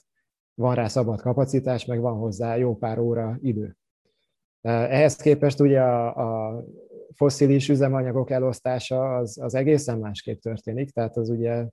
van 0.53 0.75
rá 0.75 0.87
szabad 0.87 1.21
kapacitás, 1.21 1.85
meg 1.85 1.99
van 1.99 2.17
hozzá 2.17 2.55
jó 2.55 2.75
pár 2.77 2.99
óra 2.99 3.37
idő. 3.41 3.77
Ehhez 4.65 5.15
képest 5.15 5.59
ugye 5.59 5.81
a, 5.81 6.15
a 6.15 6.63
fosszilis 7.13 7.69
üzemanyagok 7.69 8.29
elosztása 8.29 9.15
az, 9.15 9.37
az 9.41 9.55
egészen 9.55 9.97
másképp 9.97 10.39
történik, 10.39 10.91
tehát 10.91 11.17
az 11.17 11.29
ugye 11.29 11.65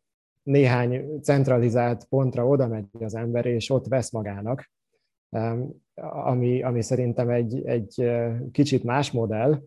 néhány 0.42 1.20
centralizált 1.22 2.04
pontra 2.04 2.46
oda 2.46 2.66
megy 2.66 2.84
az 3.00 3.14
ember, 3.14 3.46
és 3.46 3.70
ott 3.70 3.86
vesz 3.86 4.10
magának, 4.10 4.70
ami, 5.94 6.62
ami 6.62 6.82
szerintem 6.82 7.28
egy, 7.28 7.66
egy 7.66 8.10
kicsit 8.52 8.84
más 8.84 9.10
modell, 9.10 9.60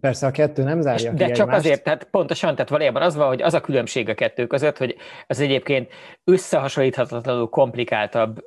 Persze 0.00 0.26
a 0.26 0.30
kettő 0.30 0.62
nem 0.62 0.80
zárja 0.80 1.12
De 1.12 1.24
ki 1.24 1.32
csak 1.32 1.46
egymást. 1.46 1.64
azért, 1.64 1.82
tehát 1.82 2.04
pontosan, 2.04 2.54
tehát 2.54 2.70
valójában 2.70 3.02
az 3.02 3.14
van, 3.14 3.26
hogy 3.28 3.42
az 3.42 3.54
a 3.54 3.60
különbség 3.60 4.08
a 4.08 4.14
kettő 4.14 4.46
között, 4.46 4.78
hogy 4.78 4.96
az 5.26 5.40
egyébként 5.40 5.88
összehasonlíthatatlanul 6.24 7.48
komplikáltabb 7.48 8.44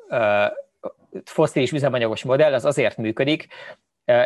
fosszilis 1.25 1.71
üzemanyagos 1.71 2.23
modell 2.23 2.53
az 2.53 2.65
azért 2.65 2.97
működik, 2.97 3.47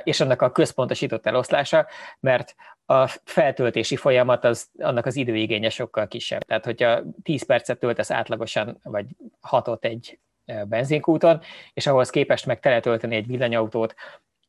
és 0.03 0.19
annak 0.19 0.41
a 0.41 0.51
központosított 0.51 1.25
eloszlása, 1.25 1.87
mert 2.19 2.55
a 2.85 3.07
feltöltési 3.07 3.95
folyamat 3.95 4.43
az, 4.43 4.69
annak 4.77 5.05
az 5.05 5.15
időigénye 5.15 5.69
sokkal 5.69 6.07
kisebb. 6.07 6.41
Tehát, 6.43 6.65
hogyha 6.65 7.01
10 7.23 7.45
percet 7.45 7.79
töltesz 7.79 8.11
átlagosan, 8.11 8.79
vagy 8.83 9.05
6 9.39 9.77
egy 9.85 10.19
benzinkúton, 10.65 11.41
és 11.73 11.87
ahhoz 11.87 12.09
képest 12.09 12.45
meg 12.45 12.59
teletölteni 12.59 13.15
egy 13.15 13.27
villanyautót, 13.27 13.95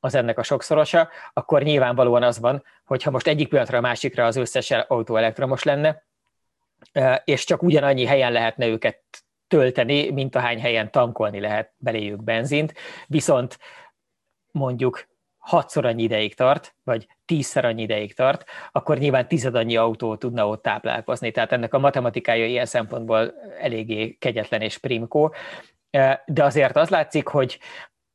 az 0.00 0.14
ennek 0.14 0.38
a 0.38 0.42
sokszorosa, 0.42 1.08
akkor 1.32 1.62
nyilvánvalóan 1.62 2.22
az 2.22 2.38
van, 2.38 2.64
hogy 2.84 3.02
ha 3.02 3.10
most 3.10 3.26
egyik 3.26 3.48
pillanatra 3.48 3.78
a 3.78 3.80
másikra 3.80 4.26
az 4.26 4.36
összes 4.36 4.70
autó 4.70 5.16
elektromos 5.16 5.62
lenne, 5.62 6.06
és 7.24 7.44
csak 7.44 7.62
ugyanannyi 7.62 8.04
helyen 8.04 8.32
lehetne 8.32 8.66
őket 8.66 9.02
tölteni, 9.48 10.10
mint 10.10 10.36
ahány 10.36 10.60
helyen 10.60 10.90
tankolni 10.90 11.40
lehet 11.40 11.72
beléjük 11.76 12.22
benzint, 12.22 12.74
viszont 13.06 13.58
mondjuk 14.50 15.06
hatszor 15.38 15.86
annyi 15.86 16.02
ideig 16.02 16.34
tart, 16.34 16.74
vagy 16.84 17.06
tízszer 17.24 17.64
annyi 17.64 17.82
ideig 17.82 18.14
tart, 18.14 18.44
akkor 18.72 18.98
nyilván 18.98 19.28
tizedannyi 19.28 19.76
autó 19.76 20.16
tudna 20.16 20.48
ott 20.48 20.62
táplálkozni. 20.62 21.30
Tehát 21.30 21.52
ennek 21.52 21.74
a 21.74 21.78
matematikája 21.78 22.46
ilyen 22.46 22.66
szempontból 22.66 23.34
eléggé 23.60 24.16
kegyetlen 24.18 24.60
és 24.60 24.78
primkó. 24.78 25.34
De 26.26 26.44
azért 26.44 26.76
az 26.76 26.88
látszik, 26.88 27.26
hogy 27.26 27.58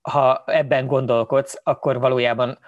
ha 0.01 0.43
ebben 0.45 0.88
gondolkodsz, 0.88 1.60
akkor 1.64 1.99
valójában 1.99 2.60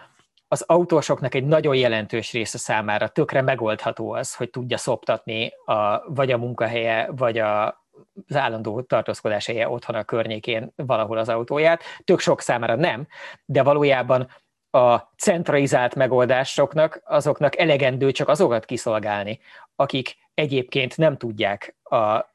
az 0.47 0.61
autósoknak 0.61 1.35
egy 1.35 1.45
nagyon 1.45 1.75
jelentős 1.75 2.31
része 2.31 2.57
számára 2.57 3.07
tökre 3.07 3.41
megoldható 3.41 4.11
az, 4.11 4.35
hogy 4.35 4.49
tudja 4.49 4.77
szoptatni 4.77 5.51
a, 5.65 6.13
vagy 6.13 6.31
a 6.31 6.37
munkahelye, 6.37 7.09
vagy 7.11 7.37
a, 7.37 7.84
az 8.27 8.35
állandó 8.35 8.81
tartózkodás 8.81 9.45
helye 9.45 9.69
otthon 9.69 9.95
a 9.95 10.03
környékén 10.03 10.71
valahol 10.75 11.17
az 11.17 11.29
autóját. 11.29 11.83
Tök 12.03 12.19
sok 12.19 12.41
számára 12.41 12.75
nem, 12.75 13.07
de 13.45 13.63
valójában 13.63 14.27
a 14.71 14.97
centralizált 15.17 15.95
megoldásoknak 15.95 17.01
azoknak 17.05 17.57
elegendő 17.57 18.11
csak 18.11 18.29
azokat 18.29 18.65
kiszolgálni, 18.65 19.39
akik 19.75 20.15
egyébként 20.33 20.97
nem 20.97 21.17
tudják 21.17 21.75
a 21.83 22.33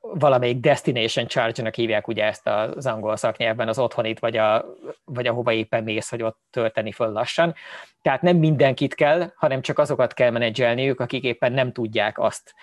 valamelyik 0.00 0.60
destination 0.60 1.26
charge-nak 1.26 1.74
hívják 1.74 2.08
ugye 2.08 2.24
ezt 2.24 2.46
az 2.46 2.86
angol 2.86 3.16
szaknyelvben 3.16 3.68
az 3.68 3.78
otthonit, 3.78 4.18
vagy, 4.18 4.36
a, 4.36 4.64
vagy 5.04 5.26
ahova 5.26 5.52
éppen 5.52 5.84
mész, 5.84 6.10
hogy 6.10 6.22
ott 6.22 6.38
tölteni 6.50 6.92
föl 6.92 7.12
lassan. 7.12 7.54
Tehát 8.02 8.22
nem 8.22 8.36
mindenkit 8.36 8.94
kell, 8.94 9.32
hanem 9.36 9.60
csak 9.60 9.78
azokat 9.78 10.14
kell 10.14 10.30
menedzselniük, 10.30 11.00
akik 11.00 11.22
éppen 11.22 11.52
nem 11.52 11.72
tudják 11.72 12.18
azt. 12.18 12.54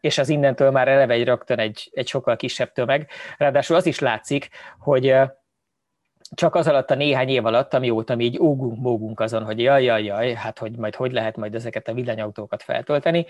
És 0.00 0.18
az 0.18 0.28
innentől 0.28 0.70
már 0.70 0.88
eleve 0.88 1.14
egy 1.14 1.24
rögtön 1.24 1.58
egy, 1.58 1.90
egy 1.92 2.06
sokkal 2.06 2.36
kisebb 2.36 2.72
tömeg. 2.72 3.10
Ráadásul 3.36 3.76
az 3.76 3.86
is 3.86 3.98
látszik, 3.98 4.48
hogy 4.78 5.14
csak 6.34 6.54
az 6.54 6.68
alatt 6.68 6.90
a 6.90 6.94
néhány 6.94 7.28
év 7.28 7.46
alatt, 7.46 7.74
amióta 7.74 8.14
mi 8.14 8.24
így 8.24 8.38
ógunk, 8.40 8.80
mógunk 8.80 9.20
azon, 9.20 9.44
hogy 9.44 9.60
jaj, 9.60 9.84
jaj, 9.84 10.04
jaj, 10.04 10.32
hát 10.32 10.58
hogy 10.58 10.76
majd 10.76 10.94
hogy 10.94 11.12
lehet 11.12 11.36
majd 11.36 11.54
ezeket 11.54 11.88
a 11.88 11.92
villanyautókat 11.92 12.62
feltölteni, 12.62 13.26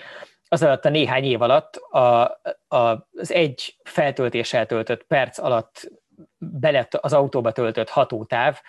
az 0.48 0.62
alatt 0.62 0.84
a 0.84 0.88
néhány 0.88 1.24
év 1.24 1.42
alatt 1.42 1.76
a, 1.76 2.22
a, 2.68 3.08
az 3.16 3.32
egy 3.32 3.76
feltöltéssel 3.84 4.66
töltött 4.66 5.02
perc 5.02 5.38
alatt 5.38 5.90
belett 6.38 6.94
az 6.94 7.12
autóba 7.12 7.52
töltött 7.52 7.88
hatótáv, 7.88 8.60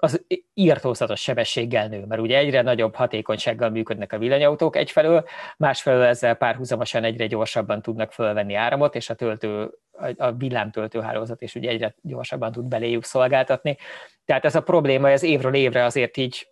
az 0.00 0.24
írtózatos 0.54 1.20
sebességgel 1.20 1.88
nő, 1.88 2.04
mert 2.04 2.20
ugye 2.20 2.38
egyre 2.38 2.62
nagyobb 2.62 2.94
hatékonysággal 2.94 3.70
működnek 3.70 4.12
a 4.12 4.18
villanyautók 4.18 4.76
egyfelől, 4.76 5.24
másfelől 5.56 6.02
ezzel 6.02 6.34
párhuzamosan 6.34 7.04
egyre 7.04 7.26
gyorsabban 7.26 7.82
tudnak 7.82 8.12
fölvenni 8.12 8.54
áramot, 8.54 8.94
és 8.94 9.10
a 9.10 9.14
töltő, 9.14 9.70
a 10.16 10.32
villámtöltőhálózat 10.32 11.42
is 11.42 11.54
ugye 11.54 11.70
egyre 11.70 11.94
gyorsabban 12.02 12.52
tud 12.52 12.64
beléjük 12.64 13.04
szolgáltatni. 13.04 13.76
Tehát 14.24 14.44
ez 14.44 14.54
a 14.54 14.62
probléma 14.62 15.10
ez 15.10 15.22
évről 15.22 15.54
évre 15.54 15.84
azért 15.84 16.16
így 16.16 16.48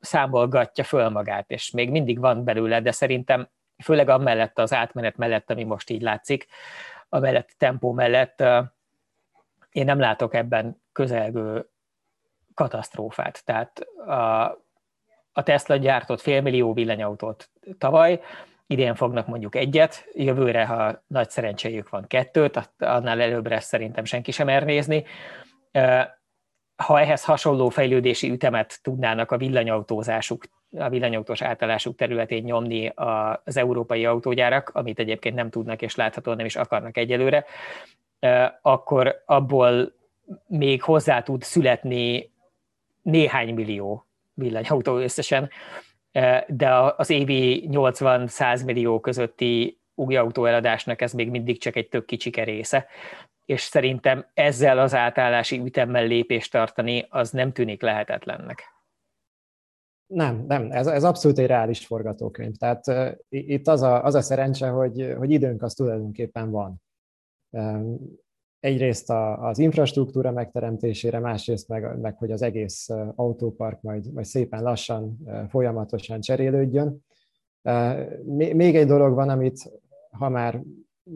számolgatja 0.00 0.84
föl 0.84 1.08
magát, 1.08 1.50
és 1.50 1.70
még 1.70 1.90
mindig 1.90 2.18
van 2.18 2.44
belőle, 2.44 2.80
de 2.80 2.90
szerintem 2.90 3.48
főleg 3.84 4.08
amellett 4.08 4.58
az 4.58 4.72
átmenet 4.72 5.16
mellett, 5.16 5.50
ami 5.50 5.64
most 5.64 5.90
így 5.90 6.02
látszik, 6.02 6.46
a 7.08 7.18
mellett 7.18 7.50
tempó 7.58 7.92
mellett 7.92 8.42
én 9.72 9.84
nem 9.84 9.98
látok 9.98 10.34
ebben 10.34 10.82
közelgő 10.92 11.70
katasztrófát. 12.54 13.44
Tehát 13.44 13.78
a, 14.06 14.42
a 15.32 15.42
Tesla 15.42 15.76
gyártott 15.76 16.20
félmillió 16.20 16.72
villanyautót 16.72 17.50
tavaly, 17.78 18.20
idén 18.66 18.94
fognak 18.94 19.26
mondjuk 19.26 19.54
egyet, 19.54 20.04
jövőre, 20.12 20.66
ha 20.66 21.02
nagy 21.06 21.30
szerencséjük 21.30 21.88
van 21.88 22.06
kettőt, 22.06 22.70
annál 22.78 23.20
előbbre 23.20 23.60
szerintem 23.60 24.04
senki 24.04 24.30
sem 24.30 24.46
mer 24.46 24.64
nézni. 24.64 25.04
Ha 26.76 27.00
ehhez 27.00 27.24
hasonló 27.24 27.68
fejlődési 27.68 28.30
ütemet 28.30 28.78
tudnának 28.82 29.30
a 29.30 29.36
villanyautózásuk, 29.36 30.44
a 30.78 30.88
villanyautós 30.88 31.42
átállásuk 31.42 31.96
területén 31.96 32.42
nyomni 32.42 32.92
az 33.44 33.56
európai 33.56 34.04
autógyárak, 34.04 34.70
amit 34.74 34.98
egyébként 34.98 35.34
nem 35.34 35.50
tudnak 35.50 35.82
és 35.82 35.94
láthatóan 35.94 36.36
nem 36.36 36.46
is 36.46 36.56
akarnak 36.56 36.96
egyelőre, 36.96 37.44
akkor 38.62 39.22
abból 39.26 39.92
még 40.46 40.82
hozzá 40.82 41.22
tud 41.22 41.42
születni 41.42 42.31
néhány 43.02 43.54
millió 43.54 44.06
villanyautó 44.34 44.96
összesen, 44.96 45.50
e, 46.12 46.46
de 46.48 46.74
az 46.96 47.10
évi 47.10 47.68
80-100 47.70 48.64
millió 48.64 49.00
közötti 49.00 49.80
új 49.94 50.16
autó 50.16 50.44
eladásnak 50.44 51.00
ez 51.00 51.12
még 51.12 51.30
mindig 51.30 51.60
csak 51.60 51.76
egy 51.76 51.88
tök 51.88 52.04
kicsike 52.04 52.44
része, 52.44 52.86
és 53.44 53.60
szerintem 53.60 54.26
ezzel 54.34 54.78
az 54.78 54.94
átállási 54.94 55.58
ütemmel 55.58 56.06
lépést 56.06 56.52
tartani, 56.52 57.06
az 57.10 57.30
nem 57.30 57.52
tűnik 57.52 57.82
lehetetlennek. 57.82 58.70
Nem, 60.06 60.44
nem, 60.46 60.70
ez, 60.70 60.86
ez 60.86 61.04
abszolút 61.04 61.38
egy 61.38 61.46
reális 61.46 61.86
forgatókönyv. 61.86 62.56
Tehát 62.56 62.86
uh, 62.86 63.10
itt 63.28 63.68
az 63.68 63.82
a, 63.82 64.04
az 64.04 64.14
a 64.14 64.20
szerencse, 64.20 64.68
hogy, 64.68 65.14
hogy 65.18 65.30
időnk 65.30 65.62
az 65.62 65.74
tulajdonképpen 65.74 66.50
van 66.50 66.82
egyrészt 68.62 69.10
a, 69.10 69.48
az 69.48 69.58
infrastruktúra 69.58 70.30
megteremtésére, 70.30 71.18
másrészt 71.18 71.68
meg, 71.68 72.00
meg 72.00 72.16
hogy 72.18 72.30
az 72.30 72.42
egész 72.42 72.88
autópark 73.14 73.80
majd, 73.80 74.12
majd 74.12 74.26
szépen 74.26 74.62
lassan, 74.62 75.18
folyamatosan 75.48 76.20
cserélődjön. 76.20 77.04
Még 78.36 78.76
egy 78.76 78.86
dolog 78.86 79.14
van, 79.14 79.28
amit 79.28 79.70
ha 80.10 80.28
már 80.28 80.62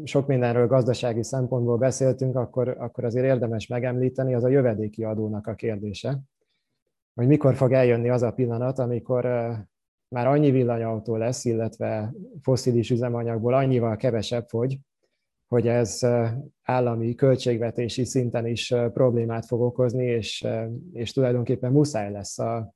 sok 0.05 0.27
mindenről 0.27 0.67
gazdasági 0.67 1.23
szempontból 1.23 1.77
beszéltünk, 1.77 2.37
akkor, 2.37 2.69
akkor 2.69 3.05
azért 3.05 3.27
érdemes 3.27 3.67
megemlíteni, 3.67 4.35
az 4.35 4.45
a 4.45 4.49
jövedéki 4.49 5.05
adónak 5.05 5.47
a 5.47 5.55
kérdése. 5.55 6.19
Hogy 7.15 7.27
mikor 7.27 7.55
fog 7.55 7.73
eljönni 7.73 8.09
az 8.09 8.23
a 8.23 8.33
pillanat, 8.33 8.79
amikor 8.79 9.25
már 10.09 10.27
annyi 10.27 10.51
villanyautó 10.51 11.17
lesz, 11.17 11.45
illetve 11.45 12.15
foszilis 12.43 12.91
üzemanyagból 12.91 13.55
annyival 13.55 13.97
kevesebb 13.97 14.49
fogy, 14.49 14.79
hogy 15.49 15.69
ez 15.69 16.01
állami 16.63 17.15
költségvetési 17.15 18.05
szinten 18.05 18.47
is 18.47 18.75
problémát 18.93 19.47
fog 19.47 19.61
okozni, 19.61 20.05
és, 20.05 20.47
és 20.93 21.13
tulajdonképpen 21.13 21.73
muszáj 21.73 22.11
lesz 22.11 22.39
a, 22.39 22.75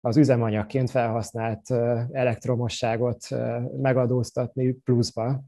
az 0.00 0.16
üzemanyagként 0.16 0.90
felhasznált 0.90 1.70
elektromosságot 2.10 3.28
megadóztatni 3.76 4.72
pluszba, 4.72 5.42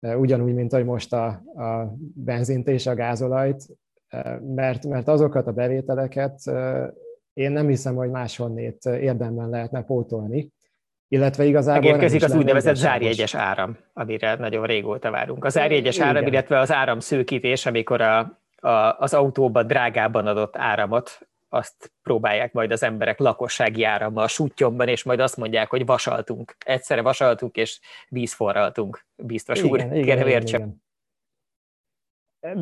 ugyanúgy, 0.00 0.54
mint 0.54 0.72
hogy 0.72 0.84
most 0.84 1.12
a, 1.12 1.26
a 1.54 1.94
benzint 2.14 2.68
és 2.68 2.86
a 2.86 2.94
gázolajt, 2.94 3.66
mert, 4.54 4.86
mert 4.86 5.08
azokat 5.08 5.46
a 5.46 5.52
bevételeket 5.52 6.40
én 7.32 7.52
nem 7.52 7.68
hiszem, 7.68 7.94
hogy 7.94 8.10
máshonnét 8.10 8.84
érdemben 8.84 9.48
lehetne 9.48 9.82
pótolni. 9.82 10.52
Illetve 11.08 11.44
igazából 11.44 11.82
Megérkezik 11.82 12.24
az 12.24 12.34
úgynevezett 12.34 12.74
zárjegyes 12.74 13.34
áram, 13.34 13.76
amire 13.92 14.34
nagyon 14.34 14.66
régóta 14.66 15.10
várunk. 15.10 15.44
A 15.44 15.48
zárjegyes 15.48 15.98
áram, 15.98 16.22
Igen. 16.22 16.32
illetve 16.32 16.58
az 16.58 16.72
áramszőkítés, 16.72 17.66
amikor 17.66 18.00
a, 18.00 18.18
a, 18.56 18.96
az 18.98 19.14
autóba 19.14 19.62
drágában 19.62 20.26
adott 20.26 20.56
áramot 20.56 21.28
azt 21.48 21.92
próbálják 22.02 22.52
majd 22.52 22.72
az 22.72 22.82
emberek 22.82 23.18
lakossági 23.18 23.84
árammal 23.84 24.28
sútyomban, 24.28 24.88
és 24.88 25.02
majd 25.02 25.20
azt 25.20 25.36
mondják, 25.36 25.70
hogy 25.70 25.86
vasaltunk. 25.86 26.56
Egyszerre 26.64 27.02
vasaltunk, 27.02 27.56
és 27.56 27.80
vízforraltunk. 28.08 29.06
Biztos 29.16 29.58
igen, 29.58 29.70
úr, 29.70 29.96
igen, 29.96 30.28
igen. 30.28 30.84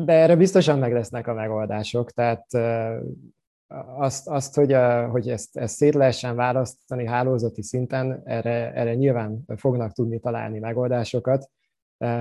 De 0.05 0.13
erre 0.13 0.35
biztosan 0.35 0.79
meg 0.79 0.93
lesznek 0.93 1.27
a 1.27 1.33
megoldások, 1.33 2.11
tehát 2.11 2.45
azt, 3.97 4.27
azt 4.27 4.55
hogy, 4.55 4.75
hogy 5.11 5.29
ezt, 5.29 5.57
ezt 5.57 5.75
szét 5.75 5.93
lehessen 5.93 6.35
választani 6.35 7.05
hálózati 7.05 7.61
szinten, 7.61 8.21
erre, 8.25 8.73
erre 8.73 8.95
nyilván 8.95 9.43
fognak 9.55 9.91
tudni 9.91 10.19
találni 10.19 10.59
megoldásokat, 10.59 11.49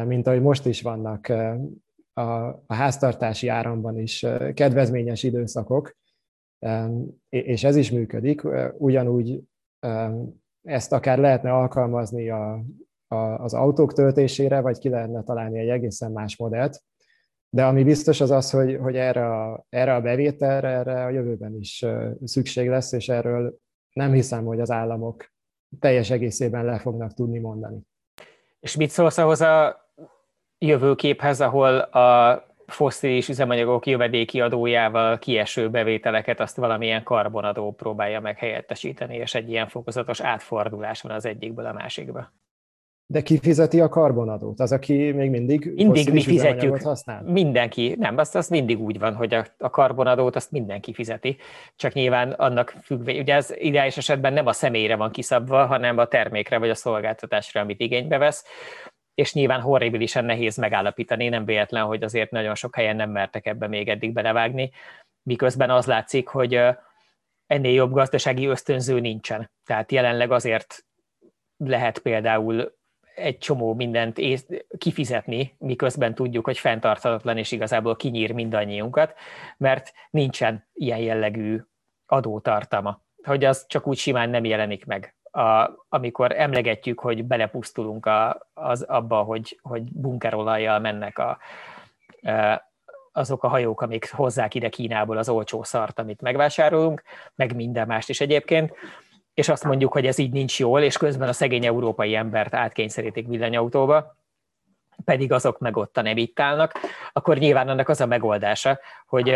mint 0.04 0.26
ahogy 0.26 0.42
most 0.42 0.66
is 0.66 0.82
vannak 0.82 1.28
a, 2.12 2.46
a 2.66 2.74
háztartási 2.74 3.48
áramban 3.48 3.98
is 3.98 4.26
kedvezményes 4.54 5.22
időszakok, 5.22 5.96
és 7.28 7.64
ez 7.64 7.76
is 7.76 7.90
működik. 7.90 8.42
Ugyanúgy 8.78 9.42
ezt 10.62 10.92
akár 10.92 11.18
lehetne 11.18 11.52
alkalmazni 11.52 12.30
a, 12.30 12.64
a, 13.08 13.16
az 13.16 13.54
autók 13.54 13.92
töltésére, 13.92 14.60
vagy 14.60 14.78
ki 14.78 14.88
lehetne 14.88 15.22
találni 15.22 15.58
egy 15.58 15.68
egészen 15.68 16.12
más 16.12 16.36
modellt. 16.36 16.82
De 17.54 17.64
ami 17.64 17.84
biztos 17.84 18.20
az 18.20 18.30
az, 18.30 18.50
hogy, 18.50 18.78
hogy 18.80 18.96
erre, 18.96 19.42
a, 19.42 19.66
erre 19.68 19.94
a 19.94 20.00
bevételre, 20.00 20.68
erre 20.68 21.04
a 21.04 21.08
jövőben 21.08 21.54
is 21.54 21.84
szükség 22.24 22.68
lesz, 22.68 22.92
és 22.92 23.08
erről 23.08 23.58
nem 23.92 24.12
hiszem, 24.12 24.44
hogy 24.44 24.60
az 24.60 24.70
államok 24.70 25.32
teljes 25.78 26.10
egészében 26.10 26.64
le 26.64 26.78
fognak 26.78 27.12
tudni 27.12 27.38
mondani. 27.38 27.78
És 28.60 28.76
mit 28.76 28.90
szólsz 28.90 29.18
ahhoz 29.18 29.40
a 29.40 29.80
jövőképhez, 30.58 31.40
ahol 31.40 31.78
a 31.78 32.42
fosszilis 32.66 33.28
üzemanyagok 33.28 33.86
jövedéki 33.86 34.40
adójával 34.40 35.18
kieső 35.18 35.70
bevételeket 35.70 36.40
azt 36.40 36.56
valamilyen 36.56 37.02
karbonadó 37.02 37.72
próbálja 37.72 38.20
meg 38.20 38.38
helyettesíteni, 38.38 39.16
és 39.16 39.34
egy 39.34 39.50
ilyen 39.50 39.68
fokozatos 39.68 40.20
átfordulás 40.20 41.02
van 41.02 41.12
az 41.12 41.24
egyikből 41.24 41.66
a 41.66 41.72
másikba. 41.72 42.32
De 43.06 43.22
ki 43.22 43.38
fizeti 43.38 43.80
a 43.80 43.88
karbonadót? 43.88 44.60
Az, 44.60 44.72
aki 44.72 45.12
még 45.12 45.30
mindig 45.30 45.72
Mindig 45.74 46.12
mi 46.12 46.22
fizetjük. 46.22 46.82
Használ? 46.82 47.22
Mindenki. 47.22 47.94
Nem, 47.98 48.18
azt, 48.18 48.34
azt 48.34 48.50
mindig 48.50 48.80
úgy 48.80 48.98
van, 48.98 49.14
hogy 49.14 49.34
a, 49.34 49.46
a 49.58 49.70
karbonadót 49.70 50.36
azt 50.36 50.50
mindenki 50.50 50.92
fizeti. 50.92 51.36
Csak 51.76 51.92
nyilván 51.92 52.30
annak 52.30 52.74
függve, 52.82 53.12
ugye 53.12 53.34
az 53.34 53.54
ideális 53.58 53.96
esetben 53.96 54.32
nem 54.32 54.46
a 54.46 54.52
személyre 54.52 54.96
van 54.96 55.10
kiszabva, 55.10 55.66
hanem 55.66 55.98
a 55.98 56.06
termékre 56.06 56.58
vagy 56.58 56.70
a 56.70 56.74
szolgáltatásra, 56.74 57.60
amit 57.60 57.80
igénybe 57.80 58.18
vesz 58.18 58.44
és 59.14 59.32
nyilván 59.32 59.60
horribilisen 59.60 60.24
nehéz 60.24 60.56
megállapítani, 60.56 61.28
nem 61.28 61.44
véletlen, 61.44 61.84
hogy 61.84 62.02
azért 62.02 62.30
nagyon 62.30 62.54
sok 62.54 62.74
helyen 62.74 62.96
nem 62.96 63.10
mertek 63.10 63.46
ebbe 63.46 63.66
még 63.66 63.88
eddig 63.88 64.12
belevágni, 64.12 64.70
miközben 65.22 65.70
az 65.70 65.86
látszik, 65.86 66.28
hogy 66.28 66.60
ennél 67.46 67.72
jobb 67.72 67.92
gazdasági 67.92 68.46
ösztönző 68.46 69.00
nincsen. 69.00 69.50
Tehát 69.64 69.92
jelenleg 69.92 70.30
azért 70.30 70.84
lehet 71.56 71.98
például 71.98 72.74
egy 73.14 73.38
csomó 73.38 73.74
mindent 73.74 74.20
kifizetni, 74.78 75.54
miközben 75.58 76.14
tudjuk, 76.14 76.44
hogy 76.44 76.58
fenntarthatatlan 76.58 77.38
és 77.38 77.52
igazából 77.52 77.96
kinyír 77.96 78.32
mindannyiunkat, 78.32 79.14
mert 79.56 79.92
nincsen 80.10 80.66
ilyen 80.72 80.98
jellegű 80.98 81.60
adótartama, 82.06 83.00
hogy 83.22 83.44
az 83.44 83.66
csak 83.68 83.86
úgy 83.86 83.96
simán 83.96 84.30
nem 84.30 84.44
jelenik 84.44 84.84
meg. 84.84 85.14
A, 85.30 85.70
amikor 85.88 86.32
emlegetjük, 86.32 87.00
hogy 87.00 87.24
belepusztulunk 87.24 88.06
a, 88.06 88.48
az, 88.54 88.82
abba, 88.82 89.22
hogy, 89.22 89.58
hogy 89.62 89.82
bunkerolajjal 89.82 90.78
mennek 90.78 91.18
a, 91.18 91.38
e, 92.22 92.68
azok 93.12 93.44
a 93.44 93.48
hajók, 93.48 93.80
amik 93.80 94.10
hozzák 94.12 94.54
ide 94.54 94.68
Kínából 94.68 95.16
az 95.16 95.28
olcsó 95.28 95.62
szart, 95.62 95.98
amit 95.98 96.20
megvásárolunk, 96.20 97.02
meg 97.34 97.54
minden 97.54 97.86
mást 97.86 98.08
is 98.08 98.20
egyébként, 98.20 98.74
és 99.34 99.48
azt 99.48 99.64
mondjuk, 99.64 99.92
hogy 99.92 100.06
ez 100.06 100.18
így 100.18 100.32
nincs 100.32 100.58
jól, 100.58 100.82
és 100.82 100.96
közben 100.96 101.28
a 101.28 101.32
szegény 101.32 101.66
európai 101.66 102.14
embert 102.14 102.54
átkényszerítik 102.54 103.26
villanyautóba, 103.26 104.16
pedig 105.04 105.32
azok 105.32 105.58
meg 105.58 105.76
ott 105.76 105.94
nem 105.94 106.16
itt 106.16 106.40
állnak, 106.40 106.72
akkor 107.12 107.38
nyilván 107.38 107.68
annak 107.68 107.88
az 107.88 108.00
a 108.00 108.06
megoldása, 108.06 108.80
hogy 109.06 109.28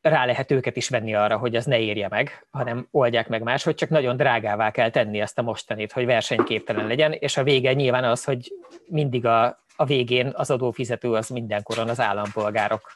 rá 0.00 0.24
lehet 0.24 0.50
őket 0.50 0.76
is 0.76 0.88
venni 0.88 1.14
arra, 1.14 1.36
hogy 1.36 1.56
az 1.56 1.64
ne 1.64 1.78
érje 1.78 2.08
meg, 2.08 2.46
hanem 2.50 2.88
oldják 2.90 3.28
meg 3.28 3.42
máshogy, 3.42 3.74
csak 3.74 3.88
nagyon 3.88 4.16
drágává 4.16 4.70
kell 4.70 4.90
tenni 4.90 5.20
ezt 5.20 5.38
a 5.38 5.42
mostanit, 5.42 5.92
hogy 5.92 6.06
versenyképtelen 6.06 6.86
legyen, 6.86 7.12
és 7.12 7.36
a 7.36 7.42
vége 7.42 7.72
nyilván 7.72 8.04
az, 8.04 8.24
hogy 8.24 8.52
mindig 8.86 9.26
a, 9.26 9.64
a 9.76 9.84
végén 9.84 10.32
az 10.34 10.50
adófizető 10.50 11.12
az 11.12 11.28
mindenkoron 11.28 11.88
az 11.88 12.00
állampolgárok 12.00 12.94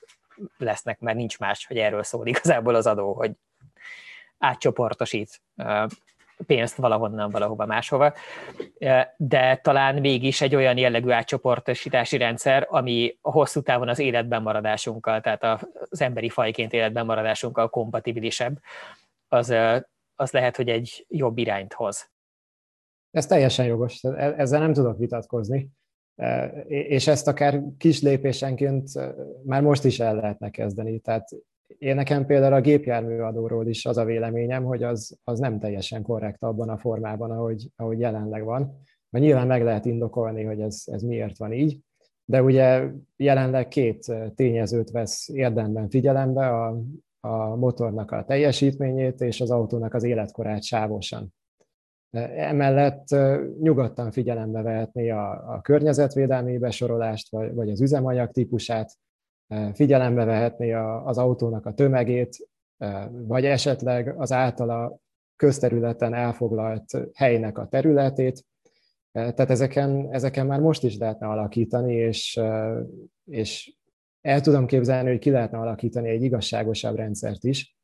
lesznek, 0.58 1.00
mert 1.00 1.16
nincs 1.16 1.38
más, 1.38 1.66
hogy 1.66 1.76
erről 1.76 2.02
szól 2.02 2.26
igazából 2.26 2.74
az 2.74 2.86
adó, 2.86 3.12
hogy 3.12 3.30
átcsoportosít 4.38 5.42
pénzt 6.46 6.76
valahonnan, 6.76 7.30
valahova 7.30 7.66
máshova, 7.66 8.12
de 9.16 9.56
talán 9.62 9.94
mégis 9.94 10.40
egy 10.40 10.54
olyan 10.54 10.76
jellegű 10.78 11.10
átcsoportosítási 11.10 12.16
rendszer, 12.16 12.66
ami 12.70 13.18
a 13.20 13.30
hosszú 13.30 13.60
távon 13.60 13.88
az 13.88 13.98
életben 13.98 14.42
maradásunkkal, 14.42 15.20
tehát 15.20 15.44
az 15.88 16.00
emberi 16.00 16.28
fajként 16.28 16.72
életben 16.72 17.06
maradásunkkal 17.06 17.68
kompatibilisebb, 17.68 18.58
az, 19.28 19.54
az 20.14 20.30
lehet, 20.30 20.56
hogy 20.56 20.68
egy 20.68 21.06
jobb 21.08 21.38
irányt 21.38 21.72
hoz. 21.72 22.10
Ez 23.10 23.26
teljesen 23.26 23.66
jogos, 23.66 24.04
e-, 24.04 24.34
ezzel 24.36 24.60
nem 24.60 24.72
tudok 24.72 24.98
vitatkozni, 24.98 25.68
és 26.68 27.06
ezt 27.06 27.28
akár 27.28 27.60
kis 27.78 28.02
lépésenként 28.02 28.90
már 29.44 29.62
most 29.62 29.84
is 29.84 30.00
el 30.00 30.14
lehetne 30.14 30.50
kezdeni. 30.50 30.98
Tehát 30.98 31.28
én 31.78 31.94
nekem 31.94 32.26
például 32.26 32.52
a 32.52 32.60
gépjárműadóról 32.60 33.66
is 33.66 33.86
az 33.86 33.96
a 33.96 34.04
véleményem, 34.04 34.64
hogy 34.64 34.82
az, 34.82 35.18
az 35.24 35.38
nem 35.38 35.58
teljesen 35.58 36.02
korrekt 36.02 36.42
abban 36.42 36.68
a 36.68 36.78
formában, 36.78 37.30
ahogy, 37.30 37.70
ahogy 37.76 38.00
jelenleg 38.00 38.44
van. 38.44 38.80
Mert 39.10 39.24
nyilván 39.24 39.46
meg 39.46 39.62
lehet 39.62 39.84
indokolni, 39.84 40.44
hogy 40.44 40.60
ez, 40.60 40.82
ez 40.86 41.02
miért 41.02 41.38
van 41.38 41.52
így, 41.52 41.78
de 42.24 42.42
ugye 42.42 42.90
jelenleg 43.16 43.68
két 43.68 44.12
tényezőt 44.34 44.90
vesz 44.90 45.28
érdemben 45.28 45.88
figyelembe, 45.88 46.46
a, 46.46 46.80
a 47.20 47.56
motornak 47.56 48.10
a 48.10 48.24
teljesítményét 48.24 49.20
és 49.20 49.40
az 49.40 49.50
autónak 49.50 49.94
az 49.94 50.04
életkorát 50.04 50.62
sávosan. 50.62 51.34
Emellett 52.36 53.06
nyugodtan 53.60 54.10
figyelembe 54.10 54.62
vehetné 54.62 55.10
a, 55.10 55.54
a 55.54 55.60
környezetvédelmi 55.60 56.58
besorolást, 56.58 57.30
vagy, 57.30 57.54
vagy 57.54 57.70
az 57.70 57.80
üzemanyag 57.80 58.30
típusát, 58.30 58.96
figyelembe 59.72 60.24
vehetné 60.24 60.72
az 61.04 61.18
autónak 61.18 61.66
a 61.66 61.74
tömegét, 61.74 62.48
vagy 63.10 63.44
esetleg 63.44 64.14
az 64.20 64.32
általa 64.32 64.98
közterületen 65.36 66.14
elfoglalt 66.14 66.98
helynek 67.14 67.58
a 67.58 67.66
területét. 67.66 68.44
Tehát 69.12 69.50
ezeken, 69.50 70.08
ezeken 70.10 70.46
már 70.46 70.60
most 70.60 70.84
is 70.84 70.96
lehetne 70.96 71.26
alakítani, 71.26 71.94
és, 71.94 72.40
és 73.24 73.74
el 74.20 74.40
tudom 74.40 74.66
képzelni, 74.66 75.08
hogy 75.08 75.18
ki 75.18 75.30
lehetne 75.30 75.58
alakítani 75.58 76.08
egy 76.08 76.22
igazságosabb 76.22 76.96
rendszert 76.96 77.44
is. 77.44 77.76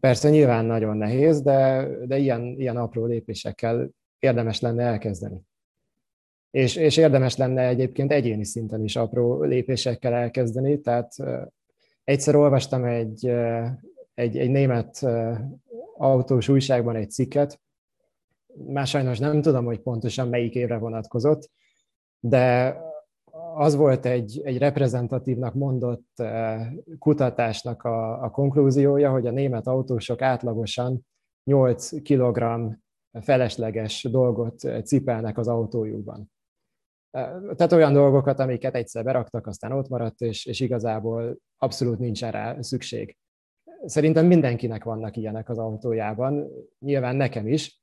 Persze 0.00 0.30
nyilván 0.30 0.64
nagyon 0.64 0.96
nehéz, 0.96 1.42
de, 1.42 1.88
de 2.06 2.18
ilyen, 2.18 2.42
ilyen 2.42 2.76
apró 2.76 3.04
lépésekkel 3.04 3.90
érdemes 4.18 4.60
lenne 4.60 4.82
elkezdeni. 4.82 5.42
És, 6.56 6.76
és 6.76 6.96
érdemes 6.96 7.36
lenne 7.36 7.66
egyébként 7.66 8.12
egyéni 8.12 8.44
szinten 8.44 8.84
is 8.84 8.96
apró 8.96 9.42
lépésekkel 9.42 10.12
elkezdeni. 10.12 10.80
Tehát 10.80 11.14
egyszer 12.04 12.34
olvastam 12.34 12.84
egy, 12.84 13.26
egy, 14.14 14.38
egy 14.38 14.50
német 14.50 15.06
autós 15.96 16.48
újságban 16.48 16.96
egy 16.96 17.10
cikket, 17.10 17.60
már 18.66 18.86
sajnos 18.86 19.18
nem 19.18 19.42
tudom, 19.42 19.64
hogy 19.64 19.80
pontosan 19.80 20.28
melyik 20.28 20.54
évre 20.54 20.76
vonatkozott, 20.78 21.50
de 22.20 22.76
az 23.54 23.74
volt 23.74 24.06
egy, 24.06 24.40
egy 24.44 24.58
reprezentatívnak 24.58 25.54
mondott 25.54 26.22
kutatásnak 26.98 27.82
a, 27.82 28.22
a 28.22 28.30
konklúziója, 28.30 29.10
hogy 29.10 29.26
a 29.26 29.30
német 29.30 29.66
autósok 29.66 30.22
átlagosan 30.22 31.06
8 31.44 32.02
kg 32.02 32.44
felesleges 33.20 34.02
dolgot 34.02 34.58
cipelnek 34.84 35.38
az 35.38 35.48
autójukban. 35.48 36.34
Tehát 37.56 37.72
olyan 37.72 37.92
dolgokat, 37.92 38.38
amiket 38.38 38.74
egyszer 38.74 39.04
beraktak, 39.04 39.46
aztán 39.46 39.72
ott 39.72 39.88
maradt, 39.88 40.20
és, 40.20 40.46
és 40.46 40.60
igazából 40.60 41.36
abszolút 41.56 41.98
nincsen 41.98 42.30
rá 42.30 42.60
szükség. 42.60 43.16
Szerintem 43.84 44.26
mindenkinek 44.26 44.84
vannak 44.84 45.16
ilyenek 45.16 45.48
az 45.48 45.58
autójában, 45.58 46.48
nyilván 46.78 47.16
nekem 47.16 47.48
is, 47.48 47.80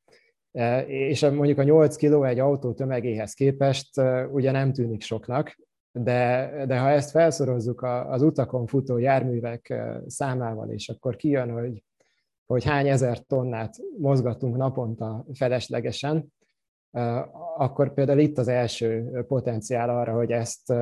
és 0.88 1.22
mondjuk 1.22 1.57
a 1.57 1.64
8 1.64 1.95
kg 1.95 2.23
egy 2.23 2.39
autó 2.39 2.73
tömegéhez 2.73 3.34
képest 3.34 4.01
ugye 4.31 4.51
nem 4.51 4.73
tűnik 4.73 5.01
soknak, 5.01 5.57
de, 5.91 6.51
de 6.68 6.80
ha 6.80 6.89
ezt 6.89 7.11
felszorozzuk 7.11 7.81
az 7.84 8.22
utakon 8.22 8.65
futó 8.65 8.97
járművek 8.97 9.84
számával, 10.07 10.69
és 10.69 10.89
akkor 10.89 11.15
kijön, 11.15 11.51
hogy, 11.51 11.84
hogy 12.45 12.64
hány 12.64 12.88
ezer 12.88 13.19
tonnát 13.19 13.76
mozgatunk 13.97 14.55
naponta 14.55 15.26
feleslegesen, 15.34 16.34
akkor 17.57 17.93
például 17.93 18.19
itt 18.19 18.37
az 18.37 18.47
első 18.47 19.23
potenciál 19.27 19.89
arra, 19.89 20.13
hogy 20.13 20.31
ezt, 20.31 20.73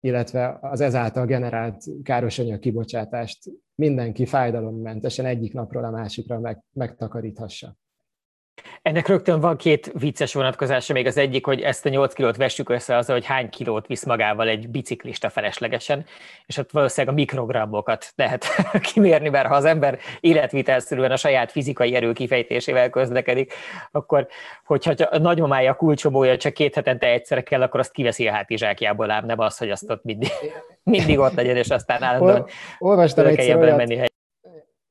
illetve 0.00 0.58
az 0.60 0.80
ezáltal 0.80 1.26
generált 1.26 1.84
károsanyag 2.02 2.58
kibocsátást 2.58 3.50
mindenki 3.74 4.26
fájdalommentesen 4.26 5.26
egyik 5.26 5.52
napról 5.52 5.84
a 5.84 5.90
másikra 5.90 6.40
meg, 6.40 6.64
megtakaríthassa. 6.72 7.76
Ennek 8.82 9.08
rögtön 9.08 9.40
van 9.40 9.56
két 9.56 9.92
vicces 9.98 10.34
vonatkozása, 10.34 10.92
még. 10.92 11.06
Az 11.06 11.16
egyik, 11.16 11.46
hogy 11.46 11.60
ezt 11.60 11.86
a 11.86 11.88
8 11.88 12.14
kilót 12.14 12.36
vessük 12.36 12.68
össze 12.68 12.96
azzal, 12.96 13.14
hogy 13.14 13.24
hány 13.24 13.48
kilót 13.48 13.86
visz 13.86 14.04
magával 14.04 14.48
egy 14.48 14.68
biciklista 14.68 15.30
feleslegesen, 15.30 16.04
és 16.46 16.56
ott 16.56 16.70
valószínűleg 16.70 17.14
a 17.14 17.18
mikrogrammokat 17.18 18.12
lehet 18.16 18.46
kimérni, 18.92 19.28
mert 19.28 19.46
ha 19.46 19.54
az 19.54 19.64
ember 19.64 19.98
életvitelszerűen 20.20 21.10
a 21.10 21.16
saját 21.16 21.50
fizikai 21.50 21.94
erő 21.94 22.12
kifejtésével 22.12 22.90
közlekedik, 22.90 23.52
akkor 23.90 24.26
hogyha 24.64 24.92
a 25.10 25.18
nagymamája 25.18 25.74
kulcsomója 25.74 26.36
csak 26.36 26.52
két 26.52 26.74
hetente 26.74 27.06
egyszerre 27.06 27.42
kell, 27.42 27.62
akkor 27.62 27.80
azt 27.80 27.92
kiveszi 27.92 28.28
a 28.28 28.32
hátizsákjából, 28.32 29.10
ám 29.10 29.26
nem 29.26 29.38
az, 29.38 29.58
hogy 29.58 29.70
azt 29.70 29.90
ott 29.90 30.04
mindig, 30.04 30.30
mindig 30.82 31.18
ott 31.18 31.34
legyen, 31.34 31.56
és 31.56 31.68
aztán 31.68 32.02
állandóan 32.02 32.46
Olvastam 32.78 33.26
egyszer 33.26 33.56
olyat, 33.56 33.76
menni 33.76 34.08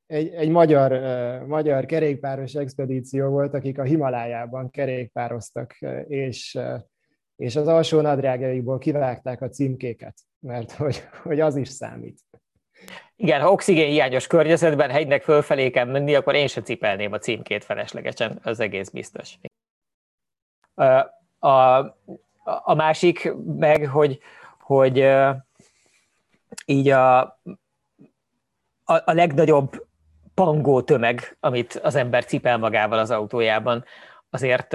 egy, 0.09 0.33
egy 0.33 0.49
magyar, 0.49 0.91
magyar 1.47 1.85
kerékpáros 1.85 2.53
expedíció 2.53 3.29
volt, 3.29 3.53
akik 3.53 3.79
a 3.79 3.83
Himalájában 3.83 4.69
kerékpároztak, 4.69 5.77
és, 6.07 6.59
és 7.35 7.55
az 7.55 7.67
alsó 7.67 8.01
nadrágjaikból 8.01 8.77
kivágták 8.77 9.41
a 9.41 9.49
címkéket, 9.49 10.15
mert 10.39 10.71
hogy, 10.71 11.03
hogy 11.23 11.39
az 11.39 11.55
is 11.55 11.69
számít. 11.69 12.19
Igen, 13.15 13.41
ha 13.41 13.51
oxigén 13.51 13.89
hiányos 13.89 14.27
környezetben 14.27 14.89
hegynek 14.89 15.23
fölfelé 15.23 15.69
kell 15.69 15.85
menni, 15.85 16.15
akkor 16.15 16.35
én 16.35 16.47
sem 16.47 16.63
cipelném 16.63 17.11
a 17.11 17.17
címkét 17.17 17.63
feleslegesen, 17.63 18.39
az 18.43 18.59
egész 18.59 18.89
biztos. 18.89 19.37
A, 21.39 21.77
a 22.43 22.73
másik 22.75 23.33
meg, 23.57 23.85
hogy, 23.85 24.19
hogy 24.59 25.09
így 26.65 26.89
a, 26.89 27.19
a, 28.83 28.93
a 29.05 29.13
legnagyobb 29.13 29.87
pangó 30.39 30.81
tömeg, 30.81 31.37
amit 31.39 31.73
az 31.73 31.95
ember 31.95 32.25
cipel 32.25 32.57
magával 32.57 32.99
az 32.99 33.11
autójában, 33.11 33.85
azért 34.29 34.73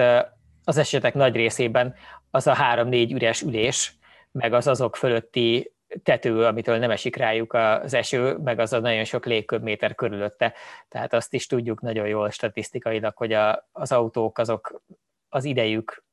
az 0.64 0.76
esetek 0.76 1.14
nagy 1.14 1.34
részében 1.34 1.94
az 2.30 2.46
a 2.46 2.52
három-négy 2.52 3.12
üres 3.12 3.42
ülés, 3.42 3.94
meg 4.32 4.52
az 4.52 4.66
azok 4.66 4.96
fölötti 4.96 5.72
tető, 6.02 6.44
amitől 6.44 6.78
nem 6.78 6.90
esik 6.90 7.16
rájuk 7.16 7.52
az 7.52 7.94
eső, 7.94 8.36
meg 8.36 8.58
az 8.58 8.72
a 8.72 8.80
nagyon 8.80 9.04
sok 9.04 9.26
légköbméter 9.26 9.94
körülötte. 9.94 10.52
Tehát 10.88 11.12
azt 11.12 11.34
is 11.34 11.46
tudjuk 11.46 11.80
nagyon 11.80 12.06
jól 12.06 12.30
statisztikailag, 12.30 13.16
hogy 13.16 13.32
a, 13.32 13.68
az 13.72 13.92
autók 13.92 14.38
azok 14.38 14.82
az 15.28 15.44
idejük 15.44 16.04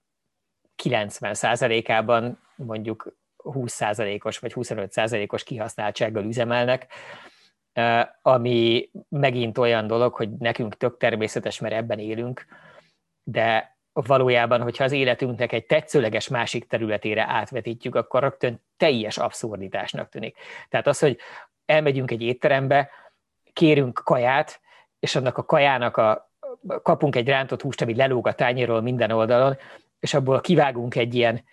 90%-ában 0.84 2.40
mondjuk 2.56 3.15
20%-os 3.44 4.38
vagy 4.38 4.53
25%-os 4.56 5.44
kihasználtsággal 5.44 6.23
üzemelnek, 6.23 6.94
ami 8.22 8.89
megint 9.10 9.57
olyan 9.57 9.88
dolog, 9.88 10.14
hogy 10.14 10.30
nekünk 10.30 10.77
tök 10.77 10.98
természetes, 10.98 11.60
mert 11.60 11.73
ebben 11.73 11.99
élünk, 11.99 12.45
de 13.23 13.77
valójában, 13.93 14.61
hogyha 14.61 14.84
az 14.84 14.91
életünknek 14.91 15.52
egy 15.52 15.65
tetszőleges 15.65 16.27
másik 16.27 16.68
területére 16.68 17.26
átvetítjük, 17.27 17.95
akkor 17.95 18.22
rögtön 18.22 18.61
teljes 18.77 19.18
abszurditásnak 19.18 20.10
tűnik. 20.10 20.38
Tehát 20.69 20.88
az, 20.88 20.99
hogy 20.99 21.18
elmegyünk 21.65 22.11
egy 22.11 22.22
étterembe, 22.22 22.89
kérünk 23.53 24.02
kaját, 24.03 24.61
és 24.99 25.15
annak 25.15 25.38
a 25.38 25.45
kajának 25.45 25.98
a, 25.98 26.31
kapunk 26.81 27.15
egy 27.15 27.27
rántott 27.27 27.61
húst, 27.61 27.81
ami 27.81 27.95
lelóg 27.95 28.27
a 28.27 28.34
tányéról 28.34 28.81
minden 28.81 29.11
oldalon, 29.11 29.57
és 29.99 30.14
abból 30.14 30.41
kivágunk 30.41 30.95
egy 30.95 31.15
ilyen, 31.15 31.43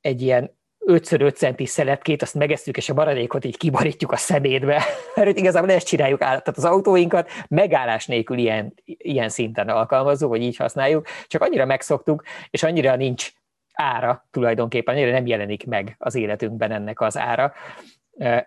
egy 0.00 0.22
ilyen 0.22 0.55
5x5 0.86 1.34
centi 1.34 1.66
szeletkét, 1.66 2.22
azt 2.22 2.34
megesztjük, 2.34 2.76
és 2.76 2.88
a 2.88 2.94
maradékot 2.94 3.44
így 3.44 3.56
kibarítjuk 3.56 4.12
a 4.12 4.16
szemétbe, 4.16 4.82
mert 5.14 5.38
igazából 5.38 5.70
ezt 5.70 5.86
csináljuk 5.86 6.22
át. 6.22 6.44
Tehát 6.44 6.58
az 6.58 6.64
autóinkat 6.64 7.30
megállás 7.48 8.06
nélkül 8.06 8.38
ilyen, 8.38 8.74
ilyen 8.84 9.28
szinten 9.28 9.68
alkalmazó, 9.68 10.28
hogy 10.28 10.42
így 10.42 10.56
használjuk, 10.56 11.06
csak 11.26 11.42
annyira 11.42 11.64
megszoktuk, 11.64 12.22
és 12.50 12.62
annyira 12.62 12.96
nincs 12.96 13.30
ára 13.72 14.26
tulajdonképpen, 14.30 14.94
annyira 14.94 15.10
nem 15.10 15.26
jelenik 15.26 15.66
meg 15.66 15.94
az 15.98 16.14
életünkben 16.14 16.72
ennek 16.72 17.00
az 17.00 17.18
ára 17.18 17.52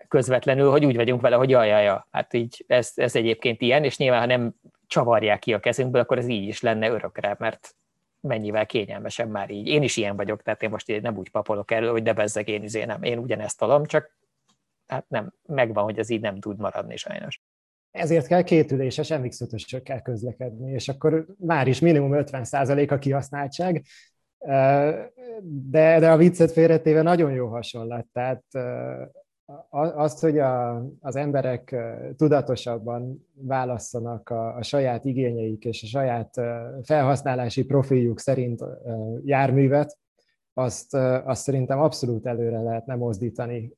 közvetlenül, 0.08 0.70
hogy 0.70 0.86
úgy 0.86 0.96
vagyunk 0.96 1.22
vele, 1.22 1.36
hogy 1.36 1.50
jaj, 1.50 1.68
jaj, 1.68 1.84
jaj. 1.84 2.04
hát 2.12 2.34
így 2.34 2.64
ez, 2.68 2.92
ez 2.96 3.16
egyébként 3.16 3.62
ilyen, 3.62 3.84
és 3.84 3.98
nyilván, 3.98 4.20
ha 4.20 4.26
nem 4.26 4.54
csavarják 4.88 5.40
ki 5.40 5.54
a 5.54 5.60
kezünkből, 5.60 6.02
akkor 6.02 6.18
ez 6.18 6.28
így 6.28 6.48
is 6.48 6.62
lenne 6.62 6.90
örökre, 6.90 7.36
mert 7.40 7.76
mennyivel 8.22 8.66
kényelmesebb 8.66 9.30
már 9.30 9.50
így. 9.50 9.68
Én 9.68 9.84
is 9.84 9.98
ilyen 9.98 10.16
vagyok, 10.16 10.42
tehát 10.42 10.64
én 10.64 10.70
most 10.70 11.02
nem 11.02 11.18
úgy 11.18 11.30
papolok 11.30 11.72
elő, 11.72 11.88
hogy 11.88 12.04
de 12.04 12.14
bezzeg 12.14 12.48
én 12.48 12.64
izé 12.64 12.84
nem. 12.84 13.04
Én 13.04 13.18
ugyanezt 13.18 13.58
talom, 13.58 13.86
csak 13.86 14.18
hát 14.88 15.06
nem, 15.08 15.34
megvan, 15.46 15.84
hogy 15.84 16.00
ez 16.00 16.10
így 16.10 16.22
nem 16.22 16.40
tud 16.40 16.60
maradni 16.60 16.98
sajnos. 16.98 17.42
Ezért 17.92 18.28
kell 18.28 18.42
kétüléses 18.42 19.10
mx 19.10 19.42
kell 19.84 20.02
közlekedni, 20.02 20.72
és 20.72 20.90
akkor 20.90 21.26
már 21.38 21.68
is 21.68 21.80
minimum 21.80 22.12
50% 22.14 22.92
a 22.92 22.98
kihasználtság, 22.98 23.86
de, 25.42 26.00
de 26.00 26.12
a 26.12 26.18
viccet 26.18 26.52
félretéve 26.52 27.02
nagyon 27.02 27.32
jó 27.32 27.48
hasonlat. 27.48 28.06
Tehát 28.14 28.44
azt, 29.70 30.20
hogy 30.20 30.38
a, 30.38 30.84
az 31.00 31.16
emberek 31.16 31.76
tudatosabban 32.18 33.28
válasszanak 33.34 34.30
a, 34.30 34.56
a 34.56 34.64
saját 34.64 35.06
igényeik 35.06 35.66
és 35.66 35.84
a 35.84 35.88
saját 35.88 36.34
felhasználási 36.84 37.66
profiljuk 37.66 38.20
szerint 38.20 38.64
járművet, 39.24 39.98
azt, 40.54 40.94
azt 41.24 41.42
szerintem 41.42 41.80
abszolút 41.80 42.26
előre 42.26 42.62
lehetne 42.62 42.96
mozdítani 42.96 43.78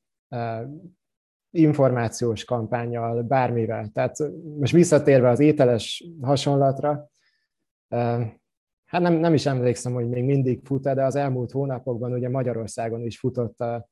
információs 1.50 2.44
kampányjal, 2.44 3.22
bármivel. 3.22 3.88
Tehát 3.92 4.16
most 4.58 4.72
visszatérve 4.72 5.28
az 5.28 5.40
ételes 5.40 6.04
hasonlatra, 6.20 7.10
hát 8.84 9.00
nem, 9.00 9.14
nem 9.14 9.34
is 9.34 9.46
emlékszem, 9.46 9.92
hogy 9.92 10.08
még 10.08 10.24
mindig 10.24 10.60
fut 10.64 10.82
de 10.82 11.04
az 11.04 11.16
elmúlt 11.16 11.50
hónapokban 11.50 12.12
ugye 12.12 12.28
Magyarországon 12.28 13.00
is 13.00 13.18
futott 13.18 13.60
a, 13.60 13.88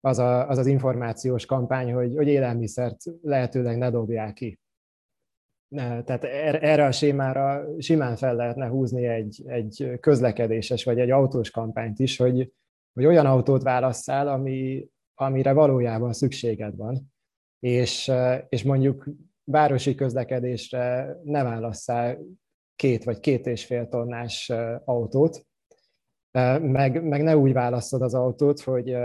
az, 0.00 0.18
a, 0.18 0.48
az 0.48 0.58
az 0.58 0.66
információs 0.66 1.46
kampány, 1.46 1.92
hogy, 1.92 2.16
hogy 2.16 2.28
élelmiszert 2.28 3.02
lehetőleg 3.22 3.78
ne 3.78 3.90
dobják 3.90 4.32
ki. 4.34 4.58
Tehát 5.74 6.24
er, 6.24 6.64
erre 6.64 6.84
a 6.84 6.92
sémára 6.92 7.66
simán 7.78 8.16
fel 8.16 8.34
lehetne 8.34 8.66
húzni 8.68 9.06
egy, 9.06 9.42
egy 9.46 9.98
közlekedéses 10.00 10.84
vagy 10.84 11.00
egy 11.00 11.10
autós 11.10 11.50
kampányt 11.50 11.98
is, 11.98 12.16
hogy, 12.16 12.52
hogy 12.92 13.04
olyan 13.04 13.26
autót 13.26 13.62
válasszál, 13.62 14.28
ami, 14.28 14.88
amire 15.14 15.52
valójában 15.52 16.12
szükséged 16.12 16.76
van, 16.76 17.14
és, 17.58 18.12
és 18.48 18.62
mondjuk 18.62 19.08
városi 19.44 19.94
közlekedésre 19.94 21.16
ne 21.22 21.42
válasszál 21.42 22.18
két 22.76 23.04
vagy 23.04 23.20
két 23.20 23.46
és 23.46 23.64
fél 23.64 23.88
tonnás 23.88 24.52
autót, 24.84 25.46
meg, 26.60 27.04
meg 27.04 27.22
ne 27.22 27.36
úgy 27.36 27.52
választod 27.52 28.02
az 28.02 28.14
autót, 28.14 28.60
hogy 28.60 28.96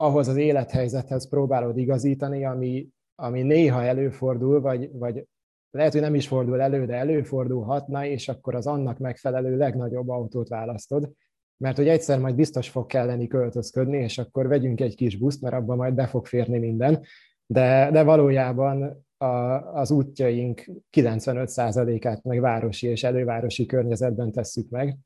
ahhoz 0.00 0.28
az 0.28 0.36
élethelyzethez 0.36 1.28
próbálod 1.28 1.78
igazítani, 1.78 2.44
ami, 2.44 2.88
ami 3.14 3.42
néha 3.42 3.82
előfordul, 3.82 4.60
vagy, 4.60 4.90
vagy 4.92 5.24
lehet, 5.70 5.92
hogy 5.92 6.00
nem 6.00 6.14
is 6.14 6.28
fordul 6.28 6.60
elő, 6.60 6.86
de 6.86 6.94
előfordulhatna, 6.94 8.06
és 8.06 8.28
akkor 8.28 8.54
az 8.54 8.66
annak 8.66 8.98
megfelelő 8.98 9.56
legnagyobb 9.56 10.08
autót 10.08 10.48
választod, 10.48 11.12
mert 11.56 11.76
hogy 11.76 11.88
egyszer 11.88 12.18
majd 12.18 12.34
biztos 12.34 12.68
fog 12.68 12.86
kelleni 12.86 13.26
költözködni, 13.26 13.98
és 13.98 14.18
akkor 14.18 14.46
vegyünk 14.46 14.80
egy 14.80 14.94
kis 14.94 15.16
buszt, 15.16 15.40
mert 15.40 15.54
abban 15.54 15.76
majd 15.76 15.94
be 15.94 16.06
fog 16.06 16.26
férni 16.26 16.58
minden, 16.58 17.02
de, 17.46 17.90
de 17.92 18.02
valójában 18.02 19.06
a, 19.16 19.26
az 19.74 19.90
útjaink 19.90 20.64
95%-át 20.96 22.22
meg 22.22 22.40
városi 22.40 22.86
és 22.86 23.04
elővárosi 23.04 23.66
környezetben 23.66 24.32
tesszük 24.32 24.70
meg, 24.70 24.96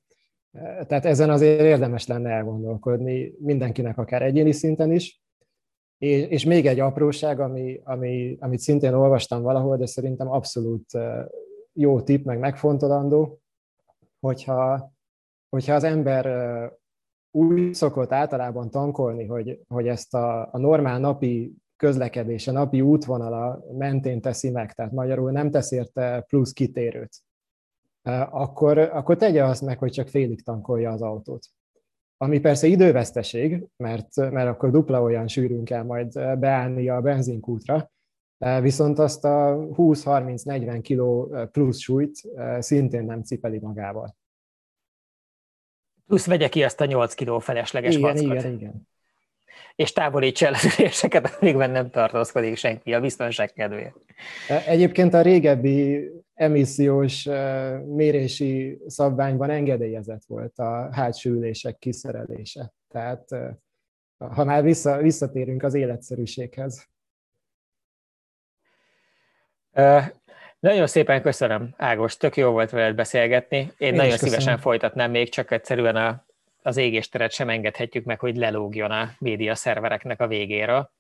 Tehát 0.63 1.05
ezen 1.05 1.31
azért 1.31 1.61
érdemes 1.61 2.07
lenne 2.07 2.31
elgondolkodni 2.31 3.35
mindenkinek, 3.39 3.99
akár 3.99 4.23
egyéni 4.23 4.53
szinten 4.53 4.93
is. 4.93 5.23
És, 5.99 6.27
és 6.29 6.45
még 6.45 6.67
egy 6.67 6.81
apróság, 6.81 7.41
ami, 7.41 7.81
ami, 7.85 8.37
amit 8.41 8.59
szintén 8.59 8.93
olvastam 8.93 9.43
valahol, 9.43 9.77
de 9.77 9.87
szerintem 9.87 10.31
abszolút 10.31 10.87
jó 11.73 12.01
tipp, 12.01 12.25
meg 12.25 12.39
megfontolandó, 12.39 13.41
hogyha, 14.21 14.93
hogyha 15.49 15.75
az 15.75 15.85
ember 15.85 16.27
úgy 17.31 17.75
szokott 17.75 18.13
általában 18.13 18.71
tankolni, 18.71 19.27
hogy, 19.27 19.61
hogy 19.69 19.89
ezt 19.89 20.15
a, 20.15 20.53
a 20.53 20.59
normál 20.59 20.99
napi 20.99 21.55
közlekedése, 21.77 22.53
napi 22.53 22.81
útvonala 22.81 23.65
mentén 23.73 24.21
teszi 24.21 24.51
meg, 24.51 24.73
tehát 24.73 24.93
magyarul 24.93 25.31
nem 25.31 25.51
tesz 25.51 25.71
érte 25.71 26.25
plusz 26.29 26.53
kitérőt, 26.53 27.17
akkor, 28.31 28.79
akkor 28.79 29.17
tegye 29.17 29.45
azt 29.45 29.63
meg, 29.63 29.79
hogy 29.79 29.93
csak 29.93 30.09
félig 30.09 30.43
tankolja 30.43 30.91
az 30.91 31.03
autót. 31.03 31.47
Ami 32.17 32.41
persze 32.41 32.67
időveszteség, 32.67 33.67
mert, 33.77 34.17
mert 34.17 34.49
akkor 34.49 34.71
dupla 34.71 35.03
olyan 35.03 35.29
sűrűn 35.29 35.65
kell 35.65 35.83
majd 35.83 36.39
beállni 36.39 36.89
a 36.89 37.01
benzinkútra, 37.01 37.91
viszont 38.61 38.99
azt 38.99 39.25
a 39.25 39.57
20-30-40 39.57 40.79
kiló 40.83 41.37
plusz 41.53 41.79
súlyt 41.79 42.21
szintén 42.59 43.05
nem 43.05 43.23
cipeli 43.23 43.59
magával. 43.59 44.17
Plusz 46.07 46.27
vegye 46.27 46.49
ki 46.49 46.63
azt 46.63 46.81
a 46.81 46.85
8 46.85 47.15
kiló 47.15 47.39
felesleges 47.39 47.97
igen, 47.97 48.11
mackot. 48.11 48.39
Igen, 48.39 48.53
igen. 48.53 48.89
És 49.75 49.93
távolíts 49.93 50.45
el 50.45 50.53
az 50.53 50.79
üléseket, 50.79 51.37
amikben 51.41 51.71
nem 51.71 51.91
tartózkodik 51.91 52.57
senki 52.57 52.95
a 52.95 53.01
biztonság 53.01 53.53
kedvéért. 53.53 53.97
Egyébként 54.67 55.15
a 55.15 55.23
régebbi 55.23 56.11
emissziós 56.35 57.29
mérési 57.87 58.79
szabványban 58.87 59.51
engedélyezett 59.51 60.23
volt 60.27 60.59
a 60.59 60.89
hátsó 60.93 61.31
ülések 61.31 61.79
kiszerelése. 61.79 62.73
Tehát 62.89 63.29
ha 64.19 64.45
már 64.45 64.63
vissza, 64.63 64.97
visszatérünk 64.97 65.63
az 65.63 65.75
életszerűséghez. 65.75 66.89
Nagyon 70.59 70.87
szépen 70.87 71.23
köszönöm, 71.23 71.75
Ágos, 71.77 72.17
tök 72.17 72.37
jó 72.37 72.51
volt 72.51 72.71
veled 72.71 72.95
beszélgetni. 72.95 73.57
Én, 73.57 73.73
Én 73.77 73.95
nagyon 73.95 74.17
szívesen 74.17 74.59
folytatnám 74.59 75.11
még, 75.11 75.29
csak 75.29 75.51
egyszerűen 75.51 75.97
a, 75.97 76.24
az 76.65 76.77
égésteret 76.77 77.33
sem 77.33 77.49
engedhetjük 77.49 78.05
meg, 78.05 78.21
hogy 78.21 78.37
lelógjon 78.37 78.91
a 78.91 79.11
média 79.19 79.55
szervereknek 79.55 80.21
a 80.21 80.27
végéről. 80.27 80.91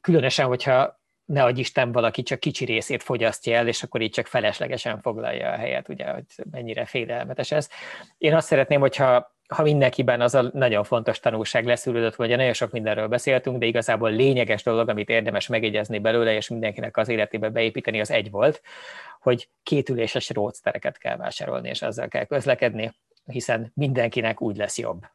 Különösen, 0.00 0.46
hogyha 0.46 1.00
ne 1.24 1.44
adj 1.44 1.60
Isten 1.60 1.92
valaki 1.92 2.22
csak 2.22 2.40
kicsi 2.40 2.64
részét 2.64 3.02
fogyasztja 3.02 3.56
el, 3.56 3.68
és 3.68 3.82
akkor 3.82 4.00
így 4.00 4.10
csak 4.10 4.26
feleslegesen 4.26 5.00
foglalja 5.00 5.50
a 5.50 5.56
helyet, 5.56 5.88
ugye, 5.88 6.10
hogy 6.10 6.24
mennyire 6.50 6.84
félelmetes 6.84 7.50
ez. 7.50 7.68
Én 8.18 8.34
azt 8.34 8.46
szeretném, 8.46 8.80
hogyha 8.80 9.36
ha 9.48 9.62
mindenkiben 9.62 10.20
az 10.20 10.34
a 10.34 10.50
nagyon 10.52 10.84
fontos 10.84 11.20
tanulság 11.20 11.66
leszűrődött, 11.66 12.14
hogy 12.14 12.28
nagyon 12.28 12.52
sok 12.52 12.70
mindenről 12.70 13.06
beszéltünk, 13.06 13.58
de 13.58 13.66
igazából 13.66 14.10
lényeges 14.10 14.62
dolog, 14.62 14.88
amit 14.88 15.08
érdemes 15.08 15.46
megjegyezni 15.46 15.98
belőle, 15.98 16.34
és 16.34 16.48
mindenkinek 16.48 16.96
az 16.96 17.08
életébe 17.08 17.48
beépíteni, 17.48 18.00
az 18.00 18.10
egy 18.10 18.30
volt, 18.30 18.62
hogy 19.20 19.48
kétüléses 19.62 20.30
roadstereket 20.30 20.98
kell 20.98 21.16
vásárolni, 21.16 21.68
és 21.68 21.82
ezzel 21.82 22.08
kell 22.08 22.24
közlekedni, 22.24 22.92
hiszen 23.30 23.72
mindenkinek 23.74 24.40
úgy 24.40 24.56
lesz 24.56 24.78
jobb. 24.78 25.06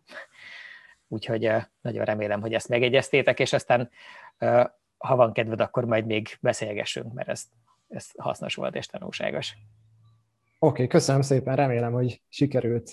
Úgyhogy 1.07 1.51
nagyon 1.81 2.05
remélem, 2.05 2.41
hogy 2.41 2.53
ezt 2.53 2.69
megegyeztétek, 2.69 3.39
és 3.39 3.53
aztán 3.53 3.89
ha 4.97 5.15
van 5.15 5.33
kedved, 5.33 5.61
akkor 5.61 5.85
majd 5.85 6.05
még 6.05 6.37
beszélgessünk, 6.41 7.13
mert 7.13 7.29
ez, 7.29 7.43
ez 7.89 8.09
hasznos 8.17 8.55
volt 8.55 8.75
és 8.75 8.85
tanulságos. 8.85 9.53
Oké, 10.59 10.71
okay, 10.71 10.87
köszönöm 10.87 11.21
szépen, 11.21 11.55
remélem, 11.55 11.91
hogy 11.91 12.21
sikerült 12.29 12.91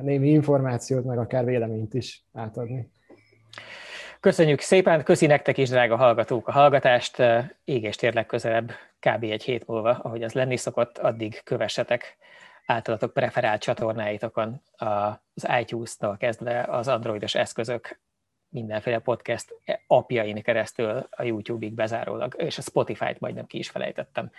némi 0.00 0.28
információt, 0.28 1.04
meg 1.04 1.18
akár 1.18 1.44
véleményt 1.44 1.94
is 1.94 2.24
átadni. 2.32 2.90
Köszönjük 4.20 4.60
szépen, 4.60 5.04
köszi 5.04 5.26
nektek 5.26 5.58
is, 5.58 5.68
drága 5.68 5.96
hallgatók, 5.96 6.48
a 6.48 6.52
hallgatást. 6.52 7.22
Ég 7.64 7.82
és 7.82 7.96
tényleg 7.96 8.26
közelebb, 8.26 8.70
kb. 8.98 9.22
egy 9.22 9.42
hét 9.42 9.66
múlva, 9.66 9.90
ahogy 9.90 10.22
az 10.22 10.32
lenni 10.32 10.56
szokott, 10.56 10.98
addig 10.98 11.40
kövessetek 11.44 12.16
általatok 12.66 13.12
preferált 13.12 13.60
csatornáitokon 13.60 14.62
az 15.34 15.46
iTunes-tól 15.60 16.16
kezdve 16.16 16.62
az 16.62 16.88
androidos 16.88 17.34
eszközök 17.34 18.00
mindenféle 18.52 18.98
podcast 18.98 19.54
apjain 19.86 20.42
keresztül 20.42 21.08
a 21.10 21.22
YouTube-ig 21.22 21.72
bezárólag, 21.72 22.34
és 22.38 22.58
a 22.58 22.62
Spotify-t 22.62 23.20
majdnem 23.20 23.46
ki 23.46 23.58
is 23.58 23.70
felejtettem, 23.70 24.30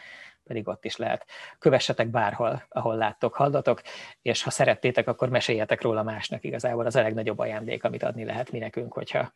pedig 0.43 0.67
ott 0.67 0.85
is 0.85 0.95
lehet. 0.95 1.25
Kövessetek 1.59 2.07
bárhol, 2.07 2.63
ahol 2.69 2.95
láttok, 2.95 3.33
hallatok, 3.33 3.81
és 4.21 4.43
ha 4.43 4.49
szerettétek, 4.49 5.07
akkor 5.07 5.29
meséljetek 5.29 5.81
róla 5.81 6.03
másnak 6.03 6.43
igazából. 6.43 6.85
Az 6.85 6.95
a 6.95 7.01
legnagyobb 7.01 7.39
ajándék, 7.39 7.83
amit 7.83 8.03
adni 8.03 8.25
lehet 8.25 8.51
mi 8.51 8.59
nekünk, 8.59 8.93
hogyha 8.93 9.31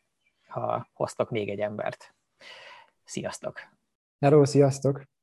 ha 0.47 0.87
hoztok 0.93 1.29
még 1.29 1.49
egy 1.49 1.59
embert. 1.59 2.13
Sziasztok! 3.03 3.59
Hello, 4.19 4.45
sziasztok! 4.45 5.16